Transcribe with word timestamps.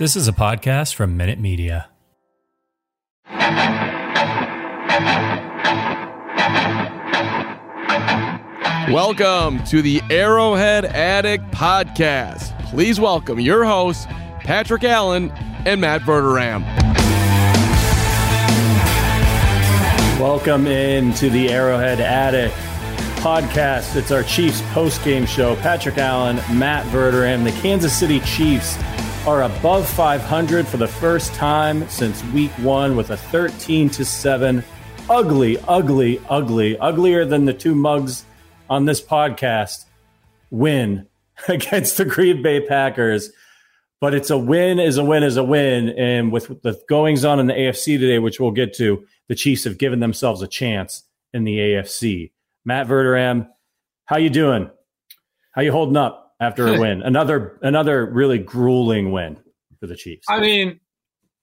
This 0.00 0.16
is 0.16 0.26
a 0.26 0.32
podcast 0.32 0.94
from 0.94 1.14
Minute 1.18 1.38
Media. 1.38 1.90
Welcome 8.90 9.62
to 9.64 9.82
the 9.82 10.00
Arrowhead 10.08 10.86
Addict 10.86 11.44
Podcast. 11.50 12.58
Please 12.70 12.98
welcome 12.98 13.38
your 13.38 13.66
hosts, 13.66 14.06
Patrick 14.38 14.84
Allen 14.84 15.30
and 15.66 15.82
Matt 15.82 16.00
Verderame. 16.00 16.64
Welcome 20.18 20.66
into 20.66 21.28
the 21.28 21.50
Arrowhead 21.50 22.00
Addict 22.00 22.54
Podcast. 23.16 23.96
It's 23.96 24.10
our 24.10 24.22
Chiefs 24.22 24.62
post-game 24.72 25.26
show. 25.26 25.56
Patrick 25.56 25.98
Allen, 25.98 26.36
Matt 26.58 26.86
Verderame, 26.86 27.44
the 27.44 27.52
Kansas 27.60 27.94
City 27.94 28.20
Chiefs 28.20 28.78
are 29.26 29.42
above 29.42 29.86
500 29.88 30.66
for 30.66 30.78
the 30.78 30.88
first 30.88 31.34
time 31.34 31.86
since 31.88 32.24
week 32.26 32.50
one 32.52 32.96
with 32.96 33.10
a 33.10 33.16
13 33.16 33.90
to 33.90 34.04
7 34.04 34.64
ugly, 35.10 35.58
ugly, 35.68 36.20
ugly, 36.30 36.78
uglier 36.78 37.24
than 37.24 37.44
the 37.44 37.52
two 37.52 37.74
mugs 37.74 38.24
on 38.70 38.86
this 38.86 39.02
podcast 39.02 39.84
win 40.50 41.06
against 41.48 41.98
the 41.98 42.04
Green 42.04 42.42
Bay 42.42 42.60
Packers. 42.66 43.30
But 44.00 44.14
it's 44.14 44.30
a 44.30 44.38
win 44.38 44.78
is 44.78 44.96
a 44.96 45.04
win 45.04 45.22
is 45.22 45.36
a 45.36 45.44
win. 45.44 45.90
And 45.90 46.32
with 46.32 46.62
the 46.62 46.80
goings 46.88 47.24
on 47.24 47.38
in 47.38 47.46
the 47.46 47.52
AFC 47.52 47.98
today, 47.98 48.18
which 48.18 48.40
we'll 48.40 48.52
get 48.52 48.72
to, 48.76 49.04
the 49.28 49.34
Chiefs 49.34 49.64
have 49.64 49.76
given 49.76 50.00
themselves 50.00 50.40
a 50.40 50.48
chance 50.48 51.02
in 51.34 51.44
the 51.44 51.58
AFC. 51.58 52.30
Matt 52.64 52.86
Verderame, 52.86 53.48
how 54.06 54.16
you 54.16 54.30
doing? 54.30 54.70
How 55.52 55.60
you 55.60 55.72
holding 55.72 55.96
up? 55.96 56.29
After 56.40 56.66
a 56.66 56.80
win. 56.80 57.02
Another 57.02 57.58
another 57.62 58.06
really 58.06 58.38
grueling 58.38 59.12
win 59.12 59.36
for 59.78 59.86
the 59.86 59.96
Chiefs. 59.96 60.26
I 60.28 60.40
mean, 60.40 60.80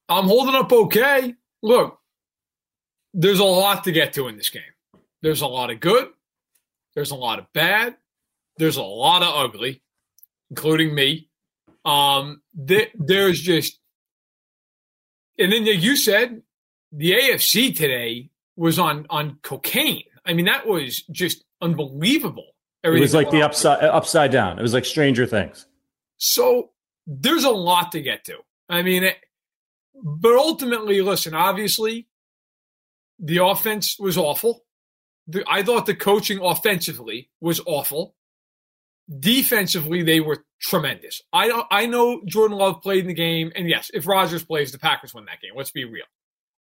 I'm 0.08 0.24
holding 0.24 0.54
up 0.54 0.72
okay. 0.72 1.34
Look, 1.62 1.98
there's 3.14 3.38
a 3.38 3.44
lot 3.44 3.84
to 3.84 3.92
get 3.92 4.12
to 4.14 4.28
in 4.28 4.36
this 4.36 4.50
game. 4.50 4.62
There's 5.22 5.40
a 5.40 5.46
lot 5.46 5.70
of 5.70 5.80
good. 5.80 6.08
There's 6.94 7.10
a 7.10 7.16
lot 7.16 7.38
of 7.38 7.52
bad. 7.52 7.96
There's 8.58 8.76
a 8.76 8.82
lot 8.82 9.22
of 9.22 9.28
ugly, 9.28 9.82
including 10.50 10.94
me. 10.94 11.28
Um, 11.84 12.42
th- 12.66 12.90
there's 12.94 13.40
just, 13.40 13.78
and 15.38 15.52
then 15.52 15.64
like 15.64 15.80
you 15.80 15.96
said, 15.96 16.42
the 16.92 17.12
AFC 17.12 17.76
today 17.76 18.30
was 18.56 18.78
on 18.78 19.06
on 19.10 19.38
cocaine. 19.42 20.02
I 20.24 20.32
mean, 20.34 20.46
that 20.46 20.66
was 20.66 21.02
just 21.10 21.44
unbelievable. 21.60 22.48
Everything 22.84 23.02
it 23.02 23.06
was 23.06 23.14
like 23.14 23.30
the 23.30 23.42
upside 23.42 23.82
upside 23.82 24.30
down. 24.30 24.58
It 24.58 24.62
was 24.62 24.74
like 24.74 24.84
Stranger 24.84 25.26
Things. 25.26 25.66
So 26.16 26.70
there's 27.06 27.44
a 27.44 27.50
lot 27.50 27.92
to 27.92 28.00
get 28.00 28.24
to. 28.24 28.38
I 28.68 28.82
mean, 28.82 29.04
it, 29.04 29.16
but 29.94 30.36
ultimately, 30.36 31.00
listen. 31.00 31.34
Obviously, 31.34 32.06
the 33.18 33.44
offense 33.44 33.98
was 33.98 34.16
awful. 34.16 34.64
The, 35.26 35.44
I 35.48 35.62
thought 35.62 35.86
the 35.86 35.94
coaching 35.94 36.40
offensively 36.40 37.30
was 37.40 37.60
awful. 37.66 38.14
Defensively, 39.18 40.02
they 40.02 40.20
were 40.20 40.44
tremendous. 40.60 41.22
I 41.32 41.64
I 41.70 41.86
know 41.86 42.22
Jordan 42.26 42.58
Love 42.58 42.82
played 42.82 43.00
in 43.00 43.08
the 43.08 43.14
game, 43.14 43.50
and 43.56 43.68
yes, 43.68 43.90
if 43.92 44.06
Rodgers 44.06 44.44
plays, 44.44 44.70
the 44.70 44.78
Packers 44.78 45.14
win 45.14 45.24
that 45.24 45.40
game. 45.40 45.52
Let's 45.56 45.70
be 45.70 45.84
real. 45.84 46.04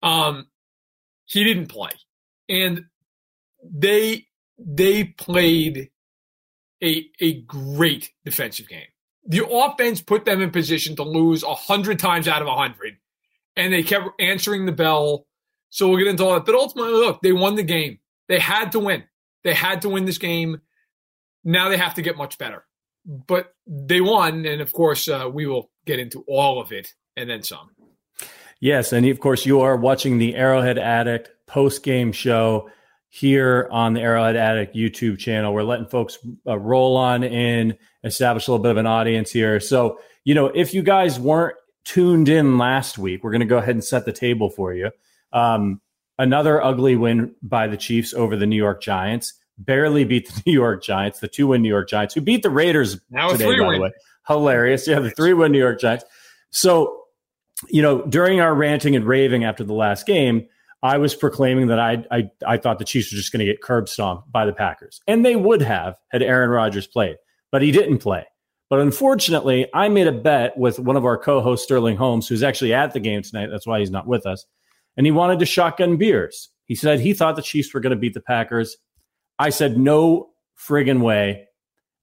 Um, 0.03 0.47
he 1.25 1.43
didn't 1.43 1.67
play, 1.67 1.91
and 2.47 2.85
they 3.63 4.27
they 4.57 5.05
played 5.05 5.89
a, 6.85 7.09
a 7.19 7.41
great 7.41 8.11
defensive 8.23 8.69
game. 8.69 8.87
The 9.27 9.47
offense 9.47 10.01
put 10.01 10.25
them 10.25 10.41
in 10.41 10.51
position 10.51 10.95
to 10.97 11.03
lose 11.03 11.43
a 11.43 11.55
hundred 11.55 11.97
times 11.99 12.27
out 12.27 12.41
of 12.41 12.47
a 12.47 12.55
hundred, 12.55 12.97
and 13.55 13.73
they 13.73 13.83
kept 13.83 14.09
answering 14.19 14.65
the 14.65 14.71
bell. 14.71 15.25
So 15.69 15.89
we'll 15.89 15.97
get 15.97 16.07
into 16.07 16.23
all 16.23 16.35
that. 16.35 16.45
But 16.45 16.55
ultimately, 16.55 16.93
look, 16.93 17.21
they 17.21 17.31
won 17.31 17.55
the 17.55 17.63
game. 17.63 17.99
They 18.27 18.39
had 18.39 18.71
to 18.73 18.79
win. 18.79 19.03
They 19.43 19.53
had 19.53 19.81
to 19.81 19.89
win 19.89 20.05
this 20.05 20.19
game. 20.19 20.61
Now 21.43 21.69
they 21.69 21.77
have 21.77 21.95
to 21.95 22.01
get 22.01 22.17
much 22.17 22.37
better. 22.37 22.65
But 23.05 23.53
they 23.67 24.01
won, 24.01 24.45
and 24.45 24.61
of 24.61 24.71
course, 24.73 25.07
uh, 25.07 25.29
we 25.31 25.47
will 25.47 25.71
get 25.85 25.99
into 25.99 26.23
all 26.27 26.61
of 26.61 26.71
it 26.71 26.93
and 27.17 27.29
then 27.29 27.43
some. 27.43 27.69
Yes, 28.59 28.93
and 28.93 29.05
of 29.07 29.19
course, 29.19 29.45
you 29.45 29.61
are 29.61 29.75
watching 29.75 30.17
the 30.17 30.35
Arrowhead 30.35 30.77
Addict 30.77 31.29
post 31.45 31.83
game 31.83 32.11
show 32.11 32.69
here 33.15 33.69
on 33.71 33.93
the 33.93 34.01
Arrowhead 34.01 34.35
Addict 34.35 34.75
YouTube 34.75 35.17
channel. 35.17 35.53
We're 35.53 35.63
letting 35.63 35.85
folks 35.85 36.17
uh, 36.45 36.59
roll 36.59 36.97
on 36.97 37.23
in, 37.23 37.77
establish 38.03 38.45
a 38.45 38.51
little 38.51 38.61
bit 38.61 38.71
of 38.71 38.77
an 38.77 38.87
audience 38.87 39.31
here. 39.31 39.61
So, 39.61 39.99
you 40.25 40.35
know, 40.35 40.47
if 40.47 40.73
you 40.73 40.83
guys 40.83 41.17
weren't 41.17 41.55
tuned 41.85 42.27
in 42.27 42.57
last 42.57 42.97
week, 42.97 43.23
we're 43.23 43.31
going 43.31 43.39
to 43.39 43.45
go 43.45 43.57
ahead 43.57 43.73
and 43.73 43.83
set 43.83 44.03
the 44.03 44.11
table 44.11 44.49
for 44.49 44.73
you. 44.73 44.91
Um, 45.31 45.79
another 46.19 46.61
ugly 46.61 46.97
win 46.97 47.33
by 47.41 47.67
the 47.67 47.77
Chiefs 47.77 48.13
over 48.13 48.35
the 48.35 48.45
New 48.45 48.57
York 48.57 48.81
Giants. 48.81 49.33
Barely 49.57 50.03
beat 50.03 50.27
the 50.27 50.43
New 50.45 50.51
York 50.53 50.83
Giants, 50.83 51.19
the 51.19 51.29
two 51.29 51.47
win 51.47 51.61
New 51.61 51.69
York 51.69 51.87
Giants, 51.87 52.13
who 52.13 52.19
beat 52.19 52.43
the 52.43 52.49
Raiders 52.49 52.99
now 53.09 53.29
today, 53.29 53.45
by 53.45 53.65
win. 53.65 53.75
the 53.75 53.79
way. 53.79 53.91
Hilarious. 54.27 54.89
Yeah, 54.89 54.99
the 54.99 55.11
three 55.11 55.31
win 55.31 55.53
New 55.53 55.59
York 55.59 55.79
Giants. 55.79 56.03
So, 56.49 57.03
you 57.69 57.81
know, 57.81 58.01
during 58.01 58.41
our 58.41 58.53
ranting 58.53 58.93
and 58.93 59.05
raving 59.05 59.45
after 59.45 59.63
the 59.63 59.73
last 59.73 60.05
game, 60.05 60.49
I 60.83 60.97
was 60.97 61.15
proclaiming 61.15 61.67
that 61.67 61.79
I 61.79 62.05
I, 62.11 62.29
I 62.45 62.57
thought 62.57 62.79
the 62.79 62.85
Chiefs 62.85 63.11
were 63.11 63.17
just 63.17 63.31
going 63.31 63.39
to 63.39 63.51
get 63.51 63.61
curb 63.61 63.89
stomped 63.89 64.31
by 64.31 64.45
the 64.45 64.53
Packers, 64.53 65.01
and 65.07 65.25
they 65.25 65.35
would 65.35 65.61
have 65.61 65.97
had 66.11 66.21
Aaron 66.21 66.49
Rodgers 66.49 66.87
played, 66.87 67.17
but 67.51 67.61
he 67.61 67.71
didn't 67.71 67.99
play. 67.99 68.25
But 68.69 68.79
unfortunately, 68.79 69.67
I 69.73 69.89
made 69.89 70.07
a 70.07 70.11
bet 70.11 70.57
with 70.57 70.79
one 70.79 70.97
of 70.97 71.05
our 71.05 71.17
co-hosts, 71.17 71.65
Sterling 71.65 71.97
Holmes, 71.97 72.27
who's 72.27 72.43
actually 72.43 72.73
at 72.73 72.93
the 72.93 72.99
game 72.99 73.21
tonight. 73.21 73.47
That's 73.51 73.67
why 73.67 73.79
he's 73.79 73.91
not 73.91 74.07
with 74.07 74.25
us, 74.25 74.45
and 74.97 75.05
he 75.05 75.11
wanted 75.11 75.39
to 75.39 75.45
shotgun 75.45 75.97
beers. 75.97 76.49
He 76.65 76.75
said 76.75 76.99
he 76.99 77.13
thought 77.13 77.35
the 77.35 77.41
Chiefs 77.41 77.73
were 77.73 77.79
going 77.79 77.91
to 77.91 77.99
beat 77.99 78.13
the 78.13 78.21
Packers. 78.21 78.77
I 79.37 79.49
said 79.49 79.77
no 79.77 80.29
friggin' 80.57 81.01
way. 81.01 81.47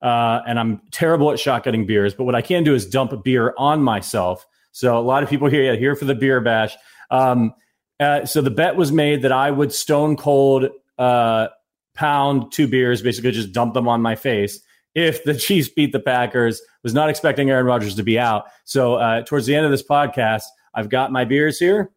Uh, 0.03 0.43
and 0.49 0.59
I'm 0.59 0.83
terrible 0.91 1.31
at 1.31 1.39
shotgunning 1.39 1.87
beers, 1.87 2.13
but 2.13 2.25
what 2.25 2.35
I 2.35 2.43
can 2.43 2.65
do 2.65 2.75
is 2.75 2.87
dump 2.87 3.13
a 3.13 3.17
beer 3.17 3.55
on 3.57 3.81
myself. 3.81 4.45
So 4.73 4.99
a 4.99 5.01
lot 5.01 5.23
of 5.23 5.29
people 5.29 5.49
here 5.49 5.77
here 5.77 5.95
for 5.95 6.07
the 6.07 6.15
beer 6.15 6.41
bash. 6.41 6.75
Um, 7.11 7.55
uh, 8.03 8.27
so 8.27 8.41
the 8.41 8.51
bet 8.51 8.77
was 8.77 8.93
made 8.93 9.23
that 9.23 9.33
I 9.33 9.51
would 9.51 9.73
stone 9.73 10.17
cold 10.17 10.69
uh, 10.99 11.49
pound 11.95 12.53
two 12.53 12.67
beers, 12.67 13.03
basically 13.03 13.33
just 13.33 13.53
dump 13.53 13.75
them 13.75 13.89
on 13.89 14.03
my 14.03 14.15
face 14.15 14.61
if 14.95 15.25
the 15.25 15.35
Chiefs 15.39 15.69
beat 15.69 15.93
the 15.93 16.01
Packers. 16.01 16.61
Was 16.83 16.95
not 16.95 17.11
expecting 17.11 17.51
Aaron 17.51 17.67
Rodgers 17.67 17.95
to 17.97 18.03
be 18.03 18.19
out. 18.19 18.47
So 18.65 18.95
uh, 18.95 19.23
towards 19.23 19.47
the 19.47 19.55
end 19.55 19.65
of 19.65 19.71
this 19.71 19.85
podcast, 19.85 20.43
I've 20.75 20.89
got 20.89 21.13
my 21.13 21.25
beers 21.25 21.59
here, 21.59 21.91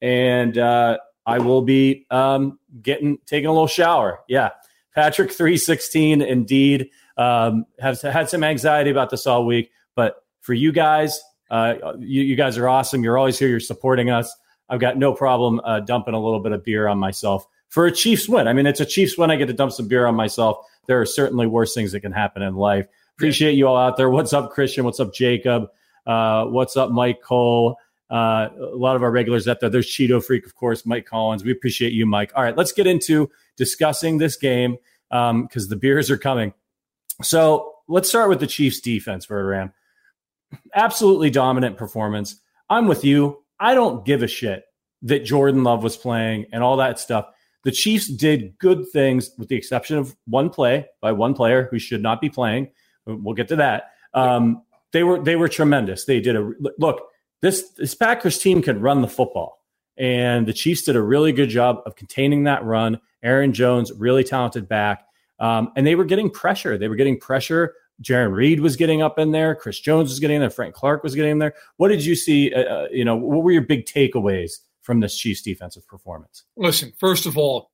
and 0.00 0.56
uh, 0.56 0.98
I 1.26 1.38
will 1.38 1.62
be 1.62 2.06
um, 2.10 2.58
getting 2.80 3.18
taking 3.26 3.46
a 3.46 3.52
little 3.52 3.66
shower. 3.66 4.20
Yeah, 4.28 4.50
Patrick 4.94 5.32
three 5.32 5.56
sixteen 5.56 6.22
indeed. 6.22 6.88
Um, 7.18 7.66
have 7.78 8.00
had 8.00 8.30
some 8.30 8.42
anxiety 8.42 8.90
about 8.90 9.10
this 9.10 9.26
all 9.26 9.44
week, 9.44 9.70
but 9.94 10.24
for 10.40 10.54
you 10.54 10.72
guys, 10.72 11.20
uh, 11.50 11.74
you, 11.98 12.22
you 12.22 12.36
guys 12.36 12.56
are 12.56 12.68
awesome. 12.68 13.04
You're 13.04 13.18
always 13.18 13.38
here. 13.38 13.48
You're 13.48 13.60
supporting 13.60 14.08
us. 14.08 14.34
I've 14.68 14.80
got 14.80 14.96
no 14.96 15.12
problem 15.12 15.60
uh, 15.64 15.80
dumping 15.80 16.14
a 16.14 16.20
little 16.20 16.40
bit 16.40 16.52
of 16.52 16.64
beer 16.64 16.88
on 16.88 16.98
myself 16.98 17.46
for 17.68 17.86
a 17.86 17.92
Chiefs 17.92 18.28
win. 18.28 18.48
I 18.48 18.52
mean, 18.52 18.66
it's 18.66 18.80
a 18.80 18.86
Chiefs 18.86 19.16
win. 19.18 19.30
I 19.30 19.36
get 19.36 19.46
to 19.46 19.52
dump 19.52 19.72
some 19.72 19.88
beer 19.88 20.06
on 20.06 20.14
myself. 20.14 20.58
There 20.86 21.00
are 21.00 21.06
certainly 21.06 21.46
worse 21.46 21.74
things 21.74 21.92
that 21.92 22.00
can 22.00 22.12
happen 22.12 22.42
in 22.42 22.54
life. 22.54 22.86
Appreciate 23.16 23.52
you 23.52 23.68
all 23.68 23.76
out 23.76 23.96
there. 23.96 24.10
What's 24.10 24.32
up, 24.32 24.50
Christian? 24.50 24.84
What's 24.84 25.00
up, 25.00 25.14
Jacob? 25.14 25.68
Uh, 26.06 26.46
what's 26.46 26.76
up, 26.76 26.90
Mike 26.90 27.22
Cole? 27.22 27.76
Uh, 28.10 28.48
a 28.58 28.76
lot 28.76 28.94
of 28.94 29.02
our 29.02 29.10
regulars 29.10 29.48
out 29.48 29.60
there. 29.60 29.70
There's 29.70 29.86
Cheeto 29.86 30.22
Freak, 30.22 30.44
of 30.44 30.54
course, 30.54 30.84
Mike 30.84 31.06
Collins. 31.06 31.44
We 31.44 31.52
appreciate 31.52 31.92
you, 31.92 32.04
Mike. 32.04 32.32
All 32.34 32.42
right, 32.42 32.56
let's 32.56 32.72
get 32.72 32.86
into 32.86 33.30
discussing 33.56 34.18
this 34.18 34.36
game 34.36 34.76
because 35.08 35.30
um, 35.30 35.68
the 35.68 35.76
beers 35.76 36.10
are 36.10 36.18
coming. 36.18 36.52
So 37.22 37.74
let's 37.88 38.08
start 38.08 38.28
with 38.28 38.40
the 38.40 38.46
Chiefs 38.46 38.80
defense 38.80 39.26
Verderame. 39.26 39.72
Absolutely 40.74 41.30
dominant 41.30 41.76
performance. 41.78 42.36
I'm 42.68 42.86
with 42.86 43.04
you. 43.04 43.41
I 43.62 43.74
don't 43.74 44.04
give 44.04 44.24
a 44.24 44.26
shit 44.26 44.64
that 45.02 45.24
Jordan 45.24 45.62
Love 45.62 45.84
was 45.84 45.96
playing 45.96 46.46
and 46.52 46.64
all 46.64 46.76
that 46.78 46.98
stuff. 46.98 47.26
The 47.62 47.70
Chiefs 47.70 48.08
did 48.08 48.58
good 48.58 48.88
things 48.92 49.30
with 49.38 49.48
the 49.48 49.56
exception 49.56 49.96
of 49.98 50.16
one 50.26 50.50
play 50.50 50.86
by 51.00 51.12
one 51.12 51.32
player 51.32 51.68
who 51.70 51.78
should 51.78 52.02
not 52.02 52.20
be 52.20 52.28
playing. 52.28 52.72
We'll 53.06 53.34
get 53.34 53.46
to 53.48 53.56
that. 53.56 53.90
Um, 54.14 54.62
they 54.92 55.04
were 55.04 55.22
they 55.22 55.36
were 55.36 55.48
tremendous. 55.48 56.04
They 56.04 56.20
did 56.20 56.34
a 56.34 56.52
look. 56.78 57.02
This 57.40 57.70
this 57.76 57.94
Packers 57.94 58.38
team 58.38 58.62
can 58.62 58.80
run 58.80 59.00
the 59.00 59.08
football, 59.08 59.58
and 59.96 60.46
the 60.46 60.52
Chiefs 60.52 60.82
did 60.82 60.96
a 60.96 61.02
really 61.02 61.32
good 61.32 61.48
job 61.48 61.82
of 61.86 61.94
containing 61.94 62.44
that 62.44 62.64
run. 62.64 63.00
Aaron 63.22 63.52
Jones, 63.52 63.92
really 63.92 64.24
talented 64.24 64.68
back, 64.68 65.04
um, 65.38 65.72
and 65.76 65.86
they 65.86 65.94
were 65.94 66.04
getting 66.04 66.30
pressure. 66.30 66.76
They 66.76 66.88
were 66.88 66.96
getting 66.96 67.18
pressure. 67.18 67.74
Jarran 68.02 68.32
Reed 68.32 68.60
was 68.60 68.76
getting 68.76 69.02
up 69.02 69.18
in 69.18 69.32
there. 69.32 69.54
Chris 69.54 69.78
Jones 69.78 70.10
was 70.10 70.20
getting 70.20 70.40
there. 70.40 70.50
Frank 70.50 70.74
Clark 70.74 71.02
was 71.02 71.14
getting 71.14 71.38
there. 71.38 71.54
What 71.76 71.88
did 71.88 72.04
you 72.04 72.14
see? 72.14 72.52
Uh, 72.52 72.62
uh 72.62 72.88
you 72.90 73.04
know, 73.04 73.16
what 73.16 73.42
were 73.42 73.52
your 73.52 73.62
big 73.62 73.86
takeaways 73.86 74.52
from 74.82 75.00
this 75.00 75.16
Chiefs 75.16 75.42
defensive 75.42 75.86
performance? 75.86 76.44
Listen, 76.56 76.92
first 76.98 77.26
of 77.26 77.38
all, 77.38 77.70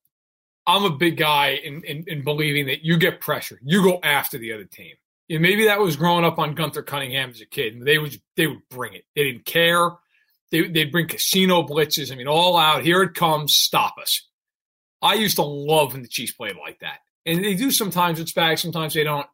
I'm 0.67 0.85
a 0.85 0.95
big 0.95 1.17
guy 1.17 1.59
in, 1.63 1.83
in, 1.83 2.03
in 2.07 2.23
believing 2.23 2.67
that 2.67 2.83
you 2.83 2.97
get 2.97 3.19
pressure, 3.19 3.59
you 3.63 3.81
go 3.81 3.99
after 4.03 4.37
the 4.37 4.53
other 4.53 4.65
team. 4.65 4.95
And 5.29 5.41
maybe 5.41 5.65
that 5.65 5.79
was 5.79 5.95
growing 5.95 6.25
up 6.25 6.39
on 6.39 6.55
Gunther 6.55 6.83
Cunningham 6.83 7.29
as 7.29 7.41
a 7.41 7.45
kid. 7.45 7.81
They 7.83 7.97
would 7.97 8.19
they 8.35 8.47
would 8.47 8.67
bring 8.69 8.93
it. 8.93 9.05
They 9.15 9.23
didn't 9.23 9.45
care. 9.45 9.91
They 10.51 10.67
they'd 10.67 10.91
bring 10.91 11.07
casino 11.07 11.63
blitzes. 11.63 12.11
I 12.11 12.15
mean, 12.15 12.27
all 12.27 12.57
out. 12.57 12.83
Here 12.83 13.03
it 13.03 13.13
comes. 13.13 13.53
Stop 13.55 13.95
us. 14.01 14.27
I 15.01 15.13
used 15.13 15.35
to 15.35 15.43
love 15.43 15.93
when 15.93 16.01
the 16.01 16.07
Chiefs 16.07 16.33
played 16.33 16.55
like 16.55 16.79
that, 16.79 16.99
and 17.25 17.43
they 17.43 17.53
do 17.53 17.69
sometimes. 17.69 18.19
It's 18.19 18.31
back. 18.31 18.57
Sometimes 18.57 18.93
they 18.93 19.03
don't. 19.03 19.27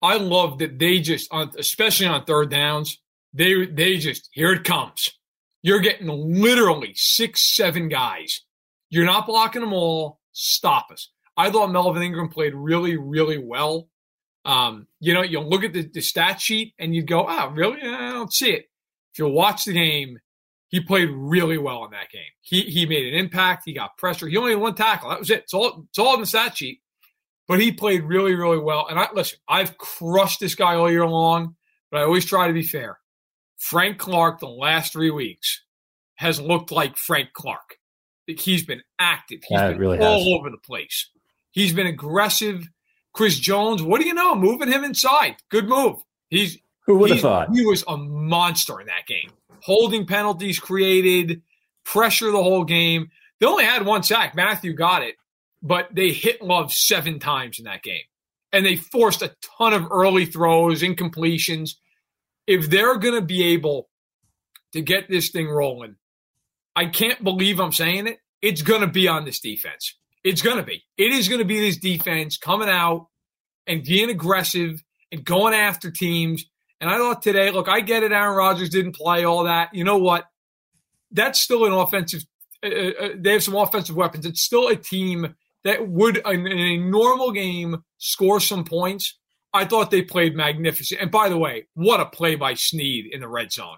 I 0.00 0.16
love 0.16 0.58
that 0.58 0.78
they 0.78 1.00
just, 1.00 1.32
especially 1.32 2.06
on 2.06 2.24
third 2.24 2.50
downs, 2.50 2.98
they 3.32 3.66
they 3.66 3.98
just 3.98 4.28
here 4.32 4.52
it 4.52 4.64
comes. 4.64 5.10
You're 5.62 5.80
getting 5.80 6.08
literally 6.08 6.92
six, 6.94 7.54
seven 7.54 7.88
guys. 7.88 8.42
You're 8.90 9.04
not 9.04 9.26
blocking 9.26 9.60
them 9.60 9.72
all. 9.72 10.20
Stop 10.32 10.90
us. 10.92 11.10
I 11.36 11.50
thought 11.50 11.70
Melvin 11.70 12.02
Ingram 12.02 12.28
played 12.28 12.54
really, 12.54 12.96
really 12.96 13.38
well. 13.38 13.88
Um, 14.44 14.86
you 15.00 15.12
know, 15.12 15.22
you'll 15.22 15.48
look 15.48 15.64
at 15.64 15.72
the, 15.72 15.82
the 15.82 16.00
stat 16.00 16.40
sheet 16.40 16.74
and 16.78 16.94
you'd 16.94 17.06
go, 17.06 17.26
oh, 17.28 17.50
really? 17.50 17.82
I 17.82 18.12
don't 18.12 18.32
see 18.32 18.50
it. 18.50 18.66
If 19.12 19.18
you 19.18 19.28
watch 19.28 19.64
the 19.64 19.72
game, 19.72 20.18
he 20.68 20.80
played 20.80 21.10
really 21.10 21.58
well 21.58 21.84
in 21.84 21.90
that 21.90 22.10
game. 22.10 22.30
He 22.40 22.62
he 22.62 22.86
made 22.86 23.12
an 23.12 23.18
impact. 23.18 23.62
He 23.64 23.72
got 23.72 23.96
pressure. 23.96 24.28
He 24.28 24.36
only 24.36 24.52
had 24.52 24.60
one 24.60 24.74
tackle. 24.74 25.10
That 25.10 25.18
was 25.18 25.30
it. 25.30 25.40
It's 25.40 25.54
all 25.54 25.86
it's 25.88 25.98
all 25.98 26.14
in 26.14 26.20
the 26.20 26.26
stat 26.26 26.56
sheet. 26.56 26.80
But 27.48 27.60
he 27.60 27.72
played 27.72 28.04
really, 28.04 28.34
really 28.34 28.58
well. 28.58 28.86
And 28.88 28.98
I 28.98 29.08
listen, 29.14 29.38
I've 29.48 29.78
crushed 29.78 30.38
this 30.38 30.54
guy 30.54 30.74
all 30.74 30.90
year 30.90 31.06
long, 31.06 31.56
but 31.90 32.00
I 32.00 32.04
always 32.04 32.26
try 32.26 32.46
to 32.46 32.52
be 32.52 32.62
fair. 32.62 32.98
Frank 33.56 33.98
Clark, 33.98 34.38
the 34.38 34.48
last 34.48 34.92
three 34.92 35.10
weeks, 35.10 35.62
has 36.16 36.40
looked 36.40 36.70
like 36.70 36.96
Frank 36.96 37.32
Clark. 37.32 37.78
He's 38.26 38.64
been 38.64 38.82
active. 38.98 39.40
He's 39.48 39.58
yeah, 39.58 39.70
been 39.70 39.78
really 39.78 39.98
all 39.98 40.24
has. 40.24 40.28
over 40.28 40.50
the 40.50 40.58
place. 40.58 41.08
He's 41.50 41.72
been 41.72 41.86
aggressive. 41.86 42.68
Chris 43.14 43.38
Jones, 43.38 43.82
what 43.82 44.00
do 44.00 44.06
you 44.06 44.14
know? 44.14 44.34
Moving 44.34 44.70
him 44.70 44.84
inside. 44.84 45.36
Good 45.48 45.68
move. 45.68 45.96
He's 46.28 46.58
who 46.86 46.98
would 46.98 47.10
have 47.10 47.20
thought? 47.20 47.48
He 47.54 47.64
was 47.64 47.82
a 47.88 47.96
monster 47.96 48.80
in 48.80 48.86
that 48.86 49.06
game. 49.06 49.30
Holding 49.60 50.06
penalties 50.06 50.58
created, 50.58 51.42
pressure 51.84 52.30
the 52.30 52.42
whole 52.42 52.64
game. 52.64 53.10
They 53.40 53.46
only 53.46 53.64
had 53.64 53.84
one 53.84 54.02
sack. 54.02 54.34
Mathieu 54.34 54.72
got 54.74 55.02
it, 55.02 55.16
but 55.62 55.88
they 55.92 56.12
hit 56.12 56.42
Love 56.42 56.72
seven 56.72 57.18
times 57.18 57.58
in 57.58 57.64
that 57.64 57.82
game. 57.82 58.02
And 58.52 58.64
they 58.64 58.76
forced 58.76 59.22
a 59.22 59.34
ton 59.58 59.74
of 59.74 59.90
early 59.90 60.24
throws, 60.24 60.82
incompletions 60.82 61.72
if 62.48 62.70
they're 62.70 62.96
going 62.96 63.14
to 63.14 63.22
be 63.22 63.42
able 63.52 63.88
to 64.72 64.80
get 64.80 65.08
this 65.08 65.28
thing 65.28 65.48
rolling, 65.48 65.96
I 66.74 66.86
can't 66.86 67.22
believe 67.22 67.60
I'm 67.60 67.72
saying 67.72 68.08
it. 68.08 68.18
It's 68.40 68.62
going 68.62 68.80
to 68.80 68.86
be 68.86 69.06
on 69.06 69.26
this 69.26 69.38
defense. 69.38 69.94
It's 70.24 70.42
going 70.42 70.56
to 70.56 70.62
be. 70.62 70.82
It 70.96 71.12
is 71.12 71.28
going 71.28 71.40
to 71.40 71.44
be 71.44 71.60
this 71.60 71.76
defense 71.76 72.38
coming 72.38 72.68
out 72.68 73.08
and 73.66 73.84
being 73.84 74.08
aggressive 74.08 74.82
and 75.12 75.24
going 75.24 75.52
after 75.52 75.90
teams. 75.90 76.44
And 76.80 76.88
I 76.88 76.96
thought 76.96 77.22
today, 77.22 77.50
look, 77.50 77.68
I 77.68 77.80
get 77.80 78.02
it. 78.02 78.12
Aaron 78.12 78.36
Rodgers 78.36 78.70
didn't 78.70 78.96
play 78.96 79.24
all 79.24 79.44
that. 79.44 79.74
You 79.74 79.84
know 79.84 79.98
what? 79.98 80.24
That's 81.10 81.38
still 81.40 81.66
an 81.66 81.72
offensive. 81.72 82.22
Uh, 82.64 82.68
uh, 82.68 82.92
uh 83.00 83.08
they 83.16 83.32
have 83.32 83.42
some 83.42 83.56
offensive 83.56 83.96
weapons. 83.96 84.24
It's 84.24 84.42
still 84.42 84.68
a 84.68 84.76
team 84.76 85.34
that 85.68 85.88
would, 85.88 86.16
in, 86.26 86.46
in 86.46 86.58
a 86.58 86.76
normal 86.78 87.30
game, 87.30 87.84
score 87.98 88.40
some 88.40 88.64
points 88.64 89.18
I 89.52 89.64
thought 89.64 89.90
they 89.90 90.02
played 90.02 90.36
magnificent. 90.36 91.00
And 91.00 91.10
by 91.10 91.28
the 91.28 91.38
way, 91.38 91.66
what 91.74 92.00
a 92.00 92.06
play 92.06 92.34
by 92.34 92.54
Sneed 92.54 93.06
in 93.12 93.20
the 93.20 93.28
red 93.28 93.52
zone. 93.52 93.76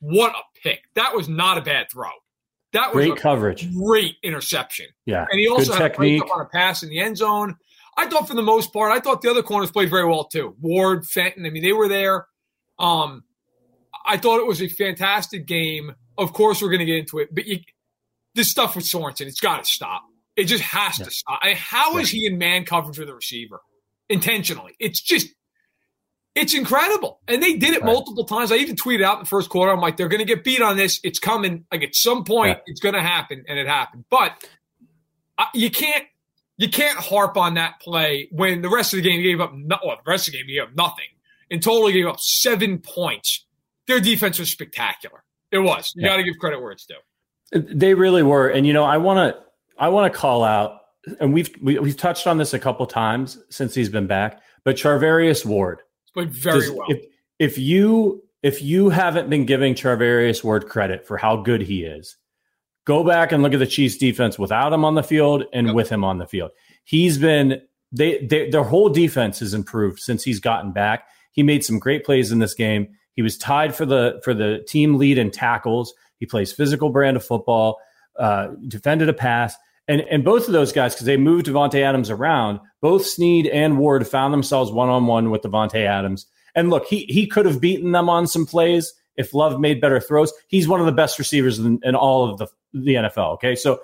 What 0.00 0.32
a 0.32 0.42
pick. 0.62 0.80
That 0.94 1.14
was 1.14 1.28
not 1.28 1.58
a 1.58 1.62
bad 1.62 1.86
throw. 1.90 2.10
That 2.72 2.94
was 2.94 3.06
great 3.06 3.18
coverage. 3.18 3.72
Great 3.74 4.16
interception. 4.22 4.86
Yeah. 5.06 5.24
And 5.30 5.40
he 5.40 5.48
also 5.48 5.72
Good 5.72 5.80
had 5.80 5.92
technique. 5.92 6.22
a 6.22 6.26
on 6.26 6.42
a 6.42 6.44
pass 6.44 6.82
in 6.82 6.90
the 6.90 6.98
end 6.98 7.16
zone. 7.16 7.56
I 7.96 8.06
thought 8.06 8.28
for 8.28 8.34
the 8.34 8.42
most 8.42 8.72
part, 8.72 8.92
I 8.92 9.00
thought 9.00 9.22
the 9.22 9.30
other 9.30 9.42
corners 9.42 9.70
played 9.70 9.88
very 9.88 10.04
well 10.04 10.24
too. 10.24 10.54
Ward, 10.60 11.06
Fenton, 11.06 11.46
I 11.46 11.50
mean, 11.50 11.62
they 11.62 11.72
were 11.72 11.88
there. 11.88 12.26
Um, 12.78 13.24
I 14.04 14.18
thought 14.18 14.40
it 14.40 14.46
was 14.46 14.60
a 14.60 14.68
fantastic 14.68 15.46
game. 15.46 15.94
Of 16.18 16.34
course, 16.34 16.60
we're 16.60 16.68
going 16.68 16.80
to 16.80 16.86
get 16.86 16.98
into 16.98 17.18
it, 17.18 17.34
but 17.34 17.46
you, 17.46 17.60
this 18.34 18.50
stuff 18.50 18.76
with 18.76 18.84
Sorensen, 18.84 19.22
it's 19.22 19.40
got 19.40 19.64
to 19.64 19.70
stop. 19.70 20.02
It 20.36 20.44
just 20.44 20.62
has 20.62 20.98
yeah. 20.98 21.06
to 21.06 21.10
stop. 21.10 21.40
I 21.42 21.48
mean, 21.48 21.56
how 21.56 21.94
yeah. 21.94 22.02
is 22.02 22.10
he 22.10 22.26
in 22.26 22.38
man 22.38 22.64
coverage 22.64 22.98
with 22.98 23.08
a 23.08 23.14
receiver? 23.14 23.60
intentionally. 24.08 24.76
It's 24.78 25.00
just, 25.00 25.28
it's 26.34 26.54
incredible. 26.54 27.20
And 27.26 27.42
they 27.42 27.54
did 27.54 27.74
it 27.74 27.82
right. 27.82 27.92
multiple 27.92 28.24
times. 28.24 28.52
I 28.52 28.56
even 28.56 28.76
tweeted 28.76 29.02
out 29.02 29.14
in 29.14 29.24
the 29.24 29.28
first 29.28 29.48
quarter, 29.50 29.72
I'm 29.72 29.80
like, 29.80 29.96
they're 29.96 30.08
going 30.08 30.20
to 30.20 30.24
get 30.24 30.44
beat 30.44 30.60
on 30.60 30.76
this. 30.76 31.00
It's 31.02 31.18
coming. 31.18 31.64
Like 31.72 31.82
at 31.82 31.94
some 31.96 32.24
point, 32.24 32.58
yeah. 32.58 32.62
it's 32.66 32.80
going 32.80 32.94
to 32.94 33.02
happen. 33.02 33.44
And 33.48 33.58
it 33.58 33.66
happened. 33.66 34.04
But 34.10 34.46
you 35.54 35.70
can't, 35.70 36.04
you 36.56 36.68
can't 36.68 36.98
harp 36.98 37.36
on 37.36 37.54
that 37.54 37.80
play 37.80 38.28
when 38.30 38.62
the 38.62 38.70
rest 38.70 38.92
of 38.94 38.98
the 38.98 39.02
game 39.02 39.22
gave 39.22 39.40
up, 39.40 39.52
no, 39.54 39.76
well, 39.84 39.96
the 40.04 40.10
rest 40.10 40.28
of 40.28 40.32
the 40.32 40.38
game 40.38 40.46
gave 40.46 40.62
up 40.62 40.76
nothing. 40.76 41.06
and 41.50 41.62
totally 41.62 41.92
gave 41.92 42.06
up 42.06 42.20
seven 42.20 42.78
points. 42.78 43.44
Their 43.86 44.00
defense 44.00 44.38
was 44.38 44.50
spectacular. 44.50 45.22
It 45.52 45.58
was. 45.58 45.92
You 45.94 46.04
got 46.04 46.16
to 46.16 46.24
give 46.24 46.38
credit 46.38 46.60
where 46.60 46.72
it's 46.72 46.86
due. 46.86 46.94
They 47.52 47.94
really 47.94 48.22
were. 48.22 48.48
And, 48.48 48.66
you 48.66 48.72
know, 48.72 48.84
I 48.84 48.96
want 48.96 49.34
to, 49.34 49.42
I 49.78 49.88
want 49.88 50.12
to 50.12 50.18
call 50.18 50.44
out 50.44 50.80
and 51.20 51.32
we've 51.32 51.50
we, 51.60 51.74
have 51.74 51.82
we 51.82 51.90
have 51.90 51.98
touched 51.98 52.26
on 52.26 52.38
this 52.38 52.54
a 52.54 52.58
couple 52.58 52.86
times 52.86 53.38
since 53.48 53.74
he's 53.74 53.88
been 53.88 54.06
back, 54.06 54.40
but 54.64 54.76
Charvarius 54.76 55.44
Ward 55.44 55.82
played 56.12 56.30
very 56.30 56.60
does, 56.60 56.70
well. 56.70 56.86
If, 56.88 57.04
if 57.38 57.58
you 57.58 58.22
if 58.42 58.62
you 58.62 58.90
haven't 58.90 59.30
been 59.30 59.46
giving 59.46 59.74
Charvarius 59.74 60.42
Ward 60.42 60.68
credit 60.68 61.06
for 61.06 61.16
how 61.16 61.36
good 61.36 61.62
he 61.62 61.84
is, 61.84 62.16
go 62.84 63.04
back 63.04 63.32
and 63.32 63.42
look 63.42 63.52
at 63.52 63.58
the 63.58 63.66
Chiefs 63.66 63.96
defense 63.96 64.38
without 64.38 64.72
him 64.72 64.84
on 64.84 64.94
the 64.94 65.02
field 65.02 65.44
and 65.52 65.68
yep. 65.68 65.76
with 65.76 65.88
him 65.88 66.04
on 66.04 66.18
the 66.18 66.26
field. 66.26 66.50
He's 66.84 67.18
been 67.18 67.60
they, 67.92 68.18
they 68.26 68.50
their 68.50 68.64
whole 68.64 68.88
defense 68.88 69.38
has 69.40 69.54
improved 69.54 70.00
since 70.00 70.24
he's 70.24 70.40
gotten 70.40 70.72
back. 70.72 71.04
He 71.32 71.42
made 71.42 71.64
some 71.64 71.78
great 71.78 72.04
plays 72.04 72.32
in 72.32 72.38
this 72.38 72.54
game. 72.54 72.88
He 73.12 73.22
was 73.22 73.38
tied 73.38 73.74
for 73.74 73.86
the 73.86 74.20
for 74.24 74.34
the 74.34 74.64
team 74.66 74.96
lead 74.96 75.18
in 75.18 75.30
tackles. 75.30 75.94
He 76.18 76.26
plays 76.26 76.52
physical 76.52 76.90
brand 76.90 77.16
of 77.16 77.24
football. 77.24 77.78
Uh, 78.18 78.48
defended 78.66 79.10
a 79.10 79.12
pass. 79.12 79.54
And 79.88 80.00
and 80.02 80.24
both 80.24 80.46
of 80.46 80.52
those 80.52 80.72
guys, 80.72 80.94
because 80.94 81.06
they 81.06 81.16
moved 81.16 81.46
Davante 81.46 81.80
Adams 81.80 82.10
around, 82.10 82.60
both 82.80 83.06
Sneed 83.06 83.46
and 83.46 83.78
Ward 83.78 84.06
found 84.06 84.32
themselves 84.32 84.72
one 84.72 84.88
on 84.88 85.06
one 85.06 85.30
with 85.30 85.42
Davante 85.42 85.86
Adams. 85.86 86.26
And 86.54 86.70
look, 86.70 86.86
he 86.86 87.04
he 87.08 87.26
could 87.26 87.46
have 87.46 87.60
beaten 87.60 87.92
them 87.92 88.08
on 88.08 88.26
some 88.26 88.46
plays 88.46 88.92
if 89.16 89.32
Love 89.32 89.60
made 89.60 89.80
better 89.80 90.00
throws. 90.00 90.32
He's 90.48 90.68
one 90.68 90.80
of 90.80 90.86
the 90.86 90.92
best 90.92 91.18
receivers 91.18 91.58
in, 91.58 91.78
in 91.84 91.94
all 91.94 92.28
of 92.28 92.38
the 92.38 92.46
the 92.72 92.94
NFL. 92.94 93.34
Okay, 93.34 93.54
so 93.54 93.80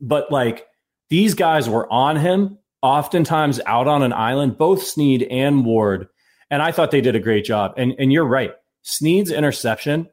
but 0.00 0.30
like 0.30 0.66
these 1.08 1.34
guys 1.34 1.68
were 1.68 1.90
on 1.90 2.16
him, 2.16 2.58
oftentimes 2.82 3.60
out 3.64 3.88
on 3.88 4.02
an 4.02 4.12
island, 4.12 4.58
both 4.58 4.82
Sneed 4.82 5.22
and 5.24 5.64
Ward. 5.64 6.08
And 6.50 6.62
I 6.62 6.72
thought 6.72 6.90
they 6.90 7.00
did 7.00 7.16
a 7.16 7.20
great 7.20 7.44
job. 7.44 7.72
And 7.78 7.94
and 7.98 8.12
you're 8.12 8.26
right. 8.26 8.52
Sneed's 8.82 9.30
interception, 9.30 10.08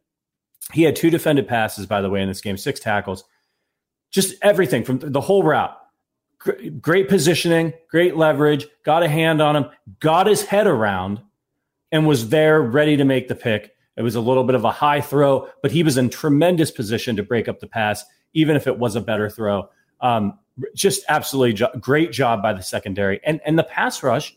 he 0.74 0.84
had 0.84 0.96
two 0.96 1.10
defended 1.10 1.48
passes, 1.48 1.86
by 1.86 2.02
the 2.02 2.10
way, 2.10 2.22
in 2.22 2.28
this 2.28 2.42
game, 2.42 2.58
six 2.58 2.80
tackles 2.80 3.24
just 4.12 4.36
everything 4.42 4.84
from 4.84 5.00
the 5.00 5.22
whole 5.22 5.44
route. 5.44 5.76
Great 6.80 7.10
positioning, 7.10 7.74
great 7.90 8.16
leverage, 8.16 8.68
got 8.84 9.04
a 9.04 9.10
hand 9.10 9.42
on 9.42 9.56
him, 9.56 9.66
got 10.00 10.28
his 10.28 10.44
head 10.44 10.68
around, 10.68 11.22
and 11.92 12.08
was 12.08 12.30
there 12.30 12.62
ready 12.62 12.96
to 12.98 13.06
make 13.06 13.28
the 13.28 13.36
pick. 13.36 13.74
It 13.98 14.04
was 14.04 14.16
a 14.16 14.22
little 14.22 14.44
bit 14.44 14.56
of 14.56 14.64
a 14.64 14.72
high 14.72 15.02
throw, 15.02 15.50
but 15.62 15.72
he 15.72 15.84
was 15.84 15.98
in 15.98 16.10
tremendous 16.10 16.70
position 16.70 17.16
to 17.16 17.24
break 17.24 17.48
up 17.48 17.60
the 17.60 17.68
pass, 17.68 18.06
even 18.34 18.56
if 18.56 18.68
it 18.68 18.78
was 18.78 18.96
a 18.96 19.02
better 19.02 19.30
throw. 19.30 19.70
Um, 20.00 20.38
just 20.76 21.04
absolutely 21.10 21.54
jo- 21.54 21.72
great 21.80 22.12
job 22.12 22.42
by 22.42 22.54
the 22.54 22.62
secondary 22.62 23.20
and 23.24 23.42
and 23.46 23.58
the 23.58 23.64
pass 23.64 24.04
rush. 24.04 24.36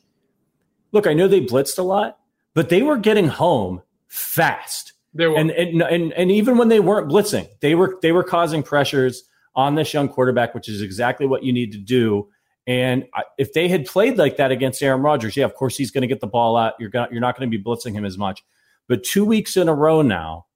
Look, 0.93 1.07
I 1.07 1.15
know 1.15 1.29
they 1.29 1.41
blitzed 1.41 1.79
a 1.79 1.83
lot, 1.83 2.19
but 2.55 2.69
they 2.71 2.83
were 2.83 2.97
getting 2.97 3.29
home 3.29 3.83
fast. 4.09 4.95
They 5.15 5.27
were. 5.27 5.37
And, 5.37 5.51
and 5.51 5.83
and 5.83 6.13
and 6.13 6.31
even 6.31 6.57
when 6.57 6.69
they 6.69 6.81
weren't 6.81 7.11
blitzing, 7.11 7.49
they 7.61 7.75
were 7.75 7.99
they 8.03 8.13
were 8.13 8.25
causing 8.25 8.63
pressures 8.63 9.25
on 9.55 9.75
this 9.75 9.93
young 9.93 10.09
quarterback, 10.09 10.55
which 10.55 10.69
is 10.69 10.83
exactly 10.83 11.27
what 11.27 11.43
you 11.43 11.53
need 11.53 11.73
to 11.73 11.79
do. 11.79 12.29
And 12.67 13.07
if 13.39 13.53
they 13.53 13.69
had 13.69 13.87
played 13.87 14.19
like 14.19 14.37
that 14.37 14.53
against 14.53 14.83
Aaron 14.83 15.03
Rodgers, 15.03 15.37
yeah, 15.37 15.45
of 15.45 15.55
course 15.55 15.77
he's 15.77 15.91
going 15.91 16.03
to 16.03 16.09
get 16.09 16.21
the 16.21 16.27
ball 16.27 16.57
out. 16.57 16.75
You're 16.79 16.91
going 16.91 17.09
you're 17.11 17.21
not 17.21 17.37
going 17.39 17.51
to 17.51 17.59
be 17.59 17.63
blitzing 17.63 17.93
him 17.93 18.05
as 18.05 18.17
much. 18.17 18.45
But 18.89 19.03
two 19.03 19.25
weeks 19.25 19.57
in 19.57 19.69
a 19.69 19.75
row 19.75 20.03
now, 20.03 20.47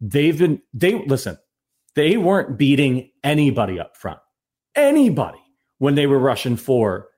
they've 0.00 0.38
been 0.38 0.62
they 0.72 1.04
listen. 1.06 1.38
They 1.94 2.16
weren't 2.16 2.56
beating 2.56 3.10
anybody 3.22 3.78
up 3.78 3.96
front, 3.96 4.20
anybody 4.74 5.40
when 5.78 5.94
they 5.94 6.06
were 6.06 6.18
rushing 6.18 6.56
four, 6.56 7.08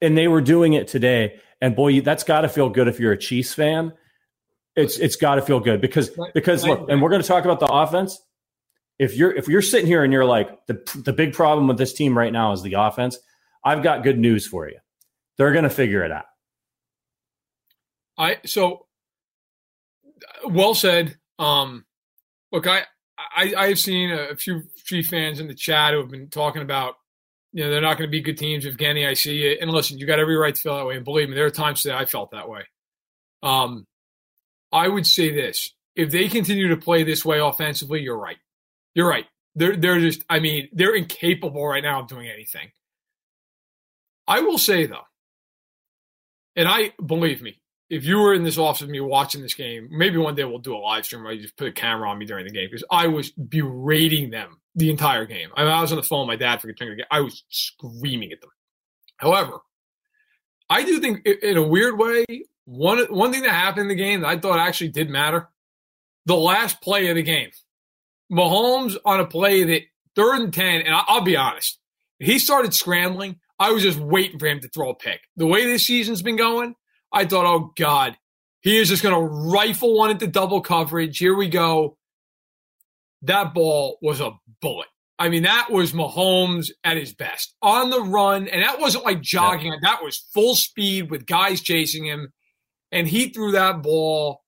and 0.00 0.16
they 0.16 0.28
were 0.28 0.40
doing 0.40 0.72
it 0.72 0.88
today. 0.88 1.38
And 1.60 1.76
boy, 1.76 2.00
that's 2.00 2.24
got 2.24 2.40
to 2.40 2.48
feel 2.48 2.68
good 2.68 2.88
if 2.88 2.98
you're 2.98 3.12
a 3.12 3.18
Chiefs 3.18 3.54
fan. 3.54 3.92
It's 4.74 4.98
it's 4.98 5.16
got 5.16 5.36
to 5.36 5.42
feel 5.42 5.60
good 5.60 5.80
because 5.80 6.10
because 6.34 6.64
look, 6.66 6.88
and 6.90 7.00
we're 7.00 7.10
going 7.10 7.22
to 7.22 7.28
talk 7.28 7.44
about 7.44 7.60
the 7.60 7.66
offense. 7.66 8.20
If 8.98 9.16
you're 9.16 9.32
if 9.34 9.48
you're 9.48 9.62
sitting 9.62 9.86
here 9.86 10.02
and 10.02 10.12
you're 10.12 10.24
like 10.24 10.66
the 10.66 10.80
the 11.04 11.12
big 11.12 11.34
problem 11.34 11.68
with 11.68 11.78
this 11.78 11.92
team 11.92 12.16
right 12.16 12.32
now 12.32 12.52
is 12.52 12.62
the 12.62 12.74
offense, 12.74 13.18
I've 13.64 13.82
got 13.82 14.02
good 14.02 14.18
news 14.18 14.46
for 14.46 14.68
you. 14.68 14.78
They're 15.36 15.52
going 15.52 15.64
to 15.64 15.70
figure 15.70 16.02
it 16.02 16.10
out. 16.10 16.24
I 18.18 18.38
so 18.46 18.86
well 20.48 20.74
said. 20.74 21.16
Um, 21.38 21.84
look, 22.52 22.66
I 22.66 22.84
I 23.18 23.54
I've 23.56 23.78
seen 23.78 24.10
a 24.10 24.36
few 24.36 24.62
Chief 24.84 25.08
fans 25.08 25.40
in 25.40 25.48
the 25.48 25.54
chat 25.54 25.92
who 25.92 26.00
have 26.00 26.10
been 26.10 26.28
talking 26.30 26.62
about 26.62 26.94
you 27.52 27.64
know 27.64 27.70
they're 27.70 27.80
not 27.80 27.98
going 27.98 28.08
to 28.08 28.12
be 28.12 28.22
good 28.22 28.38
teams. 28.38 28.64
Evgeny, 28.64 29.06
I 29.06 29.14
see 29.14 29.46
it. 29.46 29.58
And 29.60 29.70
listen, 29.70 29.98
you 29.98 30.06
got 30.06 30.18
every 30.18 30.36
right 30.36 30.54
to 30.54 30.60
feel 30.60 30.76
that 30.76 30.86
way. 30.86 30.96
And 30.96 31.04
believe 31.04 31.28
me, 31.28 31.34
there 31.34 31.46
are 31.46 31.50
times 31.50 31.82
that 31.82 31.96
I 31.96 32.04
felt 32.04 32.30
that 32.30 32.48
way. 32.48 32.62
Um, 33.42 33.86
I 34.72 34.88
would 34.88 35.06
say 35.06 35.32
this: 35.32 35.72
if 35.94 36.10
they 36.10 36.28
continue 36.28 36.68
to 36.68 36.76
play 36.76 37.02
this 37.02 37.24
way 37.24 37.40
offensively, 37.40 38.00
you're 38.00 38.18
right. 38.18 38.38
You're 38.96 39.08
right. 39.08 39.26
They're 39.54 39.76
they're 39.76 40.00
just. 40.00 40.24
I 40.28 40.40
mean, 40.40 40.68
they're 40.72 40.96
incapable 40.96 41.64
right 41.66 41.82
now 41.82 42.00
of 42.00 42.08
doing 42.08 42.28
anything. 42.28 42.72
I 44.26 44.40
will 44.40 44.58
say 44.58 44.86
though, 44.86 45.06
and 46.56 46.66
I 46.66 46.92
believe 47.04 47.42
me, 47.42 47.60
if 47.90 48.04
you 48.04 48.18
were 48.18 48.32
in 48.32 48.42
this 48.42 48.56
office 48.56 48.80
with 48.80 48.90
me 48.90 49.00
watching 49.00 49.42
this 49.42 49.54
game, 49.54 49.88
maybe 49.92 50.16
one 50.16 50.34
day 50.34 50.44
we'll 50.44 50.58
do 50.58 50.74
a 50.74 50.78
live 50.78 51.04
stream 51.04 51.22
where 51.22 51.32
you 51.34 51.42
just 51.42 51.58
put 51.58 51.68
a 51.68 51.72
camera 51.72 52.08
on 52.08 52.18
me 52.18 52.24
during 52.24 52.46
the 52.46 52.50
game 52.50 52.68
because 52.70 52.84
I 52.90 53.06
was 53.06 53.30
berating 53.32 54.30
them 54.30 54.60
the 54.74 54.90
entire 54.90 55.26
game. 55.26 55.50
I, 55.54 55.62
mean, 55.62 55.72
I 55.72 55.82
was 55.82 55.92
on 55.92 55.96
the 55.96 56.02
phone 56.02 56.26
with 56.26 56.38
my 56.38 56.44
dad 56.44 56.60
for 56.60 56.66
the 56.66 56.72
game. 56.72 56.96
I 57.10 57.20
was 57.20 57.44
screaming 57.50 58.32
at 58.32 58.40
them. 58.40 58.50
However, 59.18 59.58
I 60.70 60.84
do 60.84 61.00
think 61.00 61.26
in 61.26 61.58
a 61.58 61.62
weird 61.62 61.98
way, 61.98 62.24
one 62.64 62.98
one 63.10 63.30
thing 63.30 63.42
that 63.42 63.52
happened 63.52 63.82
in 63.82 63.88
the 63.88 63.94
game 63.94 64.22
that 64.22 64.28
I 64.28 64.38
thought 64.38 64.58
actually 64.58 64.88
did 64.88 65.10
matter, 65.10 65.50
the 66.24 66.34
last 66.34 66.80
play 66.80 67.08
of 67.08 67.16
the 67.16 67.22
game, 67.22 67.50
Mahomes 68.30 68.96
on 69.04 69.20
a 69.20 69.26
play 69.26 69.64
that 69.64 69.82
third 70.14 70.40
and 70.40 70.52
ten, 70.52 70.82
and 70.82 70.94
I'll 70.94 71.20
be 71.20 71.36
honest, 71.36 71.78
he 72.18 72.38
started 72.38 72.74
scrambling. 72.74 73.40
I 73.58 73.72
was 73.72 73.82
just 73.82 73.98
waiting 73.98 74.38
for 74.38 74.46
him 74.46 74.60
to 74.60 74.68
throw 74.68 74.90
a 74.90 74.94
pick. 74.94 75.20
The 75.36 75.46
way 75.46 75.64
this 75.64 75.86
season's 75.86 76.22
been 76.22 76.36
going, 76.36 76.74
I 77.12 77.24
thought, 77.24 77.46
oh 77.46 77.72
God, 77.76 78.16
he 78.60 78.76
is 78.76 78.88
just 78.88 79.02
going 79.02 79.14
to 79.14 79.50
rifle 79.50 79.96
one 79.96 80.10
into 80.10 80.26
double 80.26 80.60
coverage. 80.60 81.18
Here 81.18 81.34
we 81.34 81.48
go. 81.48 81.96
That 83.22 83.54
ball 83.54 83.98
was 84.02 84.20
a 84.20 84.32
bullet. 84.60 84.88
I 85.18 85.30
mean, 85.30 85.44
that 85.44 85.68
was 85.70 85.92
Mahomes 85.92 86.70
at 86.84 86.98
his 86.98 87.14
best 87.14 87.54
on 87.62 87.88
the 87.88 88.02
run. 88.02 88.48
And 88.48 88.62
that 88.62 88.78
wasn't 88.78 89.04
like 89.04 89.22
jogging. 89.22 89.72
Yeah. 89.72 89.78
That 89.82 90.04
was 90.04 90.26
full 90.34 90.54
speed 90.54 91.10
with 91.10 91.26
guys 91.26 91.62
chasing 91.62 92.04
him. 92.04 92.32
And 92.92 93.08
he 93.08 93.30
threw 93.30 93.52
that 93.52 93.82
ball 93.82 94.42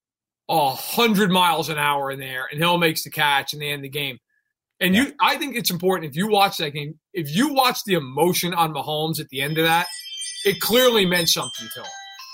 a 0.49 0.71
hundred 0.71 1.31
miles 1.31 1.69
an 1.69 1.79
hour 1.79 2.11
in 2.11 2.19
there 2.19 2.47
and 2.51 2.59
Hill 2.59 2.79
makes 2.79 3.05
the 3.05 3.11
catch 3.11 3.53
and 3.53 3.61
they 3.61 3.71
end 3.71 3.85
the 3.85 3.89
game. 3.89 4.19
And 4.81 4.95
yeah. 4.95 5.03
you, 5.03 5.13
I 5.21 5.37
think 5.37 5.57
it's 5.57 5.71
important 5.71 6.11
if 6.11 6.17
you 6.17 6.29
watch 6.29 6.57
that 6.59 6.71
game, 6.71 6.99
if 7.13 7.35
you 7.35 7.53
watch 7.53 7.85
the 7.85 7.95
emotion 7.95 8.55
on 8.55 8.73
Mahomes 8.73 9.21
at 9.21 9.29
the 9.29 9.41
end 9.43 9.59
of 9.59 9.65
that, 9.65 9.87
it 10.45 10.61
clearly 10.61 11.05
meant 11.05 11.29
something 11.29 11.69
to 11.75 11.81
him. 11.81 11.87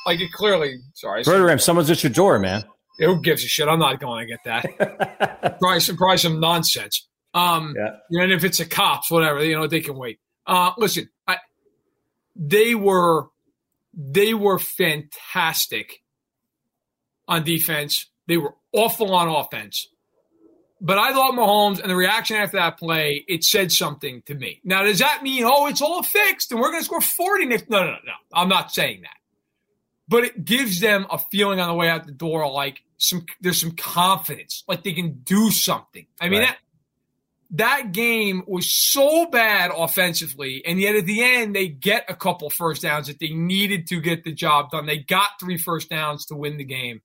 Like 0.06 0.21
it 0.21 0.33
clearly. 0.33 0.76
Sorry, 0.94 1.25
Verderame, 1.25 1.61
someone's 1.61 1.90
at 1.90 2.02
your 2.02 2.12
door, 2.12 2.38
man. 2.38 2.64
Who 2.99 3.21
gives 3.21 3.42
a 3.42 3.49
shit? 3.49 3.66
I'm 3.66 3.78
not 3.78 3.99
going 3.99 4.26
to 4.26 4.33
get 4.33 4.44
that. 4.44 5.59
probably 5.59 5.80
some, 5.80 5.97
probably 5.97 6.18
some 6.18 6.38
nonsense. 6.38 7.09
Um, 7.33 7.75
yeah. 7.76 7.97
You 8.11 8.18
know, 8.18 8.25
and 8.25 8.33
if 8.33 8.44
it's 8.44 8.61
a 8.61 8.66
cops, 8.66 9.11
whatever, 9.11 9.42
you 9.42 9.56
know, 9.56 9.66
they 9.66 9.80
can 9.80 9.97
wait. 9.97 10.21
Uh, 10.47 10.73
listen, 10.76 11.09
I, 11.26 11.38
they 12.37 12.75
were 12.75 13.26
they 13.97 14.35
were 14.35 14.59
fantastic 14.59 16.00
on 17.28 17.44
defense. 17.44 18.06
They 18.26 18.36
were 18.36 18.54
awful 18.72 19.14
on 19.14 19.28
offense. 19.28 19.88
But 20.80 20.98
I 20.98 21.12
thought 21.12 21.34
Mahomes 21.34 21.80
and 21.80 21.90
the 21.90 21.96
reaction 21.96 22.36
after 22.36 22.58
that 22.58 22.78
play, 22.78 23.24
it 23.26 23.44
said 23.44 23.72
something 23.72 24.22
to 24.26 24.34
me. 24.34 24.60
Now, 24.64 24.82
does 24.82 24.98
that 24.98 25.22
mean, 25.22 25.44
oh, 25.46 25.66
it's 25.66 25.80
all 25.80 26.02
fixed 26.02 26.52
and 26.52 26.60
we're 26.60 26.70
going 26.70 26.80
to 26.80 26.84
score 26.84 27.00
40 27.00 27.46
next? 27.46 27.70
No, 27.70 27.80
no, 27.80 27.92
no, 27.92 27.98
no. 28.04 28.12
I'm 28.32 28.48
not 28.48 28.72
saying 28.72 29.02
that 29.02 29.16
but 30.08 30.24
it 30.24 30.44
gives 30.44 30.80
them 30.80 31.06
a 31.10 31.18
feeling 31.18 31.60
on 31.60 31.68
the 31.68 31.74
way 31.74 31.88
out 31.88 32.06
the 32.06 32.12
door 32.12 32.50
like 32.50 32.82
some 32.98 33.24
there's 33.40 33.60
some 33.60 33.72
confidence, 33.72 34.64
like 34.68 34.82
they 34.82 34.92
can 34.92 35.20
do 35.24 35.50
something. 35.50 36.06
I 36.20 36.28
mean 36.28 36.40
right. 36.40 36.48
that 36.48 36.58
that 37.50 37.92
game 37.92 38.42
was 38.46 38.70
so 38.70 39.26
bad 39.26 39.70
offensively, 39.74 40.62
and 40.64 40.80
yet 40.80 40.96
at 40.96 41.06
the 41.06 41.22
end 41.22 41.54
they 41.54 41.68
get 41.68 42.04
a 42.08 42.14
couple 42.14 42.50
first 42.50 42.82
downs 42.82 43.06
that 43.06 43.18
they 43.18 43.30
needed 43.30 43.86
to 43.88 44.00
get 44.00 44.24
the 44.24 44.32
job 44.32 44.70
done. 44.70 44.86
They 44.86 44.98
got 44.98 45.40
three 45.40 45.58
first 45.58 45.90
downs 45.90 46.26
to 46.26 46.34
win 46.34 46.56
the 46.56 46.64
game. 46.64 47.02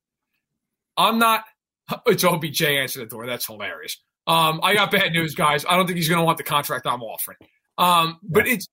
I'm 1.00 1.18
not. 1.18 1.44
It's 2.06 2.22
OBJ 2.22 2.62
answer 2.62 3.00
the 3.00 3.06
door. 3.06 3.26
That's 3.26 3.46
hilarious. 3.46 3.96
Um, 4.28 4.60
I 4.62 4.74
got 4.74 4.92
bad 4.92 5.12
news, 5.12 5.34
guys. 5.34 5.66
I 5.68 5.76
don't 5.76 5.86
think 5.86 5.96
he's 5.96 6.08
going 6.08 6.20
to 6.20 6.24
want 6.24 6.38
the 6.38 6.44
contract 6.44 6.86
I'm 6.86 7.02
offering. 7.02 7.38
Um, 7.78 8.20
but 8.22 8.46
it's 8.46 8.68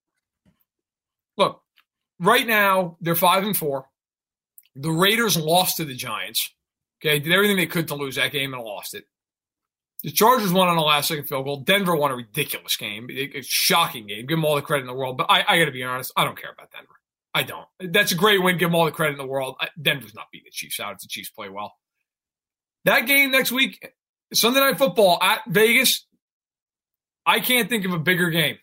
look 1.35 1.63
right 2.19 2.45
now 2.45 2.97
they're 3.01 3.15
five 3.15 3.43
and 3.43 3.57
four. 3.57 3.85
The 4.75 4.91
Raiders 4.91 5.35
lost 5.35 5.77
to 5.77 5.85
the 5.85 5.95
Giants. 5.95 6.53
Okay, 7.01 7.17
did 7.17 7.33
everything 7.33 7.57
they 7.57 7.65
could 7.65 7.87
to 7.87 7.95
lose 7.95 8.17
that 8.17 8.31
game 8.31 8.53
and 8.53 8.63
lost 8.63 8.93
it. 8.93 9.05
The 10.03 10.11
Chargers 10.11 10.53
won 10.53 10.67
on 10.67 10.77
a 10.77 10.83
last 10.83 11.07
second 11.07 11.25
field 11.25 11.45
goal. 11.45 11.61
Denver 11.61 11.95
won 11.95 12.11
a 12.11 12.15
ridiculous 12.15 12.75
game, 12.75 13.07
It's 13.09 13.47
a 13.47 13.49
shocking 13.49 14.05
game. 14.05 14.27
Give 14.27 14.37
them 14.37 14.45
all 14.45 14.55
the 14.55 14.61
credit 14.61 14.81
in 14.81 14.87
the 14.87 14.93
world. 14.93 15.17
But 15.17 15.25
I, 15.29 15.43
I 15.47 15.57
got 15.57 15.65
to 15.65 15.71
be 15.71 15.83
honest, 15.83 16.11
I 16.15 16.23
don't 16.23 16.39
care 16.39 16.51
about 16.51 16.71
Denver. 16.71 16.93
I 17.33 17.43
don't. 17.43 17.67
That's 17.93 18.11
a 18.11 18.15
great 18.15 18.41
win. 18.43 18.57
Give 18.57 18.69
them 18.69 18.75
all 18.75 18.85
the 18.85 18.91
credit 18.91 19.13
in 19.13 19.17
the 19.17 19.25
world. 19.25 19.55
Denver's 19.81 20.13
not 20.13 20.27
beating 20.31 20.45
the 20.45 20.51
Chiefs 20.51 20.79
out 20.79 20.93
if 20.93 20.99
the 20.99 21.07
Chiefs 21.07 21.29
play 21.29 21.49
well. 21.49 21.73
That 22.85 23.01
game 23.01 23.31
next 23.31 23.51
week, 23.51 23.93
Sunday 24.33 24.59
Night 24.59 24.77
Football 24.77 25.19
at 25.21 25.41
Vegas, 25.47 26.05
I 27.25 27.39
can't 27.39 27.69
think 27.69 27.85
of 27.85 27.93
a 27.93 27.99
bigger 27.99 28.29
game. 28.29 28.57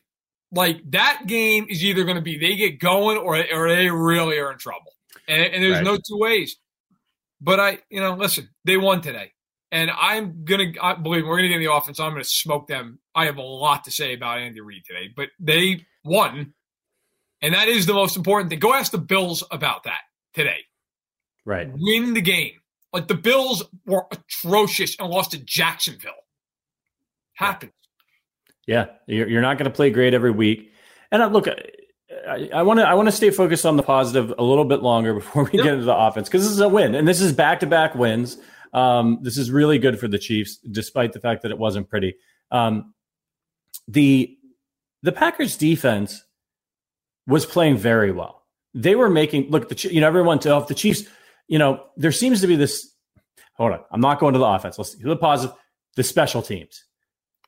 Like 0.53 0.91
that 0.93 1.25
game 1.27 1.67
is 1.69 1.85
either 1.85 2.05
going 2.05 2.17
to 2.17 2.23
be 2.23 2.39
they 2.39 2.57
get 2.57 2.79
going 2.79 3.19
or, 3.19 3.37
or 3.53 3.69
they 3.69 3.91
really 3.91 4.39
are 4.39 4.53
in 4.53 4.59
trouble 4.59 4.95
and, 5.29 5.43
and 5.43 5.63
there's 5.63 5.77
right. 5.77 5.85
no 5.85 5.97
two 5.97 6.19
ways. 6.19 6.57
But 7.41 7.61
I, 7.61 7.79
you 7.91 8.01
know, 8.01 8.15
listen, 8.15 8.49
they 8.65 8.77
won 8.77 9.01
today, 9.01 9.33
and 9.71 9.91
I'm 9.91 10.45
gonna 10.45 10.73
I 10.81 10.95
believe 10.95 11.27
we're 11.27 11.37
gonna 11.37 11.49
get 11.49 11.57
in 11.57 11.63
the 11.63 11.73
offense. 11.73 12.01
I'm 12.01 12.13
gonna 12.13 12.25
smoke 12.25 12.69
them. 12.69 12.99
I 13.15 13.27
have 13.27 13.37
a 13.37 13.43
lot 13.43 13.85
to 13.85 13.91
say 13.91 14.15
about 14.15 14.39
Andy 14.39 14.61
Reid 14.61 14.85
today, 14.87 15.11
but 15.15 15.29
they 15.39 15.85
won, 16.05 16.55
and 17.43 17.55
that 17.55 17.69
is 17.69 17.87
the 17.87 17.95
most 17.95 18.17
important 18.17 18.51
thing. 18.51 18.61
Go 18.61 18.73
ask 18.73 18.93
the 18.93 18.99
Bills 18.99 19.45
about 19.51 19.85
that 19.85 20.01
today. 20.33 20.61
Right, 21.45 21.71
win 21.73 22.15
the 22.15 22.23
game. 22.23 22.53
Like 22.95 23.09
the 23.09 23.17
Bills 23.17 23.65
were 23.87 24.07
atrocious 24.13 24.97
and 25.01 25.11
lost 25.11 25.33
to 25.33 25.39
Jacksonville. 25.39 26.13
Happens. 27.33 27.73
Yeah, 28.69 28.87
you're, 29.09 29.29
you're 29.29 29.43
not 29.43 29.59
going 29.59 29.71
to 29.71 29.75
play 29.75 29.91
great 29.91 30.15
every 30.15 30.31
week. 30.31 30.73
And 31.11 31.21
uh, 31.21 31.27
look, 31.27 31.49
I 32.53 32.63
want 32.63 32.79
to 32.79 32.87
I 32.87 32.95
want 32.95 33.09
to 33.09 33.13
stay 33.13 33.31
focused 33.31 33.67
on 33.67 33.77
the 33.77 33.83
positive 33.83 34.33
a 34.39 34.43
little 34.45 34.65
bit 34.65 34.83
longer 34.83 35.13
before 35.21 35.43
we 35.43 35.51
yep. 35.55 35.65
get 35.65 35.75
into 35.75 35.87
the 35.87 35.97
offense 35.97 36.29
because 36.29 36.45
this 36.45 36.53
is 36.53 36.61
a 36.61 36.69
win 36.69 36.95
and 36.95 37.07
this 37.07 37.21
is 37.21 37.33
back 37.33 37.61
to 37.61 37.67
back 37.67 37.97
wins. 37.97 38.39
Um, 38.73 39.19
this 39.23 39.37
is 39.37 39.51
really 39.51 39.79
good 39.79 39.99
for 39.99 40.09
the 40.09 40.19
Chiefs, 40.19 40.59
despite 40.59 41.13
the 41.13 41.21
fact 41.21 41.43
that 41.43 41.51
it 41.51 41.59
wasn't 41.59 41.89
pretty. 41.89 42.15
Um, 42.53 42.95
the 43.89 44.39
the 45.03 45.13
Packers 45.13 45.57
defense 45.57 46.25
was 47.27 47.45
playing 47.45 47.77
very 47.77 48.13
well. 48.13 48.45
They 48.73 48.95
were 48.95 49.11
making 49.11 49.51
look 49.51 49.69
the 49.69 49.89
you 49.93 50.01
know 50.01 50.07
everyone 50.07 50.39
to 50.41 50.65
the 50.69 50.75
Chiefs. 50.75 51.03
You 51.49 51.59
know 51.59 51.87
there 51.97 52.13
seems 52.13 52.41
to 52.41 52.47
be 52.47 52.57
this. 52.57 52.93
Hold 53.55 53.73
on, 53.73 53.81
I'm 53.91 54.01
not 54.01 54.19
going 54.19 54.33
to 54.33 54.39
the 54.39 54.47
offense. 54.47 54.79
Let's 54.79 54.97
see 54.97 55.03
the 55.03 55.17
positive. 55.17 55.57
The 55.97 56.03
special 56.03 56.43
teams. 56.43 56.85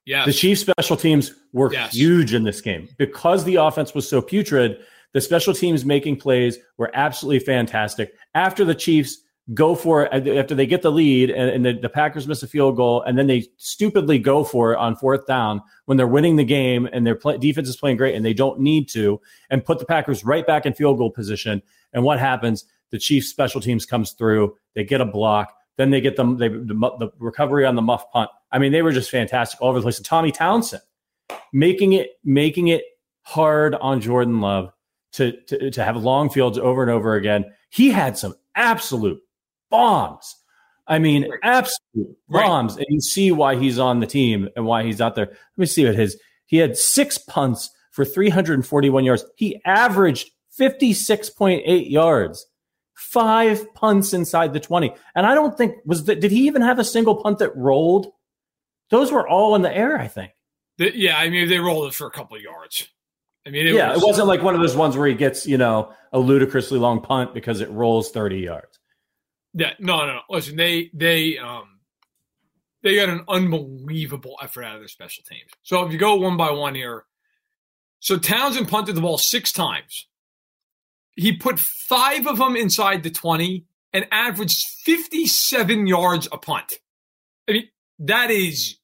Yeah. 0.06 0.24
The 0.24 0.32
Chiefs 0.32 0.60
special 0.60 0.96
teams 0.96 1.32
were 1.52 1.72
yes. 1.72 1.92
huge 1.92 2.32
in 2.32 2.44
this 2.44 2.60
game 2.60 2.88
because 2.96 3.44
the 3.44 3.56
offense 3.56 3.92
was 3.92 4.08
so 4.08 4.22
putrid. 4.22 4.78
The 5.12 5.20
special 5.20 5.52
teams 5.52 5.84
making 5.84 6.18
plays 6.18 6.58
were 6.78 6.90
absolutely 6.94 7.40
fantastic. 7.40 8.14
After 8.34 8.64
the 8.64 8.74
Chiefs 8.74 9.18
go 9.54 9.74
for 9.74 10.04
it, 10.04 10.28
after 10.28 10.54
they 10.54 10.66
get 10.66 10.82
the 10.82 10.90
lead 10.90 11.30
and, 11.30 11.50
and 11.50 11.64
the, 11.64 11.72
the, 11.80 11.88
Packers 11.88 12.26
miss 12.26 12.42
a 12.42 12.48
field 12.48 12.76
goal, 12.76 13.02
and 13.02 13.16
then 13.16 13.26
they 13.26 13.46
stupidly 13.58 14.18
go 14.18 14.42
for 14.42 14.72
it 14.72 14.76
on 14.76 14.96
fourth 14.96 15.26
down 15.26 15.60
when 15.84 15.96
they're 15.96 16.06
winning 16.06 16.36
the 16.36 16.44
game 16.44 16.88
and 16.92 17.06
their 17.06 17.14
play, 17.14 17.38
defense 17.38 17.68
is 17.68 17.76
playing 17.76 17.96
great 17.96 18.14
and 18.14 18.24
they 18.24 18.34
don't 18.34 18.60
need 18.60 18.88
to, 18.90 19.20
and 19.50 19.64
put 19.64 19.78
the 19.78 19.86
Packers 19.86 20.24
right 20.24 20.46
back 20.46 20.66
in 20.66 20.74
field 20.74 20.98
goal 20.98 21.10
position. 21.10 21.62
And 21.92 22.02
what 22.04 22.18
happens? 22.18 22.64
The 22.90 22.98
Chiefs 22.98 23.28
special 23.28 23.60
teams 23.60 23.86
comes 23.86 24.12
through. 24.12 24.54
They 24.74 24.84
get 24.84 25.00
a 25.00 25.06
block. 25.06 25.52
Then 25.76 25.90
they 25.90 26.00
get 26.00 26.16
them 26.16 26.38
they, 26.38 26.48
the, 26.48 26.74
the 26.98 27.10
recovery 27.18 27.66
on 27.66 27.74
the 27.74 27.82
muff 27.82 28.10
punt. 28.10 28.30
I 28.50 28.58
mean, 28.58 28.72
they 28.72 28.82
were 28.82 28.92
just 28.92 29.10
fantastic 29.10 29.60
all 29.60 29.68
over 29.68 29.78
the 29.78 29.84
place. 29.84 29.98
And 29.98 30.06
Tommy 30.06 30.32
Townsend 30.32 30.82
making 31.52 31.92
it 31.92 32.10
making 32.24 32.68
it 32.68 32.84
hard 33.22 33.74
on 33.74 34.00
Jordan 34.00 34.40
Love 34.40 34.72
to, 35.12 35.32
to, 35.32 35.70
to 35.70 35.84
have 35.84 35.96
long 35.96 36.30
fields 36.30 36.58
over 36.58 36.82
and 36.82 36.90
over 36.90 37.14
again. 37.14 37.44
He 37.70 37.90
had 37.90 38.16
some 38.16 38.34
absolute 38.54 39.20
bombs. 39.70 40.36
I 40.86 40.98
mean, 40.98 41.28
absolute 41.42 42.16
bombs. 42.28 42.76
Right. 42.76 42.86
And 42.86 42.94
you 42.94 43.00
see 43.00 43.32
why 43.32 43.56
he's 43.56 43.78
on 43.78 44.00
the 44.00 44.06
team 44.06 44.48
and 44.54 44.64
why 44.66 44.84
he's 44.84 45.00
out 45.00 45.14
there. 45.14 45.26
Let 45.26 45.38
me 45.56 45.66
see 45.66 45.84
what 45.84 45.96
his 45.96 46.18
he 46.46 46.58
had 46.58 46.76
six 46.76 47.18
punts 47.18 47.70
for 47.90 48.04
341 48.04 49.04
yards. 49.04 49.24
He 49.36 49.60
averaged 49.64 50.30
56.8 50.58 51.90
yards. 51.90 52.46
Five 52.96 53.72
punts 53.74 54.12
inside 54.12 54.52
the 54.52 54.60
20. 54.60 54.92
And 55.14 55.26
I 55.26 55.34
don't 55.34 55.56
think 55.56 55.76
was 55.84 56.04
that 56.04 56.20
did 56.20 56.32
he 56.32 56.46
even 56.46 56.62
have 56.62 56.78
a 56.78 56.84
single 56.84 57.16
punt 57.16 57.38
that 57.38 57.54
rolled? 57.54 58.12
Those 58.90 59.12
were 59.12 59.28
all 59.28 59.54
in 59.54 59.62
the 59.62 59.74
air, 59.74 59.98
I 59.98 60.08
think. 60.08 60.32
The, 60.78 60.96
yeah, 60.96 61.18
I 61.18 61.28
mean 61.30 61.48
they 61.48 61.58
rolled 61.58 61.88
it 61.88 61.94
for 61.94 62.06
a 62.06 62.10
couple 62.10 62.36
of 62.36 62.42
yards. 62.42 62.88
I 63.46 63.50
mean, 63.50 63.66
it 63.66 63.74
yeah, 63.74 63.92
was, 63.92 64.02
it 64.02 64.06
wasn't 64.06 64.28
like 64.28 64.42
one 64.42 64.54
of 64.54 64.60
those 64.60 64.74
ones 64.74 64.96
where 64.96 65.06
he 65.06 65.14
gets 65.14 65.46
you 65.46 65.58
know 65.58 65.92
a 66.12 66.18
ludicrously 66.18 66.78
long 66.78 67.00
punt 67.00 67.34
because 67.34 67.60
it 67.60 67.70
rolls 67.70 68.10
thirty 68.10 68.38
yards. 68.38 68.78
Yeah, 69.54 69.72
no, 69.78 70.06
no, 70.06 70.14
no. 70.14 70.20
Listen, 70.28 70.56
they 70.56 70.90
they 70.92 71.38
um 71.38 71.80
they 72.82 72.96
got 72.96 73.08
an 73.08 73.24
unbelievable 73.28 74.36
effort 74.42 74.64
out 74.64 74.74
of 74.74 74.80
their 74.80 74.88
special 74.88 75.24
teams. 75.24 75.50
So 75.62 75.84
if 75.84 75.92
you 75.92 75.98
go 75.98 76.14
one 76.16 76.36
by 76.36 76.50
one 76.50 76.74
here, 76.74 77.04
so 78.00 78.18
Townsend 78.18 78.68
punted 78.68 78.94
the 78.94 79.00
ball 79.00 79.18
six 79.18 79.52
times. 79.52 80.06
He 81.16 81.36
put 81.36 81.58
five 81.58 82.26
of 82.26 82.38
them 82.38 82.56
inside 82.56 83.02
the 83.02 83.10
twenty 83.10 83.64
and 83.92 84.06
averaged 84.10 84.64
fifty-seven 84.84 85.86
yards 85.86 86.28
a 86.30 86.38
punt. 86.38 86.74
I 87.48 87.52
mean, 87.52 87.68
that 88.00 88.30
is 88.30 88.76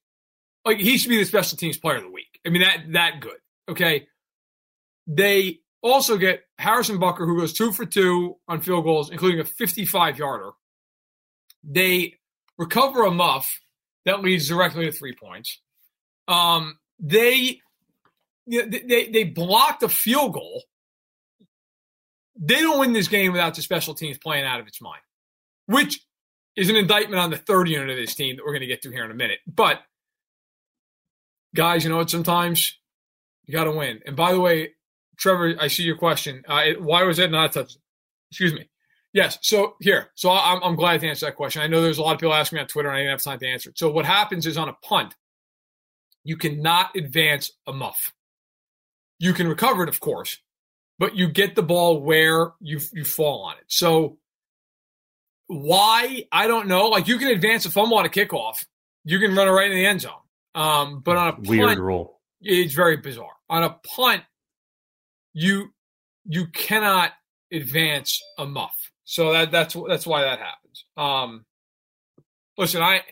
like 0.65 0.79
he 0.79 0.99
should 0.99 1.11
be 1.11 1.19
the 1.19 1.25
special 1.25 1.59
teams 1.59 1.79
player 1.79 1.97
of 1.97 2.03
the 2.03 2.11
week. 2.11 2.41
I 2.47 2.51
mean 2.51 2.63
that 2.63 2.93
that 2.93 3.21
good. 3.21 3.39
Okay. 3.69 4.07
They 5.07 5.61
also 5.83 6.17
get 6.17 6.45
Harrison 6.59 6.99
Butker, 6.99 7.27
who 7.27 7.39
goes 7.39 7.53
two 7.53 7.73
for 7.73 7.85
two 7.85 8.37
on 8.49 8.61
field 8.61 8.85
goals, 8.85 9.11
including 9.11 9.41
a 9.41 9.45
55 9.45 10.19
yarder. 10.19 10.51
They 11.65 12.15
recover 12.57 13.05
a 13.05 13.11
muff 13.11 13.61
that 14.05 14.23
leads 14.23 14.49
directly 14.49 14.87
to 14.87 14.93
three 14.93 15.15
points. 15.15 15.61
Um, 16.29 16.79
they, 16.99 17.61
they 18.47 19.11
they 19.13 19.25
blocked 19.25 19.83
a 19.83 19.89
field 19.89 20.35
goal. 20.35 20.63
They 22.45 22.61
don't 22.61 22.81
win 22.81 22.93
this 22.93 23.07
game 23.07 23.31
without 23.31 23.55
the 23.55 23.63
special 23.63 23.95
teams 23.95 24.19
playing 24.19 24.45
out 24.45 24.59
of 24.59 24.67
its 24.67 24.83
mind, 24.83 25.01
which 25.67 26.05
is 26.57 26.69
an 26.69 26.77
indictment 26.77 27.21
on 27.21 27.31
the 27.31 27.39
third 27.39 27.69
unit 27.69 27.89
of 27.89 27.97
this 27.97 28.17
team 28.17 28.37
that 28.37 28.45
we're 28.45 28.53
going 28.53 28.63
to 28.63 28.67
get 28.67 28.83
to 28.83 28.91
here 28.91 29.05
in 29.05 29.13
a 29.13 29.15
minute. 29.15 29.39
But 29.47 29.81
guys, 31.55 31.85
you 31.85 31.91
know 31.91 31.99
what? 31.99 32.11
Sometimes 32.11 32.79
you 33.45 33.53
got 33.53 33.65
to 33.65 33.71
win. 33.71 34.01
And 34.07 34.17
by 34.17 34.33
the 34.33 34.41
way, 34.41 34.71
Trevor, 35.17 35.55
I 35.61 35.69
see 35.69 35.85
your 35.85 35.97
question. 35.97 36.43
Uh, 36.49 36.63
it, 36.67 36.83
why 36.83 37.05
was 37.05 37.19
that 37.19 37.31
not 37.31 37.51
a 37.51 37.53
touch? 37.61 37.77
Excuse 38.31 38.53
me. 38.53 38.69
Yes. 39.13 39.39
So 39.43 39.77
here, 39.81 40.11
so 40.15 40.31
I'm, 40.31 40.61
I'm 40.65 40.75
glad 40.75 41.01
to 41.01 41.09
answer 41.09 41.27
that 41.27 41.37
question. 41.37 41.63
I 41.63 41.69
know 41.69 41.81
there's 41.81 41.99
a 41.99 42.03
lot 42.03 42.15
of 42.15 42.19
people 42.19 42.35
asking 42.35 42.57
me 42.57 42.63
on 42.63 42.67
Twitter, 42.67 42.89
and 42.89 42.97
I 42.97 43.01
didn't 43.03 43.13
have 43.13 43.23
time 43.23 43.39
to 43.39 43.47
answer 43.47 43.71
it. 43.71 43.79
So 43.79 43.91
what 43.91 44.05
happens 44.05 44.47
is 44.47 44.57
on 44.57 44.69
a 44.69 44.77
punt, 44.83 45.15
you 46.25 46.37
cannot 46.37 46.97
advance 46.97 47.53
a 47.67 47.73
muff. 47.73 48.13
You 49.19 49.33
can 49.33 49.47
recover 49.47 49.85
it, 49.85 49.89
of 49.89 50.01
course, 50.01 50.39
but 50.99 51.17
you 51.17 51.29
get 51.29 51.55
the 51.55 51.63
ball 51.63 52.01
where 52.01 52.53
you 52.61 52.81
you 52.93 53.05
fall 53.05 53.43
on 53.45 53.57
it. 53.59 53.65
So 53.67 54.19
why 55.47 56.25
I 56.33 56.47
don't 56.47 56.69
know. 56.69 56.89
Like 56.89 57.09
you 57.09 57.19
can 57.19 57.29
advance 57.29 57.67
a 57.67 57.71
fumble 57.71 57.99
on 57.99 58.07
a 58.07 58.09
kickoff, 58.09 58.65
you 59.05 59.19
can 59.19 59.35
run 59.35 59.49
it 59.49 59.51
right 59.51 59.71
in 59.71 59.77
the 59.77 59.87
end 59.87 60.01
zone. 60.01 60.13
Um, 60.55 61.01
but 61.01 61.17
on 61.17 61.29
a 61.29 61.33
punt, 61.33 61.49
weird 61.49 61.79
rule, 61.79 62.21
it's 62.41 62.75
very 62.75 62.97
bizarre. 62.99 63.33
On 63.49 63.63
a 63.63 63.71
punt, 63.71 64.23
you 65.33 65.73
you 66.25 66.47
cannot 66.47 67.13
advance 67.53 68.21
a 68.39 68.47
muff. 68.47 68.93
So 69.05 69.33
that 69.33 69.51
that's 69.51 69.77
that's 69.89 70.07
why 70.07 70.23
that 70.23 70.39
happens. 70.39 70.85
Um, 70.97 71.45
listen, 72.57 72.83
I 72.83 73.03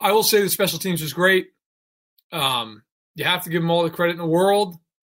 I 0.00 0.12
will 0.12 0.22
say 0.22 0.40
the 0.42 0.48
special 0.48 0.78
teams 0.78 1.02
was 1.02 1.12
great. 1.12 1.48
Um, 2.32 2.82
you 3.14 3.24
have 3.24 3.44
to 3.44 3.50
give 3.50 3.62
them 3.62 3.70
all 3.70 3.82
the 3.82 3.90
credit 3.90 4.12
in 4.12 4.18
the 4.18 4.26
world. 4.26 4.76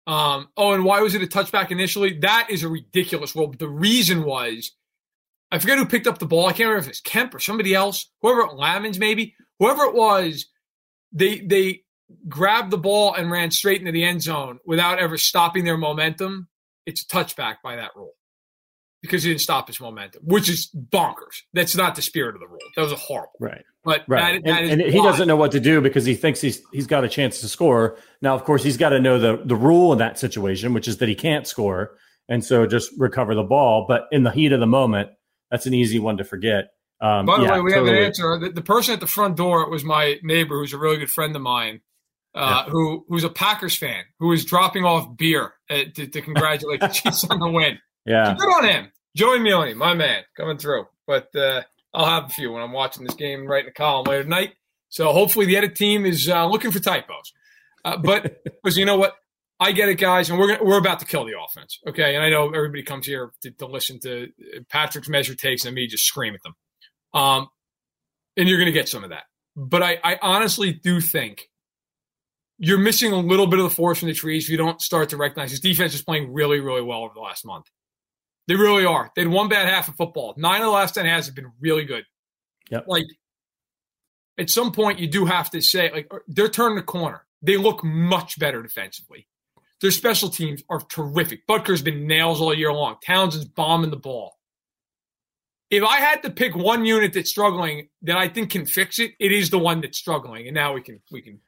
Um, 0.06 0.48
oh, 0.56 0.72
and 0.72 0.84
why 0.84 1.00
was 1.00 1.14
it 1.14 1.22
a 1.22 1.26
touchback 1.26 1.70
initially? 1.70 2.18
That 2.20 2.48
is 2.50 2.62
a 2.62 2.68
ridiculous 2.68 3.34
rule. 3.34 3.48
But 3.48 3.58
the 3.58 3.68
reason 3.68 4.22
was, 4.22 4.72
I 5.50 5.58
forget 5.58 5.78
who 5.78 5.86
picked 5.86 6.06
up 6.06 6.18
the 6.18 6.26
ball. 6.26 6.46
I 6.46 6.52
can't 6.52 6.68
remember 6.68 6.84
if 6.84 6.88
it's 6.88 7.00
Kemp 7.00 7.34
or 7.34 7.40
somebody 7.40 7.74
else, 7.74 8.10
whoever 8.22 8.48
Lammons 8.48 8.98
maybe, 8.98 9.34
whoever 9.58 9.84
it 9.84 9.94
was. 9.94 10.46
They 11.12 11.38
they 11.38 11.82
grabbed 12.28 12.70
the 12.70 12.78
ball 12.78 13.14
and 13.14 13.30
ran 13.30 13.50
straight 13.50 13.80
into 13.80 13.92
the 13.92 14.04
end 14.04 14.22
zone 14.22 14.58
without 14.66 14.98
ever 14.98 15.16
stopping 15.16 15.64
their 15.64 15.76
momentum, 15.76 16.48
it's 16.84 17.02
a 17.02 17.06
touchback 17.06 17.56
by 17.62 17.76
that 17.76 17.92
rule 17.96 18.15
because 19.02 19.22
he 19.22 19.30
didn't 19.30 19.40
stop 19.40 19.68
his 19.68 19.80
momentum, 19.80 20.22
which 20.24 20.48
is 20.48 20.70
bonkers. 20.74 21.42
That's 21.52 21.76
not 21.76 21.94
the 21.94 22.02
spirit 22.02 22.34
of 22.34 22.40
the 22.40 22.48
rule. 22.48 22.58
That 22.74 22.82
was 22.82 22.92
a 22.92 22.96
horrible. 22.96 23.32
Right. 23.40 23.62
But 23.84 24.04
right. 24.08 24.42
That, 24.44 24.48
that 24.48 24.62
and, 24.64 24.82
and 24.82 24.92
he 24.92 25.00
doesn't 25.00 25.28
know 25.28 25.36
what 25.36 25.52
to 25.52 25.60
do 25.60 25.80
because 25.80 26.04
he 26.04 26.14
thinks 26.14 26.40
he's 26.40 26.62
he's 26.72 26.86
got 26.86 27.04
a 27.04 27.08
chance 27.08 27.40
to 27.40 27.48
score. 27.48 27.96
Now, 28.22 28.34
of 28.34 28.44
course, 28.44 28.62
he's 28.62 28.76
got 28.76 28.90
to 28.90 29.00
know 29.00 29.18
the 29.18 29.42
the 29.44 29.56
rule 29.56 29.92
in 29.92 29.98
that 29.98 30.18
situation, 30.18 30.74
which 30.74 30.88
is 30.88 30.98
that 30.98 31.08
he 31.08 31.14
can't 31.14 31.46
score, 31.46 31.96
and 32.28 32.44
so 32.44 32.66
just 32.66 32.90
recover 32.98 33.34
the 33.34 33.42
ball. 33.42 33.86
But 33.88 34.06
in 34.10 34.22
the 34.24 34.30
heat 34.30 34.52
of 34.52 34.60
the 34.60 34.66
moment, 34.66 35.10
that's 35.50 35.66
an 35.66 35.74
easy 35.74 35.98
one 35.98 36.16
to 36.16 36.24
forget. 36.24 36.70
Um, 37.00 37.26
By 37.26 37.38
the 37.38 37.44
yeah, 37.44 37.52
way, 37.52 37.60
we 37.60 37.70
totally. 37.72 37.90
have 37.90 37.98
an 37.98 38.04
answer. 38.04 38.38
The, 38.38 38.50
the, 38.50 38.62
person 38.62 38.94
at 38.94 39.00
the 39.00 39.06
front 39.06 39.36
door 39.36 39.68
was 39.68 39.84
my 39.84 40.18
neighbor, 40.22 40.58
who's 40.58 40.72
a 40.72 40.78
really 40.78 40.96
good 40.96 41.10
friend 41.10 41.36
of 41.36 41.42
mine 41.42 41.82
uh, 42.36 42.64
yeah. 42.66 42.70
who 42.70 43.04
who's 43.08 43.24
a 43.24 43.30
Packers 43.30 43.76
fan, 43.76 44.04
who 44.18 44.30
is 44.32 44.44
dropping 44.44 44.84
off 44.84 45.16
beer 45.16 45.54
uh, 45.70 45.84
to, 45.94 46.06
to, 46.06 46.20
congratulate 46.20 46.80
the 46.80 46.88
Chiefs 46.88 47.24
on 47.24 47.40
the 47.40 47.48
win. 47.48 47.78
Yeah, 48.06 48.36
so 48.36 48.44
good 48.44 48.54
on 48.54 48.64
him. 48.64 48.92
Joey 49.16 49.38
Mealy, 49.38 49.74
my 49.74 49.94
man, 49.94 50.22
coming 50.36 50.58
through. 50.58 50.86
But 51.06 51.34
uh, 51.34 51.62
I'll 51.94 52.06
have 52.06 52.24
a 52.24 52.28
few 52.28 52.52
when 52.52 52.62
I'm 52.62 52.72
watching 52.72 53.04
this 53.04 53.14
game 53.14 53.46
right 53.46 53.60
in 53.60 53.66
the 53.66 53.72
column 53.72 54.04
later 54.04 54.24
tonight. 54.24 54.54
So 54.88 55.12
hopefully 55.12 55.46
the 55.46 55.56
edit 55.56 55.74
team 55.74 56.04
is 56.06 56.28
uh, 56.28 56.46
looking 56.46 56.70
for 56.70 56.80
typos. 56.80 57.32
Uh, 57.84 57.96
but 57.96 58.44
because 58.62 58.76
you 58.76 58.84
know 58.84 58.96
what, 58.96 59.14
I 59.58 59.72
get 59.72 59.88
it, 59.88 59.98
guys, 59.98 60.28
and 60.28 60.38
we're 60.38 60.48
gonna, 60.48 60.64
we're 60.64 60.78
about 60.78 61.00
to 61.00 61.06
kill 61.06 61.24
the 61.24 61.34
offense. 61.38 61.78
Okay, 61.88 62.14
and 62.14 62.22
I 62.22 62.28
know 62.28 62.48
everybody 62.48 62.82
comes 62.82 63.06
here 63.06 63.30
to, 63.42 63.50
to 63.52 63.66
listen 63.66 63.98
to 64.00 64.28
Patrick's 64.68 65.08
measure 65.08 65.34
takes 65.34 65.64
and 65.64 65.74
me 65.74 65.86
just 65.86 66.04
scream 66.04 66.34
at 66.34 66.42
them. 66.42 66.54
Um, 67.14 67.48
and 68.36 68.48
you're 68.48 68.58
going 68.58 68.66
to 68.66 68.72
get 68.72 68.88
some 68.88 69.02
of 69.02 69.10
that. 69.10 69.24
But 69.56 69.82
I, 69.82 69.98
I 70.04 70.18
honestly 70.20 70.72
do 70.72 71.00
think 71.00 71.48
you're 72.58 72.78
missing 72.78 73.12
a 73.12 73.18
little 73.18 73.46
bit 73.46 73.58
of 73.58 73.64
the 73.64 73.74
forest 73.74 74.00
from 74.00 74.08
the 74.08 74.14
trees 74.14 74.44
if 74.44 74.50
you 74.50 74.58
don't 74.58 74.80
start 74.80 75.10
to 75.10 75.16
recognize 75.16 75.50
this 75.50 75.60
defense 75.60 75.94
is 75.94 76.02
playing 76.02 76.32
really, 76.32 76.60
really 76.60 76.82
well 76.82 77.02
over 77.02 77.14
the 77.14 77.20
last 77.20 77.46
month. 77.46 77.66
They 78.48 78.54
really 78.54 78.84
are. 78.84 79.10
They 79.14 79.22
had 79.22 79.30
one 79.30 79.48
bad 79.48 79.68
half 79.68 79.88
of 79.88 79.96
football. 79.96 80.34
Nine 80.36 80.60
of 80.60 80.66
the 80.66 80.72
last 80.72 80.94
ten 80.94 81.06
halves 81.06 81.26
have 81.26 81.34
been 81.34 81.52
really 81.60 81.84
good. 81.84 82.04
Yep. 82.70 82.84
Like 82.86 83.06
at 84.38 84.50
some 84.50 84.72
point, 84.72 84.98
you 84.98 85.08
do 85.08 85.24
have 85.24 85.50
to 85.50 85.60
say 85.60 85.90
like 85.92 86.10
they're 86.28 86.48
turning 86.48 86.76
the 86.76 86.82
corner. 86.82 87.22
They 87.42 87.56
look 87.56 87.82
much 87.84 88.38
better 88.38 88.62
defensively. 88.62 89.26
Their 89.80 89.90
special 89.90 90.30
teams 90.30 90.62
are 90.68 90.80
terrific. 90.80 91.46
Butker's 91.46 91.82
been 91.82 92.06
nails 92.06 92.40
all 92.40 92.54
year 92.54 92.72
long. 92.72 92.96
Townsend's 93.04 93.44
bombing 93.44 93.90
the 93.90 93.96
ball. 93.96 94.38
If 95.68 95.82
I 95.82 95.98
had 95.98 96.22
to 96.22 96.30
pick 96.30 96.56
one 96.56 96.84
unit 96.86 97.12
that's 97.12 97.28
struggling 97.28 97.88
that 98.02 98.16
I 98.16 98.28
think 98.28 98.52
can 98.52 98.64
fix 98.64 98.98
it, 98.98 99.12
it 99.18 99.32
is 99.32 99.50
the 99.50 99.58
one 99.58 99.80
that's 99.80 99.98
struggling. 99.98 100.46
And 100.46 100.54
now 100.54 100.72
we 100.72 100.80
can 100.80 101.00
we 101.10 101.20
can 101.20 101.40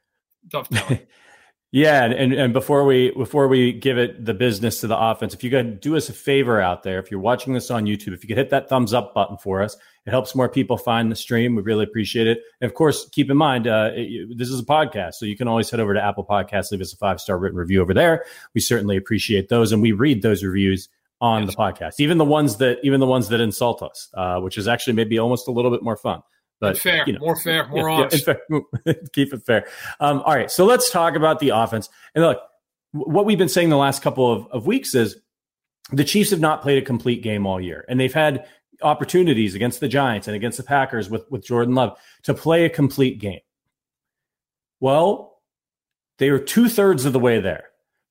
dovetail. 0.47 0.99
yeah, 1.71 2.05
and 2.05 2.33
and 2.33 2.51
before 2.51 2.83
we 2.83 3.11
before 3.11 3.47
we 3.47 3.73
give 3.73 3.99
it 3.99 4.25
the 4.25 4.33
business 4.33 4.81
to 4.81 4.87
the 4.87 4.97
offense, 4.97 5.35
if 5.35 5.43
you 5.43 5.51
could 5.51 5.79
do 5.79 5.95
us 5.95 6.09
a 6.09 6.13
favor 6.13 6.59
out 6.59 6.81
there, 6.81 6.97
if 6.97 7.11
you're 7.11 7.19
watching 7.19 7.53
this 7.53 7.69
on 7.69 7.85
YouTube, 7.85 8.13
if 8.13 8.23
you 8.23 8.27
could 8.27 8.37
hit 8.37 8.49
that 8.49 8.69
thumbs 8.69 8.91
up 8.91 9.13
button 9.13 9.37
for 9.37 9.61
us, 9.61 9.77
it 10.07 10.09
helps 10.09 10.33
more 10.33 10.49
people 10.49 10.77
find 10.77 11.11
the 11.11 11.15
stream. 11.15 11.55
We 11.55 11.61
really 11.61 11.83
appreciate 11.83 12.25
it. 12.25 12.39
And 12.59 12.67
of 12.67 12.73
course, 12.73 13.07
keep 13.11 13.29
in 13.29 13.37
mind 13.37 13.67
uh, 13.67 13.91
it, 13.93 14.35
this 14.35 14.49
is 14.49 14.59
a 14.59 14.65
podcast, 14.65 15.13
so 15.15 15.27
you 15.27 15.37
can 15.37 15.47
always 15.47 15.69
head 15.69 15.79
over 15.79 15.93
to 15.93 16.03
Apple 16.03 16.25
Podcasts, 16.25 16.71
leave 16.71 16.81
us 16.81 16.91
a 16.91 16.97
five 16.97 17.21
star 17.21 17.37
written 17.37 17.59
review 17.59 17.81
over 17.83 17.93
there. 17.93 18.25
We 18.55 18.61
certainly 18.61 18.97
appreciate 18.97 19.49
those, 19.49 19.71
and 19.71 19.79
we 19.79 19.91
read 19.91 20.23
those 20.23 20.43
reviews 20.43 20.89
on 21.21 21.43
yes. 21.43 21.51
the 21.51 21.61
podcast, 21.61 21.99
even 21.99 22.17
the 22.17 22.25
ones 22.25 22.57
that 22.57 22.79
even 22.81 22.99
the 22.99 23.05
ones 23.05 23.29
that 23.29 23.41
insult 23.41 23.83
us, 23.83 24.09
uh, 24.15 24.39
which 24.39 24.57
is 24.57 24.67
actually 24.67 24.93
maybe 24.93 25.19
almost 25.19 25.47
a 25.47 25.51
little 25.51 25.69
bit 25.69 25.83
more 25.83 25.97
fun. 25.97 26.23
But 26.59 26.77
fair, 26.77 27.03
you 27.07 27.13
know, 27.13 27.19
more 27.19 27.35
fair, 27.37 27.67
more 27.69 27.89
yeah. 27.89 28.35
Yeah, 28.85 28.93
keep 29.13 29.33
it 29.33 29.45
fair. 29.45 29.67
Um, 29.99 30.21
all 30.25 30.35
right, 30.35 30.51
so 30.51 30.65
let's 30.65 30.89
talk 30.89 31.15
about 31.15 31.39
the 31.39 31.49
offense. 31.49 31.89
And 32.15 32.23
look, 32.23 32.41
what 32.91 33.25
we've 33.25 33.37
been 33.37 33.49
saying 33.49 33.69
the 33.69 33.77
last 33.77 34.01
couple 34.01 34.31
of, 34.31 34.47
of 34.47 34.67
weeks 34.67 34.93
is 34.93 35.17
the 35.91 36.03
Chiefs 36.03 36.31
have 36.31 36.41
not 36.41 36.61
played 36.61 36.81
a 36.81 36.85
complete 36.85 37.23
game 37.23 37.45
all 37.45 37.61
year, 37.61 37.85
and 37.87 37.99
they've 37.99 38.13
had 38.13 38.45
opportunities 38.81 39.55
against 39.55 39.79
the 39.79 39.87
Giants 39.87 40.27
and 40.27 40.35
against 40.35 40.57
the 40.57 40.63
Packers 40.63 41.09
with 41.09 41.29
with 41.31 41.45
Jordan 41.45 41.75
Love 41.75 41.97
to 42.23 42.33
play 42.33 42.65
a 42.65 42.69
complete 42.69 43.19
game. 43.19 43.39
Well, 44.81 45.41
they 46.17 46.29
were 46.29 46.39
two 46.39 46.67
thirds 46.67 47.05
of 47.05 47.13
the 47.13 47.19
way 47.19 47.39
there. 47.39 47.65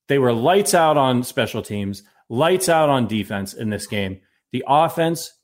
They 0.09 0.19
were 0.19 0.33
lights 0.33 0.73
out 0.73 0.97
on 0.97 1.23
special 1.23 1.61
teams, 1.61 2.03
lights 2.31 2.71
out 2.71 2.89
on 2.89 3.07
defense 3.07 3.53
in 3.53 3.69
this 3.69 3.87
game. 3.87 4.21
The 4.53 4.65
offense 4.67 5.35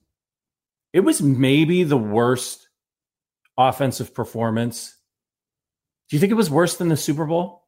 it 0.95 1.01
was 1.01 1.21
maybe 1.21 1.83
the 1.83 1.99
worst 1.99 2.64
offensive 3.57 4.15
performance. 4.15 4.97
Do 6.09 6.17
you 6.17 6.21
think 6.21 6.33
it 6.33 6.37
was 6.37 6.51
worse 6.51 6.77
than 6.77 6.89
the 6.89 6.97
Super 6.97 7.25
Bowl? 7.25 7.65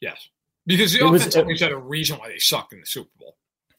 Yes, 0.00 0.28
because 0.66 0.92
the 0.92 1.00
It 1.00 1.14
offense 1.14 1.36
uh, 1.36 1.40
always 1.40 1.60
had 1.60 1.72
a 1.72 1.78
reason 1.78 2.18
why 2.18 2.28
they 2.28 2.38
sucked 2.38 2.72
in 2.72 2.80
the 2.80 2.86
Super 2.86 3.10
Bowl. 3.18 3.36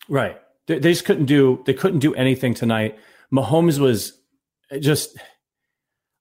Right. 0.09 0.37
They, 0.67 0.79
they 0.79 0.91
just 0.91 1.05
couldn't 1.05 1.25
do 1.25 1.61
they 1.65 1.73
couldn't 1.73 1.99
do 1.99 2.15
anything 2.15 2.53
tonight. 2.53 2.97
Mahomes 3.31 3.79
was 3.79 4.19
just 4.79 5.17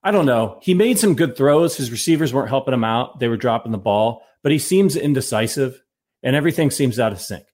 I 0.03 0.11
don't 0.11 0.27
know. 0.27 0.59
He 0.63 0.75
made 0.75 0.99
some 0.99 1.15
good 1.15 1.37
throws. 1.37 1.77
His 1.77 1.91
receivers 1.91 2.35
weren't 2.35 2.51
helping 2.51 2.75
him 2.75 2.85
out. 2.85 3.21
They 3.21 3.29
were 3.29 3.39
dropping 3.39 3.73
the 3.73 3.79
ball, 3.79 4.23
but 4.43 4.53
he 4.53 4.59
seems 4.59 4.97
indecisive 4.97 5.81
and 6.23 6.37
everything 6.37 6.71
seems 6.71 7.01
out 7.01 7.13
of 7.13 7.21
sync. 7.21 7.45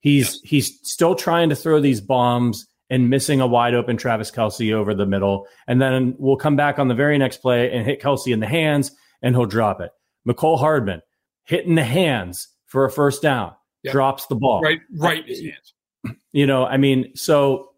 He's 0.00 0.40
he's 0.42 0.80
still 0.82 1.14
trying 1.14 1.50
to 1.50 1.56
throw 1.56 1.80
these 1.80 2.00
bombs 2.00 2.66
and 2.90 3.08
missing 3.08 3.40
a 3.40 3.46
wide 3.46 3.74
open 3.74 3.96
Travis 3.96 4.30
Kelce 4.30 4.72
over 4.74 4.92
the 4.94 5.06
middle. 5.06 5.46
And 5.66 5.80
then 5.80 6.14
we'll 6.18 6.36
come 6.36 6.56
back 6.56 6.78
on 6.78 6.88
the 6.88 6.94
very 6.94 7.16
next 7.18 7.38
play 7.38 7.72
and 7.72 7.86
hit 7.86 8.02
Kelce 8.02 8.32
in 8.32 8.40
the 8.40 8.46
hands 8.48 8.90
and 9.22 9.34
he'll 9.34 9.46
drop 9.46 9.80
it. 9.80 9.92
Mecole 10.28 10.58
Hardman 10.58 11.00
hitting 11.44 11.76
the 11.76 11.84
hands 11.84 12.48
for 12.66 12.84
a 12.84 12.90
first 12.90 13.22
down, 13.22 13.54
Yep. 13.82 13.92
drops 13.92 14.26
the 14.26 14.34
ball 14.34 14.60
Right, 14.60 14.80
right 14.98 15.22
in 15.22 15.26
his 15.28 15.40
hands. 15.40 16.18
you 16.32 16.46
know 16.46 16.66
i 16.66 16.76
mean 16.76 17.12
so 17.16 17.70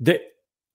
the, 0.00 0.20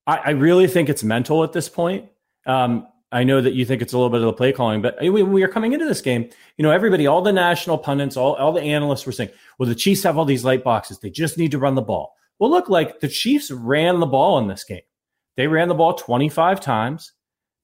I, 0.06 0.16
I 0.16 0.30
really 0.30 0.66
think 0.68 0.88
it's 0.88 1.02
mental 1.04 1.42
at 1.44 1.52
this 1.52 1.68
point 1.68 2.08
um, 2.46 2.86
i 3.10 3.24
know 3.24 3.40
that 3.40 3.54
you 3.54 3.64
think 3.64 3.82
it's 3.82 3.92
a 3.92 3.96
little 3.96 4.10
bit 4.10 4.20
of 4.20 4.26
the 4.26 4.32
play 4.32 4.52
calling 4.52 4.80
but 4.80 4.96
when 5.00 5.32
we 5.32 5.42
are 5.42 5.48
coming 5.48 5.72
into 5.72 5.86
this 5.86 6.00
game 6.00 6.30
you 6.56 6.62
know 6.62 6.70
everybody 6.70 7.06
all 7.06 7.20
the 7.22 7.32
national 7.32 7.78
pundits 7.78 8.16
all, 8.16 8.34
all 8.34 8.52
the 8.52 8.62
analysts 8.62 9.04
were 9.06 9.12
saying 9.12 9.30
well 9.58 9.68
the 9.68 9.74
chiefs 9.74 10.02
have 10.04 10.16
all 10.16 10.24
these 10.24 10.44
light 10.44 10.62
boxes 10.64 10.98
they 11.00 11.10
just 11.10 11.36
need 11.36 11.50
to 11.50 11.58
run 11.58 11.74
the 11.74 11.82
ball 11.82 12.14
well 12.42 12.50
look 12.50 12.68
like 12.68 13.00
the 13.00 13.08
chiefs 13.08 13.50
ran 13.50 14.00
the 14.00 14.06
ball 14.06 14.38
in 14.38 14.48
this 14.48 14.64
game 14.64 14.80
they 15.36 15.46
ran 15.46 15.68
the 15.68 15.74
ball 15.74 15.94
25 15.94 16.60
times 16.60 17.12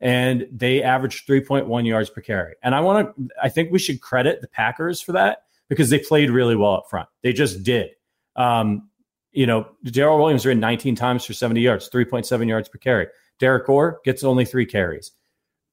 and 0.00 0.46
they 0.52 0.82
averaged 0.82 1.26
3.1 1.28 1.86
yards 1.86 2.10
per 2.10 2.20
carry 2.20 2.54
and 2.62 2.74
i 2.74 2.80
want 2.80 3.14
to 3.16 3.28
i 3.42 3.48
think 3.48 3.70
we 3.70 3.78
should 3.78 4.00
credit 4.00 4.40
the 4.40 4.48
packers 4.48 5.00
for 5.00 5.12
that 5.12 5.42
because 5.68 5.90
they 5.90 5.98
played 5.98 6.30
really 6.30 6.56
well 6.56 6.74
up 6.74 6.84
front 6.88 7.08
they 7.22 7.32
just 7.32 7.62
did 7.62 7.90
um, 8.36 8.88
you 9.32 9.46
know, 9.46 9.68
Darrel 9.84 10.18
Williams 10.18 10.46
ran 10.46 10.60
19 10.60 10.94
times 10.94 11.24
for 11.24 11.32
70 11.32 11.60
yards, 11.60 11.90
3.7 11.90 12.48
yards 12.48 12.68
per 12.68 12.78
carry. 12.78 13.08
Derrick 13.38 13.66
Gore 13.66 14.00
gets 14.04 14.24
only 14.24 14.44
three 14.44 14.66
carries. 14.66 15.12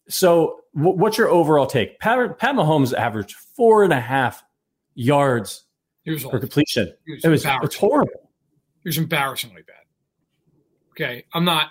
So, 0.09 0.59
w- 0.75 0.95
what's 0.95 1.17
your 1.17 1.29
overall 1.29 1.65
take? 1.65 1.99
Pat, 1.99 2.37
Pat 2.37 2.55
Mahomes 2.55 2.93
averaged 2.93 3.35
four 3.35 3.83
and 3.83 3.93
a 3.93 3.99
half 3.99 4.43
yards 4.93 5.63
per 6.05 6.39
completion. 6.39 6.93
He 7.05 7.13
was 7.13 7.25
It 7.25 7.29
was 7.29 7.45
it's 7.63 7.75
horrible. 7.75 8.24
He 8.85 8.89
was 8.89 8.99
embarrassingly 8.99 9.63
bad. 9.63 9.75
Okay, 10.91 11.25
I'm 11.33 11.43
not. 11.43 11.69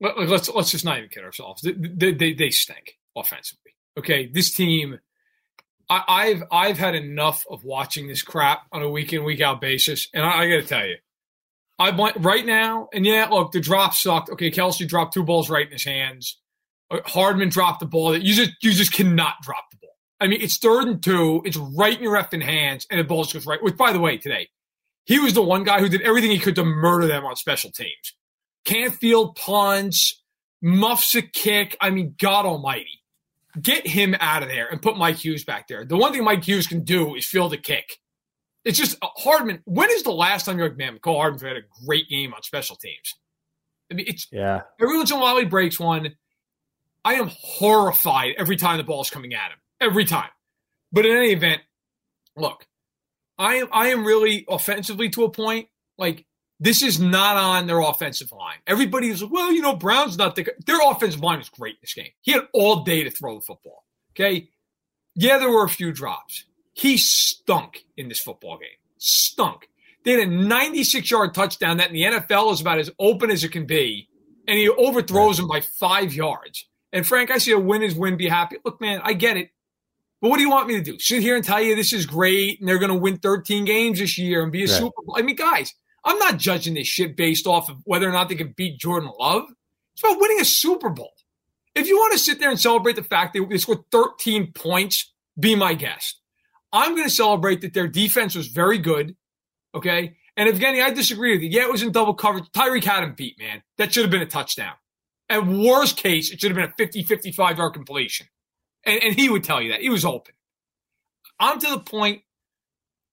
Let, 0.00 0.16
let's 0.16 0.48
let's 0.48 0.70
just 0.70 0.84
not 0.84 0.98
even 0.98 1.10
kid 1.10 1.24
ourselves. 1.24 1.60
They, 1.60 1.72
they, 1.72 2.12
they, 2.12 2.32
they 2.34 2.50
stink 2.50 2.98
offensively. 3.16 3.72
Okay, 3.98 4.26
this 4.26 4.54
team. 4.54 5.00
I, 5.90 6.04
I've 6.06 6.44
I've 6.52 6.78
had 6.78 6.94
enough 6.94 7.44
of 7.50 7.64
watching 7.64 8.06
this 8.06 8.22
crap 8.22 8.62
on 8.70 8.82
a 8.82 8.88
week 8.88 9.12
in 9.12 9.24
week 9.24 9.40
out 9.40 9.60
basis, 9.60 10.08
and 10.14 10.24
I, 10.24 10.42
I 10.42 10.48
got 10.48 10.62
to 10.62 10.62
tell 10.62 10.86
you, 10.86 10.98
I 11.80 11.90
want 11.90 12.16
right 12.20 12.46
now. 12.46 12.88
And 12.94 13.04
yeah, 13.04 13.26
look, 13.26 13.50
the 13.50 13.58
drop 13.58 13.92
sucked. 13.92 14.30
Okay, 14.30 14.52
Kelce 14.52 14.86
dropped 14.86 15.14
two 15.14 15.24
balls 15.24 15.50
right 15.50 15.66
in 15.66 15.72
his 15.72 15.82
hands. 15.82 16.38
Uh, 16.92 17.00
Hardman 17.06 17.48
dropped 17.48 17.80
the 17.80 17.86
ball 17.86 18.12
that 18.12 18.22
you 18.22 18.34
just 18.34 18.52
you 18.62 18.70
just 18.70 18.92
cannot 18.92 19.34
drop 19.42 19.64
the 19.72 19.78
ball. 19.78 19.96
I 20.20 20.28
mean, 20.28 20.42
it's 20.42 20.58
third 20.58 20.86
and 20.86 21.02
two. 21.02 21.42
It's 21.44 21.56
right 21.56 21.96
in 21.96 22.04
your 22.04 22.14
effing 22.14 22.40
hands, 22.40 22.86
and 22.88 23.00
the 23.00 23.04
ball 23.04 23.24
just 23.24 23.34
goes 23.34 23.46
right. 23.46 23.60
Which, 23.60 23.76
by 23.76 23.92
the 23.92 23.98
way, 23.98 24.16
today 24.16 24.48
he 25.04 25.18
was 25.18 25.34
the 25.34 25.42
one 25.42 25.64
guy 25.64 25.80
who 25.80 25.88
did 25.88 26.02
everything 26.02 26.30
he 26.30 26.38
could 26.38 26.54
to 26.56 26.64
murder 26.64 27.06
them 27.06 27.24
on 27.24 27.36
special 27.36 27.70
teams. 27.70 28.14
Can't 28.64 28.94
field 28.94 29.36
punts, 29.36 30.22
muffs 30.62 31.14
a 31.14 31.22
kick. 31.22 31.76
I 31.80 31.90
mean, 31.90 32.14
God 32.20 32.46
Almighty, 32.46 33.02
get 33.60 33.86
him 33.86 34.14
out 34.20 34.42
of 34.42 34.48
there 34.48 34.68
and 34.68 34.80
put 34.80 34.96
Mike 34.96 35.16
Hughes 35.16 35.44
back 35.44 35.66
there. 35.68 35.84
The 35.84 35.96
one 35.96 36.12
thing 36.12 36.24
Mike 36.24 36.44
Hughes 36.46 36.66
can 36.66 36.84
do 36.84 37.14
is 37.16 37.26
field 37.26 37.52
a 37.52 37.58
kick. 37.58 37.98
It's 38.64 38.78
just 38.78 38.96
uh, 39.02 39.08
Hardman. 39.16 39.60
When 39.64 39.90
is 39.90 40.04
the 40.04 40.12
last 40.12 40.44
time 40.44 40.56
you're 40.58 40.68
like, 40.68 40.78
man, 40.78 40.98
Cole 41.00 41.16
Hardman 41.16 41.44
had 41.44 41.56
a 41.56 41.84
great 41.84 42.08
game 42.08 42.32
on 42.32 42.42
special 42.44 42.76
teams? 42.76 43.14
I 43.90 43.94
mean, 43.94 44.06
it's 44.08 44.28
Yeah. 44.30 44.62
every 44.80 44.96
once 44.96 45.10
in 45.10 45.16
a 45.18 45.20
while 45.20 45.36
he 45.38 45.44
breaks 45.44 45.80
one. 45.80 46.14
I 47.04 47.14
am 47.14 47.30
horrified 47.32 48.34
every 48.38 48.54
time 48.56 48.76
the 48.78 48.84
ball's 48.84 49.10
coming 49.10 49.34
at 49.34 49.50
him. 49.50 49.58
Every 49.80 50.04
time. 50.04 50.30
But 50.92 51.04
in 51.04 51.16
any 51.16 51.32
event, 51.32 51.62
look, 52.36 52.64
I 53.42 53.56
am 53.56 53.68
I 53.72 53.88
am 53.88 54.04
really 54.04 54.44
offensively 54.48 55.08
to 55.10 55.24
a 55.24 55.30
point. 55.30 55.68
Like 55.98 56.24
this 56.60 56.82
is 56.82 57.00
not 57.00 57.36
on 57.36 57.66
their 57.66 57.80
offensive 57.80 58.30
line. 58.30 58.58
Everybody's 58.68 59.20
like, 59.20 59.32
well, 59.32 59.52
you 59.52 59.60
know, 59.60 59.74
Brown's 59.74 60.16
not 60.16 60.36
the 60.36 60.46
their 60.64 60.78
offensive 60.88 61.20
line 61.20 61.40
is 61.40 61.48
great 61.48 61.74
in 61.74 61.78
this 61.82 61.94
game. 61.94 62.10
He 62.20 62.32
had 62.32 62.42
all 62.52 62.84
day 62.84 63.02
to 63.02 63.10
throw 63.10 63.34
the 63.34 63.40
football. 63.40 63.84
Okay. 64.12 64.48
Yeah, 65.16 65.38
there 65.38 65.50
were 65.50 65.64
a 65.64 65.68
few 65.68 65.92
drops. 65.92 66.44
He 66.72 66.96
stunk 66.96 67.84
in 67.96 68.08
this 68.08 68.20
football 68.20 68.58
game. 68.58 68.78
Stunk. 68.98 69.68
They 70.04 70.12
had 70.12 70.28
a 70.28 70.30
96 70.30 71.10
yard 71.10 71.34
touchdown 71.34 71.78
that 71.78 71.88
in 71.88 71.94
the 71.94 72.02
NFL 72.04 72.52
is 72.52 72.60
about 72.60 72.78
as 72.78 72.90
open 72.98 73.30
as 73.30 73.42
it 73.42 73.50
can 73.50 73.66
be. 73.66 74.08
And 74.46 74.58
he 74.58 74.68
overthrows 74.68 75.38
him 75.38 75.48
by 75.48 75.60
five 75.60 76.14
yards. 76.14 76.66
And 76.92 77.06
Frank, 77.06 77.30
I 77.30 77.38
see 77.38 77.52
a 77.52 77.58
win 77.58 77.82
is 77.82 77.94
win, 77.94 78.16
be 78.16 78.28
happy. 78.28 78.56
Look, 78.64 78.80
man, 78.80 79.00
I 79.02 79.14
get 79.14 79.36
it. 79.36 79.50
But 80.22 80.28
what 80.28 80.36
do 80.36 80.44
you 80.44 80.50
want 80.50 80.68
me 80.68 80.74
to 80.74 80.82
do? 80.82 80.98
Sit 81.00 81.20
here 81.20 81.34
and 81.34 81.44
tell 81.44 81.60
you 81.60 81.74
this 81.74 81.92
is 81.92 82.06
great 82.06 82.60
and 82.60 82.68
they're 82.68 82.78
going 82.78 82.92
to 82.92 82.98
win 82.98 83.18
13 83.18 83.64
games 83.64 83.98
this 83.98 84.16
year 84.16 84.44
and 84.44 84.52
be 84.52 84.60
a 84.62 84.66
Right. 84.68 84.78
Super 84.78 85.02
Bowl? 85.04 85.16
I 85.18 85.22
mean, 85.22 85.34
guys, 85.34 85.74
I'm 86.04 86.18
not 86.18 86.38
judging 86.38 86.74
this 86.74 86.86
shit 86.86 87.16
based 87.16 87.46
off 87.46 87.68
of 87.68 87.78
whether 87.84 88.08
or 88.08 88.12
not 88.12 88.28
they 88.28 88.36
can 88.36 88.54
beat 88.56 88.78
Jordan 88.78 89.10
Love. 89.18 89.44
It's 89.94 90.04
about 90.04 90.20
winning 90.20 90.40
a 90.40 90.44
Super 90.44 90.90
Bowl. 90.90 91.12
If 91.74 91.88
you 91.88 91.96
want 91.96 92.12
to 92.12 92.18
sit 92.20 92.38
there 92.38 92.50
and 92.50 92.60
celebrate 92.60 92.94
the 92.96 93.02
fact 93.02 93.34
that 93.34 93.46
they 93.50 93.58
scored 93.58 93.80
13 93.90 94.52
points, 94.52 95.12
be 95.38 95.56
my 95.56 95.74
guest. 95.74 96.20
I'm 96.72 96.92
going 96.94 97.08
to 97.08 97.14
celebrate 97.14 97.60
that 97.62 97.74
their 97.74 97.88
defense 97.88 98.36
was 98.36 98.46
very 98.46 98.78
good. 98.78 99.16
Okay. 99.74 100.16
And 100.36 100.48
Evgeny, 100.48 100.82
I 100.82 100.90
disagree 100.90 101.32
with 101.32 101.42
you. 101.42 101.48
Yeah, 101.50 101.62
it 101.62 101.72
was 101.72 101.82
in 101.82 101.90
double 101.92 102.14
coverage. 102.14 102.44
Tyreek 102.54 102.84
had 102.84 103.02
him 103.02 103.14
beat, 103.14 103.38
man. 103.40 103.62
That 103.76 103.92
should 103.92 104.04
have 104.04 104.10
been 104.10 104.22
a 104.22 104.26
touchdown. 104.26 104.74
At 105.28 105.46
worst 105.46 105.96
case, 105.96 106.30
it 106.30 106.40
should 106.40 106.50
have 106.50 106.56
been 106.56 106.70
a 106.70 106.74
50 106.78 107.02
55 107.02 107.58
yard 107.58 107.74
completion. 107.74 108.26
And, 108.84 109.02
and 109.02 109.14
he 109.14 109.28
would 109.28 109.44
tell 109.44 109.60
you 109.60 109.72
that. 109.72 109.80
He 109.80 109.90
was 109.90 110.04
open. 110.04 110.34
I'm 111.38 111.58
to 111.60 111.70
the 111.70 111.80
point. 111.80 112.22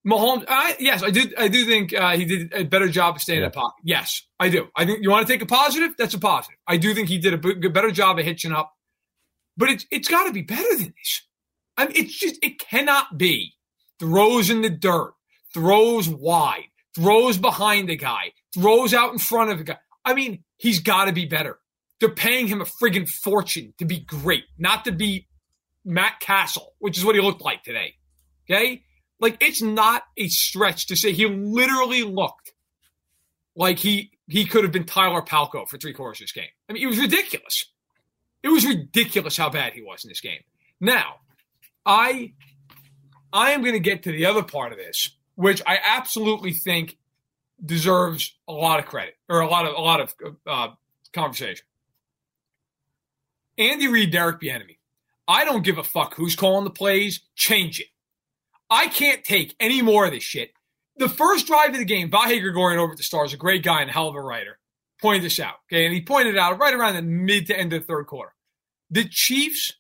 Mahomes, 0.08 0.46
I, 0.48 0.76
yes, 0.80 1.04
I 1.04 1.10
did. 1.10 1.36
I 1.38 1.50
do 1.50 1.66
think 1.66 1.94
uh, 1.94 2.16
he 2.16 2.24
did 2.24 2.54
a 2.54 2.64
better 2.64 2.88
job 2.88 3.18
of 3.18 3.22
staying 3.22 3.40
in 3.40 3.46
the 3.46 3.50
pocket. 3.50 3.82
Yes, 3.84 4.24
I 4.40 4.48
do. 4.50 4.70
I 4.76 4.86
think 4.86 5.00
you 5.02 5.10
want 5.10 5.28
to 5.28 5.34
take 5.34 5.42
a 5.42 5.46
positive. 5.46 5.92
That's 5.98 6.14
a 6.14 6.20
positive. 6.20 6.58
I 6.66 6.78
do 6.78 6.94
think 6.94 7.10
he 7.10 7.18
did 7.18 7.34
a 7.34 7.38
b- 7.38 7.68
better 7.68 7.92
job 7.92 8.18
of 8.18 8.26
hitching 8.26 8.54
up, 8.54 8.74
but 9.58 9.70
it's 9.70 9.86
it's 9.92 10.08
got 10.08 10.26
to 10.26 10.32
be 10.32 10.42
better 10.42 10.76
than 10.78 10.94
this. 10.98 11.28
I 11.76 11.86
mean, 11.86 11.94
it's 11.96 12.18
just 12.18 12.38
it 12.42 12.60
cannot 12.60 13.18
be 13.18 13.54
throws 14.00 14.50
in 14.50 14.62
the 14.62 14.70
dirt, 14.70 15.14
throws 15.54 16.08
wide, 16.08 16.70
throws 16.96 17.38
behind 17.38 17.90
the 17.90 17.98
guy, 17.98 18.32
throws 18.54 18.94
out 18.94 19.12
in 19.12 19.20
front 19.20 19.52
of 19.52 19.58
the 19.58 19.64
guy. 19.66 19.78
I 20.06 20.14
mean, 20.14 20.44
he's 20.58 20.80
got 20.80 21.06
to 21.06 21.12
be 21.12 21.26
better. 21.26 21.60
They're 22.00 22.10
paying 22.10 22.48
him 22.48 22.62
a 22.62 22.66
friggin' 22.66 23.10
fortune 23.10 23.74
to 23.78 23.86
be 23.86 24.00
great, 24.00 24.46
not 24.58 24.86
to 24.86 24.92
be 24.94 25.28
Matt 25.90 26.20
Cassel, 26.20 26.76
which 26.78 26.98
is 26.98 27.04
what 27.04 27.16
he 27.16 27.22
looked 27.22 27.42
like 27.42 27.64
today. 27.64 27.96
Okay? 28.50 28.84
Like 29.20 29.38
it's 29.42 29.62
not 29.62 30.04
a 30.16 30.30
stretch 30.30 30.88
to 30.88 30.96
say 30.96 31.12
he 31.12 31.26
literally 31.26 32.04
looked 32.04 32.54
like 33.56 33.80
he 33.80 34.12
he 34.28 34.46
could 34.46 34.64
have 34.64 34.72
been 34.72 34.86
Tyler 34.86 35.22
Palko 35.22 35.68
for 35.68 35.78
three 35.78 35.94
quarters 35.94 36.22
of 36.22 36.26
this 36.26 36.32
game. 36.32 36.50
I 36.70 36.74
mean, 36.74 36.84
it 36.84 36.86
was 36.86 37.00
ridiculous. 37.00 37.66
It 38.44 38.50
was 38.50 38.66
ridiculous 38.66 39.36
how 39.36 39.50
bad 39.50 39.74
he 39.74 39.82
was 39.82 40.06
in 40.06 40.10
this 40.10 40.22
game. 40.22 40.42
Now, 40.80 41.16
I 41.86 42.34
I 43.34 43.52
am 43.52 43.62
going 43.62 43.74
to 43.74 43.80
get 43.80 44.04
to 44.04 44.12
the 44.12 44.28
other 44.28 44.44
part 44.44 44.72
of 44.72 44.78
this, 44.78 45.10
which 45.36 45.62
I 45.66 45.80
absolutely 45.84 46.54
think 46.54 46.98
deserves 47.64 48.38
a 48.48 48.54
lot 48.54 48.80
of 48.80 48.86
credit 48.86 49.16
or 49.28 49.42
a 49.42 49.48
lot 49.48 49.66
of 49.66 49.76
a 49.76 49.82
lot 49.82 50.02
of 50.02 50.14
uh, 50.46 50.68
conversation. 51.14 51.66
Andy 53.58 53.88
Reid, 53.88 54.16
Eric 54.16 54.40
Bieniemy. 54.40 54.79
I 55.30 55.46
don't 55.46 55.64
give 55.64 55.78
a 55.78 55.84
fuck 55.84 56.16
who's 56.16 56.36
calling 56.36 56.64
the 56.64 56.72
plays. 56.72 57.22
Change 57.36 57.80
it. 57.80 57.86
I 58.68 58.88
can't 58.88 59.24
take 59.24 59.56
any 59.60 59.84
more 59.84 60.08
of 60.08 60.12
this 60.12 60.24
shit. 60.24 60.52
The 60.98 61.08
first 61.08 61.46
drive 61.46 61.70
of 61.70 61.78
the 61.78 61.86
game, 61.86 62.10
Vahe 62.10 62.42
Gregorian 62.42 62.80
over 62.80 62.94
at 62.94 62.98
the 62.98 63.04
Stars, 63.04 63.32
a 63.32 63.38
great 63.38 63.64
guy 63.64 63.82
and 63.82 63.92
a 63.92 63.94
hell 63.94 64.08
of 64.08 64.16
a 64.16 64.22
writer, 64.22 64.58
pointed 65.00 65.24
this 65.24 65.40
out. 65.40 65.56
Okay, 65.72 65.86
and 65.86 65.94
he 65.94 66.02
pointed 66.02 66.34
it 66.34 66.40
out 66.40 66.60
right 66.60 66.74
around 66.74 66.96
the 66.96 67.04
mid 67.04 67.46
to 67.48 67.58
end 67.58 67.72
of 67.74 67.82
the 67.82 67.86
third 67.86 68.08
quarter. 68.08 68.34
The 68.90 69.08
Chiefs 69.08 69.74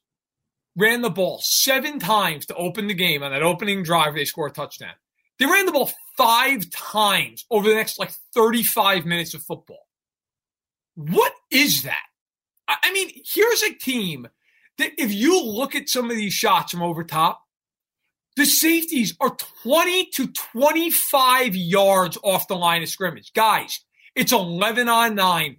ran 0.78 1.02
the 1.02 1.10
ball 1.10 1.40
seven 1.44 2.00
times 2.00 2.46
to 2.46 2.56
open 2.56 2.88
the 2.88 2.94
game 2.94 3.24
on 3.24 3.32
that 3.32 3.42
opening 3.42 3.82
drive. 3.82 4.14
They 4.14 4.26
scored 4.26 4.52
a 4.52 4.54
touchdown. 4.54 4.94
They 5.40 5.48
ran 5.48 5.66
the 5.66 5.72
ball 5.72 5.92
five 6.16 6.70
times 6.70 7.46
over 7.50 7.68
the 7.68 7.76
next 7.76 7.98
like 7.98 8.12
35 8.36 9.06
minutes 9.06 9.34
of 9.34 9.42
football. 9.42 9.88
What 10.94 11.34
is 11.52 11.84
that? 11.84 12.04
I 12.68 12.94
mean, 12.94 13.10
here's 13.26 13.64
a 13.64 13.74
team 13.74 14.28
if 14.80 15.14
you 15.14 15.44
look 15.44 15.76
at 15.76 15.90
some 15.90 16.10
of 16.10 16.18
these 16.18 16.34
shots 16.34 16.72
from 16.72 16.82
over 16.82 17.04
top, 17.04 17.42
The 18.40 18.46
safeties 18.46 19.16
are 19.20 19.36
20 19.64 20.06
to 20.14 20.28
25 20.28 21.58
yards 21.58 22.18
off 22.24 22.48
the 22.48 22.56
line 22.56 22.82
of 22.82 22.88
scrimmage. 22.88 23.34
Guys, 23.34 23.82
it's 24.16 24.32
11 24.32 24.88
on 24.88 25.16
9. 25.16 25.58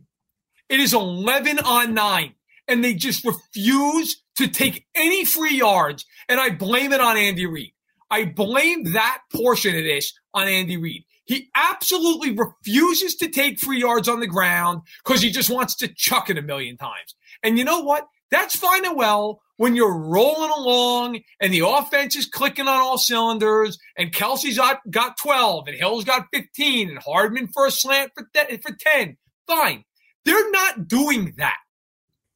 It 0.70 0.80
is 0.80 0.94
11 0.94 1.58
on 1.58 1.92
9. 1.92 2.34
And 2.68 2.82
they 2.82 2.94
just 2.94 3.22
refuse 3.22 4.22
to 4.36 4.48
take 4.48 4.86
any 4.94 5.26
free 5.26 5.58
yards. 5.58 6.06
And 6.26 6.40
I 6.40 6.50
blame 6.50 6.94
it 6.94 7.02
on 7.02 7.18
Andy 7.18 7.44
Reid. 7.44 7.74
I 8.10 8.24
blame 8.24 8.92
that 8.92 9.18
portion 9.30 9.76
of 9.76 9.84
this 9.84 10.14
on 10.32 10.48
Andy 10.48 10.78
Reid. 10.78 11.04
He 11.26 11.50
absolutely 11.54 12.32
refuses 12.32 13.14
to 13.16 13.28
take 13.28 13.60
free 13.60 13.80
yards 13.80 14.08
on 14.08 14.20
the 14.20 14.26
ground 14.26 14.82
because 15.04 15.20
he 15.20 15.30
just 15.30 15.50
wants 15.50 15.76
to 15.76 15.88
chuck 15.88 16.30
it 16.30 16.38
a 16.38 16.42
million 16.42 16.78
times. 16.78 17.14
And 17.42 17.58
you 17.58 17.64
know 17.64 17.80
what? 17.80 18.06
That's 18.30 18.56
fine 18.56 18.84
and 18.84 18.96
well 18.96 19.40
when 19.60 19.76
you're 19.76 19.94
rolling 19.94 20.50
along 20.50 21.20
and 21.38 21.52
the 21.52 21.66
offense 21.66 22.16
is 22.16 22.24
clicking 22.24 22.66
on 22.66 22.80
all 22.80 22.96
cylinders 22.96 23.78
and 23.94 24.10
Kelce's 24.10 24.56
got, 24.56 24.78
got 24.90 25.18
12 25.18 25.68
and 25.68 25.76
Hill's 25.76 26.04
got 26.04 26.28
15 26.32 26.88
and 26.88 26.98
Hardman 26.98 27.48
for 27.48 27.66
a 27.66 27.70
slant 27.70 28.12
for, 28.16 28.26
th- 28.32 28.62
for 28.62 28.74
10. 28.74 29.18
Fine. 29.46 29.84
They're 30.24 30.50
not 30.50 30.88
doing 30.88 31.34
that. 31.36 31.58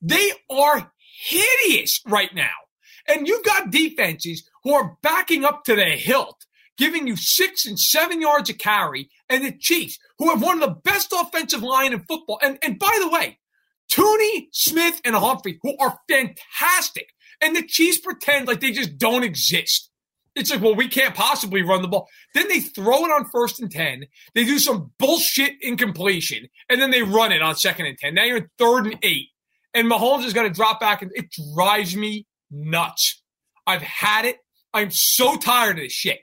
They 0.02 0.32
are 0.50 0.92
hideous 1.24 2.00
right 2.06 2.34
now. 2.34 2.50
And 3.08 3.26
you've 3.26 3.44
got 3.44 3.70
defenses 3.70 4.46
who 4.62 4.74
are 4.74 4.98
backing 5.02 5.46
up 5.46 5.64
to 5.64 5.74
the 5.74 5.84
hilt, 5.84 6.44
giving 6.76 7.06
you 7.06 7.16
six 7.16 7.64
and 7.64 7.80
seven 7.80 8.20
yards 8.20 8.50
a 8.50 8.54
carry, 8.54 9.08
and 9.30 9.44
the 9.44 9.56
Chiefs, 9.58 9.98
who 10.18 10.28
have 10.28 10.42
one 10.42 10.62
of 10.62 10.68
the 10.68 10.80
best 10.90 11.10
offensive 11.12 11.62
line 11.62 11.94
in 11.94 12.00
football. 12.00 12.38
And, 12.42 12.58
and 12.62 12.78
by 12.78 12.98
the 13.00 13.08
way, 13.08 13.38
Thuney, 13.90 14.48
Smith, 14.52 15.00
and 15.04 15.14
Humphrey, 15.14 15.58
who 15.62 15.76
are 15.78 15.98
fantastic. 16.08 17.08
And 17.40 17.54
the 17.54 17.66
Chiefs 17.66 17.98
pretend 17.98 18.46
like 18.46 18.60
they 18.60 18.72
just 18.72 18.98
don't 18.98 19.24
exist. 19.24 19.90
It's 20.34 20.50
like, 20.50 20.62
well, 20.62 20.74
we 20.74 20.88
can't 20.88 21.14
possibly 21.14 21.62
run 21.62 21.82
the 21.82 21.88
ball. 21.88 22.08
Then 22.34 22.48
they 22.48 22.60
throw 22.60 23.04
it 23.04 23.10
on 23.10 23.26
first 23.30 23.60
and 23.60 23.70
10. 23.70 24.04
They 24.34 24.44
do 24.44 24.58
some 24.58 24.90
bullshit 24.98 25.52
incompletion, 25.60 26.48
and 26.68 26.80
then 26.80 26.90
they 26.90 27.02
run 27.02 27.30
it 27.30 27.40
on 27.42 27.54
second 27.54 27.86
and 27.86 27.96
10. 27.96 28.14
Now 28.14 28.24
you're 28.24 28.38
in 28.38 28.50
third 28.58 28.86
and 28.86 28.98
eight, 29.02 29.28
and 29.74 29.88
Mahomes 29.88 30.24
is 30.24 30.32
going 30.32 30.48
to 30.48 30.54
drop 30.54 30.80
back, 30.80 31.02
and 31.02 31.12
it 31.14 31.26
drives 31.54 31.96
me 31.96 32.26
nuts. 32.50 33.22
I've 33.66 33.82
had 33.82 34.24
it. 34.24 34.38
I'm 34.72 34.90
so 34.90 35.36
tired 35.36 35.76
of 35.78 35.84
this 35.84 35.92
shit. 35.92 36.20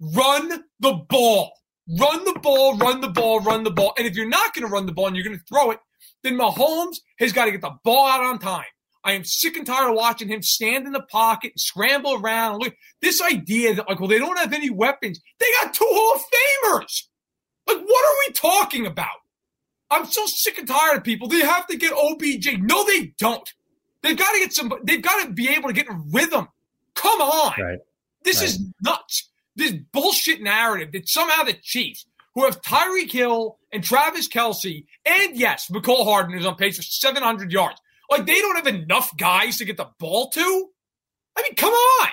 Run 0.00 0.64
the 0.80 0.94
ball. 1.08 1.52
Run 1.98 2.24
the 2.24 2.38
ball, 2.40 2.76
run 2.78 3.00
the 3.00 3.08
ball, 3.08 3.40
run 3.40 3.64
the 3.64 3.70
ball. 3.70 3.92
And 3.98 4.06
if 4.06 4.14
you're 4.14 4.28
not 4.28 4.54
going 4.54 4.66
to 4.66 4.72
run 4.72 4.86
the 4.86 4.92
ball 4.92 5.08
and 5.08 5.16
you're 5.16 5.24
going 5.24 5.38
to 5.38 5.44
throw 5.44 5.72
it, 5.72 5.80
then 6.22 6.36
Mahomes 6.36 6.96
has 7.18 7.32
got 7.32 7.46
to 7.46 7.52
get 7.52 7.60
the 7.60 7.76
ball 7.84 8.06
out 8.06 8.22
on 8.22 8.38
time. 8.38 8.64
I 9.02 9.12
am 9.12 9.24
sick 9.24 9.56
and 9.56 9.66
tired 9.66 9.90
of 9.90 9.96
watching 9.96 10.28
him 10.28 10.42
stand 10.42 10.86
in 10.86 10.92
the 10.92 11.02
pocket 11.02 11.52
and 11.54 11.60
scramble 11.60 12.14
around. 12.14 12.60
Look, 12.60 12.74
this 13.00 13.22
idea 13.22 13.74
that 13.74 13.88
like, 13.88 13.98
well, 13.98 14.08
they 14.08 14.18
don't 14.18 14.38
have 14.38 14.52
any 14.52 14.68
weapons. 14.68 15.20
They 15.38 15.46
got 15.62 15.72
two 15.72 15.86
Hall 15.88 16.16
of 16.16 16.80
Famers. 16.82 17.04
Like, 17.66 17.86
what 17.86 18.06
are 18.06 18.16
we 18.26 18.32
talking 18.34 18.86
about? 18.86 19.08
I'm 19.90 20.06
so 20.06 20.26
sick 20.26 20.58
and 20.58 20.68
tired 20.68 20.98
of 20.98 21.04
people. 21.04 21.28
They 21.28 21.40
have 21.40 21.66
to 21.68 21.76
get 21.76 21.92
OBJ. 21.92 22.58
No, 22.60 22.84
they 22.84 23.12
don't. 23.18 23.48
They've 24.02 24.16
got 24.16 24.32
to 24.32 24.38
get 24.38 24.52
some. 24.52 24.72
They've 24.84 25.02
got 25.02 25.24
to 25.24 25.32
be 25.32 25.48
able 25.48 25.68
to 25.68 25.74
get 25.74 25.88
in 25.88 26.10
rhythm. 26.12 26.48
Come 26.94 27.20
on, 27.20 27.52
right. 27.60 27.78
this 28.24 28.40
right. 28.40 28.48
is 28.48 28.64
nuts. 28.82 29.30
This 29.56 29.72
bullshit 29.92 30.42
narrative 30.42 30.92
that 30.92 31.08
somehow 31.08 31.42
the 31.44 31.54
Chiefs, 31.54 32.06
who 32.34 32.44
have 32.44 32.60
Tyreek 32.62 33.10
Hill 33.10 33.58
and 33.72 33.82
Travis 33.82 34.28
Kelce, 34.28 34.84
and 35.04 35.36
yes, 35.36 35.68
Mecole 35.70 36.04
Hardman 36.04 36.38
is 36.38 36.46
on 36.46 36.56
pace 36.56 36.76
for 36.76 36.82
700 36.82 37.52
yards. 37.52 37.80
Like 38.10 38.26
they 38.26 38.40
don't 38.40 38.56
have 38.56 38.66
enough 38.66 39.10
guys 39.16 39.58
to 39.58 39.64
get 39.64 39.76
the 39.76 39.88
ball 39.98 40.30
to. 40.30 40.68
I 41.36 41.42
mean, 41.42 41.54
come 41.54 41.72
on. 41.72 42.08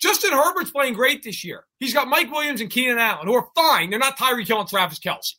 Justin 0.00 0.32
Herbert's 0.32 0.70
playing 0.70 0.94
great 0.94 1.22
this 1.22 1.44
year. 1.44 1.64
He's 1.80 1.94
got 1.94 2.08
Mike 2.08 2.30
Williams 2.30 2.60
and 2.60 2.70
Keenan 2.70 2.98
Allen, 2.98 3.26
who 3.26 3.34
are 3.34 3.48
fine. 3.54 3.90
They're 3.90 3.98
not 3.98 4.16
Tyreek 4.16 4.46
Hill 4.46 4.60
and 4.60 4.68
Travis 4.68 5.00
Kelce. 5.00 5.34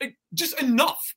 Like, 0.00 0.16
just 0.34 0.60
enough. 0.60 1.14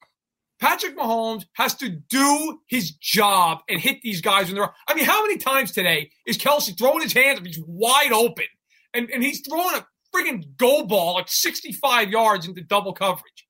Patrick 0.60 0.96
Mahomes 0.96 1.44
has 1.54 1.74
to 1.76 1.90
do 1.90 2.60
his 2.68 2.92
job 2.92 3.60
and 3.68 3.82
hit 3.82 4.02
these 4.04 4.22
guys 4.22 4.46
when 4.46 4.56
they're. 4.56 4.72
I 4.88 4.94
mean, 4.94 5.06
how 5.06 5.24
many 5.24 5.38
times 5.38 5.72
today 5.72 6.12
is 6.26 6.38
Kelce 6.38 6.78
throwing 6.78 7.02
his 7.02 7.14
hands 7.14 7.40
up? 7.40 7.46
He's 7.46 7.60
wide 7.66 8.12
open, 8.12 8.46
and, 8.94 9.10
and 9.10 9.24
he's 9.24 9.42
throwing 9.42 9.76
a 9.76 9.86
friggin' 10.14 10.58
goal 10.58 10.86
ball 10.86 11.20
at 11.20 11.30
65 11.30 12.12
yards 12.12 12.48
into 12.48 12.62
double 12.62 12.94
coverage. 12.94 13.48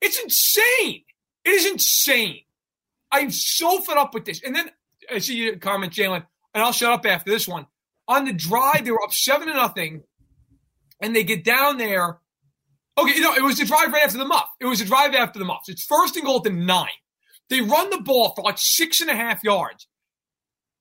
It's 0.00 0.20
insane. 0.20 1.02
It 1.44 1.50
is 1.50 1.66
insane. 1.66 2.40
I'm 3.10 3.30
so 3.30 3.80
fed 3.80 3.96
up 3.96 4.14
with 4.14 4.24
this. 4.24 4.42
And 4.42 4.54
then 4.54 4.70
I 5.12 5.18
see 5.18 5.36
you 5.36 5.56
comment, 5.58 5.92
Jalen, 5.92 6.26
and 6.54 6.64
I'll 6.64 6.72
shut 6.72 6.92
up 6.92 7.06
after 7.06 7.30
this 7.30 7.48
one. 7.48 7.66
On 8.08 8.24
the 8.24 8.32
drive, 8.32 8.84
they 8.84 8.90
were 8.90 9.02
up 9.02 9.12
seven 9.12 9.48
to 9.48 9.54
nothing, 9.54 10.02
and 11.00 11.14
they 11.14 11.24
get 11.24 11.44
down 11.44 11.78
there. 11.78 12.18
Okay, 12.98 13.14
you 13.14 13.20
know, 13.20 13.34
it 13.34 13.42
was 13.42 13.58
the 13.58 13.64
drive 13.64 13.92
right 13.92 14.04
after 14.04 14.18
the 14.18 14.24
muff. 14.24 14.48
It 14.60 14.66
was 14.66 14.78
the 14.78 14.84
drive 14.84 15.14
after 15.14 15.38
the 15.38 15.44
muff. 15.44 15.62
It's 15.68 15.84
first 15.84 16.16
and 16.16 16.24
goal 16.24 16.38
at 16.38 16.44
the 16.44 16.50
nine. 16.50 16.88
They 17.48 17.60
run 17.60 17.90
the 17.90 18.00
ball 18.00 18.32
for 18.34 18.42
like 18.42 18.58
six 18.58 19.00
and 19.00 19.10
a 19.10 19.14
half 19.14 19.44
yards. 19.44 19.86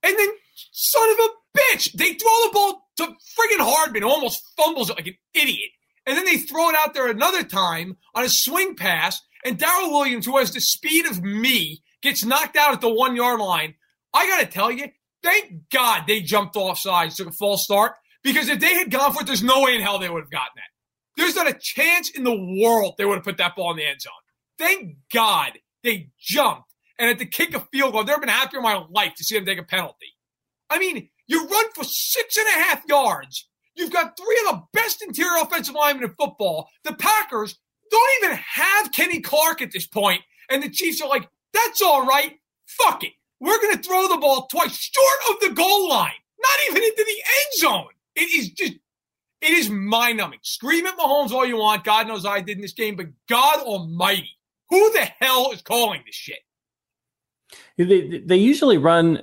And 0.03 0.17
then, 0.17 0.29
son 0.71 1.09
of 1.11 1.17
a 1.19 1.59
bitch, 1.59 1.91
they 1.93 2.13
throw 2.13 2.31
the 2.45 2.49
ball 2.53 2.84
to 2.97 3.03
friggin' 3.03 3.59
Hardman, 3.59 4.03
almost 4.03 4.43
fumbles 4.57 4.89
it 4.89 4.97
like 4.97 5.07
an 5.07 5.17
idiot. 5.33 5.71
And 6.05 6.17
then 6.17 6.25
they 6.25 6.37
throw 6.37 6.69
it 6.69 6.75
out 6.75 6.93
there 6.93 7.07
another 7.07 7.43
time 7.43 7.97
on 8.13 8.23
a 8.23 8.29
swing 8.29 8.75
pass, 8.75 9.21
and 9.43 9.57
Darrel 9.57 9.91
Williams, 9.91 10.25
who 10.25 10.37
has 10.37 10.51
the 10.51 10.61
speed 10.61 11.05
of 11.05 11.23
me, 11.23 11.81
gets 12.01 12.23
knocked 12.23 12.57
out 12.57 12.73
at 12.73 12.81
the 12.81 12.93
one 12.93 13.15
yard 13.15 13.39
line. 13.39 13.75
I 14.13 14.27
got 14.27 14.39
to 14.41 14.45
tell 14.45 14.71
you, 14.71 14.89
thank 15.23 15.69
God 15.71 16.03
they 16.07 16.21
jumped 16.21 16.55
off 16.55 16.79
sides, 16.79 17.15
took 17.15 17.27
a 17.27 17.31
false 17.31 17.63
start, 17.63 17.93
because 18.23 18.47
if 18.47 18.59
they 18.59 18.75
had 18.75 18.91
gone 18.91 19.13
for 19.13 19.21
it, 19.21 19.27
there's 19.27 19.43
no 19.43 19.61
way 19.63 19.75
in 19.75 19.81
hell 19.81 19.99
they 19.99 20.09
would 20.09 20.23
have 20.23 20.31
gotten 20.31 20.53
that. 20.55 20.63
There's 21.17 21.35
not 21.35 21.49
a 21.49 21.57
chance 21.59 22.09
in 22.09 22.23
the 22.23 22.59
world 22.61 22.95
they 22.97 23.05
would 23.05 23.15
have 23.15 23.23
put 23.23 23.37
that 23.37 23.55
ball 23.55 23.71
in 23.71 23.77
the 23.77 23.87
end 23.87 24.01
zone. 24.01 24.13
Thank 24.57 24.97
God 25.13 25.53
they 25.83 26.09
jumped. 26.19 26.73
And 26.97 27.09
at 27.09 27.19
the 27.19 27.25
kick 27.25 27.55
of 27.55 27.67
field 27.71 27.91
goal, 27.91 28.01
I've 28.01 28.07
never 28.07 28.21
been 28.21 28.29
happier 28.29 28.59
in 28.59 28.63
my 28.63 28.83
life 28.89 29.15
to 29.15 29.23
see 29.23 29.35
them 29.35 29.45
take 29.45 29.59
a 29.59 29.63
penalty. 29.63 30.13
I 30.69 30.79
mean, 30.79 31.09
you 31.27 31.47
run 31.47 31.71
for 31.73 31.83
six 31.83 32.37
and 32.37 32.47
a 32.47 32.63
half 32.63 32.83
yards. 32.87 33.47
You've 33.75 33.91
got 33.91 34.17
three 34.17 34.41
of 34.47 34.55
the 34.55 34.63
best 34.73 35.01
interior 35.01 35.41
offensive 35.41 35.75
linemen 35.75 36.05
in 36.05 36.15
football. 36.17 36.69
The 36.83 36.93
Packers 36.93 37.57
don't 37.91 38.23
even 38.23 38.37
have 38.37 38.91
Kenny 38.91 39.19
Clark 39.19 39.61
at 39.61 39.71
this 39.71 39.85
point, 39.85 40.21
and 40.49 40.63
the 40.63 40.69
Chiefs 40.69 41.01
are 41.01 41.09
like, 41.09 41.27
that's 41.53 41.81
all 41.81 42.05
right. 42.05 42.39
Fuck 42.65 43.03
it. 43.03 43.13
We're 43.39 43.59
going 43.59 43.75
to 43.75 43.83
throw 43.83 44.07
the 44.07 44.17
ball 44.17 44.47
twice 44.47 44.75
short 44.77 45.35
of 45.35 45.41
the 45.41 45.55
goal 45.55 45.89
line, 45.89 46.11
not 46.39 46.71
even 46.71 46.83
into 46.83 47.03
the 47.05 47.23
end 47.23 47.53
zone. 47.55 47.87
It 48.15 48.21
is 48.21 48.51
just, 48.51 48.73
it 49.41 49.51
is 49.51 49.69
mind 49.69 50.17
numbing. 50.17 50.39
Scream 50.41 50.85
at 50.85 50.97
Mahomes 50.97 51.31
all 51.31 51.45
you 51.45 51.57
want. 51.57 51.83
God 51.83 52.07
knows 52.07 52.25
I 52.25 52.39
did 52.41 52.57
in 52.57 52.61
this 52.61 52.73
game, 52.73 52.95
but 52.95 53.07
God 53.27 53.59
Almighty, 53.59 54.37
who 54.69 54.91
the 54.93 55.07
hell 55.19 55.51
is 55.51 55.61
calling 55.61 56.01
this 56.05 56.15
shit? 56.15 56.39
They, 57.77 58.21
they 58.25 58.37
usually 58.37 58.77
run 58.77 59.21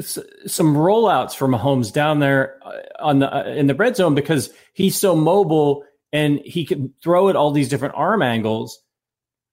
some 0.00 0.74
rollouts 0.74 1.34
for 1.34 1.46
Mahomes 1.46 1.92
down 1.92 2.20
there 2.20 2.58
uh, 2.64 2.72
on 3.00 3.18
the, 3.18 3.34
uh, 3.34 3.44
in 3.50 3.66
the 3.66 3.74
red 3.74 3.96
zone 3.96 4.14
because 4.14 4.50
he's 4.72 4.98
so 4.98 5.14
mobile 5.14 5.84
and 6.12 6.40
he 6.44 6.64
can 6.64 6.94
throw 7.02 7.28
at 7.28 7.36
all 7.36 7.50
these 7.50 7.68
different 7.68 7.94
arm 7.94 8.22
angles 8.22 8.80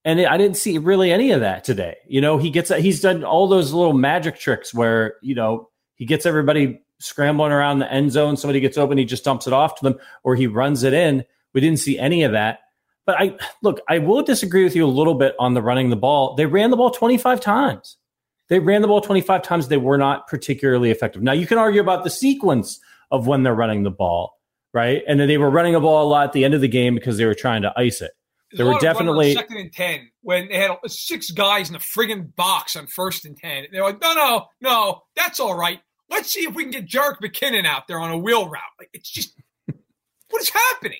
and 0.06 0.20
I 0.20 0.36
didn't 0.36 0.56
see 0.56 0.78
really 0.78 1.10
any 1.10 1.32
of 1.32 1.40
that 1.40 1.64
today. 1.64 1.96
You 2.06 2.20
know, 2.20 2.38
he 2.38 2.48
gets 2.48 2.72
he's 2.72 3.00
done 3.00 3.24
all 3.24 3.48
those 3.48 3.72
little 3.72 3.92
magic 3.92 4.38
tricks 4.38 4.72
where 4.72 5.16
you 5.20 5.34
know 5.34 5.68
he 5.96 6.06
gets 6.06 6.24
everybody 6.24 6.80
scrambling 7.00 7.50
around 7.50 7.80
the 7.80 7.92
end 7.92 8.12
zone. 8.12 8.36
Somebody 8.36 8.60
gets 8.60 8.78
open, 8.78 8.98
he 8.98 9.04
just 9.04 9.24
dumps 9.24 9.48
it 9.48 9.52
off 9.52 9.74
to 9.74 9.84
them, 9.84 9.98
or 10.22 10.36
he 10.36 10.46
runs 10.46 10.84
it 10.84 10.94
in. 10.94 11.24
We 11.52 11.60
didn't 11.60 11.80
see 11.80 11.98
any 11.98 12.22
of 12.22 12.32
that. 12.32 12.60
But 13.04 13.20
I 13.20 13.36
look, 13.62 13.80
I 13.88 13.98
will 13.98 14.22
disagree 14.22 14.62
with 14.62 14.76
you 14.76 14.86
a 14.86 14.86
little 14.86 15.14
bit 15.14 15.34
on 15.40 15.54
the 15.54 15.62
running 15.62 15.90
the 15.90 15.96
ball. 15.96 16.36
They 16.36 16.46
ran 16.46 16.70
the 16.70 16.76
ball 16.76 16.90
25 16.90 17.40
times. 17.40 17.96
They 18.48 18.58
ran 18.58 18.82
the 18.82 18.88
ball 18.88 19.00
25 19.00 19.42
times. 19.42 19.68
They 19.68 19.76
were 19.76 19.98
not 19.98 20.28
particularly 20.28 20.90
effective. 20.90 21.22
Now 21.22 21.32
you 21.32 21.46
can 21.46 21.58
argue 21.58 21.80
about 21.80 22.04
the 22.04 22.10
sequence 22.10 22.78
of 23.10 23.26
when 23.26 23.42
they're 23.42 23.54
running 23.54 23.82
the 23.82 23.90
ball, 23.90 24.38
right? 24.72 25.02
And 25.08 25.18
then 25.18 25.28
they 25.28 25.38
were 25.38 25.50
running 25.50 25.72
the 25.72 25.80
ball 25.80 26.06
a 26.06 26.08
lot 26.08 26.26
at 26.26 26.32
the 26.32 26.44
end 26.44 26.54
of 26.54 26.60
the 26.60 26.68
game 26.68 26.94
because 26.94 27.16
they 27.16 27.24
were 27.24 27.34
trying 27.34 27.62
to 27.62 27.72
ice 27.76 28.00
it 28.00 28.12
there 28.52 28.66
were 28.66 28.78
definitely 28.78 29.34
second 29.34 29.56
and 29.58 29.72
ten 29.72 30.10
when 30.22 30.48
they 30.48 30.58
had 30.58 30.76
six 30.86 31.30
guys 31.30 31.68
in 31.68 31.74
the 31.74 31.78
friggin' 31.78 32.34
box 32.36 32.76
on 32.76 32.86
first 32.86 33.24
and 33.24 33.36
ten. 33.36 33.66
They're 33.72 33.82
like, 33.82 34.00
no, 34.00 34.14
no, 34.14 34.46
no, 34.60 35.02
that's 35.14 35.40
all 35.40 35.56
right. 35.56 35.80
Let's 36.08 36.30
see 36.30 36.40
if 36.40 36.54
we 36.54 36.62
can 36.62 36.70
get 36.70 36.86
Jerick 36.86 37.20
McKinnon 37.20 37.66
out 37.66 37.88
there 37.88 37.98
on 37.98 38.12
a 38.12 38.18
wheel 38.18 38.48
route. 38.48 38.62
Like, 38.78 38.90
it's 38.92 39.10
just 39.10 39.34
what 40.30 40.42
is 40.42 40.50
happening. 40.50 40.98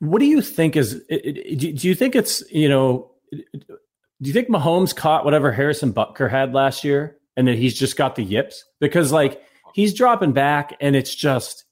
What 0.00 0.18
do 0.18 0.26
you 0.26 0.42
think 0.42 0.76
is? 0.76 1.00
Do 1.08 1.88
you 1.88 1.94
think 1.94 2.16
it's 2.16 2.42
you 2.50 2.68
know? 2.68 3.10
Do 4.22 4.28
you 4.28 4.32
think 4.32 4.48
Mahomes 4.48 4.94
caught 4.94 5.24
whatever 5.24 5.52
Harrison 5.52 5.92
Butker 5.92 6.30
had 6.30 6.54
last 6.54 6.84
year, 6.84 7.18
and 7.36 7.48
that 7.48 7.56
he's 7.56 7.78
just 7.78 7.96
got 7.96 8.14
the 8.14 8.22
yips 8.22 8.64
because 8.80 9.12
like 9.12 9.42
he's 9.74 9.92
dropping 9.92 10.32
back, 10.32 10.76
and 10.80 10.94
it's 10.96 11.14
just, 11.14 11.64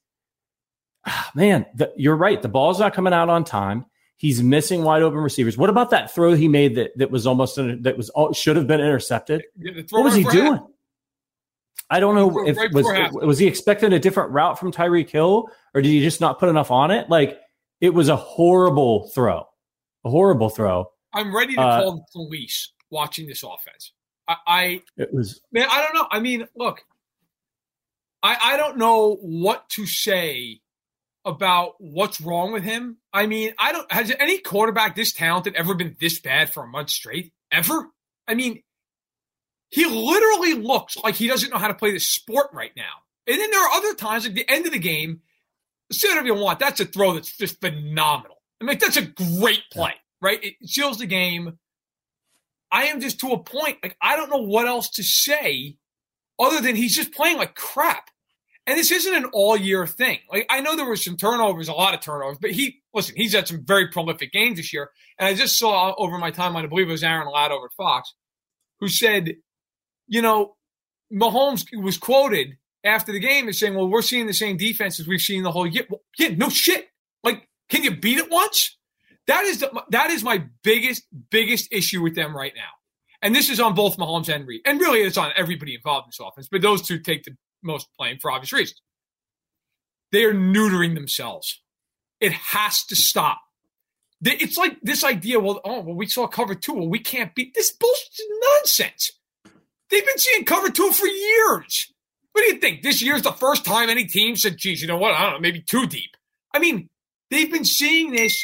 ah, 1.07 1.31
man, 1.35 1.67
the, 1.75 1.93
you're 1.97 2.17
right. 2.17 2.43
The 2.43 2.49
ball's 2.49 2.81
not 2.81 2.95
coming 2.95 3.13
out 3.13 3.29
on 3.29 3.45
time. 3.45 3.87
He's 4.17 4.43
missing 4.43 4.85
wide 4.85 5.03
open 5.03 5.19
receivers. 5.19 5.57
What 5.57 5.71
about 5.71 5.91
that 5.91 6.15
throw 6.15 6.35
he 6.35 6.47
made 6.49 6.77
that, 6.77 6.91
that 6.97 7.11
was 7.11 7.27
almost 7.27 7.57
that 7.57 7.97
was 7.97 8.11
should 8.37 8.57
have 8.57 8.67
been 8.67 8.81
intercepted? 8.81 9.43
What 9.91 10.05
was 10.05 10.15
he 10.15 10.25
doing? 10.25 10.61
I 11.91 12.01
don't 12.01 12.15
know 12.15 12.47
if 12.47 12.57
right 12.57 12.73
was 12.73 12.87
was 13.13 13.39
he 13.39 13.47
expecting 13.47 13.93
a 13.93 13.99
different 13.99 14.31
route 14.31 14.59
from 14.59 14.73
Tyreek 14.73 15.11
Hill, 15.11 15.49
or 15.75 15.83
did 15.83 15.89
he 15.89 16.01
just 16.01 16.21
not 16.21 16.39
put 16.39 16.49
enough 16.49 16.71
on 16.71 16.91
it? 16.91 17.11
Like 17.11 17.39
it 17.81 17.93
was 17.93 18.09
a 18.09 18.17
horrible 18.17 19.11
throw, 19.15 19.47
a 20.05 20.11
horrible 20.11 20.49
throw. 20.49 20.92
I'm 21.15 21.35
ready 21.35 21.55
to 21.55 21.61
uh, 21.61 21.83
call 21.83 21.97
the 21.97 22.05
police 22.13 22.73
watching 22.91 23.27
this 23.27 23.43
offense. 23.43 23.93
I, 24.29 24.37
I 24.47 24.83
it 24.97 25.13
was 25.13 25.41
man, 25.53 25.67
I 25.71 25.83
don't 25.83 25.95
know. 25.95 26.07
I 26.11 26.21
mean, 26.21 26.47
look, 26.57 26.83
I 28.23 28.37
I 28.43 28.57
don't 28.57 28.79
know 28.79 29.17
what 29.21 29.69
to 29.71 29.87
say 29.87 30.61
about 31.25 31.75
what's 31.79 32.21
wrong 32.21 32.53
with 32.53 32.65
him. 32.65 32.99
I 33.13 33.27
mean, 33.27 33.55
I 33.59 33.73
don't 33.73 33.91
has 33.93 34.13
any 34.19 34.39
quarterback 34.39 34.97
this 34.97 35.13
talented 35.13 35.55
ever 35.55 35.75
been 35.75 35.97
this 36.01 36.19
bad 36.21 36.53
for 36.53 36.63
a 36.63 36.69
month 36.69 36.91
straight? 36.91 37.33
Ever? 37.51 37.89
I 38.27 38.35
mean, 38.35 38.63
he 39.69 39.85
literally 39.85 40.55
looks 40.55 40.97
like 40.97 41.15
he 41.15 41.29
doesn't 41.29 41.51
know 41.51 41.59
how 41.59 41.69
to 41.69 41.75
play 41.75 41.93
this 41.93 42.09
sport 42.09 42.49
right 42.53 42.73
now. 42.77 43.03
And 43.27 43.39
then 43.39 43.51
there 43.51 43.65
are 43.65 43.73
other 43.73 43.95
times, 43.95 44.25
like 44.25 44.35
the 44.35 44.49
end 44.49 44.67
of 44.67 44.73
the 44.73 44.79
game, 44.79 45.21
say 45.91 46.09
whatever 46.09 46.27
you 46.27 46.35
want. 46.35 46.59
That's 46.59 46.81
a 46.81 46.85
throw 46.85 47.15
that's 47.15 47.37
just 47.37 47.61
phenomenal. 47.61 48.37
I 48.61 48.65
mean, 48.65 48.79
that's 48.79 48.97
a 48.97 49.03
great 49.03 49.63
play, 49.73 49.95
right? 50.23 50.43
It 50.43 50.55
seals 50.65 50.99
the 50.99 51.07
game. 51.07 51.59
I 52.71 52.85
am 52.85 53.01
just 53.01 53.21
to 53.21 53.33
a 53.33 53.43
point, 53.43 53.79
like, 53.83 53.97
I 54.01 54.17
don't 54.17 54.31
know 54.31 54.47
what 54.47 54.67
else 54.67 54.89
to 54.91 55.03
say 55.03 55.77
other 56.39 56.61
than 56.61 56.75
he's 56.75 56.97
just 56.97 57.13
playing 57.13 57.37
like 57.37 57.55
crap. 57.55 58.09
And 58.67 58.79
this 58.79 58.93
isn't 58.93 59.15
an 59.15 59.27
all 59.33 59.57
year 59.57 59.87
thing. 59.87 60.21
Like, 60.31 60.47
I 60.49 60.61
know 60.61 60.77
there 60.77 60.87
were 60.87 60.97
some 60.97 61.17
turnovers, 61.17 61.69
a 61.69 61.73
lot 61.73 61.95
of 61.95 62.01
turnovers, 62.01 62.39
but 62.41 62.53
he, 62.53 62.81
listen, 62.95 63.17
he's 63.17 63.35
had 63.35 63.49
some 63.49 63.65
very 63.67 63.89
prolific 63.89 64.33
games 64.33 64.57
this 64.57 64.73
year. 64.73 64.91
And 65.19 65.27
I 65.27 65.35
just 65.35 65.59
saw 65.59 65.93
over 65.99 66.17
my 66.17 66.31
timeline, 66.31 66.63
I 66.63 66.69
believe 66.69 66.89
it 66.89 66.93
was 66.93 67.03
Aaron 67.03 67.29
Ladd 67.29 67.51
over 67.51 67.67
at 67.67 67.73
Fox, 67.73 68.15
who 68.81 68.89
said 68.89 69.35
you 70.13 70.21
know, 70.21 70.57
Mahomes 71.13 71.65
was 71.75 71.97
quoted 71.97 72.59
after 72.85 73.13
the 73.13 73.19
game 73.19 73.49
as 73.49 73.59
saying, 73.59 73.75
"Well, 73.75 73.89
we're 73.89 74.03
seeing 74.03 74.27
the 74.27 74.35
same 74.35 74.59
defense 74.59 75.01
as 75.01 75.07
we've 75.07 75.21
seen 75.21 75.43
the 75.43 75.51
whole 75.51 75.67
year." 75.67 75.87
Well, 75.89 76.03
yeah, 76.19 76.29
no 76.29 76.51
shit. 76.51 76.89
Like, 77.25 77.49
can 77.71 77.83
you 77.83 77.97
beat 77.97 78.19
it 78.19 78.31
once? 78.31 78.77
That 79.27 79.45
is 79.45 79.61
the, 79.61 79.85
that 79.91 80.11
is 80.11 80.23
my 80.25 80.45
biggest 80.63 81.05
biggest 81.31 81.69
issue 81.73 82.03
with 82.03 82.15
them 82.15 82.37
right 82.37 82.53
now. 82.57 82.71
And 83.23 83.35
this 83.35 83.51
is 83.51 83.61
on 83.61 83.75
both 83.75 83.97
Mahomes 83.97 84.29
and 84.29 84.47
Reid, 84.47 84.63
and 84.65 84.81
really 84.81 85.01
it's 85.01 85.17
on 85.17 85.31
everybody 85.37 85.75
involved 85.75 86.07
in 86.07 86.09
this 86.09 86.21
offense. 86.21 86.49
But 86.51 86.63
those 86.63 86.83
two 86.83 86.99
take 86.99 87.23
the 87.23 87.37
most 87.63 87.89
blame 87.97 88.19
for 88.21 88.33
obvious 88.33 88.53
reasons. 88.53 88.83
They 90.11 90.25
are 90.25 90.35
neutering 90.35 90.95
themselves. 90.95 91.63
It 92.21 92.33
has 92.33 92.85
to 92.87 92.97
stop. 92.97 93.41
It's 94.25 94.57
like 94.57 94.79
this 94.83 95.03
idea. 95.05 95.41
Well, 95.41 95.61
oh, 95.65 95.81
well, 95.81 95.95
we 95.95 96.07
saw 96.07 96.27
cover 96.27 96.55
two. 96.55 96.75
Well, 96.75 96.89
we 96.89 96.99
can't 96.99 97.35
beat 97.35 97.55
this 97.55 97.73
bullshit 97.73 98.27
nonsense. 98.57 99.11
They've 99.91 100.07
been 100.07 100.19
seeing 100.19 100.45
cover 100.45 100.71
two 100.71 100.93
for 100.93 101.07
years. 101.07 101.93
What 102.33 102.43
do 102.43 102.55
you 102.55 102.61
think? 102.61 102.83
This 102.83 103.03
year's 103.03 103.23
the 103.23 103.33
first 103.33 103.65
time 103.65 103.91
any 103.91 104.07
team 104.07 104.37
said, 104.37 104.57
geez, 104.57 104.81
you 104.81 104.89
know 104.89 104.97
what? 104.97 105.13
I 105.13 105.23
don't 105.25 105.33
know, 105.35 105.41
maybe 105.41 105.61
too 105.61 105.87
deep. 105.87 106.17
I 106.55 106.59
mean, 106.61 106.89
they've 107.31 107.51
been 107.51 107.65
seeing 107.65 108.13
this 108.13 108.43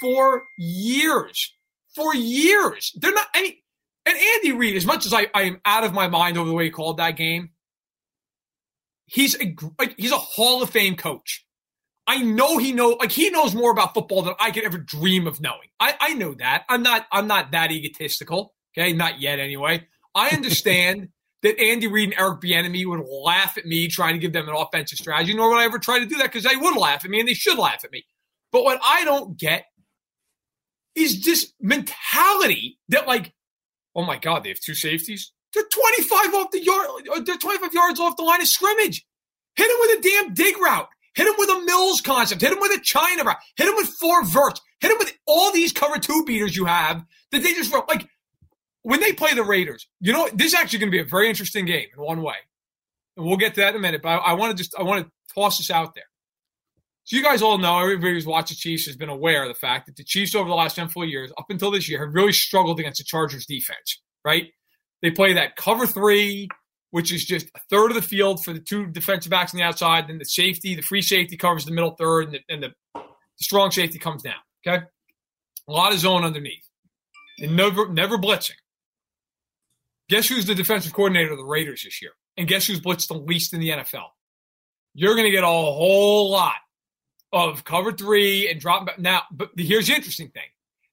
for 0.00 0.44
years. 0.56 1.54
For 1.94 2.14
years. 2.14 2.92
They're 2.96 3.12
not 3.12 3.28
any. 3.34 3.62
And 4.04 4.16
Andy 4.16 4.52
Reid, 4.52 4.76
as 4.76 4.86
much 4.86 5.06
as 5.06 5.12
I, 5.12 5.26
I 5.34 5.42
am 5.42 5.60
out 5.64 5.84
of 5.84 5.92
my 5.92 6.08
mind 6.08 6.38
over 6.38 6.48
the 6.48 6.54
way 6.54 6.64
he 6.64 6.70
called 6.70 6.98
that 6.98 7.16
game, 7.16 7.50
he's 9.06 9.36
a 9.40 9.56
he's 9.96 10.12
a 10.12 10.18
Hall 10.18 10.62
of 10.62 10.70
Fame 10.70 10.96
coach. 10.96 11.44
I 12.06 12.18
know 12.22 12.58
he 12.58 12.72
know 12.72 12.90
like 12.90 13.10
he 13.10 13.30
knows 13.30 13.54
more 13.54 13.72
about 13.72 13.94
football 13.94 14.22
than 14.22 14.34
I 14.38 14.52
could 14.52 14.64
ever 14.64 14.78
dream 14.78 15.26
of 15.26 15.40
knowing. 15.40 15.68
I, 15.80 15.94
I 16.00 16.14
know 16.14 16.34
that. 16.34 16.64
I'm 16.68 16.82
not 16.82 17.06
I'm 17.10 17.26
not 17.26 17.50
that 17.52 17.72
egotistical. 17.72 18.54
Okay, 18.76 18.92
not 18.92 19.20
yet 19.20 19.40
anyway. 19.40 19.86
I 20.14 20.30
understand 20.30 21.08
that 21.42 21.58
Andy 21.60 21.86
Reid 21.86 22.10
and 22.10 22.18
Eric 22.18 22.40
Bieniemy 22.40 22.86
would 22.86 23.04
laugh 23.24 23.58
at 23.58 23.66
me 23.66 23.88
trying 23.88 24.14
to 24.14 24.18
give 24.18 24.32
them 24.32 24.48
an 24.48 24.54
offensive 24.54 24.98
strategy, 24.98 25.34
nor 25.34 25.50
would 25.50 25.58
I 25.58 25.64
ever 25.64 25.78
try 25.78 25.98
to 25.98 26.06
do 26.06 26.16
that 26.18 26.32
because 26.32 26.44
they 26.44 26.56
would 26.56 26.76
laugh 26.76 27.04
at 27.04 27.10
me 27.10 27.20
and 27.20 27.28
they 27.28 27.34
should 27.34 27.58
laugh 27.58 27.84
at 27.84 27.90
me. 27.90 28.04
But 28.52 28.64
what 28.64 28.80
I 28.84 29.04
don't 29.04 29.38
get 29.38 29.64
is 30.96 31.24
this 31.24 31.52
mentality 31.60 32.78
that, 32.88 33.06
like, 33.06 33.32
oh 33.94 34.04
my 34.04 34.18
God, 34.18 34.42
they 34.42 34.48
have 34.48 34.60
two 34.60 34.74
safeties. 34.74 35.32
They're 35.54 35.64
25 35.64 36.34
off 36.34 36.50
the 36.50 36.62
yard. 36.62 36.88
Uh, 37.12 37.20
they're 37.20 37.36
25 37.36 37.72
yards 37.72 38.00
off 38.00 38.16
the 38.16 38.22
line 38.22 38.40
of 38.40 38.48
scrimmage. 38.48 39.06
Hit 39.54 39.70
him 39.70 39.76
with 39.80 39.98
a 39.98 40.02
damn 40.02 40.34
dig 40.34 40.58
route. 40.58 40.88
Hit 41.14 41.26
him 41.26 41.34
with 41.38 41.48
a 41.48 41.64
Mills 41.64 42.02
concept. 42.02 42.42
Hit 42.42 42.52
him 42.52 42.60
with 42.60 42.78
a 42.78 42.82
China 42.82 43.24
route. 43.24 43.38
Hit 43.56 43.68
him 43.68 43.74
with 43.76 43.88
four 44.00 44.24
verts. 44.24 44.60
Hit 44.80 44.90
him 44.90 44.98
with 44.98 45.12
all 45.26 45.50
these 45.52 45.72
cover 45.72 45.98
two 45.98 46.24
beaters 46.26 46.54
you 46.54 46.66
have 46.66 47.02
that 47.32 47.42
they 47.42 47.54
just 47.54 47.72
like 47.88 48.06
when 48.86 49.00
they 49.00 49.12
play 49.12 49.34
the 49.34 49.42
Raiders, 49.42 49.88
you 50.00 50.12
know, 50.12 50.28
this 50.32 50.48
is 50.48 50.54
actually 50.54 50.78
going 50.78 50.92
to 50.92 50.96
be 50.96 51.00
a 51.00 51.04
very 51.04 51.28
interesting 51.28 51.64
game 51.64 51.86
in 51.92 52.00
one 52.00 52.22
way. 52.22 52.36
And 53.16 53.26
we'll 53.26 53.36
get 53.36 53.54
to 53.54 53.60
that 53.62 53.70
in 53.70 53.76
a 53.76 53.80
minute, 53.80 54.00
but 54.00 54.10
I, 54.10 54.16
I 54.16 54.32
want 54.34 54.56
to 54.56 54.56
just, 54.56 54.76
I 54.78 54.84
want 54.84 55.04
to 55.04 55.12
toss 55.34 55.58
this 55.58 55.72
out 55.72 55.96
there. 55.96 56.04
So 57.06 57.16
you 57.16 57.22
guys 57.22 57.40
all 57.40 57.56
know, 57.56 57.78
everybody 57.78 58.14
who's 58.14 58.26
watched 58.26 58.48
the 58.48 58.56
Chiefs 58.56 58.84
has 58.86 58.96
been 58.96 59.08
aware 59.08 59.44
of 59.44 59.48
the 59.48 59.54
fact 59.54 59.86
that 59.86 59.94
the 59.94 60.02
Chiefs 60.02 60.34
over 60.34 60.48
the 60.48 60.56
last 60.56 60.74
handful 60.74 61.04
of 61.04 61.08
years, 61.08 61.30
up 61.38 61.46
until 61.50 61.70
this 61.70 61.88
year, 61.88 62.04
have 62.04 62.12
really 62.12 62.32
struggled 62.32 62.80
against 62.80 62.98
the 62.98 63.04
Chargers 63.04 63.46
defense, 63.46 64.02
right? 64.24 64.48
They 65.02 65.12
play 65.12 65.32
that 65.34 65.54
cover 65.54 65.86
three, 65.86 66.48
which 66.90 67.12
is 67.12 67.24
just 67.24 67.46
a 67.54 67.60
third 67.70 67.92
of 67.92 67.94
the 67.94 68.02
field 68.02 68.42
for 68.42 68.52
the 68.52 68.58
two 68.58 68.86
defensive 68.86 69.30
backs 69.30 69.54
on 69.54 69.58
the 69.58 69.62
outside. 69.62 70.08
Then 70.08 70.18
the 70.18 70.24
safety, 70.24 70.74
the 70.74 70.82
free 70.82 71.00
safety 71.00 71.36
covers 71.36 71.64
the 71.64 71.70
middle 71.70 71.92
third, 71.92 72.24
and 72.24 72.32
the, 72.32 72.40
and 72.52 72.62
the 72.64 73.02
strong 73.36 73.70
safety 73.70 74.00
comes 74.00 74.24
down. 74.24 74.34
Okay, 74.66 74.82
a 75.68 75.72
lot 75.72 75.92
of 75.92 76.00
zone 76.00 76.24
underneath, 76.24 76.68
and 77.38 77.56
never 77.56 77.88
never 77.88 78.18
blitzing. 78.18 78.58
Guess 80.08 80.26
who's 80.26 80.46
the 80.46 80.56
defensive 80.56 80.92
coordinator 80.92 81.30
of 81.30 81.38
the 81.38 81.44
Raiders 81.44 81.84
this 81.84 82.02
year? 82.02 82.12
And 82.36 82.48
guess 82.48 82.66
who's 82.66 82.80
blitzed 82.80 83.06
the 83.06 83.14
least 83.14 83.54
in 83.54 83.60
the 83.60 83.68
NFL? 83.68 84.08
You're 84.92 85.14
going 85.14 85.26
to 85.26 85.30
get 85.30 85.44
a 85.44 85.46
whole 85.46 86.30
lot 86.30 86.54
of 87.32 87.64
cover 87.64 87.92
three 87.92 88.48
and 88.48 88.60
drop 88.60 88.86
back. 88.86 88.98
Now, 88.98 89.22
but 89.30 89.50
here's 89.56 89.88
the 89.88 89.94
interesting 89.94 90.28
thing 90.28 90.48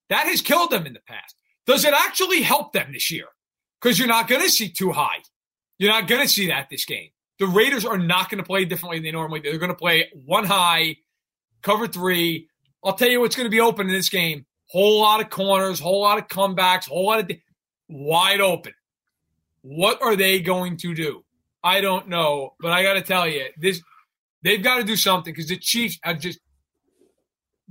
that 0.09 0.27
has 0.27 0.41
killed 0.41 0.71
them 0.71 0.85
in 0.85 0.93
the 0.93 1.01
past. 1.07 1.35
Does 1.65 1.85
it 1.85 1.93
actually 1.93 2.41
help 2.41 2.73
them 2.73 2.91
this 2.91 3.09
year? 3.09 3.27
Because 3.81 3.97
you're 3.97 4.07
not 4.07 4.27
going 4.27 4.41
to 4.41 4.49
see 4.49 4.69
two 4.69 4.91
high. 4.91 5.17
You're 5.77 5.91
not 5.91 6.07
going 6.07 6.21
to 6.21 6.27
see 6.27 6.47
that 6.47 6.69
this 6.69 6.85
game. 6.85 7.09
The 7.39 7.47
Raiders 7.47 7.85
are 7.85 7.97
not 7.97 8.29
going 8.29 8.37
to 8.37 8.47
play 8.47 8.65
differently 8.65 8.97
than 8.97 9.05
they 9.05 9.11
normally 9.11 9.39
do. 9.39 9.49
They're 9.49 9.59
going 9.59 9.69
to 9.69 9.75
play 9.75 10.09
one 10.25 10.45
high, 10.45 10.97
cover 11.61 11.87
three. 11.87 12.47
I'll 12.83 12.93
tell 12.93 13.09
you 13.09 13.19
what's 13.19 13.35
going 13.35 13.45
to 13.45 13.51
be 13.51 13.61
open 13.61 13.87
in 13.87 13.93
this 13.93 14.09
game. 14.09 14.45
Whole 14.67 15.01
lot 15.01 15.21
of 15.21 15.29
corners, 15.29 15.79
whole 15.79 16.01
lot 16.01 16.17
of 16.17 16.27
comebacks, 16.27 16.87
whole 16.87 17.07
lot 17.07 17.19
of 17.19 17.31
wide 17.89 18.41
open. 18.41 18.73
What 19.61 20.01
are 20.01 20.15
they 20.15 20.41
going 20.41 20.77
to 20.77 20.93
do? 20.93 21.23
I 21.63 21.79
don't 21.81 22.09
know, 22.09 22.53
but 22.59 22.71
I 22.71 22.83
got 22.83 22.93
to 22.93 23.01
tell 23.01 23.27
you, 23.27 23.45
this 23.57 23.81
they've 24.43 24.63
got 24.63 24.77
to 24.77 24.83
do 24.83 24.95
something 24.95 25.33
because 25.33 25.47
the 25.47 25.57
Chiefs 25.57 25.99
have 26.03 26.19
just 26.19 26.39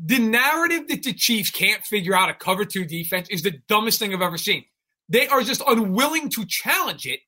the 0.02 0.18
narrative 0.18 0.88
that 0.88 1.02
the 1.02 1.12
Chiefs 1.12 1.50
can't 1.50 1.82
figure 1.84 2.14
out 2.14 2.30
a 2.30 2.34
cover 2.34 2.64
two 2.64 2.84
defense 2.84 3.28
is 3.30 3.42
the 3.42 3.60
dumbest 3.68 3.98
thing 3.98 4.14
I've 4.14 4.22
ever 4.22 4.38
seen. 4.38 4.64
They 5.08 5.28
are 5.28 5.42
just 5.42 5.62
unwilling 5.66 6.30
to 6.30 6.44
challenge 6.46 7.06
it. 7.06 7.20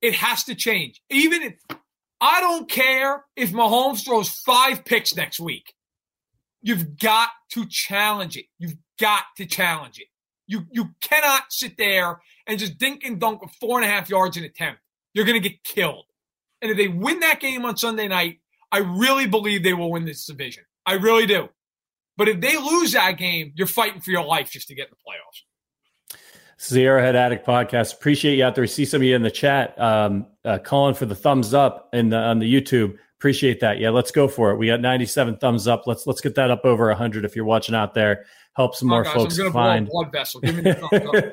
It 0.00 0.14
has 0.14 0.44
to 0.44 0.54
change. 0.54 1.02
Even 1.10 1.42
if 1.42 1.54
I 2.20 2.40
don't 2.40 2.68
care 2.68 3.24
if 3.36 3.52
Mahomes 3.52 4.04
throws 4.04 4.28
five 4.28 4.84
picks 4.84 5.14
next 5.14 5.38
week. 5.38 5.74
You've 6.60 6.98
got 6.98 7.28
to 7.52 7.66
challenge 7.66 8.36
it. 8.36 8.46
You've 8.58 8.76
got 8.98 9.24
to 9.36 9.46
challenge 9.46 9.98
it. 10.00 10.08
You 10.46 10.64
you 10.70 10.90
cannot 11.00 11.44
sit 11.50 11.76
there 11.76 12.20
and 12.46 12.58
just 12.58 12.78
dink 12.78 13.04
and 13.04 13.20
dunk 13.20 13.42
with 13.42 13.52
four 13.60 13.80
and 13.80 13.88
a 13.88 13.92
half 13.92 14.08
yards 14.08 14.36
an 14.36 14.44
attempt. 14.44 14.80
You're 15.14 15.24
to 15.26 15.40
get 15.40 15.62
killed. 15.62 16.04
And 16.60 16.70
if 16.70 16.76
they 16.76 16.88
win 16.88 17.20
that 17.20 17.40
game 17.40 17.64
on 17.64 17.76
Sunday 17.76 18.08
night, 18.08 18.38
I 18.70 18.78
really 18.78 19.26
believe 19.26 19.62
they 19.62 19.74
will 19.74 19.90
win 19.90 20.04
this 20.04 20.26
division. 20.26 20.64
I 20.84 20.94
really 20.94 21.26
do. 21.26 21.48
But 22.16 22.28
if 22.28 22.40
they 22.40 22.56
lose 22.56 22.92
that 22.92 23.12
game, 23.12 23.52
you're 23.54 23.66
fighting 23.66 24.00
for 24.00 24.10
your 24.10 24.24
life 24.24 24.50
just 24.50 24.68
to 24.68 24.74
get 24.74 24.88
in 24.88 24.90
the 24.90 24.96
playoffs. 24.96 26.18
This 26.58 26.66
is 26.66 26.72
the 26.72 26.84
Arrowhead 26.84 27.14
Addict 27.14 27.46
podcast. 27.46 27.94
Appreciate 27.94 28.36
you 28.36 28.44
out 28.44 28.56
there. 28.56 28.66
see 28.66 28.84
some 28.84 29.00
of 29.00 29.04
you 29.04 29.14
in 29.14 29.22
the 29.22 29.30
chat 29.30 29.80
um, 29.80 30.26
uh, 30.44 30.58
calling 30.58 30.94
for 30.94 31.06
the 31.06 31.14
thumbs 31.14 31.54
up 31.54 31.88
in 31.92 32.08
the, 32.08 32.16
on 32.16 32.40
the 32.40 32.52
YouTube. 32.52 32.98
Appreciate 33.16 33.60
that. 33.60 33.78
Yeah, 33.78 33.90
let's 33.90 34.10
go 34.10 34.26
for 34.26 34.50
it. 34.50 34.56
We 34.56 34.66
got 34.66 34.80
97 34.80 35.38
thumbs 35.38 35.66
up. 35.68 35.86
Let's 35.86 36.06
let's 36.06 36.20
get 36.20 36.36
that 36.36 36.50
up 36.52 36.64
over 36.64 36.86
100 36.86 37.24
if 37.24 37.34
you're 37.34 37.44
watching 37.44 37.74
out 37.74 37.94
there 37.94 38.26
help 38.58 38.74
some 38.74 38.90
oh, 38.90 38.96
more 38.96 39.04
folks 39.04 39.38
find. 39.52 39.88
blood 39.88 40.10
vessel. 40.10 40.40
Give 40.40 40.56
me 40.56 40.74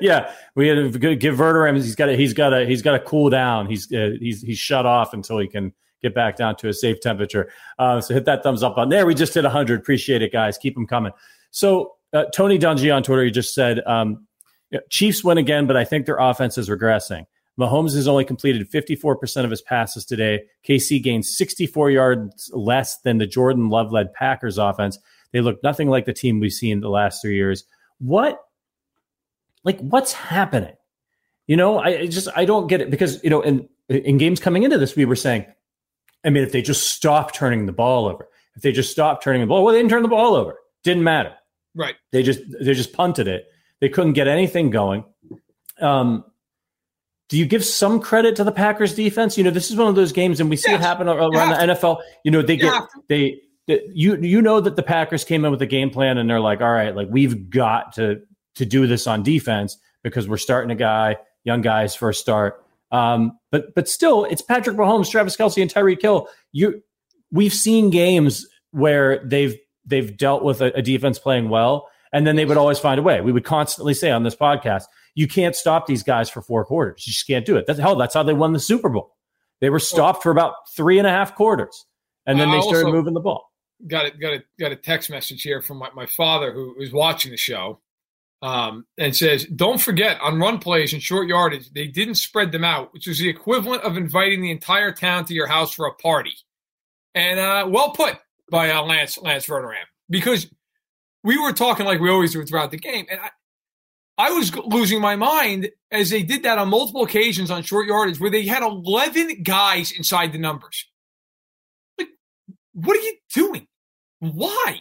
yeah, 0.00 0.32
we 0.54 0.68
had 0.68 0.92
to 0.92 1.16
give 1.16 1.36
Verderame. 1.36 1.74
He's 1.74 1.96
got 1.96 2.08
a, 2.08 2.16
he's 2.16 2.32
got 2.32 2.54
a 2.54 2.64
he's 2.64 2.82
got 2.82 2.92
to 2.92 3.00
cool 3.00 3.28
down. 3.28 3.66
He's 3.66 3.92
uh, 3.92 4.12
he's 4.18 4.40
he's 4.40 4.58
shut 4.58 4.86
off 4.86 5.12
until 5.12 5.38
he 5.38 5.48
can 5.48 5.72
get 6.02 6.14
back 6.14 6.36
down 6.36 6.56
to 6.56 6.68
a 6.68 6.72
safe 6.72 7.00
temperature. 7.00 7.50
Uh, 7.78 8.00
so 8.00 8.14
hit 8.14 8.24
that 8.26 8.42
thumbs 8.42 8.62
up 8.62 8.78
on 8.78 8.88
there. 8.88 9.06
We 9.06 9.14
just 9.14 9.34
hit 9.34 9.44
100. 9.44 9.80
Appreciate 9.80 10.22
it, 10.22 10.32
guys. 10.32 10.58
Keep 10.58 10.74
them 10.74 10.86
coming. 10.86 11.12
So 11.50 11.94
uh, 12.12 12.24
Tony 12.34 12.58
Dungy 12.58 12.94
on 12.94 13.02
Twitter, 13.02 13.24
he 13.24 13.30
just 13.30 13.54
said 13.54 13.80
um, 13.86 14.26
Chiefs 14.90 15.24
win 15.24 15.38
again, 15.38 15.66
but 15.66 15.76
I 15.76 15.84
think 15.84 16.06
their 16.06 16.18
offense 16.18 16.58
is 16.58 16.68
regressing. 16.68 17.26
Mahomes 17.58 17.94
has 17.94 18.06
only 18.06 18.24
completed 18.24 18.70
54% 18.70 19.44
of 19.44 19.50
his 19.50 19.62
passes 19.62 20.04
today. 20.04 20.42
KC 20.68 21.02
gained 21.02 21.24
64 21.24 21.90
yards 21.90 22.50
less 22.52 22.98
than 23.00 23.18
the 23.18 23.26
Jordan 23.26 23.70
Love 23.70 23.92
led 23.92 24.12
Packers 24.12 24.58
offense. 24.58 24.98
They 25.32 25.40
look 25.40 25.62
nothing 25.62 25.88
like 25.88 26.04
the 26.04 26.12
team 26.12 26.38
we've 26.38 26.52
seen 26.52 26.80
the 26.80 26.90
last 26.90 27.22
three 27.22 27.34
years. 27.34 27.64
What, 27.98 28.40
like, 29.64 29.80
what's 29.80 30.12
happening? 30.12 30.74
You 31.46 31.56
know, 31.56 31.78
I, 31.78 32.00
I 32.00 32.06
just 32.06 32.28
I 32.36 32.44
don't 32.44 32.66
get 32.66 32.80
it 32.80 32.90
because 32.90 33.22
you 33.22 33.30
know, 33.30 33.40
and 33.40 33.68
in 33.88 34.18
games 34.18 34.40
coming 34.40 34.64
into 34.64 34.78
this, 34.78 34.96
we 34.96 35.04
were 35.04 35.16
saying, 35.16 35.46
I 36.26 36.30
mean, 36.30 36.42
if 36.42 36.52
they 36.52 36.60
just 36.60 36.90
stop 36.90 37.32
turning 37.32 37.66
the 37.66 37.72
ball 37.72 38.06
over, 38.06 38.28
if 38.56 38.62
they 38.62 38.72
just 38.72 38.90
stop 38.90 39.22
turning 39.22 39.40
the 39.42 39.46
ball, 39.46 39.64
well, 39.64 39.72
they 39.72 39.78
didn't 39.78 39.90
turn 39.90 40.02
the 40.02 40.08
ball 40.08 40.34
over. 40.34 40.58
Didn't 40.82 41.04
matter. 41.04 41.32
Right. 41.74 41.94
They 42.10 42.22
just 42.22 42.40
they 42.60 42.74
just 42.74 42.92
punted 42.92 43.28
it. 43.28 43.46
They 43.80 43.88
couldn't 43.88 44.14
get 44.14 44.26
anything 44.26 44.70
going. 44.70 45.04
Um, 45.80 46.24
do 47.28 47.38
you 47.38 47.44
give 47.44 47.64
some 47.64 48.00
credit 48.00 48.36
to 48.36 48.44
the 48.44 48.52
Packers 48.52 48.94
defense? 48.94 49.36
You 49.36 49.44
know, 49.44 49.50
this 49.50 49.70
is 49.70 49.76
one 49.76 49.88
of 49.88 49.94
those 49.94 50.12
games, 50.12 50.40
and 50.40 50.48
we 50.48 50.56
see 50.56 50.70
yes. 50.70 50.80
it 50.80 50.84
happen 50.84 51.08
around 51.08 51.32
the 51.32 51.74
NFL. 51.74 52.00
You 52.24 52.30
know, 52.30 52.42
they 52.42 52.54
you 52.54 52.60
get 52.60 52.82
they, 53.08 53.40
they 53.66 53.82
you 53.92 54.16
you 54.16 54.40
know 54.42 54.60
that 54.60 54.76
the 54.76 54.82
Packers 54.82 55.24
came 55.24 55.44
in 55.44 55.50
with 55.50 55.62
a 55.62 55.66
game 55.66 55.90
plan, 55.90 56.18
and 56.18 56.30
they're 56.30 56.40
like, 56.40 56.60
all 56.60 56.72
right, 56.72 56.94
like 56.94 57.08
we've 57.10 57.50
got 57.50 57.94
to 57.94 58.22
to 58.54 58.64
do 58.64 58.86
this 58.86 59.06
on 59.06 59.22
defense 59.22 59.76
because 60.02 60.28
we're 60.28 60.36
starting 60.36 60.70
a 60.70 60.76
guy, 60.76 61.16
young 61.44 61.62
guys 61.62 61.94
first 61.94 62.20
start. 62.20 62.64
Um, 62.90 63.38
but 63.50 63.74
but 63.74 63.88
still, 63.88 64.24
it's 64.24 64.42
Patrick 64.42 64.76
Mahomes, 64.76 65.10
Travis 65.10 65.36
Kelce, 65.36 65.60
and 65.60 65.72
Tyreek 65.72 66.02
Hill. 66.02 66.28
You 66.52 66.82
we've 67.30 67.52
seen 67.52 67.90
games 67.90 68.46
where 68.70 69.24
they've 69.24 69.56
they've 69.84 70.16
dealt 70.16 70.42
with 70.42 70.60
a, 70.60 70.72
a 70.74 70.82
defense 70.82 71.18
playing 71.18 71.48
well, 71.48 71.88
and 72.12 72.26
then 72.26 72.36
they 72.36 72.44
would 72.44 72.56
always 72.56 72.78
find 72.78 72.98
a 72.98 73.02
way. 73.02 73.20
We 73.20 73.32
would 73.32 73.44
constantly 73.44 73.94
say 73.94 74.10
on 74.10 74.22
this 74.22 74.36
podcast, 74.36 74.84
you 75.14 75.26
can't 75.26 75.56
stop 75.56 75.86
these 75.86 76.02
guys 76.02 76.28
for 76.28 76.42
four 76.42 76.64
quarters. 76.64 77.04
You 77.06 77.12
just 77.12 77.26
can't 77.26 77.44
do 77.44 77.56
it. 77.56 77.66
That's 77.66 77.78
hell. 77.78 77.96
That's 77.96 78.14
how 78.14 78.22
they 78.22 78.34
won 78.34 78.52
the 78.52 78.60
Super 78.60 78.88
Bowl. 78.88 79.16
They 79.60 79.70
were 79.70 79.78
stopped 79.78 80.22
for 80.22 80.30
about 80.30 80.54
three 80.76 80.98
and 80.98 81.06
a 81.06 81.10
half 81.10 81.34
quarters, 81.34 81.86
and 82.26 82.38
then 82.38 82.50
they 82.50 82.60
started 82.60 82.90
moving 82.92 83.14
the 83.14 83.20
ball. 83.20 83.50
Got 83.86 84.06
it. 84.06 84.20
Got 84.20 84.34
a 84.34 84.44
got 84.60 84.72
a 84.72 84.76
text 84.76 85.10
message 85.10 85.42
here 85.42 85.60
from 85.60 85.78
my, 85.78 85.90
my 85.94 86.06
father 86.06 86.52
who 86.52 86.74
was 86.78 86.92
watching 86.92 87.30
the 87.30 87.36
show 87.36 87.80
um, 88.42 88.86
and 88.98 89.16
says, 89.16 89.46
"Don't 89.46 89.80
forget 89.80 90.20
on 90.20 90.38
run 90.38 90.58
plays 90.58 90.92
and 90.92 91.02
short 91.02 91.28
yardage, 91.28 91.70
they 91.72 91.86
didn't 91.86 92.16
spread 92.16 92.52
them 92.52 92.64
out, 92.64 92.92
which 92.92 93.08
is 93.08 93.18
the 93.18 93.28
equivalent 93.28 93.82
of 93.82 93.96
inviting 93.96 94.42
the 94.42 94.50
entire 94.50 94.92
town 94.92 95.24
to 95.26 95.34
your 95.34 95.46
house 95.46 95.72
for 95.72 95.86
a 95.86 95.94
party." 95.94 96.34
And 97.14 97.40
uh, 97.40 97.66
well 97.68 97.92
put 97.92 98.16
by 98.50 98.70
uh, 98.70 98.82
Lance 98.82 99.18
Lance 99.18 99.46
Verderame 99.46 99.76
because 100.10 100.48
we 101.24 101.38
were 101.38 101.52
talking 101.52 101.86
like 101.86 102.00
we 102.00 102.10
always 102.10 102.32
do 102.32 102.44
throughout 102.44 102.70
the 102.70 102.78
game, 102.78 103.06
and 103.10 103.20
I, 103.20 103.30
I 104.18 104.30
was 104.32 104.54
losing 104.54 105.00
my 105.00 105.16
mind 105.16 105.70
as 105.90 106.10
they 106.10 106.22
did 106.22 106.42
that 106.44 106.58
on 106.58 106.68
multiple 106.68 107.02
occasions 107.04 107.50
on 107.50 107.62
short 107.62 107.86
yardage 107.86 108.20
where 108.20 108.30
they 108.30 108.46
had 108.46 108.62
eleven 108.62 109.42
guys 109.42 109.92
inside 109.92 110.32
the 110.32 110.38
numbers. 110.38 110.86
Like, 111.98 112.08
what 112.74 112.96
are 112.96 113.02
you 113.02 113.16
doing? 113.32 113.66
Why? 114.20 114.80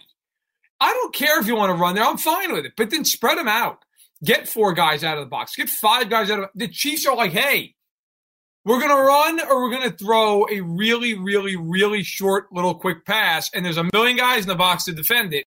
I 0.79 0.91
don't 0.93 1.13
care 1.13 1.39
if 1.39 1.47
you 1.47 1.55
want 1.55 1.75
to 1.75 1.81
run 1.81 1.95
there. 1.95 2.03
I'm 2.03 2.17
fine 2.17 2.51
with 2.51 2.65
it. 2.65 2.73
But 2.75 2.89
then 2.89 3.05
spread 3.05 3.37
them 3.37 3.47
out. 3.47 3.79
Get 4.23 4.47
four 4.47 4.73
guys 4.73 5.03
out 5.03 5.17
of 5.17 5.23
the 5.23 5.29
box. 5.29 5.55
Get 5.55 5.69
five 5.69 6.09
guys 6.09 6.29
out 6.31 6.39
of 6.39 6.49
the 6.55 6.67
Chiefs 6.67 7.05
are 7.05 7.15
like, 7.15 7.31
hey, 7.31 7.75
we're 8.65 8.79
gonna 8.79 9.01
run 9.01 9.39
or 9.41 9.61
we're 9.61 9.71
gonna 9.71 9.91
throw 9.91 10.47
a 10.49 10.59
really, 10.61 11.13
really, 11.13 11.55
really 11.55 12.01
short 12.01 12.51
little 12.51 12.73
quick 12.73 13.05
pass, 13.05 13.49
and 13.53 13.63
there's 13.63 13.77
a 13.77 13.87
million 13.93 14.17
guys 14.17 14.43
in 14.43 14.47
the 14.49 14.55
box 14.55 14.85
to 14.85 14.93
defend 14.93 15.33
it. 15.33 15.45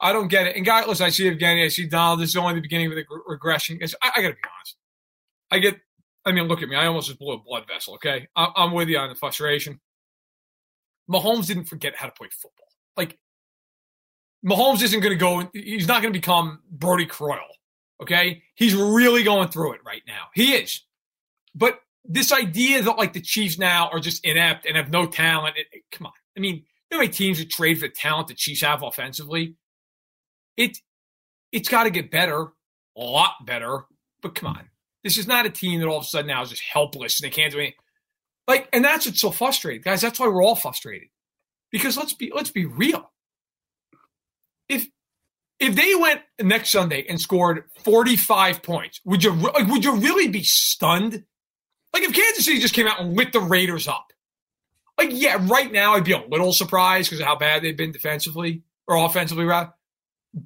I 0.00 0.12
don't 0.12 0.28
get 0.28 0.46
it. 0.46 0.56
And 0.56 0.66
guys, 0.66 0.86
listen, 0.86 1.06
I 1.06 1.10
see 1.10 1.30
Evgeny, 1.30 1.64
I 1.64 1.68
see 1.68 1.86
Donald. 1.86 2.20
This 2.20 2.30
is 2.30 2.36
only 2.36 2.54
the 2.54 2.60
beginning 2.60 2.88
of 2.88 2.94
the 2.94 3.04
regression. 3.26 3.78
I, 4.02 4.10
I 4.16 4.22
gotta 4.22 4.34
be 4.34 4.40
honest. 4.44 4.76
I 5.50 5.58
get. 5.58 5.80
I 6.24 6.32
mean, 6.32 6.44
look 6.44 6.62
at 6.62 6.68
me. 6.68 6.76
I 6.76 6.86
almost 6.86 7.08
just 7.08 7.18
blew 7.18 7.32
a 7.32 7.38
blood 7.38 7.64
vessel. 7.66 7.94
Okay, 7.94 8.28
I, 8.36 8.48
I'm 8.54 8.72
with 8.72 8.88
you 8.88 8.98
on 8.98 9.08
the 9.08 9.14
frustration. 9.14 9.80
Mahomes 11.10 11.46
didn't 11.46 11.64
forget 11.64 11.96
how 11.96 12.06
to 12.06 12.12
play 12.12 12.28
football. 12.30 12.68
Like 12.96 13.18
Mahomes 14.44 14.82
isn't 14.82 15.00
going 15.00 15.12
to 15.12 15.18
go. 15.18 15.48
He's 15.52 15.86
not 15.86 16.02
going 16.02 16.12
to 16.12 16.18
become 16.18 16.60
Brodie 16.70 17.06
Croyle. 17.06 17.38
Okay, 18.02 18.42
he's 18.54 18.74
really 18.74 19.22
going 19.22 19.48
through 19.48 19.74
it 19.74 19.80
right 19.86 20.02
now. 20.06 20.24
He 20.34 20.54
is. 20.54 20.82
But 21.54 21.80
this 22.04 22.32
idea 22.32 22.82
that 22.82 22.98
like 22.98 23.12
the 23.12 23.20
Chiefs 23.20 23.58
now 23.58 23.88
are 23.90 24.00
just 24.00 24.24
inept 24.24 24.66
and 24.66 24.76
have 24.76 24.90
no 24.90 25.06
talent. 25.06 25.56
It, 25.56 25.66
it, 25.70 25.82
come 25.92 26.06
on. 26.08 26.12
I 26.36 26.40
mean, 26.40 26.56
you 26.56 26.62
know 26.90 26.98
many 26.98 27.10
teams 27.12 27.38
that 27.38 27.50
trade 27.50 27.78
for 27.78 27.86
the 27.86 27.92
talent 27.92 28.28
the 28.28 28.34
Chiefs 28.34 28.62
have 28.62 28.82
offensively? 28.82 29.54
It 30.56 30.78
it's 31.52 31.68
got 31.68 31.84
to 31.84 31.90
get 31.90 32.10
better, 32.10 32.48
a 32.96 33.00
lot 33.00 33.34
better. 33.46 33.84
But 34.20 34.34
come 34.34 34.48
on, 34.48 34.68
this 35.04 35.16
is 35.16 35.28
not 35.28 35.46
a 35.46 35.50
team 35.50 35.80
that 35.80 35.86
all 35.86 35.98
of 35.98 36.04
a 36.04 36.06
sudden 36.06 36.26
now 36.26 36.42
is 36.42 36.50
just 36.50 36.62
helpless 36.62 37.20
and 37.20 37.30
they 37.30 37.34
can't 37.34 37.52
do 37.52 37.58
anything. 37.58 37.76
Like, 38.48 38.68
and 38.72 38.84
that's 38.84 39.06
what's 39.06 39.20
so 39.20 39.30
frustrating, 39.30 39.82
guys. 39.82 40.00
That's 40.00 40.18
why 40.18 40.26
we're 40.26 40.42
all 40.42 40.56
frustrated. 40.56 41.08
Because 41.70 41.96
let's 41.96 42.14
be 42.14 42.32
let's 42.34 42.50
be 42.50 42.66
real 42.66 43.11
if 44.72 44.86
if 45.60 45.76
they 45.76 45.94
went 45.94 46.20
next 46.40 46.70
Sunday 46.70 47.06
and 47.08 47.20
scored 47.20 47.64
45 47.84 48.62
points, 48.62 49.00
would 49.04 49.22
you 49.22 49.32
like, 49.32 49.68
would 49.68 49.84
you 49.84 49.96
really 49.96 50.28
be 50.28 50.42
stunned? 50.42 51.24
Like 51.92 52.02
if 52.02 52.12
Kansas 52.12 52.44
City 52.44 52.58
just 52.58 52.74
came 52.74 52.86
out 52.86 53.00
and 53.00 53.16
lit 53.16 53.32
the 53.32 53.40
Raiders 53.40 53.86
up, 53.86 54.12
like 54.98 55.10
yeah, 55.12 55.36
right 55.48 55.70
now 55.70 55.94
I'd 55.94 56.04
be 56.04 56.12
a 56.12 56.24
little 56.26 56.52
surprised 56.52 57.10
because 57.10 57.20
of 57.20 57.26
how 57.26 57.36
bad 57.36 57.62
they've 57.62 57.76
been 57.76 57.92
defensively 57.92 58.62
or 58.88 58.96
offensively, 58.96 59.44
rather. 59.44 59.72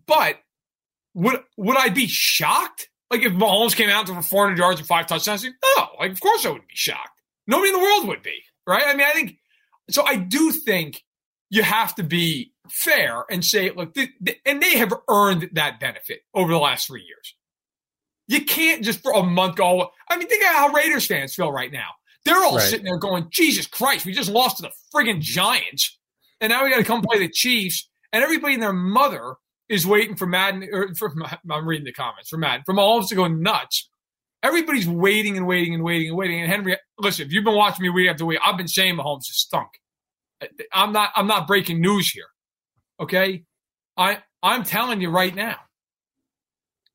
But 0.06 0.36
would 1.14 1.42
would 1.56 1.78
I 1.78 1.88
be 1.88 2.06
shocked? 2.06 2.88
Like 3.10 3.22
if 3.22 3.32
Mahomes 3.32 3.76
came 3.76 3.88
out 3.88 4.06
to 4.08 4.20
400 4.20 4.58
yards 4.58 4.80
and 4.80 4.86
five 4.86 5.06
touchdowns? 5.06 5.44
No, 5.44 5.88
like 5.98 6.10
of 6.10 6.20
course 6.20 6.44
I 6.44 6.50
wouldn't 6.50 6.68
be 6.68 6.74
shocked. 6.74 7.22
Nobody 7.46 7.68
in 7.72 7.76
the 7.76 7.82
world 7.82 8.08
would 8.08 8.22
be, 8.22 8.42
right? 8.66 8.82
I 8.84 8.94
mean, 8.94 9.06
I 9.06 9.12
think 9.12 9.38
so. 9.88 10.04
I 10.04 10.16
do 10.16 10.50
think 10.50 11.04
you 11.50 11.62
have 11.62 11.94
to 11.96 12.02
be 12.02 12.52
fair 12.68 13.24
and 13.30 13.44
say, 13.44 13.70
look, 13.70 13.94
th- 13.94 14.10
th- 14.24 14.40
and 14.44 14.60
they 14.60 14.78
have 14.78 14.92
earned 15.08 15.50
that 15.52 15.80
benefit 15.80 16.20
over 16.34 16.52
the 16.52 16.58
last 16.58 16.86
three 16.86 17.02
years. 17.02 17.34
You 18.28 18.44
can't 18.44 18.82
just 18.82 19.02
for 19.02 19.12
a 19.12 19.22
month 19.22 19.56
go. 19.56 19.90
I 20.10 20.16
mean, 20.16 20.28
think 20.28 20.42
of 20.42 20.48
how 20.48 20.72
Raiders 20.72 21.06
fans 21.06 21.34
feel 21.34 21.52
right 21.52 21.70
now. 21.70 21.90
They're 22.24 22.42
all 22.42 22.56
right. 22.56 22.62
sitting 22.62 22.84
there 22.84 22.98
going, 22.98 23.28
Jesus 23.30 23.68
Christ, 23.68 24.04
we 24.04 24.12
just 24.12 24.30
lost 24.30 24.56
to 24.56 24.62
the 24.62 24.72
friggin' 24.92 25.20
Giants. 25.20 25.96
And 26.40 26.50
now 26.50 26.64
we 26.64 26.70
got 26.70 26.78
to 26.78 26.84
come 26.84 27.02
play 27.02 27.20
the 27.20 27.28
Chiefs. 27.28 27.88
And 28.12 28.24
everybody 28.24 28.54
and 28.54 28.62
their 28.62 28.72
mother 28.72 29.34
is 29.68 29.86
waiting 29.86 30.16
for 30.16 30.26
Madden, 30.26 30.68
or 30.72 30.92
for, 30.96 31.14
I'm 31.50 31.68
reading 31.68 31.84
the 31.84 31.92
comments 31.92 32.28
for 32.28 32.36
Madden, 32.36 32.62
for 32.66 32.74
Mahomes 32.74 33.08
to 33.08 33.14
go 33.14 33.28
nuts. 33.28 33.88
Everybody's 34.42 34.88
waiting 34.88 35.36
and 35.36 35.46
waiting 35.46 35.74
and 35.74 35.84
waiting 35.84 36.08
and 36.08 36.16
waiting. 36.16 36.40
And 36.40 36.50
Henry, 36.50 36.76
listen, 36.98 37.26
if 37.26 37.32
you've 37.32 37.44
been 37.44 37.54
watching 37.54 37.84
me 37.84 37.90
week 37.90 38.10
after 38.10 38.26
week, 38.26 38.40
I've 38.44 38.56
been 38.56 38.68
saying 38.68 38.96
Mahomes 38.96 39.30
is 39.30 39.38
stunk. 39.38 39.68
I'm 40.72 40.92
not, 40.92 41.10
I'm 41.16 41.26
not 41.26 41.46
breaking 41.46 41.80
news 41.80 42.10
here. 42.10 42.26
Okay. 43.00 43.44
I, 43.96 44.22
I'm 44.42 44.64
telling 44.64 45.00
you 45.00 45.10
right 45.10 45.34
now, 45.34 45.56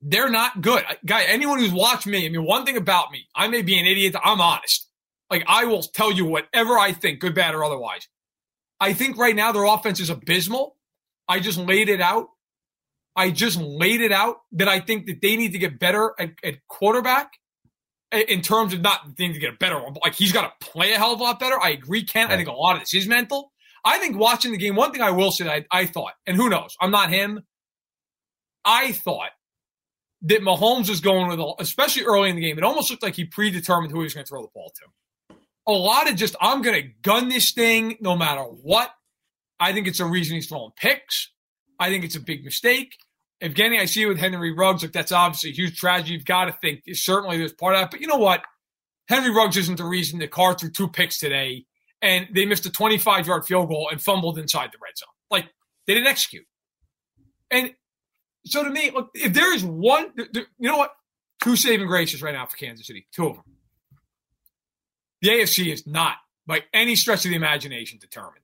they're 0.01 0.29
not 0.29 0.61
good. 0.61 0.83
Guy, 1.05 1.23
anyone 1.23 1.59
who's 1.59 1.71
watched 1.71 2.07
me, 2.07 2.25
I 2.25 2.29
mean, 2.29 2.45
one 2.45 2.65
thing 2.65 2.77
about 2.77 3.11
me, 3.11 3.27
I 3.35 3.47
may 3.47 3.61
be 3.61 3.79
an 3.79 3.85
idiot. 3.85 4.15
I'm 4.23 4.41
honest. 4.41 4.87
Like, 5.29 5.43
I 5.47 5.65
will 5.65 5.81
tell 5.81 6.11
you 6.11 6.25
whatever 6.25 6.77
I 6.77 6.91
think, 6.91 7.19
good, 7.19 7.35
bad, 7.35 7.55
or 7.55 7.63
otherwise. 7.63 8.07
I 8.79 8.93
think 8.93 9.17
right 9.17 9.35
now 9.35 9.51
their 9.51 9.65
offense 9.65 9.99
is 9.99 10.09
abysmal. 10.09 10.75
I 11.27 11.39
just 11.39 11.57
laid 11.57 11.87
it 11.87 12.01
out. 12.01 12.29
I 13.15 13.29
just 13.29 13.59
laid 13.59 14.01
it 14.01 14.11
out 14.11 14.37
that 14.53 14.67
I 14.67 14.79
think 14.79 15.05
that 15.05 15.21
they 15.21 15.35
need 15.35 15.51
to 15.51 15.59
get 15.59 15.79
better 15.79 16.13
at, 16.17 16.31
at 16.43 16.55
quarterback 16.67 17.31
in 18.11 18.41
terms 18.41 18.73
of 18.73 18.81
not 18.81 19.15
the 19.15 19.33
to 19.33 19.39
get 19.39 19.59
better. 19.59 19.79
one 19.79 19.95
Like 20.03 20.15
he's 20.15 20.31
got 20.31 20.59
to 20.59 20.67
play 20.67 20.91
a 20.93 20.97
hell 20.97 21.13
of 21.13 21.19
a 21.19 21.23
lot 21.23 21.39
better. 21.39 21.59
I 21.61 21.69
agree, 21.69 22.03
Ken. 22.03 22.27
Right. 22.27 22.33
I 22.33 22.37
think 22.37 22.49
a 22.49 22.53
lot 22.53 22.75
of 22.75 22.81
this 22.81 22.93
is 22.93 23.07
mental. 23.07 23.51
I 23.83 23.97
think 23.97 24.17
watching 24.17 24.51
the 24.51 24.57
game, 24.57 24.75
one 24.75 24.91
thing 24.91 25.01
I 25.01 25.11
will 25.11 25.31
say, 25.31 25.49
I, 25.49 25.65
I 25.71 25.85
thought, 25.85 26.13
and 26.27 26.37
who 26.37 26.49
knows, 26.49 26.75
I'm 26.79 26.91
not 26.91 27.09
him. 27.09 27.41
I 28.63 28.91
thought 28.91 29.31
that 30.23 30.41
Mahomes 30.41 30.87
was 30.87 31.01
going 31.01 31.27
with, 31.29 31.39
especially 31.59 32.03
early 32.03 32.29
in 32.29 32.35
the 32.35 32.41
game, 32.41 32.57
it 32.57 32.63
almost 32.63 32.91
looked 32.91 33.01
like 33.01 33.15
he 33.15 33.25
predetermined 33.25 33.91
who 33.91 33.99
he 33.99 34.03
was 34.03 34.13
going 34.13 34.25
to 34.25 34.29
throw 34.29 34.43
the 34.43 34.49
ball 34.53 34.71
to. 34.75 35.35
A 35.67 35.71
lot 35.71 36.09
of 36.09 36.15
just, 36.15 36.35
I'm 36.39 36.61
going 36.61 36.79
to 36.79 36.89
gun 37.01 37.29
this 37.29 37.51
thing 37.51 37.97
no 38.01 38.15
matter 38.15 38.43
what. 38.43 38.91
I 39.59 39.73
think 39.73 39.87
it's 39.87 39.99
a 39.99 40.05
reason 40.05 40.35
he's 40.35 40.47
throwing 40.47 40.71
picks. 40.75 41.31
I 41.79 41.89
think 41.89 42.03
it's 42.03 42.15
a 42.15 42.19
big 42.19 42.43
mistake. 42.43 42.95
Evgeny, 43.41 43.79
I 43.79 43.85
see 43.85 44.05
with 44.05 44.19
Henry 44.19 44.53
Ruggs, 44.53 44.83
like 44.83 44.91
that's 44.91 45.11
obviously 45.11 45.49
a 45.49 45.53
huge 45.53 45.77
tragedy. 45.77 46.13
You've 46.13 46.25
got 46.25 46.45
to 46.45 46.51
think 46.53 46.83
certainly 46.93 47.37
there's 47.37 47.53
part 47.53 47.75
of 47.75 47.81
that. 47.81 47.91
But 47.91 48.01
you 48.01 48.07
know 48.07 48.17
what? 48.17 48.43
Henry 49.07 49.31
Ruggs 49.31 49.57
isn't 49.57 49.77
the 49.77 49.83
reason 49.83 50.19
the 50.19 50.27
Carr 50.27 50.53
threw 50.53 50.69
two 50.69 50.87
picks 50.87 51.17
today 51.17 51.65
and 52.01 52.27
they 52.33 52.45
missed 52.45 52.65
a 52.65 52.71
25 52.71 53.27
yard 53.27 53.45
field 53.45 53.67
goal 53.67 53.89
and 53.91 54.01
fumbled 54.01 54.37
inside 54.37 54.71
the 54.71 54.77
red 54.81 54.97
zone. 54.97 55.09
Like 55.29 55.45
they 55.87 55.93
didn't 55.93 56.07
execute. 56.07 56.45
And 57.49 57.73
so 58.45 58.63
to 58.63 58.69
me, 58.69 58.91
look, 58.91 59.09
if 59.13 59.33
there 59.33 59.53
is 59.53 59.63
one, 59.63 60.11
you 60.15 60.45
know 60.59 60.77
what? 60.77 60.91
Two 61.43 61.55
saving 61.55 61.87
graces 61.87 62.21
right 62.21 62.33
now 62.33 62.45
for 62.45 62.57
Kansas 62.57 62.85
City, 62.85 63.07
two 63.11 63.27
of 63.27 63.35
them. 63.35 63.43
The 65.21 65.29
AFC 65.29 65.71
is 65.71 65.85
not 65.85 66.17
by 66.45 66.63
any 66.73 66.95
stretch 66.95 67.25
of 67.25 67.29
the 67.29 67.35
imagination 67.35 67.99
determined. 67.99 68.37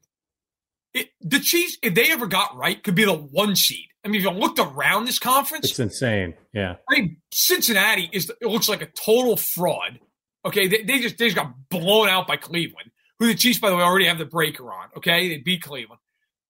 It, 0.93 1.09
the 1.21 1.39
Chiefs, 1.39 1.77
if 1.81 1.93
they 1.93 2.11
ever 2.11 2.27
got 2.27 2.55
right, 2.55 2.81
could 2.83 2.95
be 2.95 3.05
the 3.05 3.13
one 3.13 3.55
seed. 3.55 3.87
I 4.08 4.12
mean, 4.12 4.22
if 4.22 4.24
you 4.24 4.32
looked 4.32 4.60
around 4.60 5.05
this 5.05 5.20
conference, 5.20 5.70
it's 5.70 5.80
insane. 5.80 6.34
Yeah. 6.53 6.76
I 6.89 6.95
mean, 6.95 7.18
Cincinnati 7.34 8.10
is, 8.12 8.32
it 8.41 8.47
looks 8.47 8.70
like 8.70 8.82
a 8.82 8.88
total 8.88 9.38
fraud. 9.38 9.99
Okay. 10.45 10.68
They, 10.68 10.84
they 10.84 10.99
just, 10.99 11.18
they 11.18 11.26
just 11.26 11.36
got 11.36 11.53
blown 11.70 12.10
out 12.10 12.28
by 12.28 12.38
Cleveland 12.38 12.91
who 13.20 13.28
the 13.28 13.36
Chiefs, 13.36 13.60
by 13.60 13.70
the 13.70 13.76
way, 13.76 13.84
already 13.84 14.05
have 14.05 14.18
the 14.18 14.26
breaker 14.26 14.72
on. 14.72 14.89
Okay, 14.97 15.30
they 15.30 15.38
beat 15.38 15.64
Cleveland. 15.64 15.99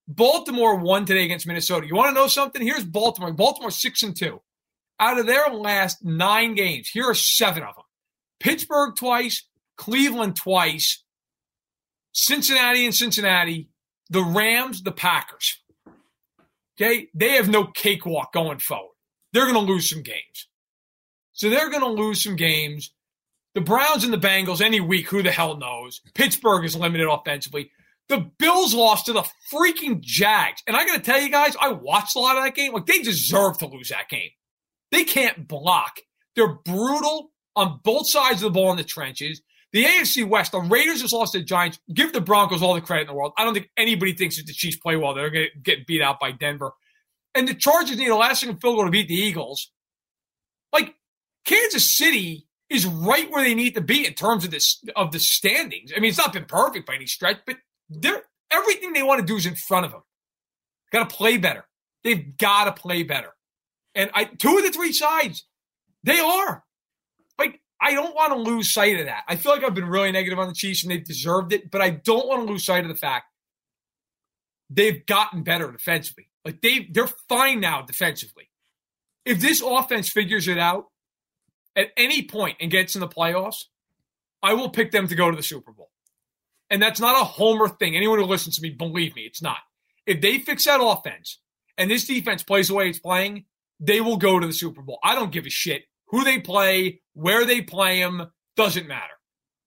Baltimore 0.06 0.76
won 0.76 1.04
today 1.04 1.24
against 1.24 1.46
Minnesota. 1.46 1.86
You 1.86 1.94
want 1.94 2.14
to 2.14 2.20
know 2.20 2.28
something? 2.28 2.62
Here's 2.62 2.84
Baltimore. 2.84 3.32
Baltimore 3.32 3.70
six 3.70 4.02
and 4.02 4.16
two. 4.16 4.40
Out 5.00 5.18
of 5.18 5.26
their 5.26 5.48
last 5.50 6.04
nine 6.04 6.54
games, 6.54 6.88
here 6.88 7.08
are 7.08 7.14
seven 7.14 7.62
of 7.62 7.74
them: 7.74 7.84
Pittsburgh 8.40 8.96
twice, 8.96 9.46
Cleveland 9.76 10.36
twice, 10.36 11.04
Cincinnati 12.12 12.84
and 12.84 12.94
Cincinnati, 12.94 13.68
the 14.10 14.22
Rams, 14.22 14.82
the 14.82 14.92
Packers. 14.92 15.60
Okay, 16.80 17.08
they 17.14 17.30
have 17.32 17.48
no 17.48 17.64
cakewalk 17.64 18.32
going 18.32 18.58
forward. 18.60 18.94
They're 19.32 19.50
going 19.50 19.54
to 19.54 19.72
lose 19.72 19.90
some 19.90 20.02
games. 20.02 20.48
So 21.32 21.50
they're 21.50 21.70
going 21.70 21.82
to 21.82 22.02
lose 22.02 22.22
some 22.22 22.36
games. 22.36 22.92
The 23.54 23.60
Browns 23.60 24.04
and 24.04 24.12
the 24.12 24.18
Bengals, 24.18 24.60
any 24.60 24.80
week, 24.80 25.08
who 25.08 25.22
the 25.22 25.32
hell 25.32 25.56
knows? 25.56 26.00
Pittsburgh 26.14 26.64
is 26.64 26.76
limited 26.76 27.08
offensively. 27.08 27.70
The 28.08 28.30
Bills 28.38 28.74
lost 28.74 29.06
to 29.06 29.12
the 29.12 29.28
freaking 29.52 30.00
Jags. 30.00 30.62
And 30.66 30.76
I 30.76 30.86
got 30.86 30.94
to 30.96 31.02
tell 31.02 31.20
you 31.20 31.30
guys, 31.30 31.56
I 31.60 31.72
watched 31.72 32.16
a 32.16 32.20
lot 32.20 32.36
of 32.36 32.44
that 32.44 32.54
game. 32.54 32.72
Like, 32.72 32.86
they 32.86 32.98
deserve 32.98 33.58
to 33.58 33.66
lose 33.66 33.88
that 33.88 34.08
game. 34.08 34.30
They 34.92 35.04
can't 35.04 35.48
block. 35.48 35.98
They're 36.36 36.54
brutal 36.64 37.32
on 37.56 37.80
both 37.82 38.08
sides 38.08 38.42
of 38.42 38.52
the 38.52 38.58
ball 38.58 38.70
in 38.70 38.76
the 38.76 38.84
trenches. 38.84 39.42
The 39.72 39.84
AFC 39.84 40.26
West, 40.26 40.52
the 40.52 40.60
Raiders 40.60 41.02
just 41.02 41.12
lost 41.12 41.32
to 41.32 41.40
the 41.40 41.44
Giants. 41.44 41.78
Give 41.92 42.12
the 42.12 42.20
Broncos 42.20 42.62
all 42.62 42.74
the 42.74 42.80
credit 42.80 43.02
in 43.02 43.06
the 43.08 43.14
world. 43.14 43.32
I 43.36 43.44
don't 43.44 43.54
think 43.54 43.70
anybody 43.76 44.14
thinks 44.14 44.36
that 44.36 44.46
the 44.46 44.54
Chiefs 44.54 44.78
play 44.78 44.96
well. 44.96 45.14
They're 45.14 45.30
going 45.30 45.48
to 45.52 45.60
get 45.60 45.86
beat 45.86 46.00
out 46.00 46.18
by 46.18 46.32
Denver. 46.32 46.72
And 47.34 47.46
the 47.46 47.54
Chargers 47.54 47.98
need 47.98 48.08
a 48.08 48.16
last 48.16 48.40
second 48.40 48.60
field 48.60 48.76
goal 48.76 48.86
to 48.86 48.90
beat 48.90 49.08
the 49.08 49.14
Eagles. 49.14 49.70
Like, 50.72 50.94
Kansas 51.44 51.96
City 51.96 52.48
is 52.70 52.86
right 52.86 53.30
where 53.30 53.42
they 53.42 53.54
need 53.54 53.74
to 53.74 53.80
be 53.80 54.06
in 54.06 54.14
terms 54.14 54.44
of 54.44 54.50
this 54.50 54.82
of 54.96 55.12
the 55.12 55.18
standings. 55.18 55.92
I 55.94 56.00
mean, 56.00 56.10
it's 56.10 56.18
not 56.18 56.32
been 56.32 56.44
perfect 56.44 56.86
by 56.86 56.94
any 56.94 57.06
stretch, 57.06 57.38
but 57.46 57.56
they're 57.88 58.22
everything 58.50 58.92
they 58.92 59.02
want 59.02 59.20
to 59.20 59.26
do 59.26 59.36
is 59.36 59.46
in 59.46 59.54
front 59.54 59.86
of 59.86 59.92
them. 59.92 60.02
Got 60.92 61.08
to 61.08 61.16
play 61.16 61.36
better. 61.38 61.66
They've 62.04 62.36
got 62.36 62.64
to 62.64 62.80
play 62.80 63.02
better. 63.02 63.34
And 63.94 64.10
I 64.14 64.24
two 64.24 64.56
of 64.56 64.64
the 64.64 64.70
three 64.70 64.92
sides, 64.92 65.46
they 66.02 66.18
are. 66.18 66.64
I 67.80 67.94
don't 67.94 68.14
want 68.14 68.32
to 68.32 68.38
lose 68.38 68.72
sight 68.72 68.98
of 68.98 69.06
that. 69.06 69.24
I 69.28 69.36
feel 69.36 69.52
like 69.52 69.62
I've 69.62 69.74
been 69.74 69.88
really 69.88 70.10
negative 70.10 70.38
on 70.38 70.48
the 70.48 70.54
Chiefs 70.54 70.82
and 70.82 70.90
they've 70.90 71.04
deserved 71.04 71.52
it, 71.52 71.70
but 71.70 71.80
I 71.80 71.90
don't 71.90 72.26
want 72.26 72.46
to 72.46 72.52
lose 72.52 72.64
sight 72.64 72.82
of 72.82 72.88
the 72.88 72.96
fact 72.96 73.26
they've 74.70 75.04
gotten 75.06 75.42
better 75.42 75.70
defensively. 75.70 76.28
Like 76.44 76.60
they 76.60 76.88
they're 76.90 77.08
fine 77.28 77.60
now 77.60 77.82
defensively. 77.82 78.50
If 79.24 79.40
this 79.40 79.62
offense 79.64 80.08
figures 80.08 80.48
it 80.48 80.58
out 80.58 80.86
at 81.76 81.88
any 81.96 82.22
point 82.22 82.56
and 82.60 82.70
gets 82.70 82.94
in 82.94 83.00
the 83.00 83.08
playoffs, 83.08 83.64
I 84.42 84.54
will 84.54 84.70
pick 84.70 84.90
them 84.90 85.08
to 85.08 85.14
go 85.14 85.30
to 85.30 85.36
the 85.36 85.42
Super 85.42 85.72
Bowl. 85.72 85.90
And 86.70 86.82
that's 86.82 87.00
not 87.00 87.20
a 87.20 87.24
homer 87.24 87.68
thing. 87.68 87.96
Anyone 87.96 88.18
who 88.18 88.24
listens 88.24 88.56
to 88.56 88.62
me, 88.62 88.70
believe 88.70 89.14
me, 89.14 89.22
it's 89.22 89.42
not. 89.42 89.58
If 90.06 90.20
they 90.20 90.38
fix 90.38 90.64
that 90.64 90.82
offense 90.82 91.40
and 91.76 91.90
this 91.90 92.06
defense 92.06 92.42
plays 92.42 92.68
the 92.68 92.74
way 92.74 92.88
it's 92.88 92.98
playing, 92.98 93.44
they 93.80 94.00
will 94.00 94.16
go 94.16 94.38
to 94.38 94.46
the 94.46 94.52
Super 94.52 94.82
Bowl. 94.82 94.98
I 95.02 95.14
don't 95.14 95.32
give 95.32 95.46
a 95.46 95.50
shit 95.50 95.84
who 96.08 96.24
they 96.24 96.38
play, 96.38 97.00
where 97.14 97.44
they 97.44 97.62
play 97.62 98.00
them, 98.00 98.30
doesn't 98.56 98.88
matter. 98.88 99.14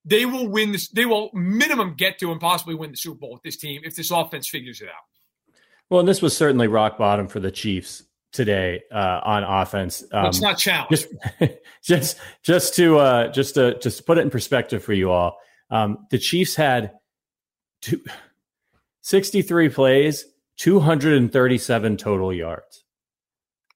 They 0.04 0.26
will 0.26 0.48
win 0.48 0.72
this. 0.72 0.90
They 0.90 1.06
will 1.06 1.30
minimum 1.34 1.96
get 1.96 2.20
to 2.20 2.32
and 2.32 2.42
possibly 2.42 2.76
win 2.76 2.92
the 2.92 2.98
Super 2.98 3.20
Bowl 3.20 3.34
with 3.34 3.44
this 3.44 3.58
team 3.58 3.82
if 3.84 3.96
this 3.96 4.12
offense 4.12 4.50
figures 4.50 4.82
it 4.82 4.88
out. 4.88 5.56
Well, 5.90 6.00
and 6.00 6.10
this 6.10 6.22
was 6.22 6.36
certainly 6.36 6.68
rock 6.68 6.98
bottom 6.98 7.28
for 7.28 7.40
the 7.40 7.52
Chiefs 7.52 8.04
today 8.32 8.82
uh, 8.92 9.20
on 9.24 9.44
offense. 9.44 10.04
Um, 10.12 10.24
Let's 10.24 10.42
not 10.42 10.58
challenge. 10.58 10.90
Just, 10.90 11.08
just, 11.84 12.18
just 12.44 12.76
to 12.76 12.98
uh, 12.98 13.28
just 13.32 13.56
to 13.56 13.78
just 13.80 13.98
to 13.98 14.04
put 14.04 14.18
it 14.18 14.22
in 14.22 14.30
perspective 14.30 14.84
for 14.84 14.94
you 14.94 15.12
all, 15.12 15.38
um, 15.70 16.08
the 16.10 16.18
Chiefs 16.18 16.56
had 16.56 16.94
two, 17.82 18.02
63 19.02 19.70
plays, 19.70 20.26
237 20.58 21.98
total 21.98 22.34
yards. 22.34 22.84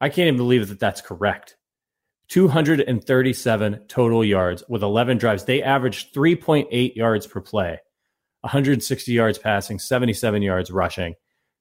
I 0.02 0.10
can't 0.10 0.28
even 0.28 0.38
believe 0.38 0.68
that 0.70 0.80
that's 0.80 1.02
correct. 1.02 1.56
237 2.30 3.80
total 3.88 4.26
yards 4.26 4.64
with 4.68 4.84
11 4.84 5.18
drives. 5.18 5.46
They 5.46 5.62
averaged 5.62 6.14
3.8 6.14 6.96
yards 6.96 7.28
per 7.28 7.42
play, 7.42 7.80
160 8.42 9.12
yards 9.12 9.38
passing, 9.38 9.80
77 9.80 10.42
yards 10.42 10.72
rushing. 10.72 11.16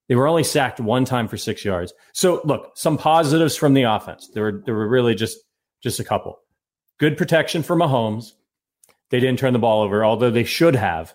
They 0.09 0.15
were 0.15 0.27
only 0.27 0.45
sacked 0.45 0.81
one 0.81 1.05
time 1.05 1.29
for 1.29 1.37
six 1.37 1.65
yards. 1.65 1.93
So 2.13 2.41
look, 2.45 2.73
some 2.77 2.99
positives 2.99 3.57
from 3.57 3.75
the 3.75 3.85
offense. 3.85 4.29
There 4.33 4.43
were 4.43 4.63
there 4.65 4.75
were 4.75 4.89
really 4.89 5.15
just 5.15 5.39
just 5.83 6.01
a 6.01 6.05
couple. 6.05 6.39
Good 6.99 7.17
protection 7.17 7.63
for 7.63 7.75
Mahomes. 7.75 8.33
They 9.11 9.21
didn't 9.21 9.39
turn 9.39 9.53
the 9.53 9.59
ball 9.59 9.83
over, 9.83 10.05
although 10.05 10.31
they 10.31 10.45
should 10.45 10.77
have. 10.77 11.15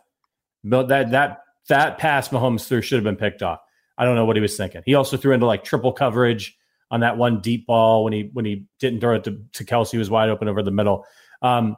But 0.63 0.87
that 0.87 1.11
that 1.11 1.39
that 1.69 1.97
pass 1.99 2.29
Mahomes 2.29 2.67
threw 2.67 2.81
should 2.81 2.97
have 2.97 3.03
been 3.03 3.15
picked 3.15 3.43
off. 3.43 3.59
I 3.97 4.05
don't 4.05 4.15
know 4.15 4.25
what 4.25 4.37
he 4.37 4.41
was 4.41 4.57
thinking. 4.57 4.81
He 4.85 4.95
also 4.95 5.17
threw 5.17 5.33
into 5.33 5.45
like 5.45 5.63
triple 5.63 5.91
coverage 5.91 6.57
on 6.91 7.01
that 7.01 7.17
one 7.17 7.41
deep 7.41 7.67
ball 7.67 8.03
when 8.03 8.13
he 8.13 8.29
when 8.33 8.45
he 8.45 8.65
didn't 8.79 9.01
throw 9.01 9.15
it 9.15 9.23
to, 9.25 9.41
to 9.53 9.65
Kelce, 9.65 9.97
was 9.97 10.09
wide 10.09 10.29
open 10.29 10.47
over 10.47 10.63
the 10.63 10.71
middle. 10.71 11.05
Um, 11.41 11.75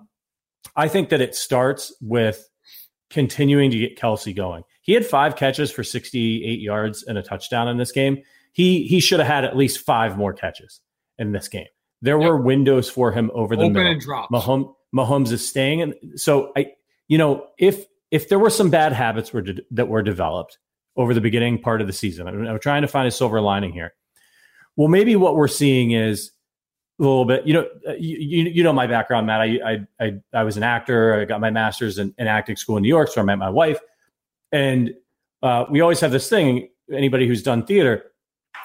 I 0.75 0.87
think 0.87 1.09
that 1.09 1.21
it 1.21 1.35
starts 1.35 1.93
with 2.01 2.47
continuing 3.09 3.71
to 3.71 3.77
get 3.77 3.97
Kelce 3.97 4.35
going. 4.35 4.63
He 4.81 4.93
had 4.93 5.05
five 5.05 5.35
catches 5.35 5.71
for 5.71 5.83
68 5.83 6.59
yards 6.59 7.03
and 7.03 7.17
a 7.17 7.23
touchdown 7.23 7.67
in 7.67 7.77
this 7.77 7.91
game. 7.91 8.19
He 8.53 8.83
he 8.83 8.99
should 8.99 9.19
have 9.19 9.27
had 9.27 9.45
at 9.45 9.55
least 9.55 9.79
five 9.79 10.17
more 10.17 10.33
catches 10.33 10.81
in 11.17 11.31
this 11.31 11.47
game. 11.47 11.67
There 12.01 12.19
yep. 12.19 12.29
were 12.29 12.41
windows 12.41 12.89
for 12.89 13.11
him 13.11 13.29
over 13.33 13.55
the 13.55 13.63
Open 13.63 13.73
middle. 13.73 13.91
and 13.91 14.01
drops. 14.01 14.33
Mahomes, 14.33 14.73
Mahomes 14.95 15.31
is 15.31 15.47
staying, 15.47 15.81
and 15.81 15.95
so 16.15 16.51
I, 16.57 16.71
you 17.07 17.17
know, 17.17 17.47
if 17.57 17.85
if 18.09 18.27
there 18.27 18.39
were 18.39 18.49
some 18.49 18.69
bad 18.69 18.91
habits 18.91 19.31
were 19.31 19.41
de- 19.41 19.61
that 19.71 19.87
were 19.87 20.01
developed 20.01 20.57
over 20.97 21.13
the 21.13 21.21
beginning 21.21 21.61
part 21.61 21.79
of 21.79 21.87
the 21.87 21.93
season, 21.93 22.27
I'm, 22.27 22.45
I'm 22.47 22.59
trying 22.59 22.81
to 22.81 22.87
find 22.87 23.07
a 23.07 23.11
silver 23.11 23.39
lining 23.39 23.71
here. 23.71 23.93
Well, 24.75 24.87
maybe 24.87 25.15
what 25.15 25.35
we're 25.35 25.47
seeing 25.47 25.91
is 25.91 26.31
a 26.99 27.03
little 27.03 27.25
bit. 27.25 27.45
You 27.45 27.53
know, 27.53 27.67
uh, 27.87 27.93
you, 27.93 28.45
you 28.45 28.63
know 28.63 28.73
my 28.73 28.87
background, 28.87 29.27
Matt. 29.27 29.41
I 29.41 29.59
I 29.65 29.87
I, 29.99 30.11
I 30.33 30.43
was 30.43 30.57
an 30.57 30.63
actor. 30.63 31.21
I 31.21 31.25
got 31.25 31.41
my 31.41 31.49
master's 31.49 31.97
in, 31.97 32.13
in 32.17 32.27
acting 32.27 32.55
school 32.55 32.77
in 32.77 32.83
New 32.83 32.89
York, 32.89 33.09
so 33.09 33.21
I 33.21 33.23
met 33.23 33.37
my 33.37 33.49
wife 33.49 33.79
and 34.51 34.93
uh, 35.43 35.65
we 35.69 35.81
always 35.81 35.99
have 35.99 36.11
this 36.11 36.29
thing. 36.29 36.69
Anybody 36.91 37.27
who's 37.27 37.41
done 37.41 37.65
theater, 37.65 38.11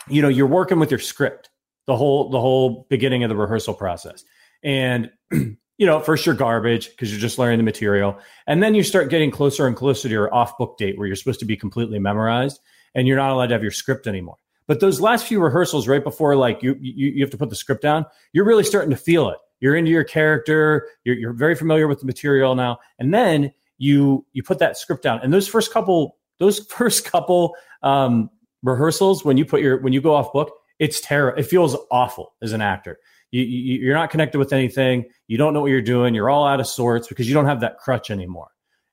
you 0.09 0.21
know, 0.21 0.29
you're 0.29 0.47
working 0.47 0.79
with 0.79 0.91
your 0.91 1.01
script 1.01 1.51
the 1.87 1.97
whole 1.97 2.29
the 2.31 2.41
whole 2.41 2.87
beginning 2.91 3.23
of 3.23 3.29
the 3.29 3.37
rehearsal 3.37 3.75
process, 3.75 4.25
and 4.63 5.11
you 5.31 5.87
know, 5.87 6.01
first 6.01 6.27
you're 6.27 6.35
garbage 6.35 6.91
because 6.91 7.11
you're 7.11 7.21
just 7.21 7.39
learning 7.39 7.59
the 7.59 7.65
material, 7.65 8.19
and 8.47 8.63
then 8.63 8.75
you 8.75 8.83
start 8.83 9.11
getting 9.11 9.31
closer 9.31 9.67
and 9.67 9.77
closer 9.77 10.09
to 10.09 10.13
your 10.13 10.35
off 10.35 10.59
book 10.59 10.77
date 10.77 10.99
where 10.99 11.07
you're 11.07 11.17
supposed 11.17 11.41
to 11.41 11.47
be 11.47 11.57
completely 11.57 11.99
memorized, 11.99 12.61
and 12.95 13.07
you're 13.07 13.17
not 13.17 13.31
allowed 13.31 13.47
to 13.47 13.55
have 13.55 13.63
your 13.63 13.71
script 13.71 14.07
anymore. 14.07 14.37
But 14.69 14.81
those 14.81 15.01
last 15.01 15.27
few 15.27 15.41
rehearsals, 15.41 15.87
right 15.87 16.03
before 16.03 16.37
like 16.37 16.62
you 16.62 16.77
you, 16.81 17.11
you 17.11 17.21
have 17.23 17.31
to 17.31 17.39
put 17.39 17.51
the 17.51 17.57
script 17.57 17.83
down, 17.83 18.07
you're 18.33 18.45
really 18.45 18.64
starting 18.64 18.91
to 18.91 18.97
feel 18.97 19.29
it. 19.31 19.39
You're 19.61 19.77
into 19.77 19.91
your 19.91 20.05
character. 20.05 20.89
You're, 21.05 21.17
you're 21.17 21.33
very 21.33 21.55
familiar 21.55 21.89
with 21.89 22.01
the 22.01 22.07
material 22.07 22.55
now, 22.55 22.79
and 22.99 23.14
then 23.14 23.53
you 23.79 24.25
you 24.33 24.43
put 24.43 24.59
that 24.59 24.77
script 24.77 25.03
down 25.03 25.21
and 25.23 25.33
those 25.33 25.49
first 25.49 25.73
couple 25.73 26.17
those 26.39 26.67
first 26.71 27.05
couple 27.05 27.55
um, 27.83 28.31
rehearsals 28.62 29.25
when 29.25 29.37
you 29.37 29.45
put 29.45 29.61
your 29.61 29.81
when 29.81 29.93
you 29.93 30.01
go 30.01 30.14
off 30.14 30.33
book 30.33 30.53
it's 30.79 31.01
terrible 31.01 31.39
it 31.39 31.45
feels 31.45 31.77
awful 31.91 32.35
as 32.43 32.53
an 32.53 32.61
actor 32.61 32.99
you, 33.33 33.43
you, 33.43 33.79
you're 33.81 33.95
not 33.95 34.11
connected 34.11 34.39
with 34.39 34.53
anything 34.53 35.05
you 35.29 35.37
don't 35.37 35.53
know 35.53 35.61
what 35.61 35.71
you're 35.71 35.83
doing 35.83 36.14
you're 36.14 36.31
all 36.31 36.47
out 36.47 36.61
of 36.61 36.67
sorts 36.67 37.09
because 37.09 37.29
you 37.29 37.35
don't 37.35 37.47
have 37.47 37.61
that 37.61 37.79
crutch 37.79 38.11
anymore 38.11 38.49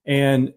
and 0.06 0.54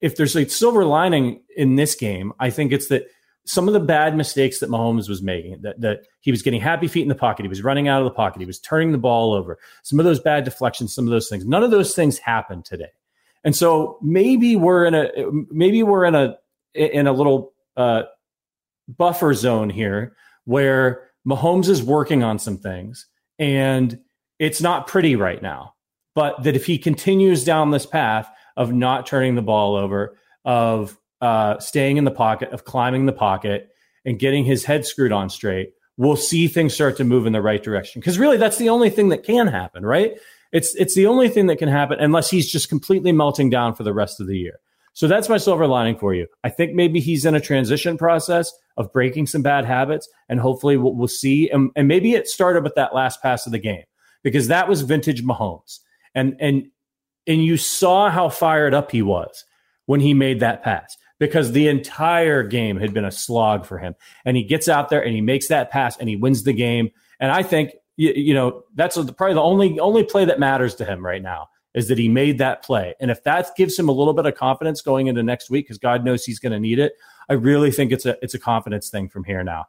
if 0.00 0.16
there's 0.16 0.34
a 0.36 0.48
silver 0.48 0.84
lining 0.84 1.42
in 1.56 1.76
this 1.76 1.94
game 1.94 2.32
i 2.40 2.50
think 2.50 2.72
it's 2.72 2.88
that 2.88 3.06
some 3.44 3.66
of 3.66 3.74
the 3.74 3.80
bad 3.80 4.16
mistakes 4.16 4.60
that 4.60 4.70
Mahomes 4.70 5.08
was 5.08 5.22
making, 5.22 5.60
that, 5.62 5.80
that 5.80 6.06
he 6.20 6.30
was 6.30 6.42
getting 6.42 6.60
happy 6.60 6.86
feet 6.86 7.02
in 7.02 7.08
the 7.08 7.14
pocket, 7.14 7.42
he 7.42 7.48
was 7.48 7.64
running 7.64 7.88
out 7.88 8.00
of 8.00 8.04
the 8.04 8.10
pocket, 8.10 8.40
he 8.40 8.46
was 8.46 8.60
turning 8.60 8.92
the 8.92 8.98
ball 8.98 9.32
over, 9.32 9.58
some 9.82 9.98
of 9.98 10.04
those 10.04 10.20
bad 10.20 10.44
deflections, 10.44 10.94
some 10.94 11.04
of 11.04 11.10
those 11.10 11.28
things. 11.28 11.44
None 11.46 11.62
of 11.62 11.70
those 11.70 11.94
things 11.94 12.18
happened 12.18 12.64
today. 12.64 12.90
And 13.44 13.56
so 13.56 13.98
maybe 14.02 14.56
we're 14.56 14.84
in 14.84 14.94
a 14.94 15.10
maybe 15.50 15.82
we're 15.82 16.04
in 16.04 16.14
a 16.14 16.36
in 16.74 17.06
a 17.06 17.12
little 17.12 17.52
uh, 17.76 18.02
buffer 18.88 19.34
zone 19.34 19.70
here 19.70 20.14
where 20.44 21.10
Mahomes 21.26 21.68
is 21.68 21.82
working 21.82 22.22
on 22.22 22.38
some 22.38 22.58
things 22.58 23.06
and 23.38 23.98
it's 24.38 24.60
not 24.60 24.86
pretty 24.86 25.16
right 25.16 25.42
now. 25.42 25.74
But 26.14 26.42
that 26.42 26.56
if 26.56 26.66
he 26.66 26.76
continues 26.76 27.44
down 27.44 27.70
this 27.70 27.86
path 27.86 28.30
of 28.56 28.72
not 28.72 29.06
turning 29.06 29.36
the 29.36 29.42
ball 29.42 29.76
over, 29.76 30.18
of 30.44 30.98
uh, 31.20 31.58
staying 31.58 31.96
in 31.96 32.04
the 32.04 32.10
pocket, 32.10 32.50
of 32.50 32.64
climbing 32.64 33.06
the 33.06 33.12
pocket, 33.12 33.68
and 34.04 34.18
getting 34.18 34.44
his 34.44 34.64
head 34.64 34.86
screwed 34.86 35.12
on 35.12 35.28
straight, 35.28 35.74
we'll 35.96 36.16
see 36.16 36.48
things 36.48 36.74
start 36.74 36.96
to 36.96 37.04
move 37.04 37.26
in 37.26 37.32
the 37.32 37.42
right 37.42 37.62
direction. 37.62 38.00
Because 38.00 38.18
really, 38.18 38.36
that's 38.36 38.56
the 38.56 38.70
only 38.70 38.90
thing 38.90 39.10
that 39.10 39.24
can 39.24 39.46
happen, 39.46 39.84
right? 39.84 40.18
It's 40.52 40.74
it's 40.74 40.94
the 40.94 41.06
only 41.06 41.28
thing 41.28 41.46
that 41.46 41.58
can 41.58 41.68
happen 41.68 41.98
unless 42.00 42.30
he's 42.30 42.50
just 42.50 42.68
completely 42.68 43.12
melting 43.12 43.50
down 43.50 43.74
for 43.74 43.84
the 43.84 43.92
rest 43.92 44.20
of 44.20 44.26
the 44.26 44.36
year. 44.36 44.58
So 44.92 45.06
that's 45.06 45.28
my 45.28 45.38
silver 45.38 45.66
lining 45.66 45.96
for 45.96 46.14
you. 46.14 46.26
I 46.42 46.48
think 46.50 46.74
maybe 46.74 46.98
he's 47.00 47.24
in 47.24 47.34
a 47.34 47.40
transition 47.40 47.96
process 47.96 48.52
of 48.76 48.92
breaking 48.92 49.28
some 49.28 49.42
bad 49.42 49.64
habits, 49.64 50.08
and 50.28 50.40
hopefully 50.40 50.76
we'll, 50.76 50.94
we'll 50.94 51.08
see. 51.08 51.48
And, 51.48 51.70
and 51.76 51.86
maybe 51.86 52.14
it 52.14 52.26
started 52.26 52.64
with 52.64 52.74
that 52.74 52.94
last 52.94 53.22
pass 53.22 53.46
of 53.46 53.52
the 53.52 53.58
game 53.58 53.84
because 54.24 54.48
that 54.48 54.68
was 54.68 54.82
vintage 54.82 55.22
Mahomes, 55.22 55.78
and 56.14 56.36
and 56.40 56.64
and 57.26 57.44
you 57.44 57.56
saw 57.56 58.10
how 58.10 58.28
fired 58.28 58.74
up 58.74 58.90
he 58.90 59.02
was 59.02 59.44
when 59.86 60.00
he 60.00 60.14
made 60.14 60.40
that 60.40 60.62
pass 60.64 60.96
because 61.20 61.52
the 61.52 61.68
entire 61.68 62.42
game 62.42 62.78
had 62.78 62.92
been 62.92 63.04
a 63.04 63.12
slog 63.12 63.64
for 63.64 63.78
him. 63.78 63.94
And 64.24 64.36
he 64.36 64.42
gets 64.42 64.68
out 64.68 64.88
there 64.88 65.04
and 65.04 65.14
he 65.14 65.20
makes 65.20 65.46
that 65.48 65.70
pass 65.70 65.96
and 65.98 66.08
he 66.08 66.16
wins 66.16 66.42
the 66.42 66.52
game. 66.52 66.90
And 67.20 67.30
I 67.30 67.44
think 67.44 67.74
you, 67.96 68.12
you 68.16 68.34
know 68.34 68.64
that's 68.74 68.96
probably 68.96 69.34
the 69.34 69.42
only 69.42 69.78
only 69.78 70.02
play 70.02 70.24
that 70.24 70.40
matters 70.40 70.74
to 70.76 70.84
him 70.84 71.06
right 71.06 71.22
now 71.22 71.48
is 71.74 71.86
that 71.86 71.98
he 71.98 72.08
made 72.08 72.38
that 72.38 72.64
play. 72.64 72.94
And 72.98 73.12
if 73.12 73.22
that 73.22 73.54
gives 73.56 73.78
him 73.78 73.88
a 73.88 73.92
little 73.92 74.14
bit 74.14 74.26
of 74.26 74.34
confidence 74.34 74.80
going 74.80 75.06
into 75.06 75.22
next 75.22 75.50
week, 75.50 75.66
because 75.66 75.78
God 75.78 76.04
knows 76.04 76.24
he's 76.24 76.40
going 76.40 76.52
to 76.52 76.58
need 76.58 76.80
it, 76.80 76.94
I 77.28 77.34
really 77.34 77.70
think 77.70 77.92
it's 77.92 78.06
a 78.06 78.16
it's 78.22 78.34
a 78.34 78.40
confidence 78.40 78.88
thing 78.88 79.08
from 79.08 79.22
here 79.22 79.44
now. 79.44 79.66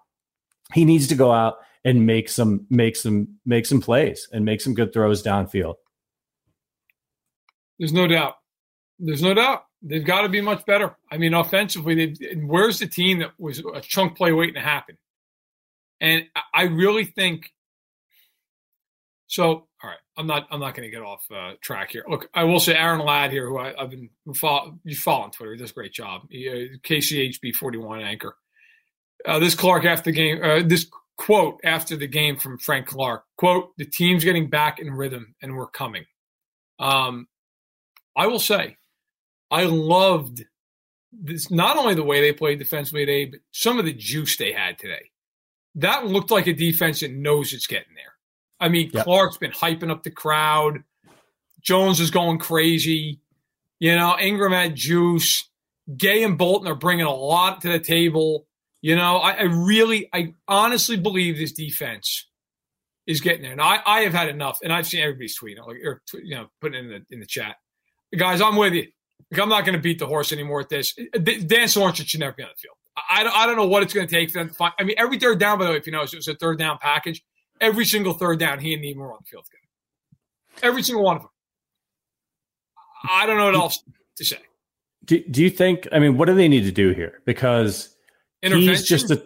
He 0.73 0.85
needs 0.85 1.07
to 1.09 1.15
go 1.15 1.31
out 1.31 1.57
and 1.83 2.05
make 2.05 2.29
some 2.29 2.65
make 2.69 2.95
some 2.95 3.35
make 3.45 3.65
some 3.65 3.81
plays 3.81 4.29
and 4.31 4.45
make 4.45 4.61
some 4.61 4.73
good 4.73 4.93
throws 4.93 5.21
downfield. 5.21 5.75
There's 7.77 7.93
no 7.93 8.07
doubt. 8.07 8.35
There's 8.99 9.21
no 9.21 9.33
doubt. 9.33 9.65
They've 9.83 10.05
got 10.05 10.21
to 10.21 10.29
be 10.29 10.41
much 10.41 10.65
better. 10.65 10.95
I 11.11 11.17
mean, 11.17 11.33
offensively, 11.33 12.15
where's 12.45 12.79
the 12.79 12.87
team 12.87 13.19
that 13.19 13.31
was 13.39 13.59
a 13.73 13.81
chunk 13.81 14.15
play 14.15 14.31
waiting 14.31 14.55
to 14.55 14.61
happen? 14.61 14.97
And 15.99 16.25
I 16.53 16.63
really 16.63 17.05
think 17.05 17.51
so. 19.27 19.45
All 19.83 19.89
right, 19.89 19.97
I'm 20.17 20.27
not. 20.27 20.47
I'm 20.51 20.59
not 20.59 20.75
going 20.75 20.87
to 20.87 20.95
get 20.95 21.03
off 21.03 21.23
uh, 21.31 21.53
track 21.61 21.91
here. 21.91 22.03
Look, 22.07 22.29
I 22.33 22.43
will 22.43 22.59
say 22.59 22.75
Aaron 22.75 22.99
Ladd 22.99 23.31
here, 23.31 23.47
who 23.47 23.57
I, 23.57 23.73
have 23.77 23.89
been 23.89 24.09
who 24.25 24.33
follow, 24.33 24.79
you 24.83 24.95
follow 24.95 25.23
on 25.23 25.31
Twitter. 25.31 25.53
He 25.53 25.59
does 25.59 25.71
a 25.71 25.75
great 25.75 25.93
job. 25.93 26.23
He, 26.29 26.47
uh, 26.47 26.77
KSHB 26.87 27.55
41 27.55 28.01
anchor. 28.01 28.35
Uh, 29.25 29.39
this 29.39 29.55
Clark 29.55 29.85
after 29.85 30.11
the 30.11 30.15
game. 30.15 30.43
Uh, 30.43 30.61
this 30.63 30.87
quote 31.17 31.59
after 31.63 31.95
the 31.95 32.07
game 32.07 32.37
from 32.37 32.59
Frank 32.59 32.87
Clark. 32.87 33.23
Quote: 33.37 33.75
The 33.77 33.85
team's 33.85 34.23
getting 34.23 34.49
back 34.49 34.79
in 34.79 34.91
rhythm, 34.91 35.35
and 35.41 35.55
we're 35.55 35.67
coming. 35.67 36.05
Um, 36.79 37.27
I 38.15 38.27
will 38.27 38.39
say, 38.39 38.77
I 39.51 39.65
loved 39.65 40.45
this. 41.11 41.51
Not 41.51 41.77
only 41.77 41.93
the 41.93 42.03
way 42.03 42.21
they 42.21 42.33
played 42.33 42.59
defensively 42.59 43.05
today, 43.05 43.25
but 43.25 43.39
some 43.51 43.77
of 43.77 43.85
the 43.85 43.93
juice 43.93 44.37
they 44.37 44.53
had 44.53 44.79
today 44.79 45.11
that 45.75 46.07
looked 46.07 46.31
like 46.31 46.47
a 46.47 46.53
defense 46.53 46.99
that 46.99 47.11
knows 47.11 47.53
it's 47.53 47.67
getting 47.67 47.93
there. 47.95 48.13
I 48.59 48.69
mean, 48.69 48.91
yep. 48.93 49.05
Clark's 49.05 49.37
been 49.37 49.51
hyping 49.51 49.89
up 49.89 50.03
the 50.03 50.11
crowd. 50.11 50.83
Jones 51.61 51.99
is 51.99 52.11
going 52.11 52.39
crazy. 52.39 53.19
You 53.79 53.95
know, 53.95 54.17
Ingram 54.19 54.51
had 54.51 54.75
juice. 54.75 55.47
Gay 55.97 56.23
and 56.23 56.37
Bolton 56.37 56.67
are 56.67 56.75
bringing 56.75 57.05
a 57.05 57.13
lot 57.13 57.61
to 57.61 57.69
the 57.69 57.79
table. 57.79 58.47
You 58.81 58.95
know, 58.95 59.17
I, 59.17 59.31
I 59.31 59.43
really, 59.43 60.09
I 60.13 60.33
honestly 60.47 60.97
believe 60.97 61.37
this 61.37 61.51
defense 61.51 62.27
is 63.07 63.21
getting 63.21 63.41
there. 63.41 63.51
And 63.51 63.61
I, 63.61 63.79
I 63.85 64.01
have 64.01 64.13
had 64.13 64.29
enough, 64.29 64.59
and 64.63 64.71
I've 64.71 64.87
seen 64.87 65.01
everybody's 65.01 65.37
tweeting 65.37 65.65
or 65.65 66.01
you 66.13 66.35
know 66.35 66.47
putting 66.61 66.85
in 66.85 66.89
the 66.89 67.05
in 67.09 67.19
the 67.19 67.25
chat. 67.25 67.55
Guys, 68.15 68.41
I'm 68.41 68.55
with 68.55 68.73
you. 68.73 68.87
Like, 69.29 69.41
I'm 69.41 69.49
not 69.49 69.65
going 69.65 69.75
to 69.75 69.81
beat 69.81 69.99
the 69.99 70.07
horse 70.07 70.31
anymore 70.31 70.61
at 70.61 70.69
this. 70.69 70.93
Dan 70.93 71.67
Sorensen 71.67 72.07
should 72.07 72.19
never 72.19 72.33
be 72.33 72.43
on 72.43 72.49
the 72.49 72.59
field. 72.59 72.75
I, 72.95 73.43
I 73.43 73.45
don't 73.45 73.55
know 73.55 73.67
what 73.67 73.83
it's 73.83 73.93
going 73.93 74.07
to 74.07 74.13
take 74.13 74.31
for 74.31 74.39
them 74.39 74.49
to 74.49 74.53
find. 74.53 74.73
I 74.79 74.83
mean, 74.83 74.95
every 74.97 75.17
third 75.17 75.39
down, 75.39 75.59
by 75.59 75.65
the 75.65 75.71
way, 75.71 75.77
if 75.77 75.85
you 75.85 75.91
know, 75.91 76.01
it 76.01 76.13
was 76.13 76.27
a 76.27 76.35
third 76.35 76.57
down 76.57 76.77
package. 76.81 77.23
Every 77.59 77.85
single 77.85 78.13
third 78.13 78.39
down, 78.39 78.59
he 78.59 78.73
and 78.73 78.81
Niemann 78.81 79.03
were 79.03 79.13
on 79.13 79.19
the 79.21 79.29
field 79.29 79.45
together. 79.45 79.61
Every 80.63 80.83
single 80.83 81.03
one 81.03 81.17
of 81.17 81.21
them. 81.23 81.31
I 83.09 83.25
don't 83.25 83.37
know 83.37 83.45
what 83.45 83.55
else 83.55 83.83
to 84.17 84.25
say. 84.25 84.39
Do, 85.05 85.23
do 85.29 85.41
you 85.41 85.49
think? 85.49 85.87
I 85.91 85.99
mean, 85.99 86.17
what 86.17 86.25
do 86.25 86.35
they 86.35 86.47
need 86.47 86.63
to 86.65 86.71
do 86.71 86.91
here? 86.91 87.21
Because 87.25 87.95
he's 88.41 88.87
just 88.87 89.09
a 89.09 89.23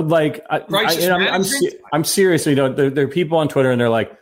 like 0.00 0.44
I, 0.50 0.60
am 0.68 1.14
I'm, 1.14 1.44
I'm 1.92 2.04
serious. 2.04 2.46
You 2.46 2.54
know, 2.54 2.72
there, 2.72 2.90
there, 2.90 3.04
are 3.04 3.08
people 3.08 3.38
on 3.38 3.48
Twitter 3.48 3.70
and 3.70 3.80
they're 3.80 3.88
like, 3.88 4.16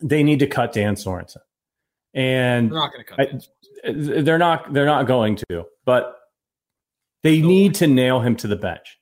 they 0.00 0.22
need 0.22 0.40
to 0.40 0.46
cut 0.46 0.72
Dan 0.72 0.94
Sorensen, 0.94 1.38
and 2.14 2.70
they're 2.70 2.78
not 2.78 2.92
going 2.92 3.04
to 3.04 3.10
cut. 3.10 3.20
I, 3.20 3.40
they're 3.84 4.38
not. 4.38 4.72
They're 4.72 4.86
not 4.86 5.06
going 5.06 5.36
to. 5.36 5.64
But 5.84 6.16
they 7.22 7.40
need 7.40 7.74
to 7.76 7.86
nail 7.86 8.20
him 8.20 8.36
to 8.36 8.46
the 8.46 8.56
bench. 8.56 8.98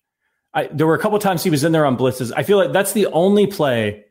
I, 0.55 0.69
there 0.73 0.87
were 0.87 0.95
a 0.95 0.99
couple 0.99 1.19
times 1.19 1.45
he 1.45 1.51
was 1.51 1.65
in 1.65 1.73
there 1.73 1.87
on 1.87 1.97
blitzes. 1.97 2.33
I 2.35 2.43
feel 2.43 2.57
like 2.57 2.73
that's 2.73 2.93
the 2.93 3.07
only 3.07 3.47
play 3.47 4.05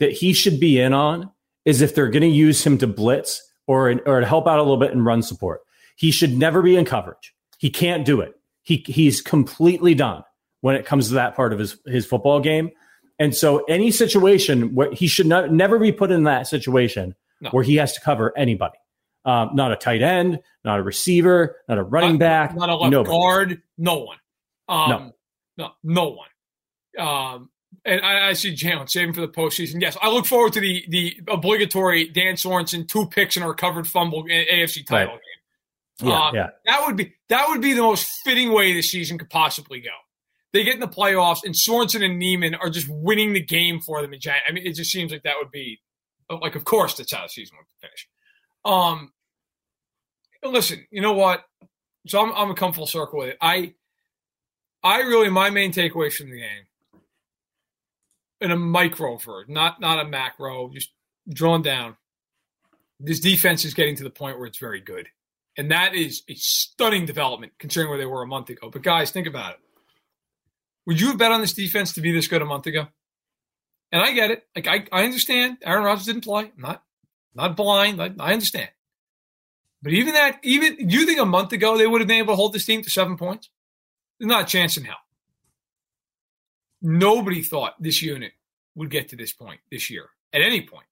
that 0.00 0.12
he 0.12 0.32
should 0.32 0.58
be 0.58 0.80
in 0.80 0.92
on 0.92 1.30
is 1.64 1.80
if 1.80 1.94
they're 1.94 2.10
going 2.10 2.22
to 2.22 2.28
use 2.28 2.64
him 2.64 2.78
to 2.78 2.86
blitz 2.86 3.42
or 3.66 4.00
or 4.06 4.20
to 4.20 4.26
help 4.26 4.46
out 4.46 4.58
a 4.58 4.62
little 4.62 4.78
bit 4.78 4.92
and 4.92 5.04
run 5.04 5.22
support. 5.22 5.60
He 5.96 6.10
should 6.10 6.36
never 6.36 6.62
be 6.62 6.76
in 6.76 6.84
coverage. 6.84 7.34
He 7.58 7.70
can't 7.70 8.04
do 8.04 8.20
it. 8.20 8.34
He 8.62 8.84
he's 8.86 9.20
completely 9.20 9.94
done 9.94 10.24
when 10.60 10.74
it 10.74 10.86
comes 10.86 11.08
to 11.08 11.14
that 11.14 11.36
part 11.36 11.52
of 11.52 11.58
his 11.58 11.76
his 11.86 12.06
football 12.06 12.40
game. 12.40 12.70
And 13.18 13.34
so 13.34 13.64
any 13.64 13.90
situation 13.90 14.74
where 14.74 14.92
he 14.92 15.06
should 15.06 15.26
not 15.26 15.52
never 15.52 15.78
be 15.78 15.92
put 15.92 16.10
in 16.10 16.24
that 16.24 16.48
situation 16.48 17.14
no. 17.40 17.50
where 17.50 17.62
he 17.62 17.76
has 17.76 17.92
to 17.92 18.00
cover 18.00 18.36
anybody. 18.36 18.78
Um, 19.24 19.50
not 19.54 19.70
a 19.70 19.76
tight 19.76 20.02
end, 20.02 20.40
not 20.64 20.80
a 20.80 20.82
receiver, 20.82 21.56
not 21.68 21.78
a 21.78 21.82
running 21.82 22.12
not, 22.12 22.18
back, 22.18 22.56
not 22.56 22.68
a 22.68 22.74
left 22.74 22.90
nobody. 22.90 23.10
guard, 23.10 23.62
no 23.78 23.98
one. 23.98 24.18
Um, 24.68 24.90
no. 24.90 25.12
no, 25.58 25.70
no 25.84 26.08
one. 26.08 27.06
Um, 27.06 27.50
and 27.84 28.00
I, 28.00 28.28
I 28.28 28.32
see 28.34 28.54
Jalen 28.54 28.90
saving 28.90 29.14
for 29.14 29.20
the 29.20 29.28
postseason. 29.28 29.80
Yes, 29.80 29.96
I 30.00 30.10
look 30.10 30.26
forward 30.26 30.52
to 30.54 30.60
the 30.60 30.84
the 30.88 31.20
obligatory 31.28 32.08
Dan 32.08 32.34
Sorensen 32.34 32.86
two 32.86 33.06
picks 33.08 33.36
and 33.36 33.44
a 33.44 33.48
recovered 33.48 33.86
fumble 33.86 34.24
AFC 34.24 34.86
title 34.86 35.14
right. 35.14 35.20
game. 36.00 36.08
Yeah, 36.08 36.20
uh, 36.20 36.30
yeah, 36.32 36.50
that 36.66 36.86
would 36.86 36.96
be 36.96 37.14
that 37.28 37.48
would 37.48 37.60
be 37.60 37.72
the 37.72 37.82
most 37.82 38.08
fitting 38.24 38.52
way 38.52 38.72
the 38.72 38.82
season 38.82 39.18
could 39.18 39.30
possibly 39.30 39.80
go. 39.80 39.90
They 40.52 40.64
get 40.64 40.74
in 40.74 40.80
the 40.80 40.88
playoffs, 40.88 41.44
and 41.44 41.54
Sorensen 41.54 42.04
and 42.04 42.18
Niemann 42.18 42.54
are 42.54 42.68
just 42.68 42.88
winning 42.88 43.32
the 43.32 43.42
game 43.42 43.80
for 43.80 44.02
them. 44.02 44.12
In 44.12 44.20
Jan- 44.20 44.40
I 44.48 44.52
mean, 44.52 44.66
it 44.66 44.74
just 44.74 44.90
seems 44.90 45.10
like 45.10 45.22
that 45.22 45.36
would 45.38 45.50
be 45.50 45.80
like, 46.28 46.54
of 46.54 46.64
course, 46.64 46.94
that's 46.94 47.12
how 47.12 47.22
the 47.22 47.28
season 47.28 47.56
would 47.58 47.66
finish. 47.80 48.08
Um, 48.64 49.12
listen, 50.44 50.86
you 50.90 51.00
know 51.00 51.12
what? 51.12 51.44
So 52.06 52.20
I'm, 52.20 52.30
I'm 52.30 52.46
gonna 52.46 52.54
come 52.54 52.72
full 52.72 52.86
circle 52.86 53.20
with 53.20 53.30
it. 53.30 53.38
I, 53.40 53.74
I 54.82 55.00
really 55.00 55.30
my 55.30 55.50
main 55.50 55.72
takeaway 55.72 56.12
from 56.12 56.30
the 56.30 56.38
game, 56.38 56.66
in 58.40 58.50
a 58.50 58.56
micro 58.56 59.18
for 59.18 59.44
not 59.48 59.80
not 59.80 60.04
a 60.04 60.08
macro, 60.08 60.68
just 60.68 60.90
drawn 61.28 61.62
down. 61.62 61.96
This 62.98 63.20
defense 63.20 63.64
is 63.64 63.74
getting 63.74 63.96
to 63.96 64.04
the 64.04 64.10
point 64.10 64.38
where 64.38 64.46
it's 64.46 64.58
very 64.58 64.80
good, 64.80 65.08
and 65.56 65.70
that 65.70 65.94
is 65.94 66.22
a 66.28 66.34
stunning 66.34 67.06
development 67.06 67.52
considering 67.58 67.90
where 67.90 67.98
they 67.98 68.06
were 68.06 68.22
a 68.22 68.26
month 68.26 68.50
ago. 68.50 68.70
But 68.70 68.82
guys, 68.82 69.10
think 69.10 69.26
about 69.26 69.54
it. 69.54 69.60
Would 70.86 71.00
you 71.00 71.08
have 71.08 71.18
bet 71.18 71.32
on 71.32 71.40
this 71.40 71.52
defense 71.52 71.92
to 71.94 72.00
be 72.00 72.12
this 72.12 72.26
good 72.26 72.42
a 72.42 72.46
month 72.46 72.66
ago? 72.66 72.88
And 73.92 74.02
I 74.02 74.12
get 74.12 74.30
it. 74.30 74.44
Like 74.56 74.66
I, 74.66 74.86
I 74.90 75.04
understand 75.04 75.58
Aaron 75.62 75.84
Rodgers 75.84 76.06
didn't 76.06 76.24
play. 76.24 76.50
I'm 76.56 76.62
not 76.62 76.82
not 77.34 77.56
blind. 77.56 78.00
I, 78.00 78.12
I 78.18 78.32
understand. 78.32 78.70
But 79.82 79.92
even 79.92 80.14
that, 80.14 80.38
even 80.42 80.76
you 80.78 81.06
think 81.06 81.18
a 81.18 81.26
month 81.26 81.52
ago 81.52 81.76
they 81.76 81.86
would 81.86 82.00
have 82.00 82.08
been 82.08 82.18
able 82.18 82.32
to 82.32 82.36
hold 82.36 82.52
this 82.52 82.64
team 82.64 82.82
to 82.82 82.90
seven 82.90 83.16
points? 83.16 83.50
There's 84.18 84.28
not 84.28 84.42
a 84.42 84.46
chance 84.46 84.76
in 84.76 84.84
hell. 84.84 84.96
Nobody 86.80 87.42
thought 87.42 87.74
this 87.80 88.00
unit 88.02 88.32
would 88.74 88.90
get 88.90 89.08
to 89.08 89.16
this 89.16 89.32
point 89.32 89.60
this 89.70 89.90
year 89.90 90.08
at 90.32 90.42
any 90.42 90.62
point, 90.62 90.86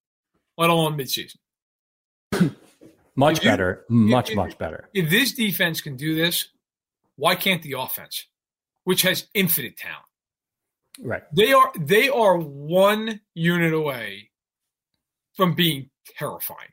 let 0.57 0.71
alone 0.71 0.97
midseason. 0.97 1.37
much 3.15 3.45
you, 3.45 3.51
better, 3.51 3.85
much 3.89 4.31
if, 4.31 4.37
much 4.37 4.59
better. 4.59 4.89
If 4.93 5.11
this 5.11 5.33
defense 5.33 5.81
can 5.81 5.97
do 5.97 6.15
this, 6.15 6.49
why 7.17 7.35
can't 7.35 7.63
the 7.63 7.75
offense, 7.79 8.27
which 8.85 9.03
has 9.03 9.27
infinite 9.35 9.77
talent, 9.77 10.05
right? 11.01 11.23
They 11.33 11.53
are 11.53 11.73
they 11.79 12.09
are 12.09 12.37
one 12.39 13.21
unit 13.35 13.73
away 13.73 14.31
from 15.35 15.55
being 15.55 15.90
terrifying. 16.19 16.71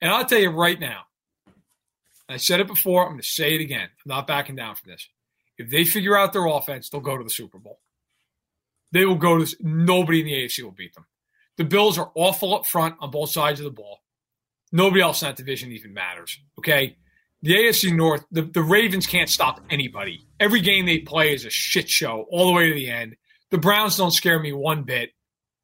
And 0.00 0.10
I'll 0.10 0.24
tell 0.24 0.40
you 0.40 0.50
right 0.50 0.78
now, 0.78 1.02
I 2.28 2.36
said 2.36 2.60
it 2.60 2.66
before, 2.66 3.02
I'm 3.02 3.12
going 3.12 3.20
to 3.20 3.26
say 3.26 3.54
it 3.54 3.60
again. 3.60 3.88
I'm 3.88 4.08
not 4.08 4.26
backing 4.26 4.56
down 4.56 4.76
from 4.76 4.92
this. 4.92 5.08
If 5.58 5.68
they 5.68 5.84
figure 5.84 6.16
out 6.16 6.32
their 6.32 6.46
offense, 6.46 6.88
they'll 6.88 7.00
go 7.00 7.18
to 7.18 7.24
the 7.24 7.30
Super 7.30 7.58
Bowl. 7.58 7.80
They 8.92 9.04
will 9.04 9.16
go 9.16 9.44
to 9.44 9.56
nobody 9.60 10.20
in 10.20 10.26
the 10.26 10.32
AFC 10.32 10.62
will 10.62 10.70
beat 10.70 10.94
them. 10.94 11.06
The 11.56 11.64
Bills 11.64 11.98
are 11.98 12.10
awful 12.14 12.54
up 12.54 12.66
front 12.66 12.96
on 13.00 13.10
both 13.10 13.30
sides 13.30 13.60
of 13.60 13.64
the 13.64 13.70
ball. 13.70 13.98
Nobody 14.72 15.02
else 15.02 15.22
in 15.22 15.28
that 15.28 15.36
division 15.36 15.72
even 15.72 15.92
matters. 15.92 16.38
Okay. 16.58 16.96
The 17.42 17.54
AFC 17.54 17.94
North, 17.94 18.24
the, 18.30 18.42
the 18.42 18.62
Ravens 18.62 19.06
can't 19.06 19.28
stop 19.28 19.60
anybody. 19.70 20.26
Every 20.38 20.60
game 20.60 20.86
they 20.86 20.98
play 20.98 21.34
is 21.34 21.44
a 21.44 21.50
shit 21.50 21.88
show 21.88 22.26
all 22.30 22.46
the 22.46 22.52
way 22.52 22.68
to 22.68 22.74
the 22.74 22.90
end. 22.90 23.16
The 23.50 23.58
Browns 23.58 23.96
don't 23.96 24.10
scare 24.10 24.38
me 24.38 24.52
one 24.52 24.84
bit. 24.84 25.10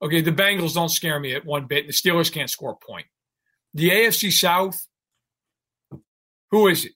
Okay, 0.03 0.21
the 0.21 0.33
Bengals 0.33 0.75
don't 0.75 0.91
scare 0.91 1.19
me 1.19 1.35
at 1.35 1.45
one 1.45 1.67
bit. 1.67 1.87
The 1.87 1.93
Steelers 1.93 2.31
can't 2.31 2.51
score 2.51 2.73
a 2.73 2.77
point. 2.77 3.07
The 3.75 3.91
AFC 3.91 4.33
South, 4.33 4.87
who 6.51 6.69
is 6.69 6.85
it? 6.85 6.93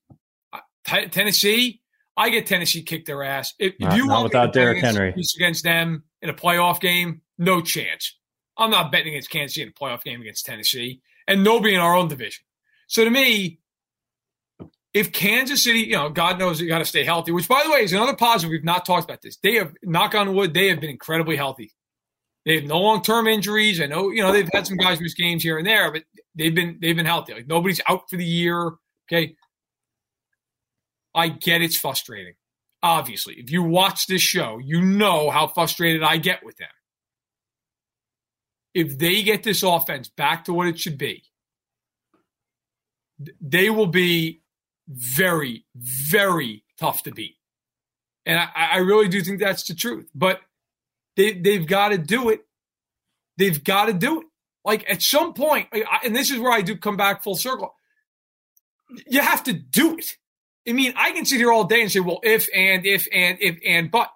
Uh, 0.52 0.58
T- 0.86 1.08
Tennessee. 1.08 1.80
I 2.16 2.28
get 2.28 2.46
Tennessee 2.46 2.82
kick 2.82 3.06
their 3.06 3.22
ass. 3.22 3.54
If, 3.58 3.74
not, 3.80 3.92
if 3.92 3.96
you 3.96 4.08
want 4.08 4.24
without 4.24 4.52
Derrick 4.52 4.78
Henry 4.78 5.14
against 5.36 5.64
them 5.64 6.04
in 6.20 6.28
a 6.28 6.34
playoff 6.34 6.80
game, 6.80 7.22
no 7.38 7.62
chance. 7.62 8.16
I'm 8.58 8.70
not 8.70 8.92
betting 8.92 9.14
against 9.14 9.30
Kansas 9.30 9.54
City 9.54 9.62
in 9.62 9.68
a 9.70 9.72
playoff 9.72 10.02
game 10.02 10.20
against 10.20 10.44
Tennessee, 10.44 11.00
and 11.26 11.42
nobody 11.42 11.74
in 11.74 11.80
our 11.80 11.94
own 11.94 12.08
division. 12.08 12.44
So 12.88 13.04
to 13.04 13.10
me, 13.10 13.60
if 14.92 15.12
Kansas 15.12 15.62
City, 15.62 15.80
you 15.80 15.92
know, 15.92 16.10
God 16.10 16.38
knows 16.38 16.60
you 16.60 16.68
got 16.68 16.78
to 16.78 16.84
stay 16.84 17.04
healthy. 17.04 17.32
Which, 17.32 17.48
by 17.48 17.62
the 17.64 17.70
way, 17.70 17.84
is 17.84 17.92
another 17.92 18.16
positive. 18.16 18.50
We've 18.50 18.64
not 18.64 18.84
talked 18.84 19.04
about 19.04 19.22
this. 19.22 19.36
They 19.36 19.54
have, 19.54 19.72
knock 19.82 20.14
on 20.14 20.34
wood, 20.34 20.52
they 20.52 20.68
have 20.68 20.80
been 20.80 20.90
incredibly 20.90 21.36
healthy. 21.36 21.72
They 22.46 22.56
have 22.56 22.64
no 22.64 22.80
long 22.80 23.02
term 23.02 23.26
injuries. 23.26 23.80
I 23.80 23.86
know, 23.86 24.10
you 24.10 24.22
know, 24.22 24.32
they've 24.32 24.48
had 24.52 24.66
some 24.66 24.78
guys 24.78 25.00
miss 25.00 25.14
games 25.14 25.42
here 25.42 25.58
and 25.58 25.66
there, 25.66 25.92
but 25.92 26.04
they've 26.34 26.54
been 26.54 26.78
they've 26.80 26.96
been 26.96 27.06
healthy. 27.06 27.34
Like 27.34 27.46
nobody's 27.46 27.80
out 27.88 28.08
for 28.08 28.16
the 28.16 28.24
year. 28.24 28.72
Okay. 29.10 29.36
I 31.14 31.28
get 31.28 31.60
it's 31.60 31.76
frustrating. 31.76 32.34
Obviously, 32.82 33.34
if 33.34 33.50
you 33.50 33.62
watch 33.62 34.06
this 34.06 34.22
show, 34.22 34.58
you 34.58 34.80
know 34.80 35.28
how 35.28 35.48
frustrated 35.48 36.02
I 36.02 36.16
get 36.16 36.44
with 36.44 36.56
them. 36.56 36.68
If 38.72 38.98
they 38.98 39.22
get 39.22 39.42
this 39.42 39.62
offense 39.62 40.08
back 40.08 40.44
to 40.44 40.54
what 40.54 40.68
it 40.68 40.78
should 40.78 40.96
be, 40.96 41.24
they 43.40 43.68
will 43.68 43.88
be 43.88 44.40
very, 44.88 45.66
very 45.76 46.64
tough 46.78 47.02
to 47.02 47.10
beat. 47.10 47.36
And 48.24 48.38
I, 48.38 48.48
I 48.54 48.76
really 48.78 49.08
do 49.08 49.22
think 49.22 49.40
that's 49.40 49.66
the 49.66 49.74
truth. 49.74 50.08
But 50.14 50.40
they, 51.20 51.32
they've 51.32 51.66
got 51.66 51.90
to 51.90 51.98
do 51.98 52.30
it. 52.30 52.46
They've 53.36 53.62
got 53.62 53.86
to 53.86 53.92
do 53.92 54.22
it. 54.22 54.26
Like 54.64 54.88
at 54.90 55.02
some 55.02 55.34
point, 55.34 55.68
and 56.04 56.16
this 56.16 56.30
is 56.30 56.38
where 56.38 56.52
I 56.52 56.62
do 56.62 56.76
come 56.76 56.96
back 56.96 57.22
full 57.22 57.34
circle. 57.34 57.74
You 59.06 59.20
have 59.20 59.44
to 59.44 59.52
do 59.52 59.96
it. 59.98 60.16
I 60.68 60.72
mean, 60.72 60.94
I 60.96 61.12
can 61.12 61.24
sit 61.24 61.38
here 61.38 61.52
all 61.52 61.64
day 61.64 61.82
and 61.82 61.90
say, 61.90 62.00
well, 62.00 62.20
if 62.22 62.48
and 62.54 62.84
if 62.84 63.06
and 63.12 63.38
if 63.40 63.58
and 63.66 63.90
but 63.90 64.10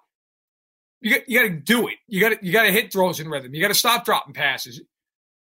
you 1.01 1.15
got 1.15 1.29
you 1.29 1.39
got 1.39 1.47
to 1.47 1.59
do 1.59 1.87
it. 1.87 1.95
You 2.07 2.21
got 2.21 2.29
to 2.29 2.45
you 2.45 2.51
got 2.51 2.63
to 2.63 2.71
hit 2.71 2.91
throws 2.91 3.19
in 3.19 3.29
rhythm. 3.29 3.53
You 3.53 3.61
got 3.61 3.69
to 3.69 3.73
stop 3.73 4.05
dropping 4.05 4.33
passes. 4.33 4.81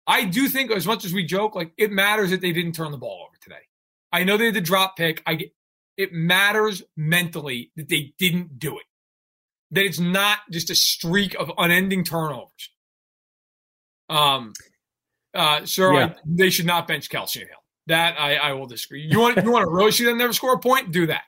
I 0.07 0.25
do 0.25 0.49
think, 0.49 0.71
as 0.71 0.87
much 0.87 1.05
as 1.05 1.13
we 1.13 1.25
joke, 1.25 1.55
like 1.55 1.73
it 1.79 1.93
matters 1.93 2.31
that 2.31 2.41
they 2.41 2.53
didn't 2.53 2.73
turn 2.73 2.91
the 2.91 2.99
ball 2.99 3.27
over 3.29 3.39
today. 3.41 3.63
I 4.13 4.25
know 4.25 4.37
they 4.37 4.47
had 4.47 4.55
the 4.55 4.61
drop 4.61 4.97
pick. 4.97 5.23
I 5.27 5.35
get 5.35 5.53
it 5.97 6.13
matters 6.13 6.83
mentally 6.97 7.71
that 7.77 7.89
they 7.89 8.15
didn't 8.19 8.59
do 8.59 8.77
it. 8.79 8.85
That 9.73 9.85
it's 9.85 9.99
not 9.99 10.39
just 10.51 10.71
a 10.71 10.75
streak 10.75 11.35
of 11.35 11.51
unending 11.59 12.05
turnovers. 12.05 12.71
Um, 14.09 14.53
uh, 15.35 15.65
sir, 15.65 15.95
yeah. 15.95 16.07
I, 16.07 16.15
they 16.27 16.51
should 16.51 16.67
not 16.67 16.87
bench 16.87 17.09
Kelce 17.09 17.39
Hill. 17.39 17.49
That 17.87 18.21
I, 18.21 18.37
I 18.37 18.53
will 18.53 18.67
disagree. 18.67 19.03
You 19.03 19.19
want 19.19 19.43
you 19.43 19.51
want 19.51 19.65
to 19.65 19.71
really 19.71 19.91
see 19.91 20.05
them 20.05 20.19
never 20.19 20.33
score 20.33 20.55
a 20.55 20.59
point? 20.59 20.93
Do 20.93 21.07
that. 21.07 21.25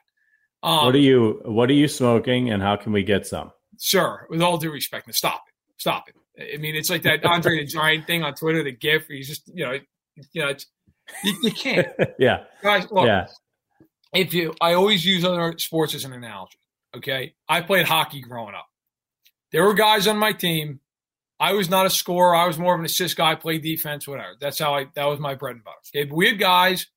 Um, 0.63 0.85
what 0.85 0.95
are 0.95 0.99
you 0.99 1.41
What 1.43 1.69
are 1.69 1.73
you 1.73 1.87
smoking, 1.87 2.49
and 2.51 2.61
how 2.61 2.75
can 2.75 2.93
we 2.93 3.03
get 3.03 3.27
some? 3.27 3.51
Sure, 3.79 4.25
with 4.29 4.41
all 4.41 4.57
due 4.57 4.71
respect, 4.71 5.13
stop 5.13 5.43
it. 5.47 5.53
Stop 5.77 6.07
it. 6.07 6.15
I 6.53 6.57
mean, 6.57 6.75
it's 6.75 6.89
like 6.89 7.03
that 7.03 7.25
Andre 7.25 7.59
the 7.59 7.65
Giant 7.65 8.07
thing 8.07 8.23
on 8.23 8.35
Twitter, 8.35 8.63
the 8.63 8.71
GIF. 8.71 9.07
He's 9.07 9.27
just 9.27 9.49
you 9.53 9.65
know, 9.65 9.79
you 10.31 10.41
know, 10.41 10.53
you, 11.23 11.35
you, 11.43 11.51
can't. 11.51 11.87
yeah. 12.19 12.43
Guys, 12.61 12.87
look, 12.91 13.05
yeah. 13.05 13.27
If 14.13 14.33
you, 14.33 14.53
I 14.61 14.73
always 14.73 15.05
use 15.05 15.25
other 15.25 15.55
sports 15.57 15.93
as 15.93 16.05
an 16.05 16.13
analogy. 16.13 16.57
Okay, 16.97 17.35
I 17.47 17.61
played 17.61 17.85
hockey 17.85 18.21
growing 18.21 18.55
up. 18.55 18.67
There 19.51 19.63
were 19.63 19.73
guys 19.73 20.07
on 20.07 20.17
my 20.17 20.33
team 20.33 20.79
I 21.39 21.53
was 21.53 21.69
not 21.69 21.85
a 21.85 21.89
scorer. 21.89 22.35
I 22.35 22.47
was 22.47 22.57
more 22.57 22.73
of 22.73 22.79
an 22.79 22.85
assist 22.85 23.17
guy, 23.17 23.35
play 23.35 23.57
defense, 23.57 24.07
whatever. 24.07 24.35
That's 24.39 24.59
how 24.59 24.73
I, 24.73 24.85
that 24.95 25.05
was 25.05 25.19
my 25.19 25.35
bread 25.35 25.55
and 25.55 25.63
butter. 25.63 25.77
Okay. 25.93 26.05
But 26.05 26.15
we 26.15 26.27
had 26.27 26.39
guys 26.39 26.87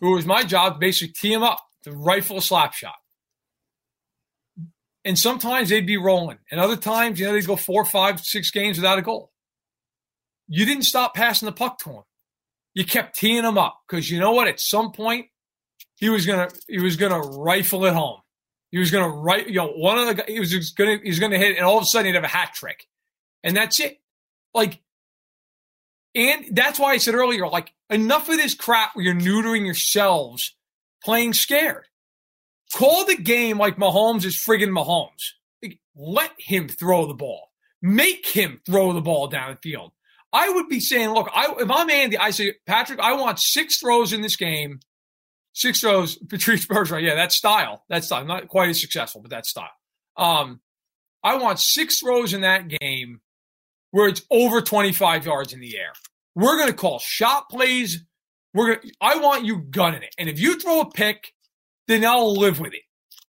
who 0.00 0.14
was 0.14 0.26
my 0.26 0.42
job 0.42 0.74
to 0.74 0.78
basically 0.80 1.12
tee 1.12 1.32
them 1.32 1.44
up 1.44 1.60
to 1.84 1.92
rifle 1.92 2.38
a 2.38 2.42
slap 2.42 2.72
shot. 2.74 2.96
And 5.04 5.16
sometimes 5.16 5.68
they'd 5.68 5.86
be 5.86 5.96
rolling. 5.96 6.38
And 6.50 6.58
other 6.58 6.76
times, 6.76 7.20
you 7.20 7.26
know, 7.26 7.32
they'd 7.32 7.46
go 7.46 7.54
four, 7.54 7.84
five, 7.84 8.20
six 8.20 8.50
games 8.50 8.76
without 8.76 8.98
a 8.98 9.02
goal. 9.02 9.30
You 10.48 10.66
didn't 10.66 10.82
stop 10.82 11.14
passing 11.14 11.46
the 11.46 11.52
puck 11.52 11.78
to 11.80 11.90
him. 11.90 12.02
You 12.74 12.84
kept 12.84 13.16
teeing 13.16 13.44
him 13.44 13.56
up 13.56 13.80
because 13.88 14.10
you 14.10 14.18
know 14.18 14.32
what? 14.32 14.48
At 14.48 14.60
some 14.60 14.90
point, 14.90 15.26
he 15.94 16.10
was 16.10 16.26
gonna 16.26 16.48
he 16.68 16.78
was 16.78 16.96
gonna 16.96 17.20
rifle 17.20 17.86
it 17.86 17.94
home. 17.94 18.20
He 18.70 18.78
was 18.78 18.90
gonna 18.90 19.08
write, 19.08 19.48
you 19.48 19.54
know, 19.54 19.68
one 19.68 19.98
of 19.98 20.16
the 20.16 20.24
he 20.26 20.40
was 20.40 20.52
gonna 20.72 20.98
he 21.02 21.08
was 21.08 21.20
gonna 21.20 21.38
hit, 21.38 21.56
and 21.56 21.64
all 21.64 21.76
of 21.76 21.82
a 21.82 21.86
sudden 21.86 22.06
he'd 22.06 22.14
have 22.14 22.24
a 22.24 22.28
hat 22.28 22.52
trick 22.54 22.86
and 23.46 23.56
that's 23.56 23.80
it. 23.80 24.00
Like, 24.52 24.80
and 26.14 26.46
that's 26.50 26.78
why 26.78 26.92
I 26.92 26.96
said 26.98 27.14
earlier, 27.14 27.46
like, 27.46 27.72
enough 27.88 28.28
of 28.28 28.36
this 28.36 28.54
crap 28.54 28.94
where 28.94 29.04
you're 29.04 29.14
neutering 29.14 29.64
yourselves 29.64 30.54
playing 31.02 31.32
scared. 31.32 31.86
Call 32.74 33.06
the 33.06 33.16
game 33.16 33.58
like 33.58 33.76
Mahomes 33.76 34.24
is 34.24 34.34
friggin' 34.34 34.70
Mahomes. 34.70 35.34
Like, 35.62 35.78
let 35.94 36.32
him 36.38 36.68
throw 36.68 37.06
the 37.06 37.14
ball. 37.14 37.50
Make 37.80 38.26
him 38.26 38.60
throw 38.66 38.92
the 38.92 39.00
ball 39.00 39.28
down 39.28 39.52
the 39.52 39.56
field. 39.58 39.92
I 40.32 40.50
would 40.50 40.68
be 40.68 40.80
saying, 40.80 41.10
look, 41.10 41.30
I, 41.32 41.54
if 41.60 41.70
I'm 41.70 41.88
Andy, 41.88 42.18
I 42.18 42.30
say, 42.30 42.54
Patrick, 42.66 42.98
I 42.98 43.12
want 43.12 43.38
six 43.38 43.78
throws 43.78 44.12
in 44.12 44.22
this 44.22 44.36
game. 44.36 44.80
Six 45.56 45.80
throws, 45.80 46.16
Patrice 46.28 46.66
Bergeron. 46.66 47.02
Yeah, 47.02 47.14
that's 47.14 47.34
style. 47.34 47.82
That's 47.88 48.06
style. 48.06 48.24
Not 48.26 48.48
quite 48.48 48.68
as 48.68 48.80
successful, 48.80 49.22
but 49.22 49.30
that 49.30 49.46
style. 49.46 49.70
Um, 50.16 50.60
I 51.24 51.36
want 51.36 51.58
six 51.58 52.00
throws 52.00 52.34
in 52.34 52.42
that 52.42 52.68
game 52.68 53.20
where 53.90 54.06
it's 54.06 54.22
over 54.30 54.60
25 54.60 55.24
yards 55.24 55.54
in 55.54 55.60
the 55.60 55.78
air. 55.78 55.92
We're 56.34 56.58
going 56.58 56.68
to 56.68 56.74
call 56.74 56.98
shot 56.98 57.48
plays. 57.48 58.04
We're 58.52 58.76
to, 58.76 58.90
I 59.00 59.16
want 59.16 59.46
you 59.46 59.58
gunning 59.58 60.02
it. 60.02 60.14
And 60.18 60.28
if 60.28 60.38
you 60.38 60.60
throw 60.60 60.82
a 60.82 60.90
pick, 60.90 61.32
then 61.88 62.04
I'll 62.04 62.36
live 62.36 62.60
with 62.60 62.74
it. 62.74 62.82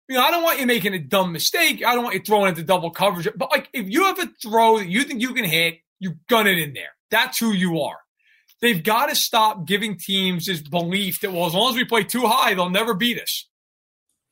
You 0.08 0.16
know, 0.16 0.22
I 0.22 0.30
don't 0.30 0.42
want 0.42 0.60
you 0.60 0.66
making 0.66 0.92
a 0.92 0.98
dumb 0.98 1.32
mistake. 1.32 1.82
I 1.84 1.94
don't 1.94 2.04
want 2.04 2.16
you 2.16 2.22
throwing 2.22 2.50
into 2.50 2.62
double 2.62 2.90
coverage. 2.90 3.28
But 3.34 3.50
like, 3.50 3.70
if 3.72 3.88
you 3.88 4.04
have 4.04 4.18
a 4.18 4.28
throw 4.42 4.78
that 4.78 4.88
you 4.88 5.04
think 5.04 5.22
you 5.22 5.32
can 5.32 5.44
hit, 5.46 5.78
you 5.98 6.16
gun 6.28 6.46
it 6.46 6.58
in 6.58 6.74
there. 6.74 6.90
That's 7.10 7.38
who 7.38 7.52
you 7.52 7.80
are. 7.80 7.98
They've 8.60 8.82
got 8.82 9.08
to 9.08 9.14
stop 9.14 9.66
giving 9.66 9.96
teams 9.96 10.46
this 10.46 10.60
belief 10.60 11.20
that, 11.20 11.32
well, 11.32 11.46
as 11.46 11.54
long 11.54 11.70
as 11.70 11.76
we 11.76 11.84
play 11.84 12.04
two 12.04 12.26
high, 12.26 12.54
they'll 12.54 12.68
never 12.68 12.94
beat 12.94 13.20
us. 13.20 13.48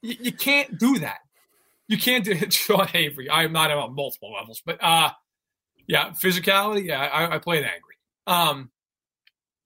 You, 0.03 0.17
you 0.21 0.33
can't 0.33 0.79
do 0.79 0.99
that. 0.99 1.19
You 1.89 1.97
can't 1.97 2.25
do 2.25 2.33
it. 2.33 2.53
Sean 2.53 2.89
Avery. 2.93 3.31
I'm 3.31 3.53
not 3.53 3.71
on 3.71 3.95
multiple 3.95 4.33
levels, 4.33 4.63
but 4.65 4.83
uh, 4.83 5.11
yeah, 5.87 6.11
physicality. 6.23 6.87
Yeah, 6.87 7.01
I, 7.01 7.37
I 7.37 7.39
played 7.39 7.65
angry. 7.65 7.95
Um, 8.27 8.71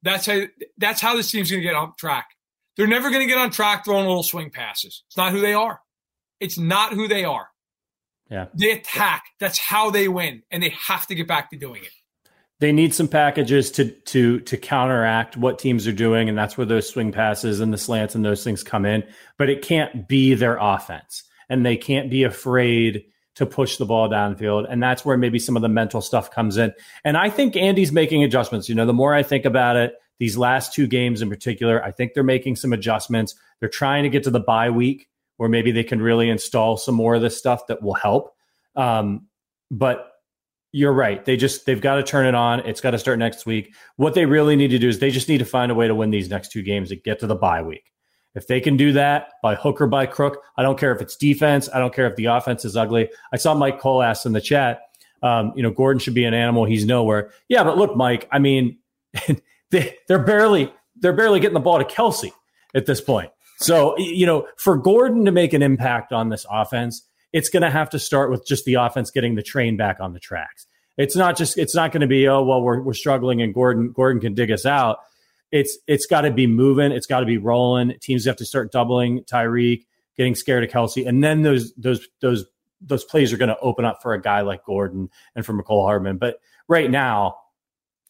that's 0.03 0.27
how 0.27 0.43
that's 0.79 1.01
how 1.01 1.17
this 1.17 1.31
team's 1.31 1.51
going 1.51 1.63
to 1.63 1.69
get 1.69 1.75
on 1.75 1.93
track. 1.99 2.29
They're 2.77 2.87
never 2.87 3.11
going 3.11 3.23
to 3.23 3.27
get 3.27 3.39
on 3.39 3.51
track 3.51 3.85
throwing 3.85 4.07
little 4.07 4.23
swing 4.23 4.51
passes. 4.51 5.03
It's 5.09 5.17
not 5.17 5.33
who 5.33 5.41
they 5.41 5.53
are. 5.53 5.81
It's 6.41 6.59
not 6.59 6.93
who 6.93 7.07
they 7.09 7.25
are. 7.25 7.49
Yeah, 8.31 8.47
they 8.55 8.71
attack. 8.71 9.25
That's 9.41 9.59
how 9.59 9.91
they 9.91 10.09
win, 10.09 10.43
and 10.51 10.63
they 10.63 10.75
have 10.87 11.07
to 11.09 11.15
get 11.15 11.27
back 11.27 11.51
to 11.51 11.57
doing 11.57 11.83
it. 11.85 11.93
They 12.63 12.71
need 12.71 12.95
some 12.95 13.09
packages 13.09 13.73
to 13.73 13.91
to 13.91 14.39
to 14.39 14.57
counteract 14.57 15.37
what 15.37 15.59
teams 15.59 15.89
are 15.89 15.93
doing, 15.93 16.29
and 16.29 16.39
that's 16.39 16.57
where 16.57 16.65
those 16.65 16.89
swing 16.89 17.11
passes 17.11 17.59
and 17.59 17.73
the 17.73 17.77
slants 17.77 18.15
and 18.15 18.25
those 18.25 18.45
things 18.45 18.63
come 18.63 18.87
in. 18.87 19.03
But 19.37 19.51
it 19.51 19.63
can't 19.63 20.07
be 20.07 20.35
their 20.35 20.59
offense, 20.61 21.25
and 21.49 21.67
they 21.67 21.77
can't 21.77 22.09
be 22.09 22.23
afraid 22.23 23.03
to 23.35 23.47
push 23.47 23.79
the 23.79 23.85
ball 23.85 24.09
downfield. 24.09 24.67
And 24.71 24.81
that's 24.81 25.05
where 25.05 25.17
maybe 25.17 25.41
some 25.41 25.57
of 25.57 25.63
the 25.63 25.69
mental 25.69 26.01
stuff 26.01 26.31
comes 26.31 26.57
in. 26.57 26.73
And 27.03 27.17
I 27.17 27.31
think 27.31 27.57
Andy's 27.57 27.91
making 27.91 28.23
adjustments. 28.23 28.69
You 28.69 28.77
know, 28.77 28.87
the 28.87 28.93
more 28.93 29.13
I 29.13 29.25
think 29.25 29.45
about 29.45 29.75
it, 29.75 29.95
these 30.21 30.39
last 30.39 30.73
two 30.73 30.87
games 30.87 31.21
in 31.21 31.29
particular, 31.29 31.85
I 31.85 31.91
think 31.91 32.15
they're 32.15 32.23
making 32.23 32.55
some 32.55 32.73
adjustments. 32.73 33.35
They're 33.59 33.69
trying 33.69 34.05
to 34.05 34.09
get 34.09 34.23
to 34.23 34.31
the 34.31 34.39
bye 34.39 34.71
week 34.71 35.09
where 35.37 35.49
maybe 35.49 35.73
they 35.73 35.83
can 35.83 36.01
really 36.01 36.31
install 36.31 36.77
some 36.77 36.95
more 36.95 37.17
of 37.17 37.23
this 37.23 37.37
stuff 37.37 37.67
that 37.67 37.83
will 37.83 37.95
help. 37.95 38.37
Um, 38.77 39.27
but 39.69 40.12
you're 40.73 40.93
right. 40.93 41.25
They 41.25 41.37
just 41.37 41.67
they've 41.67 41.81
got 41.81 41.97
to 41.97 42.03
turn 42.03 42.27
it 42.27 42.35
on. 42.35 42.61
It's 42.61 42.81
got 42.81 42.93
to 42.93 42.99
start 42.99 43.19
next 43.19 43.47
week. 43.47 43.75
What 43.97 44.15
they 44.15 44.27
really 44.27 44.57
need 44.57 44.69
to 44.69 44.79
do 44.79 44.89
is 44.89 44.99
they 44.99 45.11
just 45.11 45.29
need 45.29 45.39
to 45.39 45.45
find 45.45 45.71
a 45.71 45.75
way 45.75 45.87
to 45.87 45.95
win 45.95 46.11
these 46.11 46.31
next 46.31 46.51
two 46.51 46.63
games 46.63 46.91
and 46.91 47.03
get 47.03 47.21
to 47.21 47.27
the 47.27 47.37
bye 47.37 47.63
week. 47.63 47.93
If 48.35 48.47
they 48.47 48.61
can 48.61 48.79
do 48.79 48.93
that 48.93 49.29
by 49.43 49.55
hook 49.55 49.81
or 49.83 49.87
by 49.87 50.07
crook, 50.07 50.43
I 50.57 50.63
don't 50.63 50.79
care 50.79 50.95
if 50.95 51.03
it's 51.03 51.17
defense. 51.17 51.69
I 51.73 51.79
don't 51.79 51.95
care 51.95 52.07
if 52.07 52.17
the 52.17 52.25
offense 52.27 52.65
is 52.65 52.77
ugly. 52.77 53.11
I 53.33 53.37
saw 53.37 53.55
Mike 53.55 53.79
Cole 53.79 54.03
ask 54.03 54.25
in 54.25 54.33
the 54.33 54.41
chat, 54.41 54.81
um, 55.23 55.53
you 55.55 55.63
know, 55.63 55.71
Gordon 55.71 56.01
should 56.01 56.15
be 56.15 56.25
an 56.25 56.33
animal. 56.33 56.65
He's 56.65 56.87
nowhere. 56.87 57.31
Yeah, 57.49 57.63
but 57.63 57.77
look, 57.77 57.95
Mike, 57.95 58.27
I 58.33 58.39
mean, 58.39 58.79
they, 59.71 59.97
they're 60.09 60.25
barely 60.25 60.73
they're 60.97 61.13
barely 61.13 61.41
getting 61.41 61.55
the 61.55 61.61
ball 61.61 61.79
to 61.79 61.85
Kelce 61.85 62.31
at 62.75 62.87
this 62.87 63.01
point. 63.01 63.31
So, 63.59 63.97
you 63.99 64.27
know, 64.27 64.49
for 64.57 64.77
Gordon 64.77 65.25
to 65.25 65.31
make 65.31 65.53
an 65.53 65.63
impact 65.63 66.13
on 66.13 66.29
this 66.29 66.47
offense, 66.51 67.03
it's 67.33 67.49
going 67.49 67.63
to 67.63 67.71
have 67.71 67.91
to 67.91 67.99
start 67.99 68.31
with 68.31 68.47
just 68.47 68.65
the 68.65 68.75
offense 68.75 69.11
getting 69.11 69.35
the 69.35 69.43
train 69.43 69.77
back 69.77 69.99
on 70.01 70.13
the 70.13 70.21
tracks. 70.21 70.67
It's 70.99 71.17
not 71.17 71.37
just 71.37 71.59
it's 71.59 71.75
not 71.75 71.93
going 71.93 72.03
to 72.03 72.07
be 72.07 72.29
oh 72.29 72.43
well 72.43 72.61
we're 72.61 72.83
we're 72.83 72.93
struggling 72.93 73.41
and 73.41 73.55
Gordon 73.55 73.93
Gordon 73.93 74.21
can 74.21 74.35
dig 74.35 74.51
us 74.51 74.67
out 74.67 74.99
it's 75.53 75.79
it's 75.87 76.07
got 76.07 76.23
to 76.23 76.31
be 76.33 76.47
moving. 76.47 76.91
It's 76.91 77.07
got 77.07 77.21
to 77.21 77.27
be 77.27 77.37
rolling. 77.37 77.95
Teams 78.01 78.25
have 78.25 78.37
to 78.37 78.45
start 78.45 78.73
doubling 78.73 79.23
Tyreek, 79.25 79.85
getting 80.17 80.35
scared 80.35 80.65
of 80.65 80.71
Kelce, 80.71 81.07
and 81.07 81.23
then 81.23 81.43
those 81.43 81.73
those 81.75 82.09
those 82.21 82.47
those 82.81 83.05
plays 83.05 83.33
are 83.33 83.37
going 83.37 83.51
to 83.51 83.59
open 83.61 83.85
up 83.85 84.03
for 84.03 84.15
a 84.15 84.21
guy 84.21 84.41
like 84.41 84.65
Gordon 84.65 85.11
and 85.37 85.47
for 85.47 85.53
Mecole 85.53 85.85
Hardman. 85.85 86.17
But 86.17 86.41
right 86.67 86.91
now, 86.91 87.37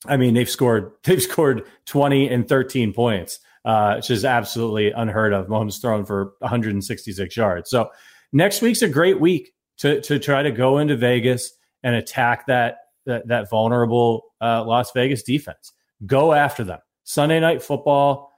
I 0.07 0.16
mean, 0.16 0.35
they've 0.35 0.49
scored 0.49 0.93
they've 1.03 1.20
scored 1.20 1.64
twenty 1.85 2.29
and 2.29 2.49
thirteen 2.49 2.93
points, 2.93 3.41
uh, 3.64 3.95
which 3.97 4.11
is 4.11 4.25
absolutely 4.25 4.93
unheard 4.93 5.33
of. 5.33 5.49
Mahomes 5.49 5.81
thrown 5.81 6.05
for 6.07 6.35
166 6.39 7.37
yards. 7.37 7.68
So 7.70 7.91
next 8.33 8.62
week's 8.62 8.83
a 8.83 8.89
great 8.89 9.20
week 9.20 9.53
to 9.78 10.01
to 10.03 10.18
try 10.18 10.43
to 10.43 10.51
go 10.51 10.78
into 10.78 10.97
Vegas 10.97 11.53
and 11.83 11.95
attack 11.95 12.47
that 12.47 12.76
that, 13.07 13.26
that 13.28 13.51
vulnerable 13.51 14.33
uh, 14.41 14.64
Las 14.64 14.93
Vegas 14.93 15.22
defense. 15.22 15.72
Go 16.07 16.33
after 16.33 16.64
them. 16.64 16.78
Sunday 17.05 17.41
night 17.41 17.62
football, 17.62 18.33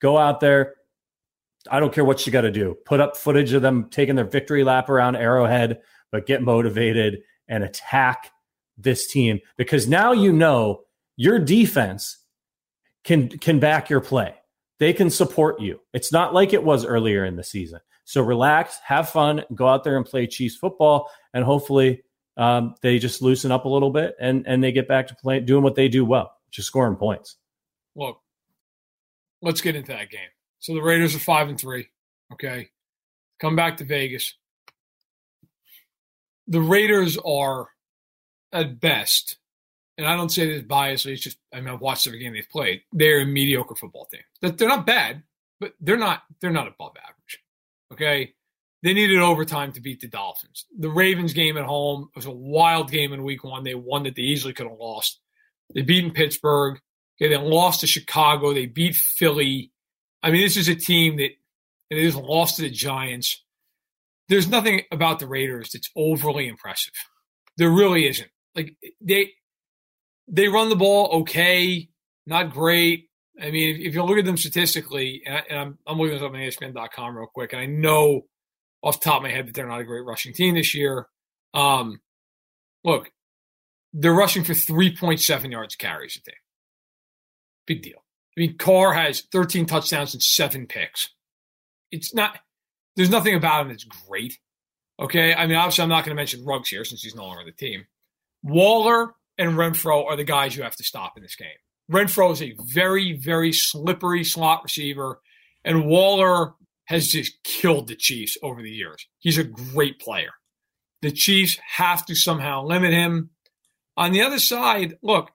go 0.00 0.18
out 0.18 0.40
there. 0.40 0.74
I 1.70 1.80
don't 1.80 1.92
care 1.92 2.04
what 2.04 2.26
you 2.26 2.32
got 2.32 2.42
to 2.42 2.50
do. 2.50 2.76
Put 2.84 3.00
up 3.00 3.16
footage 3.16 3.52
of 3.52 3.62
them 3.62 3.88
taking 3.90 4.14
their 4.14 4.24
victory 4.24 4.64
lap 4.64 4.88
around 4.88 5.16
Arrowhead, 5.16 5.80
but 6.10 6.26
get 6.26 6.42
motivated 6.42 7.20
and 7.48 7.64
attack 7.64 8.30
this 8.76 9.06
team 9.06 9.40
because 9.56 9.88
now 9.88 10.12
you 10.12 10.32
know 10.32 10.82
your 11.16 11.38
defense 11.38 12.18
can 13.04 13.28
can 13.28 13.58
back 13.58 13.90
your 13.90 14.00
play. 14.00 14.34
They 14.78 14.92
can 14.92 15.10
support 15.10 15.60
you. 15.60 15.80
It's 15.92 16.12
not 16.12 16.32
like 16.32 16.52
it 16.52 16.62
was 16.62 16.84
earlier 16.84 17.24
in 17.24 17.36
the 17.36 17.42
season. 17.42 17.80
So 18.08 18.22
relax, 18.22 18.78
have 18.84 19.10
fun, 19.10 19.44
go 19.54 19.68
out 19.68 19.84
there 19.84 19.96
and 19.96 20.06
play 20.06 20.26
Chiefs 20.26 20.56
football, 20.56 21.10
and 21.34 21.44
hopefully 21.44 22.02
um, 22.36 22.74
they 22.80 22.98
just 22.98 23.20
loosen 23.20 23.52
up 23.52 23.64
a 23.64 23.68
little 23.68 23.90
bit 23.90 24.16
and 24.20 24.46
and 24.46 24.62
they 24.62 24.72
get 24.72 24.88
back 24.88 25.08
to 25.08 25.14
playing 25.16 25.44
doing 25.44 25.62
what 25.62 25.74
they 25.74 25.88
do 25.88 26.04
well, 26.04 26.32
just 26.50 26.68
scoring 26.68 26.96
points 26.96 27.36
look, 27.98 28.20
let's 29.42 29.60
get 29.60 29.76
into 29.76 29.92
that 29.92 30.10
game. 30.10 30.30
So 30.60 30.74
the 30.74 30.82
Raiders 30.82 31.14
are 31.14 31.20
five 31.20 31.48
and 31.48 31.60
three. 31.60 31.88
Okay. 32.32 32.70
Come 33.40 33.56
back 33.56 33.76
to 33.78 33.84
Vegas. 33.84 34.34
The 36.46 36.60
Raiders 36.60 37.18
are 37.18 37.68
at 38.52 38.80
best, 38.80 39.36
and 39.98 40.06
I 40.06 40.16
don't 40.16 40.30
say 40.30 40.46
this 40.46 40.62
biasly, 40.62 41.12
it's 41.12 41.22
just 41.22 41.38
I 41.52 41.60
mean 41.60 41.68
I've 41.68 41.82
watched 41.82 42.06
every 42.06 42.18
game 42.20 42.32
they've 42.32 42.48
played. 42.48 42.80
They're 42.92 43.20
a 43.20 43.26
mediocre 43.26 43.74
football 43.74 44.06
team. 44.06 44.22
They're 44.40 44.68
not 44.68 44.86
bad, 44.86 45.22
but 45.60 45.74
they're 45.80 45.98
not 45.98 46.22
they're 46.40 46.50
not 46.50 46.68
above 46.68 46.92
average. 46.96 47.42
Okay. 47.92 48.34
They 48.82 48.94
needed 48.94 49.18
overtime 49.18 49.72
to 49.72 49.80
beat 49.80 50.00
the 50.00 50.06
Dolphins. 50.06 50.64
The 50.78 50.90
Ravens 50.90 51.32
game 51.32 51.56
at 51.56 51.64
home 51.64 52.10
was 52.14 52.26
a 52.26 52.30
wild 52.30 52.90
game 52.90 53.12
in 53.12 53.24
week 53.24 53.42
one. 53.42 53.64
They 53.64 53.74
won 53.74 54.04
that 54.04 54.14
they 54.14 54.22
easily 54.22 54.52
could 54.52 54.68
have 54.68 54.78
lost. 54.78 55.18
They 55.74 55.82
beat 55.82 56.04
in 56.04 56.12
Pittsburgh. 56.12 56.78
Okay, 57.20 57.28
they 57.28 57.36
lost 57.36 57.80
to 57.80 57.88
Chicago. 57.88 58.54
They 58.54 58.66
beat 58.66 58.94
Philly. 58.94 59.72
I 60.22 60.30
mean, 60.30 60.42
this 60.42 60.56
is 60.56 60.68
a 60.68 60.76
team 60.76 61.16
that 61.16 61.30
and 61.90 61.98
they 61.98 62.04
just 62.04 62.18
lost 62.18 62.56
to 62.56 62.62
the 62.62 62.70
Giants. 62.70 63.42
There's 64.28 64.48
nothing 64.48 64.82
about 64.92 65.18
the 65.18 65.26
Raiders 65.26 65.70
that's 65.70 65.90
overly 65.96 66.48
impressive. 66.48 66.94
There 67.56 67.70
really 67.70 68.06
isn't. 68.06 68.30
Like 68.54 68.76
they 69.00 69.32
they 70.28 70.48
run 70.48 70.68
the 70.68 70.76
ball 70.76 71.20
okay, 71.20 71.88
not 72.26 72.52
great. 72.52 73.07
I 73.40 73.50
mean, 73.50 73.80
if, 73.80 73.94
you 73.94 74.02
look 74.02 74.18
at 74.18 74.24
them 74.24 74.36
statistically, 74.36 75.22
and, 75.24 75.36
I, 75.36 75.42
and 75.48 75.58
I'm, 75.58 75.78
I'm 75.86 75.98
looking 75.98 76.14
this 76.14 76.22
up 76.22 76.32
on 76.32 76.38
ESPN.com 76.38 77.16
real 77.16 77.26
quick, 77.26 77.52
and 77.52 77.62
I 77.62 77.66
know 77.66 78.26
off 78.82 79.00
the 79.00 79.04
top 79.04 79.18
of 79.18 79.22
my 79.22 79.30
head 79.30 79.46
that 79.46 79.54
they're 79.54 79.68
not 79.68 79.80
a 79.80 79.84
great 79.84 80.04
rushing 80.04 80.32
team 80.32 80.54
this 80.54 80.74
year. 80.74 81.06
Um, 81.54 82.00
look, 82.84 83.10
they're 83.92 84.12
rushing 84.12 84.44
for 84.44 84.52
3.7 84.52 85.50
yards 85.50 85.76
carries 85.76 86.16
a 86.16 86.20
day. 86.22 86.36
Big 87.66 87.82
deal. 87.82 88.04
I 88.36 88.40
mean, 88.40 88.56
Carr 88.56 88.92
has 88.92 89.22
13 89.32 89.66
touchdowns 89.66 90.14
and 90.14 90.22
seven 90.22 90.66
picks. 90.66 91.08
It's 91.90 92.14
not, 92.14 92.38
there's 92.96 93.10
nothing 93.10 93.34
about 93.34 93.62
him 93.62 93.68
that's 93.68 93.84
great. 93.84 94.38
Okay. 95.00 95.34
I 95.34 95.46
mean, 95.46 95.56
obviously, 95.56 95.82
I'm 95.82 95.88
not 95.88 96.04
going 96.04 96.16
to 96.16 96.20
mention 96.20 96.44
Ruggs 96.44 96.68
here 96.68 96.84
since 96.84 97.02
he's 97.02 97.14
no 97.14 97.24
longer 97.24 97.40
on 97.40 97.46
the 97.46 97.52
team. 97.52 97.86
Waller 98.42 99.14
and 99.38 99.52
Renfrow 99.52 100.04
are 100.06 100.16
the 100.16 100.24
guys 100.24 100.56
you 100.56 100.62
have 100.62 100.76
to 100.76 100.84
stop 100.84 101.16
in 101.16 101.22
this 101.22 101.36
game. 101.36 101.48
Renfrow 101.90 102.32
is 102.32 102.42
a 102.42 102.54
very, 102.72 103.12
very 103.12 103.52
slippery 103.52 104.24
slot 104.24 104.62
receiver, 104.64 105.20
and 105.64 105.86
Waller 105.86 106.54
has 106.84 107.08
just 107.08 107.42
killed 107.44 107.88
the 107.88 107.96
Chiefs 107.96 108.36
over 108.42 108.62
the 108.62 108.70
years. 108.70 109.06
He's 109.18 109.38
a 109.38 109.44
great 109.44 109.98
player. 109.98 110.30
The 111.02 111.10
Chiefs 111.10 111.58
have 111.76 112.04
to 112.06 112.14
somehow 112.14 112.64
limit 112.64 112.92
him. 112.92 113.30
On 113.96 114.12
the 114.12 114.22
other 114.22 114.38
side, 114.38 114.96
look, 115.02 115.30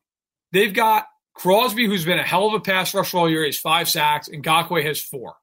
they've 0.52 0.74
got 0.74 1.08
Crosby, 1.34 1.88
who's 1.88 2.06
been 2.06 2.20
a 2.20 2.24
hell 2.24 2.48
of 2.48 2.54
a 2.54 2.60
pass 2.60 2.94
rusher 2.94 3.18
all 3.18 3.30
year, 3.30 3.46
has 3.46 3.58
five 3.58 3.90
sacks, 3.90 4.28
and 4.28 4.44
Ngakoue 4.44 4.84
has 4.84 5.02
four. 5.02 5.36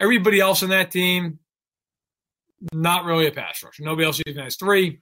Everybody 0.00 0.40
else 0.40 0.62
on 0.62 0.70
that 0.70 0.90
team, 0.90 1.40
not 2.72 3.04
really 3.04 3.26
a 3.26 3.32
pass 3.32 3.62
rush. 3.62 3.80
Nobody 3.80 4.06
else 4.06 4.20
even 4.26 4.42
has 4.42 4.56
three. 4.56 5.00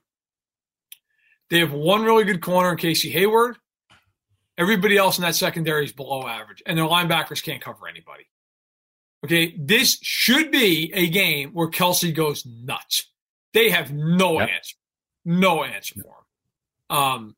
They 1.51 1.59
have 1.59 1.73
one 1.73 2.03
really 2.03 2.25
good 2.25 2.41
corner 2.41 2.71
in 2.71 2.79
Casey 2.79 3.11
Hayward. 3.11 3.59
Everybody 4.59 4.97
else 4.97 5.19
in 5.19 5.23
that 5.23 5.35
secondary 5.35 5.85
is 5.85 5.93
below 5.93 6.27
average, 6.27 6.63
and 6.67 6.77
their 6.77 6.87
linebackers 6.87 7.43
can't 7.43 7.63
cover 7.63 7.89
anybody. 7.89 8.25
Okay, 9.25 9.55
this 9.59 9.99
should 10.03 10.51
be 10.51 10.93
a 10.95 11.09
game 11.09 11.51
where 11.51 11.69
Kelce 11.69 12.15
goes 12.15 12.45
nuts. 12.45 13.09
They 13.55 13.71
have 13.71 13.93
no 13.93 14.41
yep. 14.41 14.51
answer, 14.51 14.77
no 15.25 15.65
answer 15.65 15.95
for 16.03 16.09
him. 16.09 16.97
Um, 16.97 17.37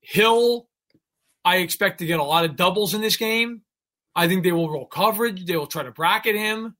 Hill, 0.00 0.68
I 1.44 1.58
expect 1.58 1.98
to 1.98 2.06
get 2.06 2.18
a 2.18 2.24
lot 2.24 2.44
of 2.44 2.56
doubles 2.56 2.94
in 2.94 3.02
this 3.02 3.16
game. 3.16 3.62
I 4.14 4.26
think 4.26 4.42
they 4.42 4.52
will 4.52 4.70
roll 4.70 4.86
coverage. 4.86 5.44
They 5.44 5.56
will 5.56 5.66
try 5.66 5.82
to 5.82 5.92
bracket 5.92 6.34
him, 6.34 6.76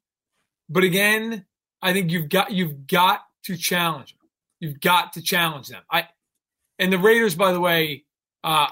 but 0.69 0.85
again, 0.85 1.45
I 1.81 1.93
think 1.93 2.11
you've 2.11 2.29
got 2.29 2.53
you've 2.53 2.87
got 2.87 3.21
to 3.45 3.57
challenge 3.57 4.13
them. 4.13 4.29
You've 4.61 4.81
got 4.81 5.15
to 5.15 5.23
challenge 5.23 5.69
them. 5.69 5.83
I 5.91 6.09
and 6.79 6.93
the 6.93 6.99
Raiders, 6.99 7.35
by 7.35 7.53
the 7.53 7.61
way, 7.61 8.05
uh, 8.43 8.69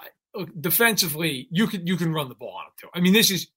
defensively, 0.61 1.49
you 1.51 1.67
can 1.67 1.87
you 1.87 1.97
can 1.97 2.13
run 2.13 2.29
the 2.29 2.35
ball 2.35 2.57
on 2.59 2.65
them 2.67 2.73
too. 2.81 2.89
I 2.95 3.01
mean, 3.01 3.13
this 3.13 3.31
is 3.31 3.49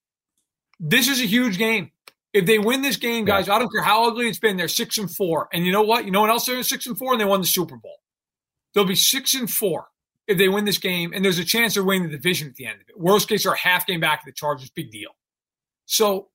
this 0.80 1.08
is 1.08 1.22
a 1.22 1.26
huge 1.26 1.58
game. 1.58 1.92
If 2.34 2.48
they 2.48 2.58
win 2.58 2.82
this 2.82 2.98
game, 2.98 3.26
guys, 3.26 3.48
I 3.48 3.60
don't 3.60 3.72
care 3.72 3.84
how 3.84 4.08
ugly 4.08 4.28
it's 4.28 4.40
been, 4.40 4.58
they're 4.58 4.68
six 4.68 4.98
and 4.98 5.10
four. 5.10 5.50
And 5.54 5.66
you 5.66 5.72
know 5.72 5.84
what? 5.84 6.06
You 6.06 6.12
know 6.12 6.22
what 6.22 6.32
else 6.32 6.48
they're 6.48 6.64
six 6.64 6.88
and 6.88 6.98
four? 6.98 7.12
And 7.12 7.22
they 7.22 7.26
won 7.26 7.42
the 7.42 7.48
Super 7.48 7.78
Bowl. 7.78 8.00
They'll 8.74 8.86
be 8.86 8.96
six 8.96 9.36
and 9.36 9.50
four 9.50 9.88
if 10.28 10.38
they 10.38 10.50
win 10.50 10.66
this 10.66 10.80
game, 10.80 11.14
and 11.14 11.24
there's 11.24 11.38
a 11.38 11.46
chance 11.46 11.76
they're 11.76 11.84
winning 11.84 12.10
the 12.10 12.18
division 12.18 12.48
at 12.48 12.56
the 12.56 12.66
end 12.66 12.82
of 12.82 12.90
it. 12.90 13.00
Worst 13.00 13.30
case, 13.30 13.44
they're 13.44 13.54
a 13.54 13.58
half 13.58 13.86
game 13.86 14.00
back 14.00 14.22
to 14.22 14.26
the 14.26 14.34
Chargers. 14.34 14.72
Big 14.72 14.90
deal. 14.90 15.12
So, 15.86 16.30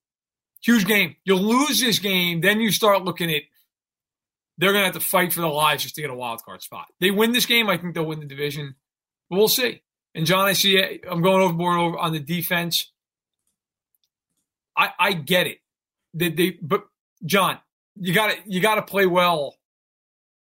huge 0.62 0.86
game. 0.86 1.16
You 1.24 1.34
lose 1.34 1.80
this 1.80 1.98
game, 1.98 2.42
then 2.42 2.60
you 2.60 2.70
start 2.70 3.02
looking 3.02 3.34
at 3.34 3.42
they're 4.58 4.72
going 4.72 4.82
to 4.82 4.92
have 4.92 5.00
to 5.00 5.00
fight 5.00 5.32
for 5.32 5.40
their 5.40 5.50
lives 5.50 5.84
just 5.84 5.94
to 5.94 6.00
get 6.00 6.10
a 6.10 6.14
wild 6.14 6.42
card 6.44 6.62
spot. 6.62 6.86
They 7.00 7.10
win 7.10 7.32
this 7.32 7.46
game, 7.46 7.68
I 7.70 7.78
think 7.78 7.94
they'll 7.94 8.04
win 8.04 8.20
the 8.20 8.26
division. 8.26 8.74
But 9.30 9.36
we'll 9.36 9.48
see. 9.48 9.82
And 10.14 10.26
John, 10.26 10.46
I 10.46 10.52
see 10.52 11.00
I'm 11.08 11.22
going 11.22 11.42
overboard 11.42 11.78
over 11.78 11.98
on 11.98 12.12
the 12.12 12.20
defense. 12.20 12.90
I, 14.76 14.90
I 14.98 15.12
get 15.12 15.46
it. 15.46 15.58
They, 16.14 16.30
they, 16.30 16.58
but 16.62 16.84
John, 17.24 17.58
you 17.96 18.14
got 18.14 18.30
to 18.30 18.36
you 18.46 18.60
got 18.60 18.76
to 18.76 18.82
play 18.82 19.06
well 19.06 19.56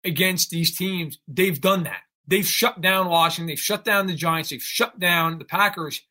against 0.03 0.49
these 0.49 0.75
teams. 0.75 1.19
They've 1.27 1.59
done 1.59 1.83
that. 1.83 2.01
They've 2.27 2.45
shut 2.45 2.81
down 2.81 3.09
Washington. 3.09 3.47
They've 3.47 3.59
shut 3.59 3.83
down 3.83 4.07
the 4.07 4.15
Giants. 4.15 4.49
They've 4.49 4.61
shut 4.61 4.99
down 4.99 5.39
the 5.39 5.45
Packers. 5.45 6.01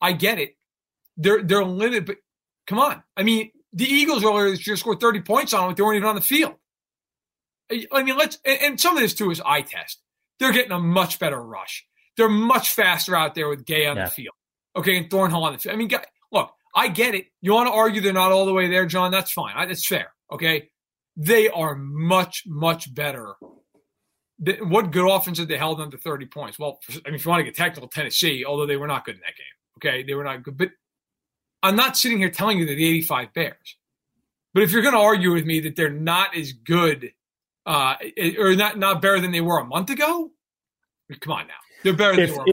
I 0.00 0.12
get 0.12 0.38
it. 0.38 0.56
They're 1.16 1.42
they're 1.42 1.64
limited, 1.64 2.06
but 2.06 2.16
come 2.66 2.78
on. 2.78 3.02
I 3.16 3.22
mean, 3.22 3.50
the 3.72 3.84
Eagles 3.84 4.24
earlier 4.24 4.50
this 4.50 4.66
year 4.66 4.76
scored 4.76 5.00
30 5.00 5.20
points 5.22 5.52
on 5.52 5.66
them. 5.66 5.74
They 5.74 5.82
weren't 5.82 5.96
even 5.96 6.08
on 6.08 6.14
the 6.14 6.20
field. 6.20 6.54
I 7.92 8.02
mean, 8.02 8.16
let's 8.16 8.38
and 8.44 8.80
some 8.80 8.96
of 8.96 9.02
this 9.02 9.14
too 9.14 9.30
is 9.30 9.40
eye 9.44 9.62
test. 9.62 10.00
They're 10.38 10.52
getting 10.52 10.72
a 10.72 10.78
much 10.78 11.18
better 11.18 11.40
rush. 11.42 11.84
They're 12.16 12.28
much 12.28 12.72
faster 12.72 13.14
out 13.14 13.34
there 13.34 13.48
with 13.48 13.64
Gay 13.64 13.86
on 13.86 13.96
yeah. 13.96 14.06
the 14.06 14.10
field. 14.10 14.34
Okay, 14.76 14.96
and 14.96 15.10
Thornhill 15.10 15.44
on 15.44 15.52
the 15.52 15.58
field. 15.58 15.74
I 15.74 15.78
mean, 15.78 15.90
look, 16.32 16.50
I 16.74 16.88
get 16.88 17.14
it. 17.14 17.26
You 17.40 17.54
want 17.54 17.68
to 17.68 17.72
argue 17.72 18.00
they're 18.00 18.12
not 18.12 18.32
all 18.32 18.44
the 18.44 18.52
way 18.52 18.68
there, 18.68 18.86
John? 18.86 19.10
That's 19.10 19.32
fine. 19.32 19.54
That's 19.68 19.86
fair. 19.86 20.12
Okay. 20.30 20.68
They 21.16 21.48
are 21.48 21.74
much, 21.74 22.42
much 22.46 22.94
better. 22.94 23.36
What 24.60 24.90
good 24.90 25.10
offense 25.10 25.38
did 25.38 25.48
they 25.48 25.56
held 25.56 25.90
to 25.90 25.96
30 25.96 26.26
points? 26.26 26.58
Well, 26.58 26.78
I 26.90 27.08
mean, 27.08 27.14
if 27.14 27.24
you 27.24 27.30
want 27.30 27.40
to 27.40 27.44
get 27.44 27.56
technical, 27.56 27.88
Tennessee, 27.88 28.44
although 28.44 28.66
they 28.66 28.76
were 28.76 28.86
not 28.86 29.06
good 29.06 29.14
in 29.14 29.22
that 29.22 29.36
game. 29.36 29.46
Okay. 29.78 30.02
They 30.02 30.14
were 30.14 30.24
not 30.24 30.42
good. 30.42 30.58
But 30.58 30.70
I'm 31.62 31.76
not 31.76 31.96
sitting 31.96 32.18
here 32.18 32.30
telling 32.30 32.58
you 32.58 32.66
that 32.66 32.74
the 32.74 32.86
85 32.86 33.32
Bears. 33.32 33.76
But 34.52 34.62
if 34.62 34.72
you're 34.72 34.82
going 34.82 34.94
to 34.94 35.00
argue 35.00 35.32
with 35.32 35.46
me 35.46 35.60
that 35.60 35.76
they're 35.76 35.90
not 35.90 36.36
as 36.36 36.52
good 36.52 37.12
uh, 37.64 37.94
or 38.38 38.54
not, 38.54 38.78
not 38.78 39.00
better 39.00 39.20
than 39.20 39.32
they 39.32 39.40
were 39.40 39.58
a 39.58 39.64
month 39.64 39.88
ago, 39.88 40.30
come 41.20 41.32
on 41.32 41.46
now. 41.46 41.54
They're 41.86 41.94
better 41.94 42.20
if, 42.20 42.30
they 42.30 42.36
were 42.36 42.44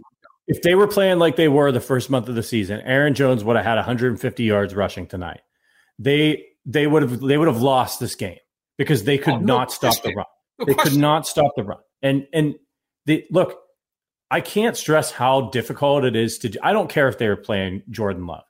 if 0.48 0.62
they 0.62 0.76
were 0.76 0.88
playing 0.88 1.18
like 1.18 1.36
they 1.36 1.48
were 1.48 1.72
the 1.72 1.80
first 1.80 2.12
month 2.12 2.30
of 2.30 2.36
the 2.36 2.44
season, 2.44 2.82
Aaron 2.82 3.16
Jones 3.16 3.44
would 3.44 3.56
have 3.56 3.66
had 3.66 3.76
150 3.76 4.44
yards 4.44 4.76
rushing 4.76 5.08
tonight. 5.08 5.42
They 5.98 6.46
they 6.66 6.86
would 6.86 7.02
have 7.02 7.20
they 7.20 7.38
would 7.38 7.48
have 7.48 7.62
lost 7.62 8.00
this 8.00 8.14
game 8.14 8.38
because 8.78 9.06
they 9.06 9.18
could 9.18 9.34
oh, 9.34 9.40
no 9.40 9.58
not 9.58 9.72
stop 9.72 10.02
the 10.04 10.14
run. 10.14 10.26
No 10.60 10.66
they 10.66 10.74
question. 10.76 10.94
could 10.94 11.02
not 11.02 11.28
stop 11.28 11.52
the 11.56 11.64
run. 11.64 11.80
And 12.04 12.28
and 12.32 12.56
they 13.08 13.26
look, 13.32 13.60
I 14.30 14.40
can't 14.42 14.78
stress 14.78 15.12
how 15.12 15.50
difficult 15.50 16.06
it 16.06 16.16
is 16.16 16.38
to 16.40 16.50
do. 16.50 16.60
I 16.62 16.74
don't 16.74 16.90
care 16.90 17.08
if 17.08 17.18
they 17.18 17.28
were 17.28 17.36
playing 17.36 17.82
Jordan 17.90 18.28
Love. 18.28 18.44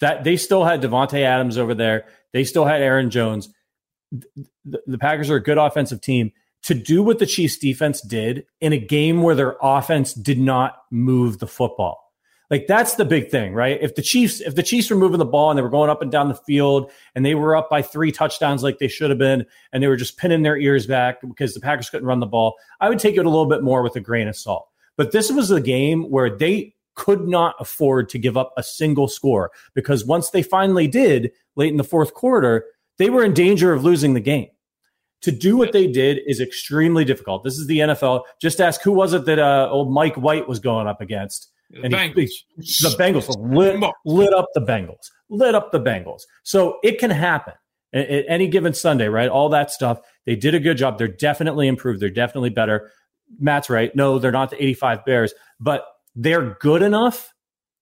That 0.00 0.24
they 0.24 0.38
still 0.38 0.64
had 0.64 0.80
Davante 0.80 1.20
Adams 1.22 1.58
over 1.58 1.74
there. 1.74 2.06
They 2.32 2.44
still 2.44 2.64
had 2.64 2.80
Aaron 2.80 3.10
Jones. 3.10 3.50
The, 4.10 4.80
the 4.86 4.98
Packers 4.98 5.28
are 5.28 5.36
a 5.36 5.42
good 5.42 5.58
offensive 5.58 6.00
team 6.00 6.32
to 6.62 6.74
do 6.74 7.02
what 7.02 7.18
the 7.18 7.26
Chiefs 7.26 7.58
defense 7.58 8.00
did 8.00 8.46
in 8.60 8.72
a 8.72 8.78
game 8.78 9.22
where 9.22 9.34
their 9.34 9.56
offense 9.60 10.14
did 10.14 10.38
not 10.38 10.76
move 10.90 11.38
the 11.38 11.46
football. 11.46 12.02
Like 12.50 12.66
that's 12.66 12.96
the 12.96 13.06
big 13.06 13.30
thing, 13.30 13.54
right? 13.54 13.78
If 13.80 13.94
the 13.94 14.02
Chiefs, 14.02 14.40
if 14.40 14.54
the 14.54 14.62
Chiefs 14.62 14.90
were 14.90 14.96
moving 14.96 15.18
the 15.18 15.24
ball 15.24 15.50
and 15.50 15.56
they 15.56 15.62
were 15.62 15.70
going 15.70 15.88
up 15.88 16.02
and 16.02 16.12
down 16.12 16.28
the 16.28 16.34
field 16.34 16.90
and 17.14 17.24
they 17.24 17.34
were 17.34 17.56
up 17.56 17.70
by 17.70 17.80
three 17.80 18.12
touchdowns 18.12 18.62
like 18.62 18.78
they 18.78 18.88
should 18.88 19.08
have 19.08 19.18
been, 19.18 19.46
and 19.72 19.82
they 19.82 19.86
were 19.86 19.96
just 19.96 20.18
pinning 20.18 20.42
their 20.42 20.58
ears 20.58 20.86
back 20.86 21.22
because 21.22 21.54
the 21.54 21.60
Packers 21.60 21.88
couldn't 21.88 22.06
run 22.06 22.20
the 22.20 22.26
ball, 22.26 22.54
I 22.78 22.90
would 22.90 22.98
take 22.98 23.16
it 23.16 23.24
a 23.24 23.30
little 23.30 23.46
bit 23.46 23.62
more 23.62 23.82
with 23.82 23.96
a 23.96 24.00
grain 24.00 24.28
of 24.28 24.36
salt. 24.36 24.68
But 24.98 25.12
this 25.12 25.32
was 25.32 25.50
a 25.50 25.62
game 25.62 26.10
where 26.10 26.28
they 26.28 26.74
could 26.94 27.26
not 27.26 27.54
afford 27.58 28.10
to 28.10 28.18
give 28.18 28.36
up 28.36 28.52
a 28.58 28.62
single 28.62 29.08
score 29.08 29.50
because 29.72 30.04
once 30.04 30.28
they 30.28 30.42
finally 30.42 30.86
did 30.86 31.32
late 31.56 31.70
in 31.70 31.78
the 31.78 31.84
fourth 31.84 32.12
quarter, 32.12 32.66
they 32.98 33.08
were 33.08 33.24
in 33.24 33.32
danger 33.32 33.72
of 33.72 33.82
losing 33.82 34.12
the 34.12 34.20
game 34.20 34.48
to 35.22 35.32
do 35.32 35.56
what 35.56 35.72
they 35.72 35.86
did 35.86 36.20
is 36.26 36.40
extremely 36.40 37.04
difficult. 37.04 37.44
This 37.44 37.58
is 37.58 37.66
the 37.66 37.78
NFL. 37.78 38.22
Just 38.40 38.60
ask 38.60 38.82
who 38.82 38.92
was 38.92 39.12
it 39.12 39.24
that 39.24 39.38
uh, 39.38 39.68
old 39.70 39.92
Mike 39.92 40.16
White 40.16 40.48
was 40.48 40.58
going 40.60 40.86
up 40.86 41.00
against? 41.00 41.50
The 41.70 41.84
and 41.84 41.94
Bengals. 41.94 42.14
He, 42.14 42.88
the 42.88 42.94
Bengals 42.98 43.34
lit, 43.38 43.80
lit 44.04 44.34
up 44.34 44.46
the 44.54 44.60
Bengals, 44.60 45.10
lit 45.30 45.54
up 45.54 45.72
the 45.72 45.80
Bengals. 45.80 46.22
So 46.42 46.78
it 46.82 46.98
can 46.98 47.10
happen 47.10 47.54
at, 47.92 48.08
at 48.08 48.24
any 48.28 48.48
given 48.48 48.74
Sunday, 48.74 49.08
right? 49.08 49.28
All 49.28 49.48
that 49.50 49.70
stuff. 49.70 50.00
They 50.26 50.36
did 50.36 50.54
a 50.54 50.60
good 50.60 50.76
job. 50.76 50.98
They're 50.98 51.08
definitely 51.08 51.68
improved. 51.68 52.00
They're 52.00 52.10
definitely 52.10 52.50
better. 52.50 52.90
Matt's 53.38 53.70
right. 53.70 53.94
No, 53.96 54.18
they're 54.18 54.32
not 54.32 54.50
the 54.50 54.62
85 54.62 55.04
Bears, 55.04 55.34
but 55.58 55.86
they're 56.14 56.56
good 56.60 56.82
enough 56.82 57.32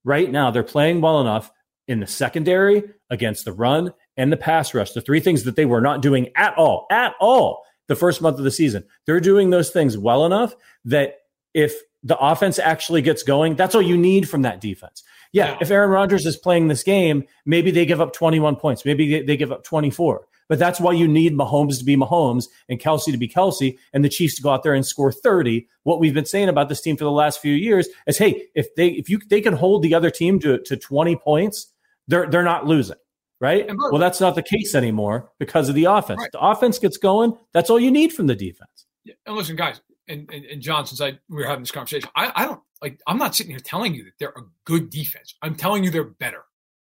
right 0.04 0.30
now. 0.30 0.50
They're 0.50 0.62
playing 0.62 1.00
well 1.00 1.20
enough 1.20 1.50
in 1.88 1.98
the 1.98 2.06
secondary 2.06 2.84
against 3.10 3.44
the 3.44 3.52
run 3.52 3.92
and 4.20 4.30
the 4.30 4.36
pass 4.36 4.74
rush, 4.74 4.92
the 4.92 5.00
three 5.00 5.18
things 5.18 5.44
that 5.44 5.56
they 5.56 5.64
were 5.64 5.80
not 5.80 6.02
doing 6.02 6.28
at 6.36 6.54
all, 6.58 6.86
at 6.90 7.14
all 7.20 7.64
the 7.88 7.96
first 7.96 8.20
month 8.20 8.36
of 8.36 8.44
the 8.44 8.50
season. 8.50 8.84
They're 9.06 9.18
doing 9.18 9.48
those 9.48 9.70
things 9.70 9.96
well 9.96 10.26
enough 10.26 10.54
that 10.84 11.20
if 11.54 11.74
the 12.02 12.18
offense 12.18 12.58
actually 12.58 13.00
gets 13.00 13.22
going, 13.22 13.56
that's 13.56 13.74
all 13.74 13.80
you 13.80 13.96
need 13.96 14.28
from 14.28 14.42
that 14.42 14.60
defense. 14.60 15.02
Yeah, 15.32 15.52
yeah. 15.52 15.58
if 15.62 15.70
Aaron 15.70 15.88
Rodgers 15.88 16.26
is 16.26 16.36
playing 16.36 16.68
this 16.68 16.82
game, 16.82 17.24
maybe 17.46 17.70
they 17.70 17.86
give 17.86 18.00
up 18.00 18.12
21 18.12 18.56
points, 18.56 18.84
maybe 18.84 19.22
they 19.22 19.38
give 19.38 19.52
up 19.52 19.64
24. 19.64 20.26
But 20.50 20.58
that's 20.58 20.80
why 20.80 20.92
you 20.92 21.08
need 21.08 21.32
Mahomes 21.32 21.78
to 21.78 21.84
be 21.84 21.96
Mahomes 21.96 22.44
and 22.68 22.78
Kelce 22.78 23.10
to 23.10 23.16
be 23.16 23.28
Kelce 23.28 23.78
and 23.94 24.04
the 24.04 24.08
Chiefs 24.10 24.34
to 24.34 24.42
go 24.42 24.50
out 24.50 24.64
there 24.64 24.74
and 24.74 24.84
score 24.84 25.12
30. 25.12 25.66
What 25.84 25.98
we've 25.98 26.12
been 26.12 26.26
saying 26.26 26.50
about 26.50 26.68
this 26.68 26.82
team 26.82 26.98
for 26.98 27.04
the 27.04 27.10
last 27.10 27.40
few 27.40 27.54
years 27.54 27.88
is, 28.06 28.18
hey, 28.18 28.48
if 28.54 28.74
they 28.74 28.88
if 28.88 29.08
you 29.08 29.18
they 29.30 29.40
can 29.40 29.54
hold 29.54 29.82
the 29.82 29.94
other 29.94 30.10
team 30.10 30.40
to, 30.40 30.58
to 30.58 30.76
20 30.76 31.16
points, 31.16 31.72
they're 32.06 32.28
they're 32.28 32.42
not 32.42 32.66
losing. 32.66 32.96
Right. 33.40 33.66
Well, 33.74 33.98
that's 33.98 34.20
not 34.20 34.34
the 34.34 34.42
case 34.42 34.74
anymore 34.74 35.30
because 35.38 35.70
of 35.70 35.74
the 35.74 35.84
offense. 35.84 36.18
Right. 36.20 36.32
The 36.32 36.40
offense 36.40 36.78
gets 36.78 36.98
going. 36.98 37.38
That's 37.54 37.70
all 37.70 37.80
you 37.80 37.90
need 37.90 38.12
from 38.12 38.26
the 38.26 38.34
defense. 38.34 38.86
Yeah. 39.04 39.14
And 39.24 39.34
listen, 39.34 39.56
guys, 39.56 39.80
and, 40.08 40.28
and, 40.30 40.44
and 40.44 40.60
John, 40.60 40.86
since 40.86 41.00
I 41.00 41.18
we 41.28 41.36
were 41.36 41.46
having 41.46 41.62
this 41.62 41.70
conversation, 41.70 42.10
I, 42.14 42.32
I 42.34 42.44
don't 42.44 42.60
like 42.82 43.00
I'm 43.06 43.16
not 43.16 43.34
sitting 43.34 43.52
here 43.52 43.60
telling 43.60 43.94
you 43.94 44.04
that 44.04 44.12
they're 44.18 44.34
a 44.36 44.42
good 44.66 44.90
defense. 44.90 45.34
I'm 45.40 45.54
telling 45.54 45.84
you 45.84 45.90
they're 45.90 46.04
better. 46.04 46.44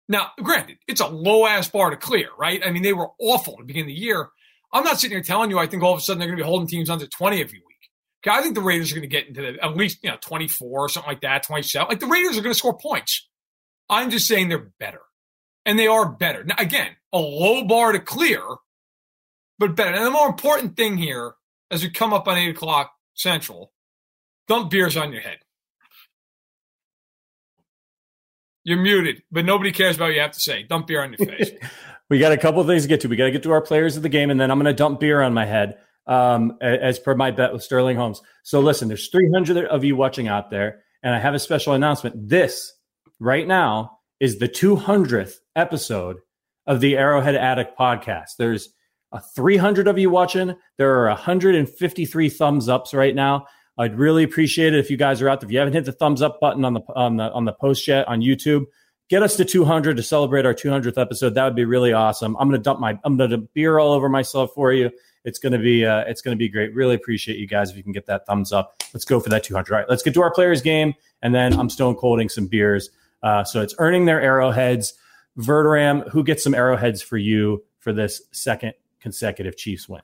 Now, 0.09 0.31
granted, 0.43 0.79
it's 0.87 1.03
a 1.03 1.07
low 1.07 1.47
ass 1.47 1.69
bar 1.69 1.91
to 1.91 1.97
clear, 1.97 2.29
right? 2.39 2.63
I 2.65 2.71
mean, 2.71 2.83
they 2.83 2.95
were 2.95 3.11
awful 3.21 3.55
at 3.55 3.59
the 3.61 3.65
beginning 3.67 3.91
of 3.91 3.97
the 3.97 4.01
year. 4.01 4.29
I'm 4.73 4.85
not 4.85 5.01
sitting 5.01 5.17
here 5.17 5.23
telling 5.23 5.51
you 5.51 5.59
I 5.59 5.67
think 5.67 5.83
all 5.83 5.93
of 5.93 5.99
a 5.99 6.03
sudden 6.03 6.19
they're 6.19 6.29
going 6.29 6.39
to 6.39 6.45
be 6.45 6.49
holding 6.49 6.69
teams 6.69 6.89
under 6.89 7.07
20 7.07 7.41
every 7.41 7.59
week. 7.59 7.65
Okay, 8.27 8.37
I 8.37 8.43
think 8.43 8.55
the 8.55 8.63
Raiders 8.63 8.91
are 8.91 8.97
going 8.97 9.09
to 9.09 9.15
get 9.15 9.29
into 9.29 9.43
the, 9.43 9.63
at 9.63 9.77
least 9.77 9.99
you 10.03 10.11
know 10.11 10.17
24 10.21 10.69
or 10.69 10.89
something 10.89 11.09
like 11.09 11.21
that, 11.23 11.43
27. 11.43 11.89
Like 11.89 12.01
the 12.01 12.07
Raiders 12.07 12.39
are 12.39 12.43
going 12.43 12.55
to 12.55 12.59
score 12.59 12.77
points. 12.77 13.29
I'm 13.91 14.11
just 14.11 14.27
saying 14.27 14.49
they're 14.49 14.71
better, 14.79 15.01
and 15.69 15.79
they 15.79 15.87
are 15.87 16.09
better. 16.09 16.45
Now, 16.45 16.55
again, 16.59 16.89
a 17.13 17.19
low 17.19 17.63
bar 17.63 17.93
to 17.93 18.01
clear, 18.01 18.43
but 19.59 19.77
better. 19.77 19.95
And 19.95 20.07
the 20.07 20.11
more 20.11 20.27
important 20.27 20.79
thing 20.79 20.97
here, 20.97 21.35
as 21.71 21.83
we 21.83 21.91
come 21.91 22.15
up 22.15 22.27
on 22.27 22.39
eight 22.39 22.49
o'clock 22.49 22.91
Central, 23.15 23.73
dump 24.47 24.71
beers 24.71 24.97
on 24.97 25.13
your 25.13 25.21
head. 25.21 25.39
You're 28.65 28.81
muted, 28.81 29.23
but 29.31 29.45
nobody 29.45 29.71
cares 29.71 29.97
about 29.97 30.07
what 30.07 30.15
you 30.15 30.21
have 30.21 30.33
to 30.33 30.41
say. 30.41 30.63
Dump 30.63 30.87
beer 30.87 31.03
on 31.03 31.15
your 31.19 31.29
face. 31.29 31.51
we 32.09 32.19
got 32.19 32.33
a 32.33 32.39
couple 32.39 32.63
of 32.63 32.67
things 32.67 32.83
to 32.83 32.89
get 32.89 33.03
to. 33.03 33.09
We 33.09 33.17
got 33.17 33.27
to 33.27 33.31
get 33.31 33.43
to 33.43 33.53
our 33.53 33.61
players 33.61 33.97
of 33.97 34.03
the 34.03 34.09
game, 34.09 34.31
and 34.31 34.41
then 34.41 34.51
I'm 34.51 34.59
going 34.59 34.67
to 34.67 34.73
dump 34.73 35.01
beer 35.01 35.21
on 35.21 35.35
my 35.35 35.45
head 35.45 35.77
um, 36.07 36.57
as 36.63 36.99
per 36.99 37.15
my 37.15 37.31
bet 37.31 37.53
with 37.53 37.63
Sterling 37.63 37.97
Holmes. 37.97 38.23
So 38.43 38.61
listen, 38.61 38.89
there's 38.89 39.11
300 39.11 39.67
of 39.67 39.85
you 39.85 39.97
watching 39.97 40.29
out 40.29 40.49
there, 40.49 40.81
and 41.03 41.15
I 41.15 41.19
have 41.19 41.35
a 41.35 41.39
special 41.39 41.75
announcement. 41.75 42.29
This 42.29 42.73
right 43.21 43.47
now 43.47 43.99
is 44.21 44.39
the 44.39 44.49
200th 44.49 45.35
episode 45.59 46.19
of 46.67 46.81
the 46.81 46.97
Arrowhead 46.97 47.35
Addict 47.35 47.77
podcast. 47.77 48.37
There's 48.39 48.71
a 49.13 49.21
300 49.21 49.89
of 49.89 49.99
you 49.99 50.09
watching. 50.09 50.55
There 50.77 51.03
are 51.03 51.09
153 51.09 52.29
thumbs 52.29 52.69
ups 52.69 52.95
right 52.95 53.15
now. 53.15 53.47
I'd 53.77 53.99
really 53.99 54.23
appreciate 54.23 54.75
it 54.75 54.79
if 54.79 54.91
you 54.91 54.97
guys 54.97 55.21
are 55.21 55.29
out 55.29 55.41
there. 55.41 55.49
If 55.49 55.53
you 55.53 55.59
haven't 55.59 55.75
hit 55.75 55.85
the 55.85 55.93
thumbs 55.93 56.23
up 56.23 56.41
button 56.41 56.65
on 56.65 56.75
the 56.75 56.81
on 56.95 57.17
the 57.17 57.33
on 57.33 57.45
the 57.45 57.53
post 57.53 57.87
yet 57.89 58.07
on 58.09 58.21
YouTube, 58.21 58.67
get 59.09 59.23
us 59.23 59.37
to 59.37 59.45
200 59.45 59.97
to 59.97 60.03
celebrate 60.03 60.47
our 60.47 60.55
200th 60.55 60.99
episode. 60.99 61.35
That 61.35 61.45
would 61.45 61.57
be 61.57 61.65
really 61.65 61.93
awesome. 61.93 62.37
I'm 62.39 62.49
gonna 62.49 62.59
dump 62.59 62.81
my 62.81 62.99
I'm 63.05 63.17
gonna 63.17 63.39
beer 63.39 63.79
all 63.79 63.93
over 63.93 64.09
myself 64.09 64.51
for 64.55 64.73
you. 64.73 64.91
It's 65.25 65.39
gonna 65.39 65.59
be 65.59 65.87
uh, 65.87 66.01
it's 66.07 66.23
gonna 66.23 66.37
be 66.37 66.49
great. 66.49 66.75
Really 66.75 66.95
appreciate 66.95 67.39
you 67.39 67.47
guys 67.47 67.71
if 67.71 67.77
you 67.77 67.83
can 67.83 67.93
get 67.93 68.07
that 68.07 68.27
thumbs 68.27 68.53
up. 68.53 68.83
Let's 68.93 69.05
go 69.05 69.21
for 69.21 69.29
that 69.31 69.45
200. 69.45 69.73
All 69.73 69.79
right, 69.81 69.89
let's 69.89 70.03
get 70.03 70.15
to 70.15 70.23
our 70.23 70.33
players 70.33 70.61
game, 70.61 70.95
and 71.23 71.35
then 71.35 71.59
I'm 71.59 71.71
stone 71.71 71.95
colding 71.95 72.29
some 72.29 72.47
beers. 72.47 72.91
Uh, 73.23 73.45
so 73.45 73.63
it's 73.63 73.75
earning 73.79 74.07
their 74.07 74.21
arrowheads. 74.21 74.95
Verderame, 75.39 76.09
who 76.11 76.25
gets 76.25 76.43
some 76.43 76.55
arrowheads 76.55 77.01
for 77.01 77.17
you 77.17 77.65
for 77.79 77.93
this 77.93 78.23
second 78.33 78.75
consecutive 79.01 79.57
Chiefs 79.57 79.89
win? 79.89 80.03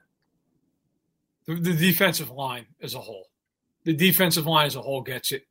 The, 1.47 1.57
the 1.57 1.76
defensive 1.76 2.30
line 2.30 2.66
as 2.80 2.95
a 2.95 3.01
whole 3.01 3.28
the 3.85 3.93
defensive 3.93 4.47
line 4.47 4.66
as 4.66 4.76
a 4.76 4.82
whole 4.82 5.03
gets 5.03 5.32
it. 5.32 5.47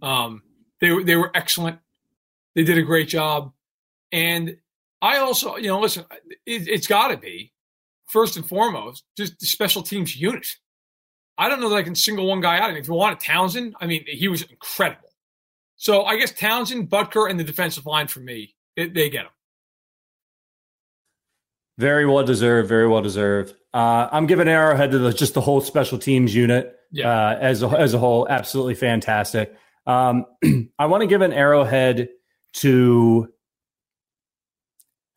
Um, 0.00 0.42
they 0.80 0.90
were 0.90 1.04
they 1.04 1.16
were 1.16 1.30
excellent. 1.34 1.78
They 2.54 2.64
did 2.64 2.78
a 2.78 2.82
great 2.82 3.08
job, 3.08 3.52
and 4.12 4.56
I 5.02 5.18
also, 5.18 5.56
you 5.56 5.68
know, 5.68 5.80
listen, 5.80 6.04
it, 6.46 6.68
it's 6.68 6.86
got 6.86 7.08
to 7.08 7.16
be 7.16 7.52
first 8.06 8.36
and 8.36 8.46
foremost 8.46 9.04
just 9.16 9.38
the 9.40 9.46
special 9.46 9.82
teams 9.82 10.16
unit. 10.16 10.46
I 11.36 11.48
don't 11.48 11.60
know 11.60 11.68
that 11.70 11.76
I 11.76 11.82
can 11.82 11.96
single 11.96 12.26
one 12.26 12.40
guy 12.40 12.58
out. 12.58 12.68
And 12.68 12.78
if 12.78 12.86
you 12.86 12.94
want 12.94 13.20
a 13.20 13.26
Townsend, 13.26 13.74
I 13.80 13.86
mean, 13.86 14.04
he 14.06 14.28
was 14.28 14.42
incredible. 14.42 15.08
So 15.74 16.04
I 16.04 16.16
guess 16.16 16.30
Townsend, 16.30 16.88
Butker, 16.88 17.28
and 17.28 17.40
the 17.40 17.44
defensive 17.44 17.86
line 17.86 18.06
for 18.06 18.20
me, 18.20 18.53
it, 18.76 18.94
they 18.94 19.10
get 19.10 19.24
him. 19.24 19.30
Very 21.78 22.06
well 22.06 22.24
deserved. 22.24 22.68
Very 22.68 22.86
well 22.86 23.02
deserved. 23.02 23.54
Uh, 23.72 24.08
I'm 24.12 24.26
giving 24.26 24.46
Arrowhead 24.46 24.92
to 24.92 24.98
the, 24.98 25.12
just 25.12 25.34
the 25.34 25.40
whole 25.40 25.60
special 25.60 25.98
teams 25.98 26.34
unit 26.34 26.76
yeah. 26.92 27.08
uh, 27.08 27.38
as 27.40 27.62
a, 27.62 27.68
as 27.68 27.94
a 27.94 27.98
whole. 27.98 28.28
Absolutely 28.28 28.74
fantastic. 28.74 29.54
Um, 29.86 30.26
I 30.78 30.86
want 30.86 31.02
to 31.02 31.06
give 31.06 31.20
an 31.20 31.32
Arrowhead 31.32 32.10
to. 32.54 33.28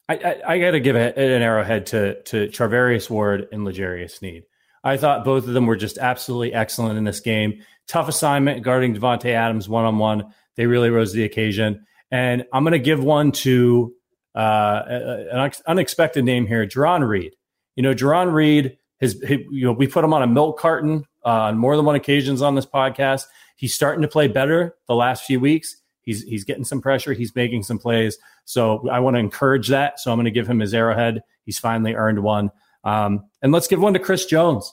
I, 0.10 0.16
I, 0.16 0.54
I 0.54 0.60
got 0.60 0.72
to 0.72 0.80
give 0.80 0.96
a, 0.96 1.20
an 1.20 1.42
Arrowhead 1.42 1.88
to 1.88 2.22
to 2.24 2.48
Charvarius 2.48 3.10
Ward 3.10 3.48
and 3.52 3.64
L'Jarius 3.64 4.12
Sneed. 4.12 4.44
I 4.84 4.98
thought 4.98 5.26
both 5.26 5.48
of 5.48 5.54
them 5.54 5.66
were 5.66 5.76
just 5.76 5.98
absolutely 5.98 6.54
excellent 6.54 6.98
in 6.98 7.04
this 7.04 7.20
game. 7.20 7.62
Tough 7.88 8.08
assignment 8.08 8.64
guarding 8.64 8.96
Davante 8.96 9.32
Adams 9.32 9.70
one 9.70 9.86
on 9.86 9.98
one. 9.98 10.34
They 10.56 10.66
really 10.66 10.90
rose 10.90 11.12
to 11.12 11.18
the 11.18 11.26
occasion. 11.26 11.86
And 12.12 12.46
I'm 12.54 12.64
going 12.64 12.74
to 12.74 12.80
give 12.80 13.04
one 13.04 13.32
to 13.34 13.94
uh, 14.36 14.84
an 14.88 15.52
unexpected 15.66 16.24
name 16.24 16.46
here, 16.46 16.66
Jarran 16.66 17.08
Reed. 17.08 17.36
You 17.76 17.84
know, 17.84 17.94
Jarran 17.94 18.34
Reed 18.34 18.78
has, 19.02 19.22
you 19.30 19.66
know, 19.66 19.72
we 19.72 19.88
put 19.88 20.04
him 20.04 20.14
on 20.14 20.24
a 20.24 20.28
milk 20.28 20.60
carton 20.60 21.06
uh, 21.26 21.30
on 21.30 21.58
more 21.58 21.76
than 21.76 21.86
one 21.86 21.96
occasions 21.96 22.42
on 22.42 22.56
this 22.56 22.66
podcast. 22.66 23.26
He's 23.56 23.74
starting 23.74 24.02
to 24.04 24.08
play 24.08 24.28
better 24.28 24.76
the 24.88 24.96
last 24.96 25.26
few 25.26 25.40
weeks. 25.40 25.76
He's 26.02 26.24
he's 26.24 26.46
getting 26.46 26.64
some 26.64 26.82
pressure. 26.82 27.12
He's 27.12 27.36
making 27.36 27.64
some 27.64 27.80
plays. 27.80 28.18
So 28.46 28.88
I 28.90 29.00
want 29.02 29.16
to 29.16 29.20
encourage 29.20 29.68
that. 29.68 30.00
So 30.00 30.12
I'm 30.12 30.18
going 30.18 30.26
to 30.26 30.32
give 30.32 30.48
him 30.48 30.60
his 30.60 30.74
arrowhead. 30.74 31.22
He's 31.44 31.60
finally 31.60 31.96
earned 31.96 32.20
one. 32.24 32.52
Um, 32.84 33.26
and 33.42 33.52
let's 33.52 33.68
give 33.68 33.82
one 33.82 33.94
to 33.94 34.00
Chris 34.00 34.26
Jones, 34.26 34.72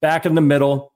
back 0.00 0.24
in 0.24 0.34
the 0.34 0.40
middle, 0.40 0.94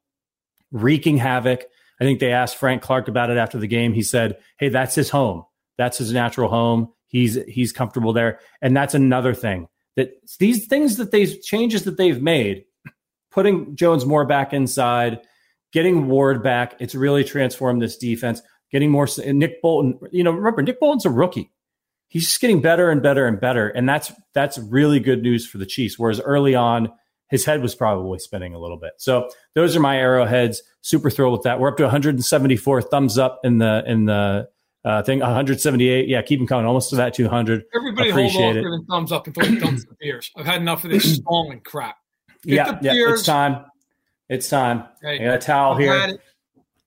wreaking 0.73 1.19
havoc. 1.19 1.65
I 2.01 2.05
think 2.05 2.19
they 2.19 2.33
asked 2.33 2.57
Frank 2.57 2.81
Clark 2.81 3.09
about 3.09 3.31
it 3.31 3.37
after 3.37 3.59
the 3.59 3.67
game. 3.67 3.93
He 3.93 4.03
said, 4.03 4.39
"Hey, 4.59 4.71
that's 4.71 4.95
his 4.95 5.11
home. 5.11 5.45
That's 5.79 5.99
his 5.99 6.13
natural 6.13 6.49
home. 6.49 6.93
He's 7.07 7.39
he's 7.47 7.73
comfortable 7.73 8.13
there." 8.13 8.41
And 8.63 8.77
that's 8.77 8.95
another 8.95 9.35
thing 9.35 9.69
that 9.97 10.11
these 10.39 10.67
things 10.67 10.97
that 10.97 11.11
these 11.11 11.45
changes 11.45 11.85
that 11.85 11.97
they've 11.97 12.21
made, 12.21 12.65
putting 13.31 13.77
Jones 13.77 14.05
more 14.05 14.25
back 14.25 14.53
inside, 14.53 15.21
getting 15.73 16.09
Ward 16.09 16.43
back, 16.43 16.75
it's 16.81 16.95
really 16.95 17.25
transformed 17.25 17.83
this 17.83 17.97
defense. 17.97 18.43
Getting 18.71 18.91
more 18.91 19.07
Nick 19.25 19.63
Bolton, 19.63 20.01
you 20.11 20.25
know, 20.25 20.33
remember 20.33 20.61
Nick 20.61 20.81
Bolton's 20.81 21.07
a 21.07 21.11
rookie. 21.11 21.53
He's 22.09 22.25
just 22.25 22.41
getting 22.41 22.61
better 22.61 22.91
and 22.91 23.01
better 23.03 23.27
and 23.27 23.41
better, 23.41 23.69
and 23.69 23.89
that's 23.89 24.13
that's 24.35 24.59
really 24.59 24.99
good 24.99 25.23
news 25.23 25.47
for 25.47 25.59
the 25.59 25.67
Chiefs. 25.67 25.97
Whereas 25.97 26.21
early 26.21 26.57
on, 26.57 26.91
his 27.29 27.45
head 27.45 27.63
was 27.63 27.75
probably 27.75 28.19
spinning 28.19 28.53
a 28.53 28.59
little 28.59 28.77
bit. 28.77 28.93
So 28.99 29.29
those 29.55 29.77
are 29.77 29.81
my 29.81 29.97
arrowheads. 29.97 30.63
Super 30.81 31.09
thrilled 31.09 31.33
with 31.33 31.43
that. 31.43 31.61
We're 31.61 31.69
up 31.69 31.77
to 31.77 31.85
174 31.85 32.83
thumbs 32.83 33.17
up 33.17 33.41
in 33.45 33.59
the 33.59 33.85
in 33.87 34.07
the 34.07 34.49
uh, 34.85 34.99
I 34.99 35.03
think 35.03 35.23
178. 35.23 36.09
Yeah, 36.09 36.21
keep 36.23 36.39
them 36.39 36.47
coming. 36.47 36.67
Almost 36.67 36.91
to 36.91 36.97
that 36.97 37.15
200. 37.15 37.65
Everybody 37.75 38.11
Appreciate 38.11 38.43
hold 38.43 38.57
off 38.57 38.63
giving 38.63 38.85
thumbs 38.85 39.13
up 39.13 39.27
and 39.27 39.35
throwing 39.35 39.61
thumbs 39.61 39.85
the 39.87 39.95
beers. 39.99 40.31
I've 40.37 40.47
had 40.47 40.61
enough 40.61 40.85
of 40.85 40.91
this 40.91 41.15
stalling 41.17 41.61
crap. 41.61 41.97
Get 42.45 42.83
yeah, 42.83 42.93
yeah, 42.93 43.13
it's 43.13 43.23
time. 43.23 43.65
It's 44.29 44.49
time. 44.49 44.85
Hey, 45.03 45.15
I 45.21 45.25
got 45.25 45.35
a 45.35 45.39
towel 45.39 45.77
here. 45.77 46.19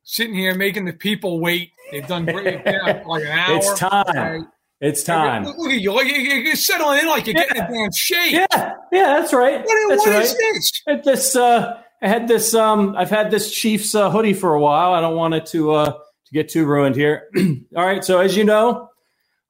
Sitting 0.04 0.36
here 0.36 0.56
making 0.56 0.86
the 0.86 0.94
people 0.94 1.40
wait. 1.40 1.72
They've 1.92 2.08
done 2.08 2.26
great. 2.26 2.66
like 2.66 3.24
an 3.24 3.28
hour. 3.28 3.58
It's 3.58 3.80
time. 3.80 4.48
It's 4.80 5.04
time. 5.04 5.46
Look, 5.46 5.58
look 5.58 5.72
at 5.72 5.82
you. 5.82 5.94
Like 5.94 6.08
you're 6.08 6.56
settling 6.56 7.00
in 7.00 7.08
like 7.08 7.26
you're 7.26 7.34
getting 7.34 7.58
yeah. 7.58 7.68
a 7.68 7.74
damn 7.74 7.92
shape. 7.92 8.34
Yeah, 8.34 8.74
yeah, 8.92 9.20
that's 9.20 9.34
right. 9.34 9.66
What, 9.66 9.90
that's 9.90 10.06
what 10.06 10.14
right. 10.14 10.24
is 10.24 10.38
this? 10.38 10.84
At 10.88 11.04
this, 11.04 11.36
uh, 11.36 11.82
I 12.02 12.08
had 12.08 12.28
this. 12.28 12.54
Um, 12.54 12.96
I've 12.96 13.10
had 13.10 13.32
this 13.32 13.52
Chiefs 13.52 13.96
uh, 13.96 14.12
hoodie 14.12 14.34
for 14.34 14.54
a 14.54 14.60
while. 14.60 14.94
I 14.94 15.02
don't 15.02 15.16
want 15.16 15.34
it 15.34 15.48
to. 15.48 15.72
Uh, 15.72 15.98
to 16.28 16.34
get 16.34 16.50
too 16.50 16.66
ruined 16.66 16.96
here. 16.96 17.30
All 17.76 17.86
right. 17.86 18.04
So, 18.04 18.20
as 18.20 18.36
you 18.36 18.44
know, 18.44 18.90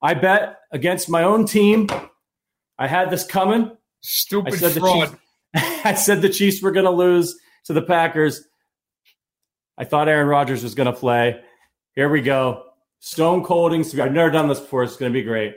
I 0.01 0.13
bet 0.13 0.59
against 0.71 1.09
my 1.09 1.23
own 1.23 1.45
team. 1.45 1.87
I 2.77 2.87
had 2.87 3.09
this 3.09 3.25
coming. 3.25 3.75
Stupid 4.01 4.53
I 4.53 4.57
said 4.57 4.71
fraud. 4.73 5.09
Chiefs, 5.09 5.21
I 5.85 5.93
said 5.95 6.21
the 6.21 6.29
Chiefs 6.29 6.61
were 6.61 6.71
going 6.71 6.85
to 6.85 6.91
lose 6.91 7.35
to 7.65 7.73
the 7.73 7.81
Packers. 7.81 8.47
I 9.77 9.85
thought 9.85 10.07
Aaron 10.07 10.27
Rodgers 10.27 10.63
was 10.63 10.75
going 10.75 10.91
to 10.91 10.97
play. 10.97 11.41
Here 11.95 12.09
we 12.09 12.21
go. 12.21 12.63
Stone 12.99 13.43
colding. 13.43 13.81
I've 13.99 14.11
never 14.11 14.29
done 14.29 14.47
this 14.47 14.59
before. 14.59 14.83
It's 14.83 14.97
going 14.97 15.11
to 15.11 15.19
be 15.19 15.23
great. 15.23 15.55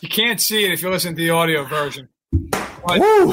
You 0.00 0.08
can't 0.08 0.40
see 0.40 0.64
it 0.64 0.72
if 0.72 0.82
you 0.82 0.90
listen 0.90 1.14
to 1.14 1.20
the 1.20 1.30
audio 1.30 1.64
version. 1.64 2.08
But 2.30 3.00
Woo! 3.00 3.32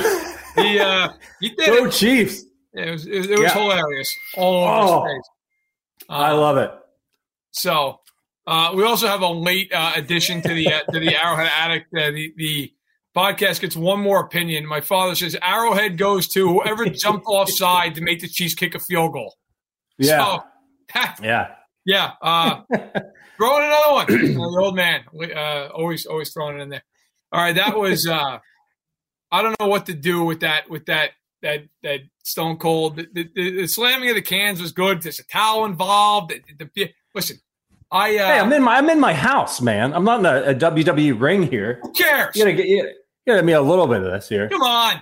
he, 0.55 0.79
uh, 0.79 1.09
he 1.39 1.49
did 1.57 1.67
Go 1.67 1.85
it. 1.85 1.91
Chiefs. 1.91 2.45
It 2.73 2.89
was 2.91 3.05
it, 3.05 3.29
it 3.31 3.39
was 3.39 3.41
yeah. 3.41 3.53
hilarious 3.53 4.15
all 4.35 4.63
over 4.63 4.93
oh, 4.93 5.05
space. 5.05 5.29
Um, 6.09 6.21
I 6.21 6.31
love 6.31 6.57
it. 6.57 6.71
So 7.51 7.99
Uh, 8.45 8.73
we 8.75 8.83
also 8.83 9.07
have 9.07 9.21
a 9.21 9.27
late 9.27 9.71
uh, 9.73 9.93
addition 9.95 10.41
to 10.41 10.49
the 10.53 10.67
uh, 10.67 10.81
to 10.91 10.99
the 10.99 11.15
Arrowhead 11.15 11.49
Addict. 11.57 11.87
Uh, 11.95 12.11
the 12.11 12.33
the 12.35 12.73
podcast 13.15 13.61
gets 13.61 13.75
one 13.75 14.01
more 14.01 14.19
opinion. 14.19 14.65
My 14.65 14.81
father 14.81 15.15
says 15.15 15.37
Arrowhead 15.41 15.97
goes 15.97 16.27
to 16.29 16.47
whoever 16.47 16.85
jumped 17.03 17.25
offside 17.25 17.95
to 17.95 18.01
make 18.01 18.19
the 18.19 18.27
Chiefs 18.27 18.53
kick 18.55 18.75
a 18.75 18.79
field 18.79 19.13
goal. 19.13 19.33
Yeah. 19.97 20.17
So, 20.17 20.43
that- 20.93 21.19
Yeah. 21.23 21.55
yeah. 21.85 22.11
Uh, 22.21 22.61
throw 23.37 23.57
in 23.59 23.63
another 23.63 23.93
one. 23.93 24.07
the 24.07 24.59
old 24.61 24.75
man, 24.75 25.03
uh, 25.35 25.67
always, 25.73 26.05
always 26.05 26.33
throwing 26.33 26.59
it 26.59 26.63
in 26.63 26.69
there. 26.69 26.83
All 27.31 27.41
right, 27.41 27.55
that 27.55 27.77
was. 27.77 28.07
Uh, 28.07 28.39
I 29.31 29.41
don't 29.41 29.59
know 29.59 29.67
what 29.67 29.85
to 29.87 29.93
do 29.93 30.23
with 30.23 30.41
that. 30.41 30.69
With 30.69 30.85
that. 30.87 31.11
That 31.43 31.65
that 31.83 31.99
Stone 32.23 32.57
Cold. 32.57 32.95
The, 32.95 33.07
the, 33.13 33.29
the 33.35 33.67
slamming 33.67 34.09
of 34.09 34.15
the 34.15 34.21
cans 34.21 34.59
was 34.61 34.71
good. 34.71 35.01
There's 35.01 35.19
a 35.19 35.25
towel 35.27 35.65
involved. 35.65 36.33
The, 36.73 36.91
listen, 37.13 37.37
I. 37.91 38.17
Uh, 38.17 38.27
Hey, 38.27 38.39
I'm 38.39 38.51
in 38.53 38.63
my 38.63 38.77
I'm 38.77 38.89
in 38.89 38.99
my 38.99 39.13
house, 39.13 39.61
man. 39.61 39.93
I'm 39.93 40.03
not 40.05 40.19
in 40.21 40.25
a, 40.25 40.51
a 40.51 40.55
WWE 40.55 41.19
ring 41.19 41.43
here. 41.43 41.79
who 41.83 41.91
cares? 41.91 42.35
You 42.35 42.43
gotta 42.45 42.53
get 42.55 42.67
you 42.67 42.93
gotta 43.27 43.43
me 43.43 43.53
a 43.53 43.61
little 43.61 43.85
bit 43.87 43.97
of 44.03 44.11
this 44.11 44.27
here. 44.29 44.49
Come 44.49 44.61
on. 44.63 45.01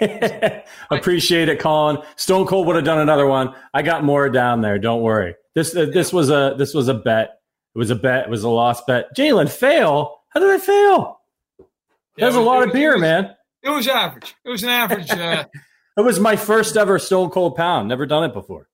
Appreciate 0.90 1.48
it, 1.48 1.58
Colin. 1.60 1.98
Stone 2.16 2.46
Cold 2.46 2.66
would 2.66 2.76
have 2.76 2.84
done 2.84 2.98
another 2.98 3.26
one. 3.26 3.54
I 3.72 3.82
got 3.82 4.04
more 4.04 4.28
down 4.28 4.60
there. 4.60 4.78
Don't 4.78 5.02
worry. 5.02 5.34
This 5.54 5.74
uh, 5.76 5.86
this 5.86 6.12
was 6.12 6.30
a 6.30 6.54
this 6.58 6.74
was 6.74 6.88
a 6.88 6.94
bet. 6.94 7.40
It 7.74 7.78
was 7.78 7.90
a 7.90 7.94
bet. 7.96 8.24
It 8.24 8.30
was 8.30 8.44
a 8.44 8.48
lost 8.50 8.86
bet. 8.86 9.14
Jalen, 9.16 9.48
fail. 9.48 10.18
How 10.28 10.40
did 10.40 10.50
I 10.50 10.58
fail? 10.58 11.20
Yeah, 11.58 12.26
That's 12.26 12.36
it 12.36 12.40
a 12.40 12.42
lot 12.42 12.66
of 12.66 12.72
beer, 12.72 12.92
was- 12.94 13.00
man. 13.00 13.34
It 13.62 13.70
was 13.70 13.86
average. 13.88 14.34
It 14.44 14.50
was 14.50 14.62
an 14.62 14.68
average. 14.70 15.10
Uh, 15.10 15.44
It 15.94 16.00
was 16.00 16.18
my 16.18 16.36
first 16.36 16.78
ever 16.78 16.98
Stone 16.98 17.28
Cold 17.30 17.54
pound. 17.54 17.86
Never 17.86 18.06
done 18.06 18.24
it 18.24 18.32
before. 18.32 18.66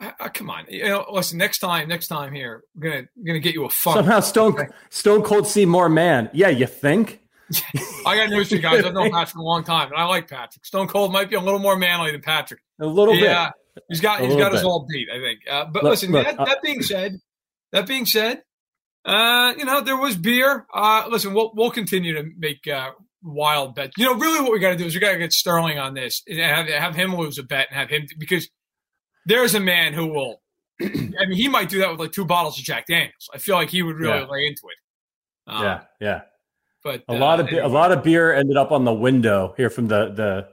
uh, 0.00 0.28
come 0.32 0.50
on. 0.50 0.66
You 0.68 0.84
know, 0.84 1.04
listen. 1.10 1.36
Next 1.36 1.58
time, 1.58 1.88
next 1.88 2.06
time 2.06 2.32
here, 2.32 2.62
we're 2.76 2.90
gonna 2.90 3.02
we're 3.16 3.26
gonna 3.26 3.40
get 3.40 3.54
you 3.54 3.64
a 3.64 3.68
funk. 3.70 3.96
Somehow 3.96 4.20
Stone 4.20 4.56
Stone 4.90 5.22
Cold 5.22 5.48
see 5.48 5.66
more 5.66 5.88
man. 5.88 6.30
Yeah, 6.32 6.50
you 6.50 6.66
think? 6.66 7.20
I 8.06 8.16
got 8.16 8.30
news 8.30 8.50
for 8.50 8.54
you 8.54 8.60
guys. 8.62 8.84
I've 8.84 8.94
known 8.94 9.10
Patrick 9.10 9.34
a 9.36 9.42
long 9.42 9.64
time, 9.64 9.88
and 9.90 10.00
I 10.00 10.04
like 10.04 10.28
Patrick. 10.30 10.64
Stone 10.64 10.86
Cold 10.86 11.12
might 11.12 11.28
be 11.28 11.34
a 11.34 11.40
little 11.40 11.58
more 11.58 11.76
manly 11.76 12.12
than 12.12 12.20
Patrick. 12.22 12.60
A 12.80 12.86
little 12.86 13.14
bit. 13.14 13.24
yeah, 13.24 13.50
he's 13.88 14.00
got 14.00 14.20
A 14.20 14.26
he's 14.26 14.36
got 14.36 14.54
us 14.54 14.62
all 14.62 14.86
beat. 14.88 15.08
I 15.12 15.18
think. 15.18 15.40
Uh, 15.50 15.64
but 15.64 15.82
Look- 15.82 15.90
listen, 15.90 16.12
look, 16.12 16.24
that, 16.24 16.38
uh, 16.38 16.44
that 16.44 16.62
being 16.62 16.82
said, 16.82 17.18
that 17.72 17.88
being 17.88 18.06
said, 18.06 18.42
uh, 19.04 19.54
you 19.58 19.64
know 19.64 19.80
there 19.80 19.96
was 19.96 20.16
beer. 20.16 20.66
Uh, 20.72 21.06
listen, 21.10 21.34
we'll 21.34 21.50
we'll 21.56 21.72
continue 21.72 22.14
to 22.14 22.30
make 22.38 22.66
uh, 22.68 22.92
wild 23.24 23.74
bet. 23.74 23.90
You 23.96 24.04
know, 24.04 24.14
really, 24.14 24.40
what 24.42 24.52
we 24.52 24.58
got 24.60 24.70
to 24.70 24.76
do 24.76 24.84
is 24.84 24.94
we 24.94 25.00
got 25.00 25.12
to 25.12 25.18
get 25.18 25.32
Sterling 25.32 25.78
on 25.78 25.94
this 25.94 26.22
and 26.28 26.38
have 26.38 26.68
have 26.68 26.94
him 26.94 27.16
lose 27.16 27.38
a 27.38 27.42
bet 27.42 27.66
and 27.70 27.78
have 27.78 27.88
him 27.90 28.06
because 28.18 28.48
there's 29.26 29.54
a 29.54 29.60
man 29.60 29.92
who 29.94 30.06
will. 30.06 30.40
I 30.82 30.86
mean, 30.86 31.32
he 31.32 31.48
might 31.48 31.68
do 31.68 31.78
that 31.78 31.90
with 31.90 32.00
like 32.00 32.12
two 32.12 32.24
bottles 32.24 32.58
of 32.58 32.64
Jack 32.64 32.86
Daniels. 32.86 33.28
I 33.32 33.38
feel 33.38 33.54
like 33.56 33.70
he 33.70 33.82
would 33.82 33.96
really 33.96 34.18
Yeah. 34.20 34.26
lay 34.26 34.46
into 34.46 34.62
it. 34.66 35.52
Um, 35.52 35.62
yeah, 35.62 35.80
yeah. 36.00 36.20
but 36.82 37.02
A 37.08 37.12
uh, 37.12 37.18
lot 37.18 37.40
of 37.40 37.48
be- 37.48 37.58
a 37.58 37.68
lot 37.68 37.92
of 37.92 38.02
beer 38.02 38.32
ended 38.34 38.56
up 38.56 38.72
on 38.72 38.84
the 38.84 38.92
window 38.94 39.54
here 39.56 39.70
from 39.70 39.88
the 39.88 40.10
the 40.12 40.48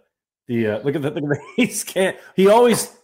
the 0.47 0.67
uh, 0.67 0.79
look 0.83 0.95
at 0.95 1.01
the 1.01 1.09
look 1.11 1.23
at 1.23 1.29
the 1.29 1.39
he's 1.57 1.83
can't 1.83 2.17
he 2.35 2.47
always 2.47 2.95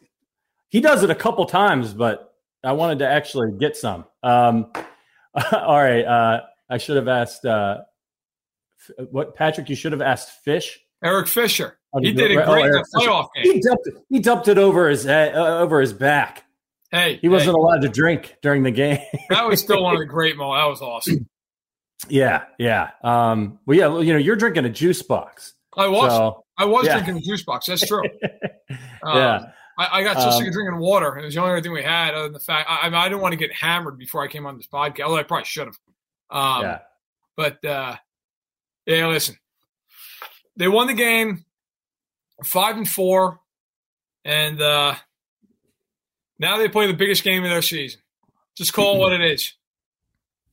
he 0.70 0.82
does 0.82 1.04
it 1.04 1.10
a 1.10 1.16
couple 1.16 1.46
times, 1.46 1.94
but 1.94 2.34
I 2.64 2.74
wanted 2.74 3.00
to 3.00 3.08
actually 3.08 3.52
get 3.58 3.78
some. 3.78 4.06
Um, 4.24 4.72
all 5.52 5.78
right, 5.78 6.04
uh, 6.04 6.42
I 6.70 6.78
should 6.78 6.98
have 6.98 7.08
asked 7.08 7.46
uh, 7.46 7.80
what 9.12 9.36
Patrick. 9.36 9.70
You 9.70 9.76
should 9.76 9.92
have 9.92 10.02
asked 10.02 10.44
Fish. 10.44 10.80
Eric 11.04 11.28
Fisher. 11.28 11.78
Oh, 11.94 12.00
He 12.00 12.12
did 12.12 12.30
did 12.30 12.32
a 12.32 12.36
great 12.36 12.48
oh, 12.48 12.54
in 12.56 12.66
Eric 12.66 12.86
the 12.92 13.00
Fisher. 13.00 13.12
playoff 13.12 13.28
game. 13.36 13.54
He 13.54 13.60
dumped 13.62 13.88
it, 13.88 13.94
he 14.10 14.20
dumped 14.20 14.48
it 14.48 14.58
over 14.58 14.90
his 14.90 15.04
head, 15.04 15.36
uh, 15.36 15.60
over 15.60 15.80
his 15.80 15.94
back. 15.94 16.44
Hey, 16.92 17.20
He 17.22 17.30
wasn't 17.30 17.56
hey, 17.56 17.62
allowed 17.62 17.82
to 17.82 17.90
drink 17.90 18.36
during 18.42 18.64
the 18.64 18.72
game. 18.72 19.00
that 19.30 19.48
was 19.48 19.60
still 19.62 19.84
one 19.84 19.94
of 19.94 20.00
the 20.00 20.06
great 20.10 20.38
moments. 20.38 20.62
That 20.64 20.70
was 20.70 20.82
awesome. 20.82 21.28
yeah, 22.10 22.46
yeah. 22.58 22.92
Um, 23.04 23.60
well, 23.66 23.78
yeah. 23.78 23.88
well, 23.88 24.04
You 24.04 24.14
know, 24.14 24.20
you're 24.20 24.36
drinking 24.36 24.66
a 24.66 24.70
juice 24.70 25.02
box. 25.02 25.54
I 25.76 25.88
was. 25.88 26.12
So, 26.12 26.44
I 26.58 26.66
was 26.66 26.86
yeah. 26.86 26.94
drinking 26.94 27.18
a 27.18 27.22
juice 27.22 27.44
box. 27.44 27.66
That's 27.68 27.86
true. 27.86 28.04
Um, 29.04 29.18
yeah. 29.18 29.46
I, 29.78 30.00
I 30.00 30.04
got 30.04 30.20
so 30.20 30.28
Um, 30.28 30.34
sick 30.34 30.48
of 30.48 30.54
drinking 30.54 30.80
water. 30.80 31.18
It 31.18 31.24
was 31.26 31.36
the 31.36 31.40
only 31.40 31.54
other 31.54 31.62
thing 31.62 31.72
we 31.72 31.84
had, 31.84 32.14
other 32.16 32.24
than 32.24 32.34
the 32.34 32.40
fact 32.40 32.68
I, 32.70 32.80
I, 32.80 32.90
mean, 32.90 32.96
I 32.96 33.08
didn't 33.08 33.22
want 33.22 33.32
to 33.34 33.38
get 33.38 33.54
hammered 33.54 33.98
before 33.98 34.22
I 34.24 34.28
came 34.28 34.46
on 34.46 34.58
this 34.58 34.68
podcast. 34.68 35.02
Although 35.02 35.18
I 35.18 35.24
probably 35.24 35.46
should 35.46 35.68
have. 35.68 35.78
Um, 36.30 36.62
yeah. 36.64 36.80
But 37.38 37.64
uh, 37.64 37.96
yeah, 38.88 39.08
listen, 39.08 39.38
they 40.56 40.68
won 40.68 40.88
the 40.88 40.94
game, 40.96 41.46
five 42.44 42.78
and 42.78 42.88
four, 42.90 43.40
and 44.26 44.60
uh, 44.60 44.96
now 46.40 46.58
they 46.58 46.68
play 46.68 46.88
the 46.88 46.94
biggest 46.94 47.24
game 47.24 47.44
of 47.44 47.50
their 47.50 47.62
season. 47.62 48.02
Just 48.58 48.74
call 48.74 48.96
it 48.96 49.00
what 49.00 49.14
it 49.14 49.22
is. 49.22 49.54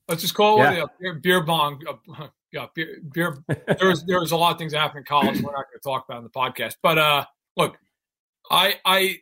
Let's 0.09 0.20
just 0.20 0.35
call 0.35 0.59
Yeah. 0.59 0.72
it 0.72 0.78
is. 0.80 0.85
Beer, 1.01 1.14
beer 1.14 1.43
bong. 1.43 1.82
Uh, 1.89 2.26
yeah, 2.53 2.66
beer. 2.74 3.01
beer 3.12 3.43
there's 3.80 4.05
there's 4.05 4.32
a 4.32 4.37
lot 4.37 4.53
of 4.53 4.59
things 4.59 4.72
that 4.72 4.80
happen 4.80 4.99
in 4.99 5.05
college. 5.05 5.41
We're 5.41 5.53
not 5.53 5.64
going 5.64 5.78
to 5.80 5.82
talk 5.82 6.05
about 6.07 6.18
in 6.18 6.24
the 6.24 6.30
podcast. 6.30 6.76
But 6.82 6.99
uh, 6.99 7.24
look, 7.57 7.78
I 8.51 8.74
I 8.85 9.20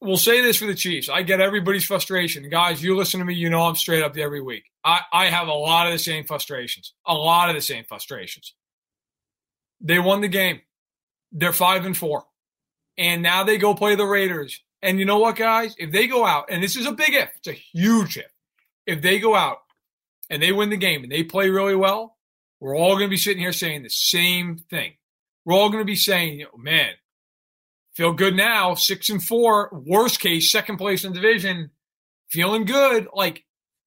will 0.00 0.16
say 0.16 0.40
this 0.40 0.56
for 0.56 0.66
the 0.66 0.74
Chiefs. 0.74 1.08
I 1.08 1.22
get 1.22 1.40
everybody's 1.40 1.84
frustration, 1.84 2.48
guys. 2.48 2.82
You 2.82 2.96
listen 2.96 3.20
to 3.20 3.26
me. 3.26 3.34
You 3.34 3.50
know 3.50 3.62
I'm 3.62 3.76
straight 3.76 4.02
up 4.02 4.16
every 4.16 4.40
week. 4.40 4.64
I 4.84 5.00
I 5.12 5.26
have 5.26 5.48
a 5.48 5.52
lot 5.52 5.86
of 5.86 5.92
the 5.92 5.98
same 5.98 6.24
frustrations. 6.24 6.92
A 7.06 7.14
lot 7.14 7.48
of 7.48 7.54
the 7.54 7.62
same 7.62 7.84
frustrations. 7.84 8.54
They 9.80 9.98
won 9.98 10.20
the 10.20 10.28
game. 10.28 10.60
They're 11.32 11.52
five 11.52 11.84
and 11.84 11.96
four, 11.96 12.24
and 12.96 13.22
now 13.22 13.44
they 13.44 13.58
go 13.58 13.74
play 13.74 13.94
the 13.94 14.06
Raiders. 14.06 14.62
And 14.80 14.98
you 14.98 15.04
know 15.04 15.18
what, 15.18 15.36
guys? 15.36 15.74
If 15.78 15.90
they 15.90 16.06
go 16.06 16.24
out, 16.24 16.46
and 16.50 16.62
this 16.62 16.76
is 16.76 16.86
a 16.86 16.92
big 16.92 17.12
if, 17.12 17.30
it's 17.36 17.48
a 17.48 17.52
huge 17.52 18.16
if. 18.16 18.30
If 18.86 19.02
they 19.02 19.18
go 19.18 19.34
out 19.34 19.58
and 20.30 20.42
they 20.42 20.52
win 20.52 20.70
the 20.70 20.76
game 20.76 21.02
and 21.02 21.10
they 21.10 21.24
play 21.24 21.50
really 21.50 21.74
well, 21.74 22.16
we're 22.60 22.76
all 22.76 22.94
going 22.94 23.08
to 23.08 23.10
be 23.10 23.16
sitting 23.16 23.42
here 23.42 23.52
saying 23.52 23.82
the 23.82 23.90
same 23.90 24.56
thing. 24.56 24.94
We're 25.44 25.54
all 25.54 25.68
going 25.68 25.82
to 25.82 25.86
be 25.86 25.96
saying, 25.96 26.44
oh, 26.52 26.56
man, 26.58 26.92
feel 27.98 28.12
good 28.12 28.36
now, 28.36 28.74
six 28.76 29.10
and 29.10 29.20
four, 29.20 29.70
worst 29.72 30.20
case, 30.20 30.52
second 30.52 30.76
place 30.76 31.04
in 31.04 31.12
the 31.12 31.20
division, 31.20 31.68
feeling 32.30 32.64
good. 32.64 33.08
Like 33.12 33.44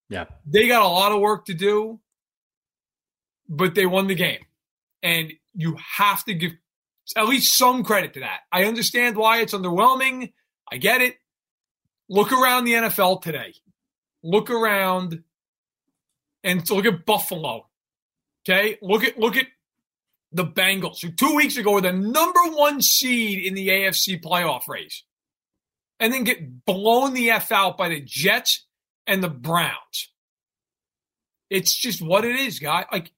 Yeah. 0.10 0.26
they 0.46 0.68
got 0.68 0.82
a 0.84 0.88
lot 0.88 1.14
of 1.14 1.22
work 1.22 1.46
to 1.46 1.54
do, 1.54 2.02
but 3.48 3.74
they 3.74 3.86
won 3.86 4.08
the 4.08 4.16
game. 4.16 4.46
And 5.02 5.32
you 5.54 5.78
have 5.96 6.26
to 6.26 6.34
give 6.34 6.52
at 7.16 7.30
least 7.30 7.58
some 7.58 7.86
credit 7.86 8.14
to 8.16 8.20
that. 8.20 8.42
I 8.52 8.66
understand 8.66 9.16
why 9.16 9.40
it's 9.40 9.54
underwhelming. 9.54 10.34
I 10.70 10.76
get 10.76 11.00
it. 11.02 11.16
Look 12.10 12.34
around 12.34 12.66
the 12.66 12.74
NFL 12.74 13.22
today. 13.22 13.54
Look 14.24 14.50
around 14.50 15.24
and 16.44 16.70
look 16.70 16.86
at 16.86 17.06
Buffalo. 17.06 17.70
Okay? 18.44 18.78
Look 18.82 19.06
at 19.06 19.18
look 19.18 19.38
at 19.38 19.48
the 20.32 20.46
Bengals, 20.46 21.02
who 21.02 21.12
two 21.12 21.36
weeks 21.36 21.58
ago 21.58 21.74
were 21.74 21.82
the 21.82 21.92
number 21.92 22.40
one 22.54 22.82
seed 22.82 23.46
in 23.46 23.54
the 23.54 23.68
AFC 23.68 24.22
playoff 24.22 24.68
race. 24.68 25.04
And 26.00 26.12
then 26.12 26.24
get 26.24 26.66
blown 26.66 27.14
the 27.14 27.30
F 27.30 27.52
out 27.52 27.78
by 27.78 27.90
the 27.90 28.02
Jets 28.02 28.66
and 29.06 29.24
the 29.24 29.30
Browns. 29.30 30.10
It's 31.50 31.76
just 31.76 32.02
what 32.02 32.26
it 32.26 32.38
is, 32.38 32.60
guy. 32.60 32.86
Like 32.92 33.12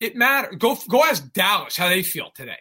it 0.00 0.16
matters. 0.16 0.56
Go 0.58 0.76
go 0.88 1.04
ask 1.04 1.32
Dallas 1.32 1.76
how 1.76 1.88
they 1.88 2.02
feel 2.02 2.30
today. 2.34 2.58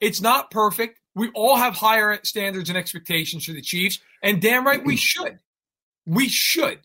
It's 0.00 0.20
not 0.20 0.50
perfect. 0.50 0.98
We 1.14 1.30
all 1.34 1.56
have 1.56 1.74
higher 1.74 2.18
standards 2.22 2.70
and 2.70 2.78
expectations 2.78 3.44
for 3.44 3.52
the 3.52 3.60
Chiefs, 3.60 3.98
and 4.22 4.40
damn 4.40 4.64
right 4.64 4.82
we 4.84 4.96
should. 4.96 5.40
We 6.06 6.28
should. 6.28 6.80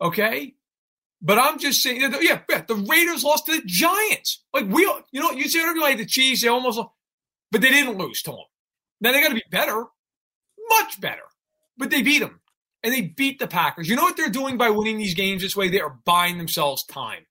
Okay? 0.00 0.54
But 1.26 1.38
I'm 1.38 1.58
just 1.58 1.82
saying, 1.82 2.02
yeah, 2.02 2.42
yeah, 2.50 2.62
the 2.68 2.74
Raiders 2.74 3.24
lost 3.24 3.46
to 3.46 3.52
the 3.56 3.62
Giants. 3.64 4.44
Like 4.52 4.66
we, 4.68 4.82
you 5.10 5.20
know, 5.20 5.30
you 5.30 5.48
see 5.48 5.58
everybody 5.58 5.80
like 5.92 5.98
the 5.98 6.04
Chiefs, 6.06 6.42
they 6.42 6.48
almost, 6.48 6.78
but 7.50 7.62
they 7.62 7.70
didn't 7.70 7.96
lose 7.96 8.20
to 8.24 8.32
them. 8.32 8.40
Now 9.00 9.12
they 9.12 9.22
got 9.22 9.30
to 9.30 9.34
be 9.34 9.42
better, 9.50 9.86
much 10.68 11.00
better. 11.00 11.22
But 11.78 11.90
they 11.90 12.02
beat 12.02 12.18
them, 12.20 12.40
and 12.82 12.92
they 12.92 13.00
beat 13.00 13.38
the 13.38 13.46
Packers. 13.48 13.88
You 13.88 13.96
know 13.96 14.02
what 14.02 14.18
they're 14.18 14.28
doing 14.28 14.58
by 14.58 14.68
winning 14.68 14.98
these 14.98 15.14
games 15.14 15.40
this 15.42 15.56
way? 15.56 15.70
They 15.70 15.80
are 15.80 15.98
buying 16.04 16.36
themselves 16.38 16.84
time. 16.84 17.26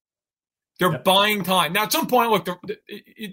They're 0.79 0.91
Yep. 0.91 1.03
buying 1.03 1.43
time. 1.43 1.73
Now, 1.73 1.83
at 1.83 1.91
some 1.91 2.07
point, 2.07 2.31
look, 2.31 2.45
the, 2.45 2.57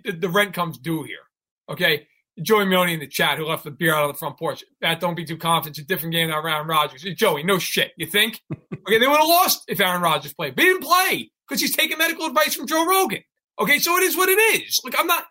the, 0.05 0.13
the 0.13 0.29
rent 0.29 0.53
comes 0.53 0.79
due 0.79 1.05
here. 1.05 1.25
Okay, 1.71 2.07
Joey 2.43 2.65
Moni 2.65 2.95
in 2.95 3.01
the 3.01 3.07
chat 3.07 3.39
who 3.39 3.45
left 3.45 3.65
the 3.65 3.71
beer 3.71 3.95
out 3.95 4.05
on 4.05 4.09
the 4.09 4.15
front 4.19 4.39
porch. 4.39 4.65
That 4.81 5.01
don't 5.01 5.15
be 5.17 5.25
too 5.25 5.37
confident. 5.37 5.79
It's 5.79 5.85
a 5.85 5.89
different 5.89 6.15
game 6.15 6.29
than 6.31 6.37
Aaron 6.37 6.67
Rodgers. 6.67 7.03
Joey, 7.03 7.43
no 7.43 7.59
shit. 7.59 7.93
You 7.97 8.07
think? 8.07 8.43
Okay, 8.87 8.99
they 8.99 9.07
would 9.07 9.19
have 9.19 9.29
lost 9.29 9.65
if 9.69 9.79
Aaron 9.79 10.01
Rodgers 10.01 10.33
played. 10.33 10.57
But 10.57 10.65
he 10.65 10.71
didn't 10.71 10.85
play 10.85 11.31
because 11.47 11.61
he's 11.61 11.77
taking 11.77 11.99
medical 11.99 12.25
advice 12.25 12.55
from 12.55 12.67
Joe 12.67 12.87
Rogan. 12.87 13.23
Okay, 13.61 13.79
so 13.79 13.97
it 13.99 14.03
is 14.03 14.17
what 14.17 14.31
it 14.31 14.41
is. 14.63 14.81
Like 14.83 14.95
I'm 14.99 15.07
not, 15.07 15.27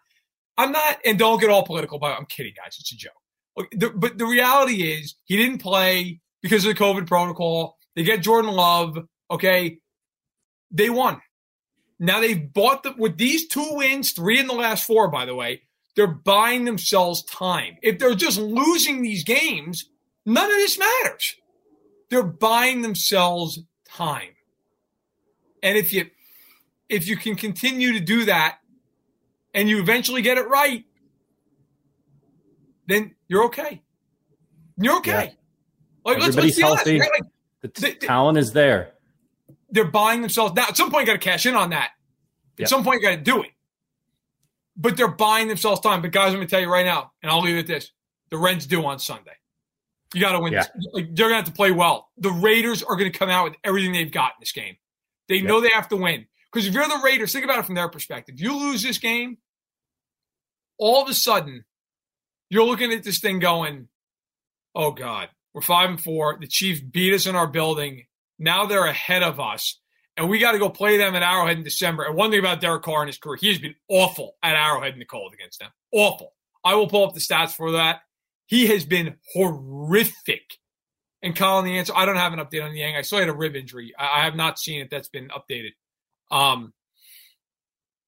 I'm 0.56 0.72
not, 0.72 1.00
and 1.04 1.18
don't 1.18 1.42
get 1.42 1.50
all 1.50 1.66
political. 1.66 1.98
But 1.98 2.16
I'm 2.18 2.26
kidding, 2.26 2.54
guys. 2.56 2.78
It's 2.80 2.94
a 2.94 2.96
joke. 2.96 3.12
Look, 3.58 3.72
the, 3.72 3.90
but 3.90 4.20
the 4.20 4.28
reality 4.28 4.84
is 4.84 5.16
he 5.26 5.36
didn't 5.36 5.58
play 5.58 6.22
because 6.44 6.64
of 6.64 6.74
the 6.74 6.82
COVID 6.82 7.08
protocol. 7.08 7.76
They 7.96 8.04
get 8.04 8.22
Jordan 8.22 8.52
Love. 8.52 9.00
Okay, 9.32 9.80
they 10.72 10.92
won. 10.92 11.22
Now 12.00 12.22
they've 12.22 12.54
bought 12.54 12.84
the 12.84 12.94
with 12.98 13.18
these 13.18 13.48
two 13.48 13.68
wins, 13.72 14.12
three 14.12 14.40
in 14.40 14.48
the 14.48 14.54
last 14.54 14.86
four, 14.86 15.10
by 15.10 15.26
the 15.26 15.36
way. 15.36 15.64
They're 16.00 16.08
buying 16.08 16.64
themselves 16.64 17.24
time. 17.24 17.76
If 17.82 18.00
they're 18.00 18.16
just 18.16 18.40
losing 18.40 19.02
these 19.02 19.26
games, 19.26 19.90
none 20.26 20.50
of 20.50 20.56
this 20.56 20.80
matters. 20.80 21.36
They're 22.10 22.24
buying 22.24 22.84
themselves 22.84 23.60
time. 23.86 24.30
And 25.62 25.78
if 25.78 25.92
you 25.92 26.06
if 26.88 27.06
you 27.10 27.18
can 27.18 27.36
continue 27.36 27.92
to 27.92 28.00
do 28.00 28.24
that 28.24 28.60
and 29.54 29.68
you 29.68 29.82
eventually 29.82 30.22
get 30.22 30.38
it 30.38 30.48
right, 30.48 30.86
then 32.88 33.14
you're 33.28 33.44
okay. 33.48 33.82
You're 34.78 35.00
okay. 35.00 35.12
Yeah. 35.12 35.32
Like, 36.06 36.18
Everybody's 36.20 36.58
let's, 36.58 36.60
let's 36.60 36.88
healthy. 36.88 37.00
Like, 37.00 37.24
the 37.60 37.72
they, 37.82 37.94
talent 37.96 38.38
is 38.38 38.54
there. 38.54 38.94
They're 39.70 39.84
buying 39.84 40.22
themselves 40.22 40.54
now. 40.54 40.64
At 40.70 40.78
some 40.78 40.92
point, 40.92 41.02
you 41.02 41.08
got 41.08 41.22
to 41.22 41.30
cash 41.30 41.46
in 41.46 41.56
on 41.56 41.72
that. 41.72 41.90
At 42.58 42.70
some 42.70 42.86
point, 42.86 43.02
you 43.02 43.10
got 43.10 43.18
to 43.18 43.22
do 43.22 43.44
it. 43.44 43.52
But 44.82 44.96
they're 44.96 45.10
buying 45.10 45.50
themselves 45.50 45.82
time. 45.82 46.02
But 46.02 46.12
guys, 46.12 46.30
I'm 46.30 46.36
going 46.36 46.48
to 46.48 46.52
tell 46.52 46.62
you 46.62 46.72
right 46.72 46.86
now, 46.86 47.12
and 47.22 47.30
I'll 47.30 47.42
leave 47.42 47.58
it 47.58 47.60
at 47.60 47.68
this: 47.68 47.92
the 48.32 48.38
Reds 48.38 48.66
due 48.66 48.86
on 48.86 48.98
Sunday. 48.98 49.34
You 50.14 50.22
got 50.22 50.32
to 50.32 50.40
win. 50.40 50.54
Yeah. 50.54 50.66
Like, 50.94 51.14
they're 51.14 51.28
going 51.28 51.34
to 51.34 51.36
have 51.36 51.46
to 51.46 51.52
play 51.52 51.72
well. 51.72 52.10
The 52.18 52.32
Raiders 52.32 52.82
are 52.82 52.96
going 52.96 53.12
to 53.12 53.18
come 53.18 53.30
out 53.30 53.44
with 53.44 53.56
everything 53.64 53.92
they've 53.92 54.12
got 54.12 54.32
in 54.32 54.40
this 54.40 54.54
game. 54.54 54.78
They 55.28 55.36
yep. 55.36 55.44
know 55.44 55.62
they 55.62 55.70
have 55.70 55.90
to 55.90 55.98
win. 55.98 56.26
Because 56.52 56.66
if 56.66 56.74
you're 56.74 56.88
the 56.88 57.02
Raiders, 57.04 57.32
think 57.32 57.46
about 57.46 57.60
it 57.60 57.66
from 57.66 57.76
their 57.76 57.90
perspective. 57.90 58.40
You 58.40 58.58
lose 58.58 58.82
this 58.82 58.98
game, 58.98 59.38
all 60.80 61.04
of 61.04 61.10
a 61.10 61.14
sudden, 61.14 61.66
you're 62.50 62.64
looking 62.64 62.92
at 62.92 63.04
this 63.04 63.20
thing 63.20 63.38
going, 63.38 63.88
oh 64.74 64.92
God, 64.92 65.30
we're 65.54 65.62
five 65.62 65.90
and 65.92 66.02
four. 66.02 66.38
The 66.40 66.48
Chiefs 66.48 66.82
beat 66.82 67.14
us 67.14 67.28
in 67.28 67.36
our 67.36 67.46
building. 67.46 68.06
Now 68.40 68.66
they're 68.66 68.86
ahead 68.86 69.22
of 69.22 69.40
us. 69.40 69.80
And 70.20 70.30
we 70.30 70.38
got 70.38 70.52
to 70.52 70.60
go 70.60 70.70
play 70.70 70.98
them 70.98 71.16
at 71.16 71.24
Arrowhead 71.24 71.58
in 71.58 71.64
December. 71.64 72.04
And 72.04 72.14
one 72.14 72.30
thing 72.30 72.42
about 72.42 72.60
Derek 72.60 72.84
Carr 72.84 73.04
in 73.04 73.08
his 73.08 73.18
career, 73.18 73.38
he 73.40 73.48
has 73.48 73.58
been 73.58 73.76
awful 73.88 74.36
at 74.44 74.54
Arrowhead 74.54 74.92
in 74.92 75.00
the 75.00 75.06
cold 75.06 75.34
against 75.34 75.60
them. 75.60 75.70
Awful. 75.94 76.34
I 76.62 76.76
will 76.76 76.90
pull 76.90 77.08
up 77.08 77.14
the 77.14 77.22
stats 77.22 77.52
for 77.52 77.72
that. 77.72 78.02
He 78.46 78.68
has 78.68 78.84
been 78.84 79.16
horrific. 79.34 80.58
And 81.24 81.38
Colin, 81.38 81.64
the 81.64 81.78
answer, 81.78 81.94
I 81.96 82.06
don't 82.06 82.18
have 82.18 82.34
an 82.34 82.40
update 82.40 82.66
on 82.66 82.76
Yang. 82.76 82.98
I 82.98 83.02
saw 83.02 83.16
he 83.16 83.22
had 83.22 83.30
a 83.30 83.34
rib 83.34 83.56
injury. 83.56 83.94
I, 83.98 84.20
I 84.20 84.26
have 84.26 84.36
not 84.36 84.60
seen 84.60 84.82
it. 84.82 84.90
That's 84.92 85.08
been 85.08 85.30
updated. 85.30 85.72
Um, 86.32 86.74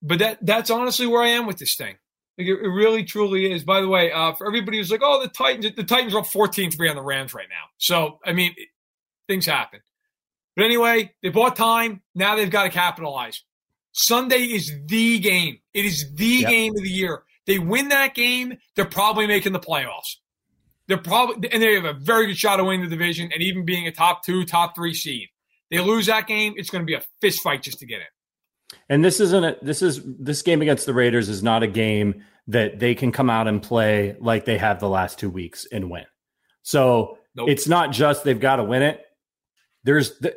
but 0.02 0.20
that 0.20 0.40
that's 0.46 0.70
honestly 0.70 1.08
where 1.08 1.22
I 1.22 1.30
am 1.30 1.46
with 1.46 1.60
this 1.60 1.76
thing. 1.76 1.96
Like 2.38 2.48
it, 2.48 2.60
it, 2.62 2.68
really 2.68 3.06
truly 3.06 3.54
is. 3.54 3.64
By 3.64 3.80
the 3.80 3.88
way, 3.88 4.12
uh, 4.12 4.34
for 4.34 4.48
everybody 4.48 4.78
who's 4.78 4.92
like, 4.92 5.02
"Oh, 5.04 5.22
the 5.22 5.30
Titans," 5.30 5.76
the 5.76 5.84
Titans 5.84 6.14
are 6.14 6.20
up 6.20 6.26
14-3 6.26 6.90
on 6.90 6.96
the 6.96 7.02
Rams 7.02 7.34
right 7.34 7.48
now. 7.50 7.70
So 7.78 8.20
I 8.26 8.34
mean, 8.34 8.54
it, 8.58 8.70
things 9.28 9.46
happen. 9.46 9.82
But 10.56 10.66
anyway, 10.66 11.14
they 11.24 11.30
bought 11.30 11.56
time. 11.56 12.02
Now 12.14 12.36
they've 12.36 12.50
got 12.50 12.64
to 12.64 12.70
capitalize. 12.70 13.44
Sunday 13.94 14.44
is 14.44 14.74
the 14.86 15.20
game. 15.20 15.60
It 15.74 15.86
is 15.86 16.14
the 16.14 16.26
yep. 16.26 16.50
game 16.50 16.74
of 16.76 16.84
the 16.84 16.90
year. 16.90 17.24
They 17.48 17.60
win 17.60 17.90
that 17.90 18.14
game, 18.14 18.58
they're 18.76 18.86
probably 18.86 19.28
making 19.28 19.54
the 19.54 19.60
playoffs. 19.60 20.18
They're 20.88 20.98
probably 20.98 21.52
and 21.52 21.62
they 21.62 21.74
have 21.74 21.86
a 21.86 21.94
very 21.94 22.28
good 22.28 22.38
shot 22.38 22.60
of 22.60 22.66
winning 22.66 22.84
the 22.84 22.90
division 22.90 23.32
and 23.32 23.42
even 23.42 23.66
being 23.66 23.88
a 23.88 23.92
top 23.92 24.24
two, 24.24 24.46
top 24.46 24.76
three 24.76 24.94
seed. 24.94 25.30
They 25.70 25.80
lose 25.80 26.06
that 26.08 26.28
game, 26.28 26.54
it's 26.58 26.70
going 26.70 26.82
to 26.82 26.86
be 26.86 26.96
a 26.96 27.02
fist 27.22 27.42
fight 27.42 27.64
just 27.64 27.80
to 27.80 27.86
get 27.86 28.02
in. 28.02 28.78
And 28.90 29.04
this 29.04 29.20
isn't 29.20 29.44
a, 29.44 29.58
this 29.62 29.82
is 29.82 30.02
this 30.04 30.42
game 30.42 30.62
against 30.62 30.86
the 30.86 30.94
Raiders 30.94 31.30
is 31.30 31.42
not 31.42 31.64
a 31.64 31.68
game 31.68 32.24
that 32.48 32.80
they 32.80 32.96
can 32.96 33.12
come 33.12 33.30
out 33.30 33.48
and 33.48 33.62
play 33.62 34.16
like 34.20 34.46
they 34.46 34.58
have 34.58 34.80
the 34.80 34.90
last 34.90 35.18
two 35.18 35.30
weeks 35.30 35.66
and 35.72 35.90
win. 35.90 36.06
So 36.64 37.18
nope. 37.36 37.50
it's 37.50 37.68
not 37.68 37.92
just 37.92 38.24
they've 38.24 38.40
got 38.40 38.58
to 38.58 38.64
win 38.64 38.82
it. 38.82 39.04
There's 39.84 40.20
the, 40.20 40.36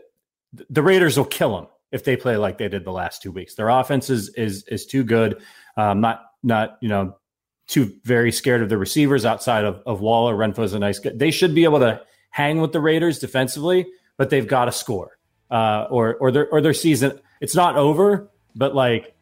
the 0.70 0.82
Raiders 0.82 1.16
will 1.16 1.24
kill 1.24 1.56
them 1.56 1.66
if 1.92 2.04
they 2.04 2.16
play 2.16 2.36
like 2.36 2.58
they 2.58 2.68
did 2.68 2.84
the 2.84 2.92
last 2.92 3.22
two 3.22 3.30
weeks. 3.30 3.54
Their 3.54 3.68
offense 3.68 4.10
is 4.10 4.30
is 4.30 4.64
is 4.64 4.86
too 4.86 5.04
good. 5.04 5.40
Um, 5.76 6.00
not 6.00 6.22
not 6.42 6.78
you 6.80 6.88
know 6.88 7.16
too 7.66 7.92
very 8.04 8.30
scared 8.30 8.62
of 8.62 8.68
the 8.68 8.76
receivers 8.76 9.24
outside 9.24 9.64
of, 9.64 9.80
of 9.86 10.00
Waller. 10.00 10.34
Renfrow's 10.34 10.74
a 10.74 10.78
nice 10.78 10.98
guy. 10.98 11.12
They 11.14 11.30
should 11.30 11.54
be 11.54 11.64
able 11.64 11.80
to 11.80 12.02
hang 12.30 12.60
with 12.60 12.72
the 12.72 12.80
Raiders 12.80 13.18
defensively, 13.18 13.86
but 14.16 14.30
they've 14.30 14.46
got 14.46 14.66
to 14.66 14.72
score 14.72 15.18
uh, 15.50 15.86
or 15.90 16.16
or 16.16 16.30
their 16.30 16.48
or 16.48 16.60
their 16.60 16.74
season. 16.74 17.18
It's 17.40 17.54
not 17.54 17.76
over, 17.76 18.28
but 18.54 18.74
like 18.74 19.14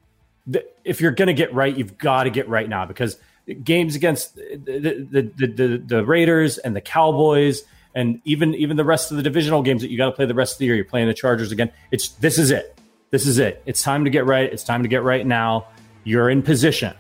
if 0.85 1.01
you're 1.01 1.13
to 1.13 1.33
get 1.33 1.55
right, 1.55 1.77
you've 1.77 1.99
got 1.99 2.25
to 2.25 2.31
get 2.31 2.49
right 2.49 2.69
now 2.69 2.87
because 2.87 3.17
games 3.63 3.97
against 3.97 4.35
the 4.35 5.07
the, 5.11 5.31
the 5.37 5.47
the, 5.47 5.83
the 5.85 6.05
Raiders 6.05 6.59
and 6.59 6.75
the 6.75 6.81
Cowboys 6.81 7.63
and 7.95 8.21
even 8.25 8.55
even 8.55 8.77
the 8.77 8.85
rest 8.85 9.11
of 9.11 9.17
the 9.17 9.23
divisional 9.23 9.63
games 9.63 9.83
that 9.83 9.91
you 9.91 9.97
got 9.97 10.07
to 10.07 10.13
play 10.13 10.27
the 10.27 10.35
rest 10.35 10.55
of 10.55 10.59
the 10.59 10.67
year. 10.67 10.75
You're 10.75 10.85
playing 10.85 11.09
the 11.09 11.15
Chargers 11.15 11.53
again. 11.53 11.73
It's 11.91 12.09
this 12.09 12.39
is 12.39 12.51
it. 12.51 12.79
This 13.11 13.27
is 13.27 13.39
it. 13.39 13.63
It's 13.67 13.83
time 13.83 14.05
to 14.05 14.11
get 14.11 14.25
right. 14.25 14.51
It's 14.51 14.65
time 14.65 14.83
to 14.83 14.89
get 14.89 15.03
right 15.03 15.27
now. 15.27 15.69
You're 16.05 16.31
in 16.31 16.43
position. 16.43 16.95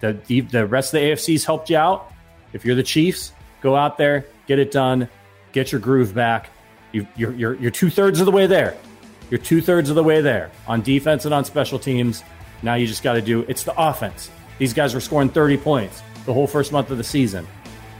The, 0.00 0.18
the, 0.26 0.40
the 0.42 0.66
rest 0.66 0.94
of 0.94 1.00
the 1.00 1.10
AFC's 1.10 1.44
helped 1.44 1.68
you 1.68 1.76
out. 1.76 2.12
If 2.52 2.64
you're 2.64 2.76
the 2.76 2.82
Chiefs, 2.82 3.32
go 3.60 3.76
out 3.76 3.98
there, 3.98 4.24
get 4.46 4.58
it 4.58 4.70
done, 4.70 5.08
get 5.52 5.72
your 5.72 5.80
groove 5.80 6.14
back, 6.14 6.50
you, 6.92 7.06
you're, 7.16 7.32
you're, 7.32 7.54
you're 7.54 7.70
two 7.70 7.90
thirds 7.90 8.20
of 8.20 8.26
the 8.26 8.32
way 8.32 8.46
there. 8.46 8.76
You're 9.30 9.38
two 9.40 9.60
thirds 9.60 9.90
of 9.90 9.96
the 9.96 10.02
way 10.02 10.20
there 10.20 10.50
on 10.66 10.82
defense 10.82 11.24
and 11.24 11.34
on 11.34 11.44
special 11.44 11.78
teams. 11.78 12.24
Now 12.62 12.74
you 12.74 12.86
just 12.86 13.02
got 13.02 13.14
to 13.14 13.22
do 13.22 13.44
it's 13.48 13.64
the 13.64 13.74
offense. 13.80 14.30
These 14.58 14.72
guys 14.72 14.94
were 14.94 15.00
scoring 15.00 15.28
30 15.28 15.56
points 15.58 16.02
the 16.26 16.34
whole 16.34 16.46
first 16.46 16.72
month 16.72 16.90
of 16.90 16.98
the 16.98 17.04
season. 17.04 17.46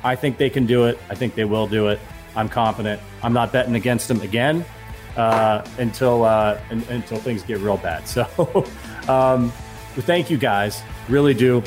I 0.02 0.16
think 0.16 0.38
they 0.38 0.50
can 0.50 0.66
do 0.66 0.86
it. 0.86 0.98
I 1.08 1.14
think 1.14 1.34
they 1.34 1.44
will 1.44 1.66
do 1.66 1.88
it. 1.88 2.00
I'm 2.36 2.48
confident. 2.48 3.00
I'm 3.22 3.32
not 3.32 3.52
betting 3.52 3.74
against 3.74 4.08
them 4.08 4.20
again 4.20 4.64
uh, 5.16 5.66
until 5.78 6.24
uh, 6.24 6.60
until 6.70 7.18
things 7.18 7.42
get 7.42 7.58
real 7.58 7.76
bad. 7.76 8.04
So, 8.06 8.26
um, 9.08 9.52
well, 9.96 10.06
thank 10.06 10.30
you 10.30 10.38
guys. 10.38 10.82
Really 11.08 11.34
do. 11.34 11.62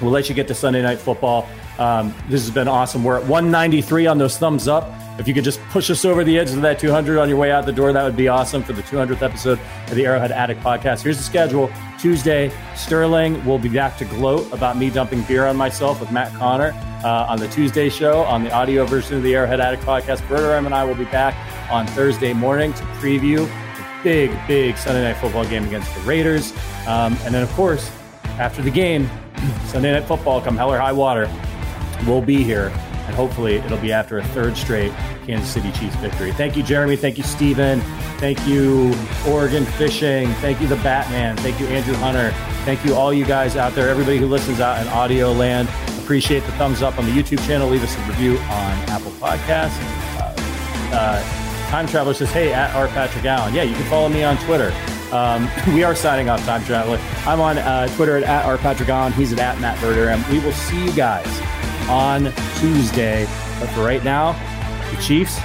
We'll 0.00 0.10
let 0.10 0.28
you 0.28 0.34
get 0.34 0.48
to 0.48 0.54
Sunday 0.54 0.82
night 0.82 0.98
football. 0.98 1.48
Um, 1.78 2.14
this 2.28 2.42
has 2.42 2.50
been 2.50 2.68
awesome. 2.68 3.04
We're 3.04 3.18
at 3.18 3.22
193 3.26 4.06
on 4.06 4.18
those 4.18 4.36
thumbs 4.36 4.68
up. 4.68 4.90
If 5.18 5.28
you 5.28 5.34
could 5.34 5.44
just 5.44 5.60
push 5.70 5.90
us 5.90 6.04
over 6.04 6.24
the 6.24 6.38
edge 6.38 6.50
of 6.50 6.62
that 6.62 6.78
200 6.78 7.18
on 7.18 7.28
your 7.28 7.38
way 7.38 7.52
out 7.52 7.66
the 7.66 7.72
door, 7.72 7.92
that 7.92 8.02
would 8.02 8.16
be 8.16 8.28
awesome 8.28 8.62
for 8.62 8.72
the 8.72 8.82
200th 8.82 9.22
episode 9.22 9.60
of 9.88 9.94
the 9.94 10.04
Arrowhead 10.06 10.32
Addict 10.32 10.60
podcast. 10.60 11.02
Here's 11.02 11.18
the 11.18 11.22
schedule 11.22 11.70
Tuesday, 12.02 12.50
Sterling 12.74 13.44
will 13.46 13.60
be 13.60 13.68
back 13.68 13.96
to 13.96 14.04
gloat 14.04 14.52
about 14.52 14.76
me 14.76 14.90
dumping 14.90 15.22
beer 15.22 15.46
on 15.46 15.56
myself 15.56 16.00
with 16.00 16.10
Matt 16.10 16.34
Conner 16.34 16.72
uh, 17.04 17.26
on 17.28 17.38
the 17.38 17.46
Tuesday 17.46 17.88
show 17.88 18.22
on 18.22 18.42
the 18.42 18.50
audio 18.50 18.84
version 18.84 19.16
of 19.16 19.22
the 19.22 19.36
Arrowhead 19.36 19.60
Addict 19.60 19.84
podcast. 19.84 20.16
Verderame 20.22 20.66
and 20.66 20.74
I 20.74 20.82
will 20.82 20.96
be 20.96 21.04
back 21.04 21.36
on 21.70 21.86
Thursday 21.86 22.32
morning 22.32 22.72
to 22.72 22.82
preview 22.98 23.46
the 23.76 23.84
big, 24.02 24.36
big 24.48 24.76
Sunday 24.76 25.04
night 25.04 25.16
football 25.18 25.44
game 25.44 25.64
against 25.64 25.94
the 25.94 26.00
Raiders. 26.00 26.52
Um, 26.88 27.16
and 27.22 27.32
then, 27.32 27.44
of 27.44 27.52
course, 27.52 27.88
after 28.36 28.62
the 28.62 28.70
game, 28.72 29.08
Sunday 29.66 29.92
night 29.92 30.02
football, 30.02 30.40
come 30.40 30.56
hell 30.56 30.72
or 30.72 30.80
high 30.80 30.90
water, 30.90 31.32
we'll 32.04 32.20
be 32.20 32.42
here 32.42 32.72
and 33.06 33.14
hopefully 33.14 33.56
it'll 33.56 33.78
be 33.78 33.92
after 33.92 34.18
a 34.18 34.24
third 34.28 34.56
straight 34.56 34.92
Kansas 35.26 35.52
City 35.52 35.72
Chiefs 35.72 35.96
victory. 35.96 36.32
Thank 36.32 36.56
you, 36.56 36.62
Jeremy. 36.62 36.96
Thank 36.96 37.18
you, 37.18 37.24
Steven. 37.24 37.80
Thank 38.18 38.46
you, 38.46 38.94
Oregon 39.26 39.64
Fishing. 39.64 40.28
Thank 40.34 40.60
you, 40.60 40.68
the 40.68 40.76
Batman. 40.76 41.36
Thank 41.38 41.58
you, 41.60 41.66
Andrew 41.66 41.94
Hunter. 41.94 42.30
Thank 42.64 42.84
you, 42.84 42.94
all 42.94 43.12
you 43.12 43.24
guys 43.24 43.56
out 43.56 43.74
there, 43.74 43.88
everybody 43.88 44.18
who 44.18 44.26
listens 44.26 44.60
out 44.60 44.80
in 44.80 44.88
audio 44.92 45.32
land. 45.32 45.68
Appreciate 46.02 46.40
the 46.40 46.52
thumbs 46.52 46.82
up 46.82 46.98
on 46.98 47.04
the 47.04 47.10
YouTube 47.10 47.44
channel. 47.46 47.68
Leave 47.68 47.82
us 47.82 47.96
a 47.96 48.00
review 48.08 48.38
on 48.38 48.72
Apple 48.88 49.10
Podcasts. 49.12 49.76
Uh, 50.20 50.94
uh, 50.94 51.68
Time 51.70 51.86
Traveler 51.86 52.14
says, 52.14 52.30
hey, 52.30 52.52
at 52.52 52.74
R. 52.74 52.86
Patrick 52.88 53.24
Allen. 53.24 53.54
Yeah, 53.54 53.62
you 53.62 53.74
can 53.74 53.84
follow 53.84 54.08
me 54.08 54.22
on 54.22 54.36
Twitter. 54.38 54.72
Um, 55.10 55.48
we 55.74 55.82
are 55.84 55.94
signing 55.94 56.28
off 56.28 56.44
Time 56.44 56.62
Traveler. 56.64 56.98
I'm 57.26 57.40
on 57.40 57.58
uh, 57.58 57.88
Twitter 57.96 58.16
at, 58.18 58.24
at 58.24 58.44
R. 58.44 58.58
Patrick 58.58 58.88
Allen. 58.88 59.12
He's 59.12 59.32
at, 59.32 59.38
at 59.38 59.60
Matt 59.60 59.78
Verder. 59.78 60.22
we 60.30 60.38
will 60.40 60.52
see 60.52 60.84
you 60.84 60.92
guys 60.92 61.26
on 61.88 62.32
Tuesday. 62.58 63.26
But 63.58 63.68
for 63.70 63.84
right 63.84 64.02
now, 64.02 64.32
the 64.90 65.00
Chiefs, 65.02 65.36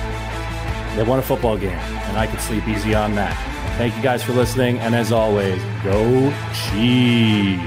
they 0.95 1.03
won 1.03 1.19
a 1.19 1.21
football 1.21 1.57
game, 1.57 1.71
and 1.71 2.17
I 2.17 2.27
could 2.27 2.41
sleep 2.41 2.67
easy 2.67 2.95
on 2.95 3.15
that. 3.15 3.35
Thank 3.77 3.95
you 3.95 4.01
guys 4.01 4.23
for 4.23 4.33
listening, 4.33 4.79
and 4.79 4.95
as 4.95 5.11
always, 5.11 5.61
go 5.83 6.31
Chiefs. 6.53 7.63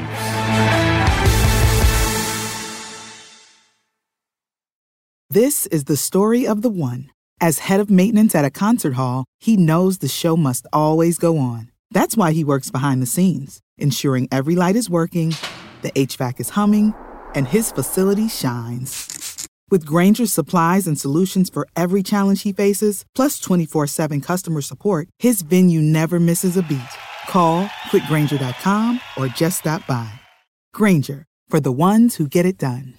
This 5.31 5.67
is 5.67 5.85
the 5.85 5.97
story 5.97 6.47
of 6.47 6.63
the 6.63 6.71
one. 6.71 7.11
As 7.41 7.61
head 7.61 7.81
of 7.81 7.89
maintenance 7.89 8.35
at 8.35 8.45
a 8.45 8.51
concert 8.51 8.95
hall, 8.95 9.25
he 9.39 9.57
knows 9.57 9.99
the 9.99 10.09
show 10.09 10.37
must 10.37 10.67
always 10.73 11.19
go 11.19 11.39
on. 11.39 11.71
That's 11.93 12.17
why 12.17 12.33
he 12.33 12.45
works 12.45 12.71
behind 12.71 13.01
the 13.01 13.07
scenes, 13.07 13.61
ensuring 13.79 14.29
every 14.33 14.57
light 14.57 14.77
is 14.77 14.91
working, 14.91 15.35
the 15.83 15.93
HVAC 15.93 16.41
is 16.41 16.51
humming 16.51 16.95
and 17.35 17.47
his 17.49 17.73
facility 17.73 18.29
shines. 18.29 19.49
With 19.71 19.87
Grainger's 19.87 20.33
supplies 20.33 20.89
and 20.89 20.99
solutions 20.99 21.49
for 21.49 21.69
every 21.77 22.03
challenge 22.03 22.43
he 22.43 22.53
faces, 22.53 23.05
plus 23.15 23.39
24 23.39 23.87
7 23.87 24.21
customer 24.21 24.63
support, 24.63 25.09
his 25.19 25.43
venue 25.43 25.81
never 25.81 26.19
misses 26.19 26.57
a 26.57 26.63
beat. 26.63 26.81
Call 27.29 27.71
click 27.91 28.03
grainger.com 28.09 29.01
or 29.17 29.29
just 29.29 29.61
stop 29.61 29.87
by. 29.87 30.11
Grainger, 30.75 31.25
for 31.49 31.61
the 31.61 31.73
ones 31.73 32.17
who 32.17 32.27
get 32.27 32.47
it 32.47 32.59
done. 32.59 32.95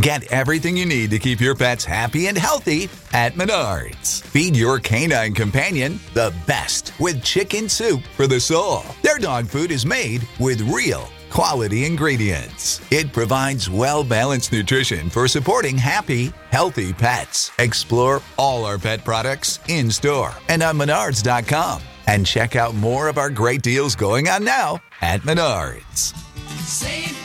Get 0.00 0.24
everything 0.32 0.78
you 0.78 0.86
need 0.86 1.10
to 1.10 1.18
keep 1.18 1.42
your 1.42 1.54
pets 1.54 1.84
happy 1.84 2.28
and 2.28 2.38
healthy 2.38 2.88
at 3.12 3.34
Menards. 3.34 4.22
Feed 4.22 4.56
your 4.56 4.78
canine 4.78 5.34
companion 5.34 6.00
the 6.14 6.34
best 6.46 6.94
with 6.98 7.22
chicken 7.22 7.68
soup 7.68 8.02
for 8.16 8.26
the 8.26 8.40
soul. 8.40 8.82
Their 9.02 9.18
dog 9.18 9.46
food 9.46 9.70
is 9.70 9.84
made 9.84 10.26
with 10.38 10.62
real 10.62 11.06
quality 11.30 11.84
ingredients. 11.84 12.80
It 12.90 13.12
provides 13.12 13.70
well 13.70 14.04
balanced 14.04 14.52
nutrition 14.52 15.08
for 15.10 15.28
supporting 15.28 15.78
happy, 15.78 16.32
healthy 16.50 16.92
pets. 16.92 17.50
Explore 17.58 18.20
all 18.36 18.64
our 18.64 18.78
pet 18.78 19.04
products 19.04 19.60
in 19.68 19.90
store 19.90 20.32
and 20.48 20.62
on 20.62 20.76
menards.com. 20.76 21.82
And 22.06 22.26
check 22.26 22.56
out 22.56 22.74
more 22.74 23.08
of 23.08 23.18
our 23.18 23.30
great 23.30 23.62
deals 23.62 23.94
going 23.94 24.28
on 24.28 24.44
now 24.44 24.80
at 25.00 25.20
Menards. 25.20 26.14
Save 26.64 27.20